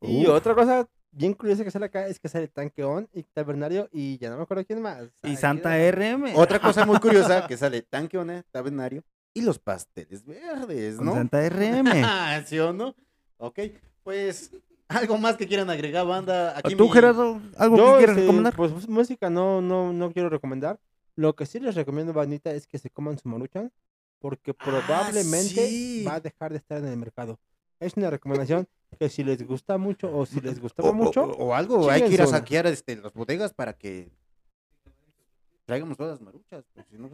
Y 0.00 0.24
Uf. 0.26 0.30
otra 0.34 0.54
cosa 0.54 0.88
bien 1.12 1.32
curiosa 1.34 1.64
que 1.64 1.70
sale 1.70 1.86
acá 1.86 2.06
es 2.08 2.18
que 2.18 2.28
sale 2.28 2.48
Tanqueón 2.48 3.08
y 3.12 3.22
Tabernario 3.22 3.88
y 3.92 4.18
ya 4.18 4.28
no 4.30 4.36
me 4.36 4.42
acuerdo 4.42 4.64
quién 4.66 4.82
más. 4.82 5.08
Y 5.22 5.36
Santa. 5.36 5.76
RM. 5.90 6.34
Otra 6.36 6.60
cosa 6.60 6.84
muy 6.84 6.98
curiosa 6.98 7.46
que 7.48 7.56
sale 7.56 7.82
Tanqueone, 7.82 8.42
Tabernario 8.50 9.02
y 9.32 9.42
los 9.42 9.58
pasteles 9.58 10.24
verdes, 10.24 10.96
Con 10.96 11.06
¿no? 11.06 11.14
Santa 11.14 11.48
RM. 11.48 12.02
Ah, 12.04 12.42
¿Sí 12.46 12.58
o 12.58 12.72
no? 12.72 12.94
Ok, 13.38 13.58
pues 14.02 14.50
algo 14.88 15.18
más 15.18 15.36
que 15.36 15.46
quieran 15.46 15.70
agregar, 15.70 16.06
banda. 16.06 16.56
Aquí 16.58 16.74
¿Tú, 16.76 16.84
mi- 16.84 16.92
Gerardo, 16.92 17.40
algo 17.56 17.76
Yo, 17.76 17.84
que 17.92 17.96
quieras 17.98 18.16
este, 18.16 18.20
recomendar? 18.22 18.54
Pues 18.56 18.88
música 18.88 19.30
no, 19.30 19.60
no, 19.60 19.92
no 19.92 20.12
quiero 20.12 20.28
recomendar. 20.28 20.78
Lo 21.16 21.34
que 21.34 21.46
sí 21.46 21.58
les 21.60 21.74
recomiendo, 21.74 22.12
bandita, 22.12 22.52
es 22.52 22.66
que 22.66 22.78
se 22.78 22.90
coman 22.90 23.18
su 23.18 23.28
maruchan 23.28 23.72
porque 24.18 24.54
probablemente 24.54 25.66
sí. 25.68 26.04
va 26.06 26.14
a 26.14 26.20
dejar 26.20 26.52
de 26.52 26.58
estar 26.58 26.78
en 26.78 26.86
el 26.86 26.96
mercado. 26.96 27.38
Es 27.80 27.96
una 27.96 28.10
recomendación 28.10 28.66
que 28.98 29.08
si 29.08 29.24
les 29.24 29.46
gusta 29.46 29.78
mucho 29.78 30.14
o 30.16 30.24
si 30.26 30.40
les 30.40 30.60
gustaba 30.60 30.90
o- 30.90 30.94
mucho, 30.94 31.24
o- 31.24 31.46
o 31.48 31.54
algo, 31.54 31.90
hay 31.90 32.02
que 32.02 32.14
ir 32.14 32.22
a 32.22 32.26
saquear 32.26 32.66
este, 32.66 32.96
las 32.96 33.12
bodegas 33.12 33.52
para 33.54 33.72
que 33.72 34.10
traigamos 35.64 35.96
todas 35.96 36.12
las 36.12 36.20
maruchas, 36.20 36.64
pues 36.74 36.86
si 36.90 36.96
no 36.96 37.08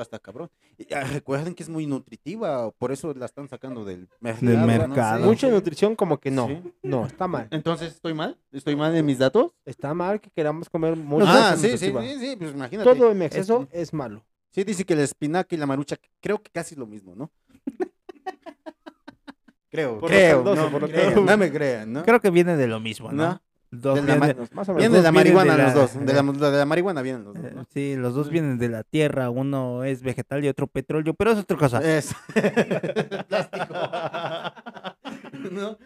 va 0.00 0.02
a 0.02 0.08
estar 0.08 0.20
cabrón. 0.20 0.50
Y, 0.78 0.92
ah, 0.94 1.04
recuerden 1.04 1.54
que 1.54 1.62
es 1.62 1.68
muy 1.68 1.86
nutritiva, 1.86 2.70
por 2.72 2.90
eso 2.90 3.12
la 3.14 3.26
están 3.26 3.48
sacando 3.48 3.84
del 3.84 4.08
mercado. 4.20 4.56
no 4.56 4.66
mercado. 4.66 5.20
sé. 5.20 5.26
mucha 5.26 5.48
nutrición 5.48 5.94
como 5.94 6.18
que 6.18 6.30
no. 6.30 6.48
Sí. 6.48 6.62
No, 6.82 7.06
está 7.06 7.28
mal. 7.28 7.48
Entonces, 7.50 7.92
¿estoy 7.92 8.14
mal? 8.14 8.38
¿Estoy 8.50 8.76
mal 8.76 8.94
en 8.96 9.04
mis 9.04 9.18
datos? 9.18 9.52
Está 9.64 9.94
mal 9.94 10.20
que 10.20 10.30
queramos 10.30 10.68
comer 10.68 10.96
mucha 10.96 11.52
ah, 11.52 11.56
sí, 11.56 11.76
sí, 11.76 11.92
sí, 11.92 12.18
sí, 12.18 12.36
pues 12.36 12.52
imagínate. 12.52 12.90
Todo 12.90 13.12
en 13.12 13.22
exceso 13.22 13.68
es 13.70 13.92
malo. 13.92 14.24
Sí, 14.50 14.64
dice 14.64 14.84
que 14.84 14.96
la 14.96 15.02
espinaca 15.02 15.54
y 15.54 15.58
la 15.58 15.66
marucha, 15.66 15.96
creo 16.20 16.42
que 16.42 16.50
casi 16.50 16.74
lo 16.74 16.86
mismo, 16.86 17.14
¿no? 17.14 17.30
creo, 19.70 20.00
Por 20.00 20.10
creo, 20.10 20.42
caldoso, 20.42 20.70
no, 20.70 20.80
caldoso. 20.88 21.20
no 21.20 21.36
me 21.36 21.52
crean, 21.52 21.92
¿no? 21.92 22.02
Creo 22.02 22.20
que 22.20 22.30
viene 22.30 22.56
de 22.56 22.66
lo 22.66 22.80
mismo, 22.80 23.12
¿no? 23.12 23.28
¿No? 23.28 23.42
Dos 23.72 23.94
De 23.94 24.02
la 24.02 24.16
vienen- 24.16 24.36
ma- 24.38 24.48
Más 24.52 24.68
o 24.68 24.72
menos. 24.74 24.76
Vienen 24.78 24.92
de 24.92 25.02
la 25.02 25.12
marihuana 25.12 25.56
de 25.56 25.62
los 25.62 25.74
la- 25.74 25.80
dos, 25.80 25.94
de 25.94 26.12
la, 26.12 26.50
de 26.50 26.58
la 26.58 26.66
marihuana 26.66 27.02
vienen 27.02 27.24
los 27.24 27.34
dos, 27.34 27.44
eh, 27.44 27.52
¿no? 27.54 27.66
Sí, 27.72 27.94
los 27.96 28.14
dos 28.14 28.28
vienen 28.28 28.58
de 28.58 28.68
la 28.68 28.82
tierra, 28.82 29.30
uno 29.30 29.84
es 29.84 30.02
vegetal 30.02 30.44
y 30.44 30.48
otro 30.48 30.66
petróleo, 30.66 31.14
pero 31.14 31.30
es 31.32 31.38
otra 31.38 31.56
cosa. 31.56 31.78
Es 31.78 32.12
plástico. 33.28 33.74
¿No? 35.52 35.78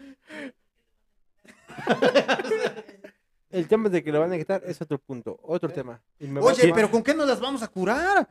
El 3.51 3.67
tema 3.67 3.89
de 3.89 4.03
que 4.03 4.11
lo 4.11 4.19
van 4.19 4.33
a 4.33 4.37
quitar 4.37 4.61
es 4.65 4.81
otro 4.81 4.97
punto, 4.97 5.39
otro 5.43 5.69
tema. 5.69 6.01
Y 6.19 6.27
me 6.27 6.41
va 6.41 6.49
a 6.49 6.53
Oye, 6.53 6.71
pero 6.73 6.89
¿con 6.91 7.03
qué 7.03 7.13
nos 7.13 7.27
las 7.27 7.39
vamos 7.39 7.61
a 7.63 7.67
curar? 7.67 8.27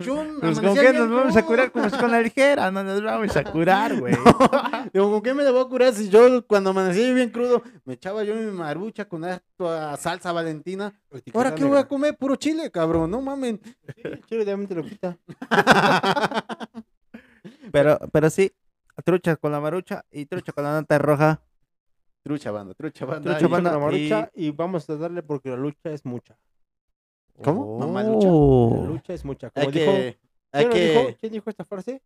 Yo 0.00 0.24
Pues, 0.40 0.60
¿Con 0.60 0.74
qué 0.74 0.92
nos 0.92 1.10
vamos 1.10 1.36
a 1.36 1.44
curar? 1.44 1.72
Como 1.72 1.86
es 1.86 1.94
con 1.94 2.10
la 2.10 2.20
ligera, 2.20 2.70
no 2.70 2.84
nos 2.84 3.02
vamos 3.02 3.36
a 3.36 3.42
curar, 3.44 3.98
güey. 3.98 4.14
Digo, 4.92 5.10
¿con 5.10 5.22
qué 5.22 5.34
me 5.34 5.42
la 5.42 5.50
voy 5.50 5.62
a 5.62 5.68
curar 5.68 5.92
si 5.92 6.08
yo 6.08 6.46
cuando 6.46 6.70
amanecí 6.70 7.12
bien 7.12 7.30
crudo 7.30 7.62
me 7.84 7.94
echaba 7.94 8.22
yo 8.22 8.34
mi 8.36 8.50
marucha 8.52 9.08
con 9.08 9.24
esta 9.24 9.96
salsa 9.96 10.30
valentina? 10.32 10.94
¿Ahora 11.34 11.54
qué 11.54 11.64
voy 11.64 11.78
a 11.78 11.88
comer? 11.88 12.16
Puro 12.16 12.36
chile, 12.36 12.70
cabrón, 12.70 13.10
no 13.10 13.20
mamen. 13.20 13.60
Chile 14.28 14.44
lo 14.46 14.82
quita. 14.84 15.18
Pero, 17.72 17.98
pero 18.12 18.30
sí, 18.30 18.52
trucha 19.04 19.36
con 19.36 19.52
la 19.52 19.60
marucha 19.60 20.04
y 20.10 20.26
trucha 20.26 20.52
con 20.52 20.64
la 20.64 20.72
nata 20.72 20.98
roja. 20.98 21.42
Trucha 22.22 22.50
banda, 22.50 22.74
trucha 22.74 23.04
banda. 23.04 23.32
Trucha 23.32 23.48
banda. 23.48 23.72
Con 23.72 23.80
la 23.80 23.88
y- 23.88 24.08
marucha 24.10 24.30
y... 24.34 24.50
vamos 24.50 24.88
a 24.90 24.96
darle 24.96 25.22
porque 25.22 25.50
la 25.50 25.56
lucha 25.56 25.90
es 25.90 26.04
mucha. 26.04 26.36
¿Cómo? 27.42 27.78
Mamá 27.78 28.02
lucha. 28.02 28.26
La 28.26 28.32
Oh. 28.32 28.86
lucha 28.88 29.12
es 29.14 29.24
mucha. 29.24 29.50
Como 29.50 29.66
Hay 29.66 29.72
dijo, 29.72 29.92
que, 29.92 30.18
hay 30.52 30.64
¿quién, 30.66 30.70
que, 30.72 30.88
dijo, 30.90 31.16
quién 31.20 31.32
dijo 31.32 31.50
esta 31.50 31.64
frase? 31.64 32.02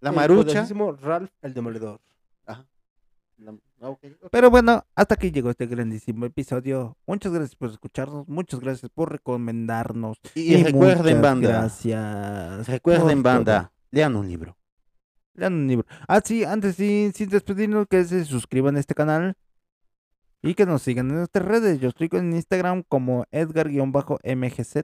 la 0.00 0.10
El 0.10 0.16
marucha. 0.16 0.44
poderosísimo 0.44 0.92
Ralph 0.92 1.30
el 1.42 1.54
Demoledor. 1.54 2.00
La- 2.46 3.54
ah, 3.80 3.88
ok, 3.88 4.00
ok. 4.24 4.28
Pero 4.30 4.50
bueno, 4.50 4.84
hasta 4.94 5.14
aquí 5.14 5.30
llegó 5.30 5.48
este 5.50 5.66
grandísimo 5.66 6.26
episodio. 6.26 6.98
Muchas 7.06 7.32
gracias 7.32 7.56
por 7.56 7.70
escucharnos, 7.70 8.28
muchas 8.28 8.60
gracias 8.60 8.90
por 8.94 9.10
recomendarnos. 9.10 10.18
Y, 10.34 10.62
recuerden, 10.62 11.16
muchas 11.16 11.20
banda. 11.22 11.48
Gracias. 11.48 12.68
Recuerden, 12.68 13.22
por 13.22 13.32
banda. 13.32 13.72
Lean 13.90 14.14
un 14.16 14.28
libro. 14.28 14.56
Lean 15.34 15.54
un 15.54 15.66
libro. 15.68 15.86
Ah, 16.06 16.20
sí, 16.22 16.44
antes 16.44 16.76
sin, 16.76 17.14
sin 17.14 17.30
despedirnos, 17.30 17.86
que 17.88 18.04
se 18.04 18.24
suscriban 18.26 18.76
a 18.76 18.80
este 18.80 18.94
canal 18.94 19.36
y 20.42 20.54
que 20.54 20.66
nos 20.66 20.82
sigan 20.82 21.08
en 21.10 21.16
nuestras 21.16 21.46
redes. 21.46 21.80
Yo 21.80 21.88
estoy 21.88 22.08
en 22.12 22.32
Instagram 22.32 22.82
como 22.88 23.24
Edgar-MGZ. 23.30 24.76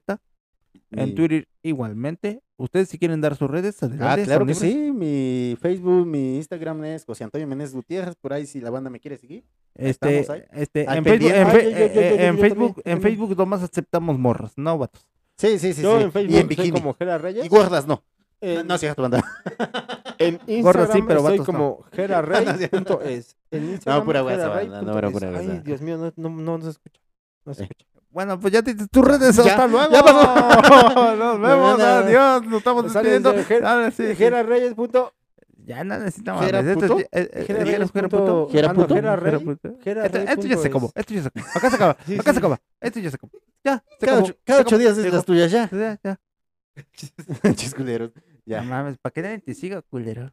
En 0.92 1.14
Twitter 1.14 1.48
igualmente. 1.62 2.42
Ustedes 2.58 2.88
si 2.88 2.98
quieren 2.98 3.20
dar 3.20 3.36
sus 3.36 3.50
redes, 3.50 3.82
Ah, 3.82 3.86
adelante. 3.86 4.24
claro 4.24 4.40
son 4.40 4.48
que 4.48 4.54
sí. 4.54 4.92
Mi 4.92 5.56
Facebook, 5.60 6.06
mi 6.06 6.36
Instagram 6.36 6.84
es 6.84 7.04
José 7.04 7.24
Antonio 7.24 7.46
Menéndez 7.46 7.74
Gutiérrez. 7.74 8.14
Por 8.16 8.32
ahí, 8.32 8.46
si 8.46 8.60
la 8.60 8.70
banda 8.70 8.88
me 8.88 9.00
quiere 9.00 9.16
seguir. 9.18 9.44
Este, 9.74 10.20
Estamos 10.20 10.30
ahí. 10.30 10.44
este, 10.52 10.86
Al 10.86 10.98
en 10.98 11.04
Facebook, 11.04 11.30
en, 11.32 11.46
Ah, 11.46 11.50
fe- 11.50 11.64
yo- 11.64 11.70
yo- 11.70 11.76
yo- 11.76 11.86
yo- 11.86 11.92
yo 11.94 12.00
en 12.00 12.16
también, 12.18 12.38
Facebook, 12.38 12.82
en. 12.84 13.02
Facebook 13.02 13.36
nomás 13.36 13.62
aceptamos 13.62 14.18
morras, 14.18 14.52
no 14.56 14.78
vatos. 14.78 15.06
Sí, 15.36 15.58
sí, 15.58 15.74
sí. 15.74 15.82
Yo 15.82 15.98
sí. 15.98 16.04
en 16.04 16.12
Facebook 16.12 16.32
y 16.32 16.36
en 16.36 16.40
soy 16.46 16.48
bikini. 16.48 16.70
como 16.70 16.94
Gera 16.94 17.18
Reyes. 17.18 17.44
Y 17.44 17.48
gordas, 17.48 17.86
no. 17.86 18.02
No, 18.40 18.64
no 18.64 18.74
es 18.74 18.80
cierto, 18.80 19.02
banda. 19.02 19.22
en 20.18 20.34
Instagram 20.46 20.62
Gordas 20.62 20.90
sí, 20.92 21.02
pero 21.06 21.20
soy 21.20 21.30
vatos 21.38 21.46
no. 21.48 21.52
como 21.52 21.84
gerarrey.es. 21.92 23.36
En 23.52 23.70
Instagram, 23.70 24.04
pura 24.04 24.20
guasa, 24.22 24.60
punto 24.60 24.82
no, 24.82 25.10
pura 25.12 25.38
Ay. 25.38 25.60
Dios 25.64 25.80
mío, 25.80 25.96
no, 25.98 26.12
no, 26.16 26.28
no, 26.28 26.58
no 26.58 26.64
se 26.64 26.70
escucha. 26.70 27.00
No 27.44 27.54
se 27.54 27.62
Eh. 27.62 27.68
escucha. 27.70 27.86
Bueno, 28.10 28.40
pues 28.40 28.52
ya 28.52 28.62
dices 28.62 28.88
tus 28.90 29.04
redes, 29.04 29.38
hasta 29.38 29.66
luego. 29.66 29.92
ya 29.92 30.02
pasó. 30.02 31.16
Nos 31.16 31.40
vemos, 31.40 31.40
No, 31.40 31.76
no, 31.76 31.78
no. 31.78 31.84
adiós, 31.84 32.42
nos 32.46 32.58
estamos 32.58 32.84
despidiendo. 32.92 33.32
de 33.32 33.44
Ger- 33.44 33.64
Ahora 33.64 33.90
sí, 33.90 34.06
sí. 34.08 34.14
Gerarreyes. 34.16 34.74
punto- 34.74 35.12
Ya 35.64 35.84
no 35.84 35.98
necesitamos 35.98 36.44
¿Gera 36.44 36.62
puto? 36.74 36.98
es- 36.98 37.04
eh, 37.04 37.08
eh, 37.12 37.44
Gera 37.46 37.58
Gera- 37.60 37.64
Reyes 37.78 37.92
Gera 37.92 38.08
punto- 38.08 38.46
puto. 38.46 38.52
¿Gera 38.52 38.70
Ah, 38.70 38.72
no. 38.72 38.82
Esto, 40.06 40.18
esto 40.18 40.46
ya 40.46 40.56
se 40.56 40.68
acabó, 40.68 40.86
es. 40.86 40.92
esto 40.96 41.14
ya 41.14 41.22
se 41.22 41.28
acabó. 41.28 41.46
Acá 41.54 41.70
se 41.70 41.76
acaba, 41.76 41.90
acá 42.18 42.32
se 42.32 42.38
acaba. 42.38 42.60
Esto 42.80 43.00
ya 43.00 43.10
se 43.10 43.16
acabó. 43.16 43.32
Ya, 43.64 43.84
Cada 44.44 44.60
ocho, 44.60 44.78
días 44.78 44.96
es 44.98 45.12
las 45.12 45.24
tuyas 45.24 45.50
ya. 45.52 45.68
Ya, 45.70 45.98
ya. 46.02 46.18
Chisculeros. 47.54 48.10
Ya. 48.46 48.62
No 48.62 48.64
mames, 48.64 48.96
para 48.98 49.22
nadie 49.22 49.40
te 49.40 49.54
siga, 49.54 49.82
culero. 49.82 50.32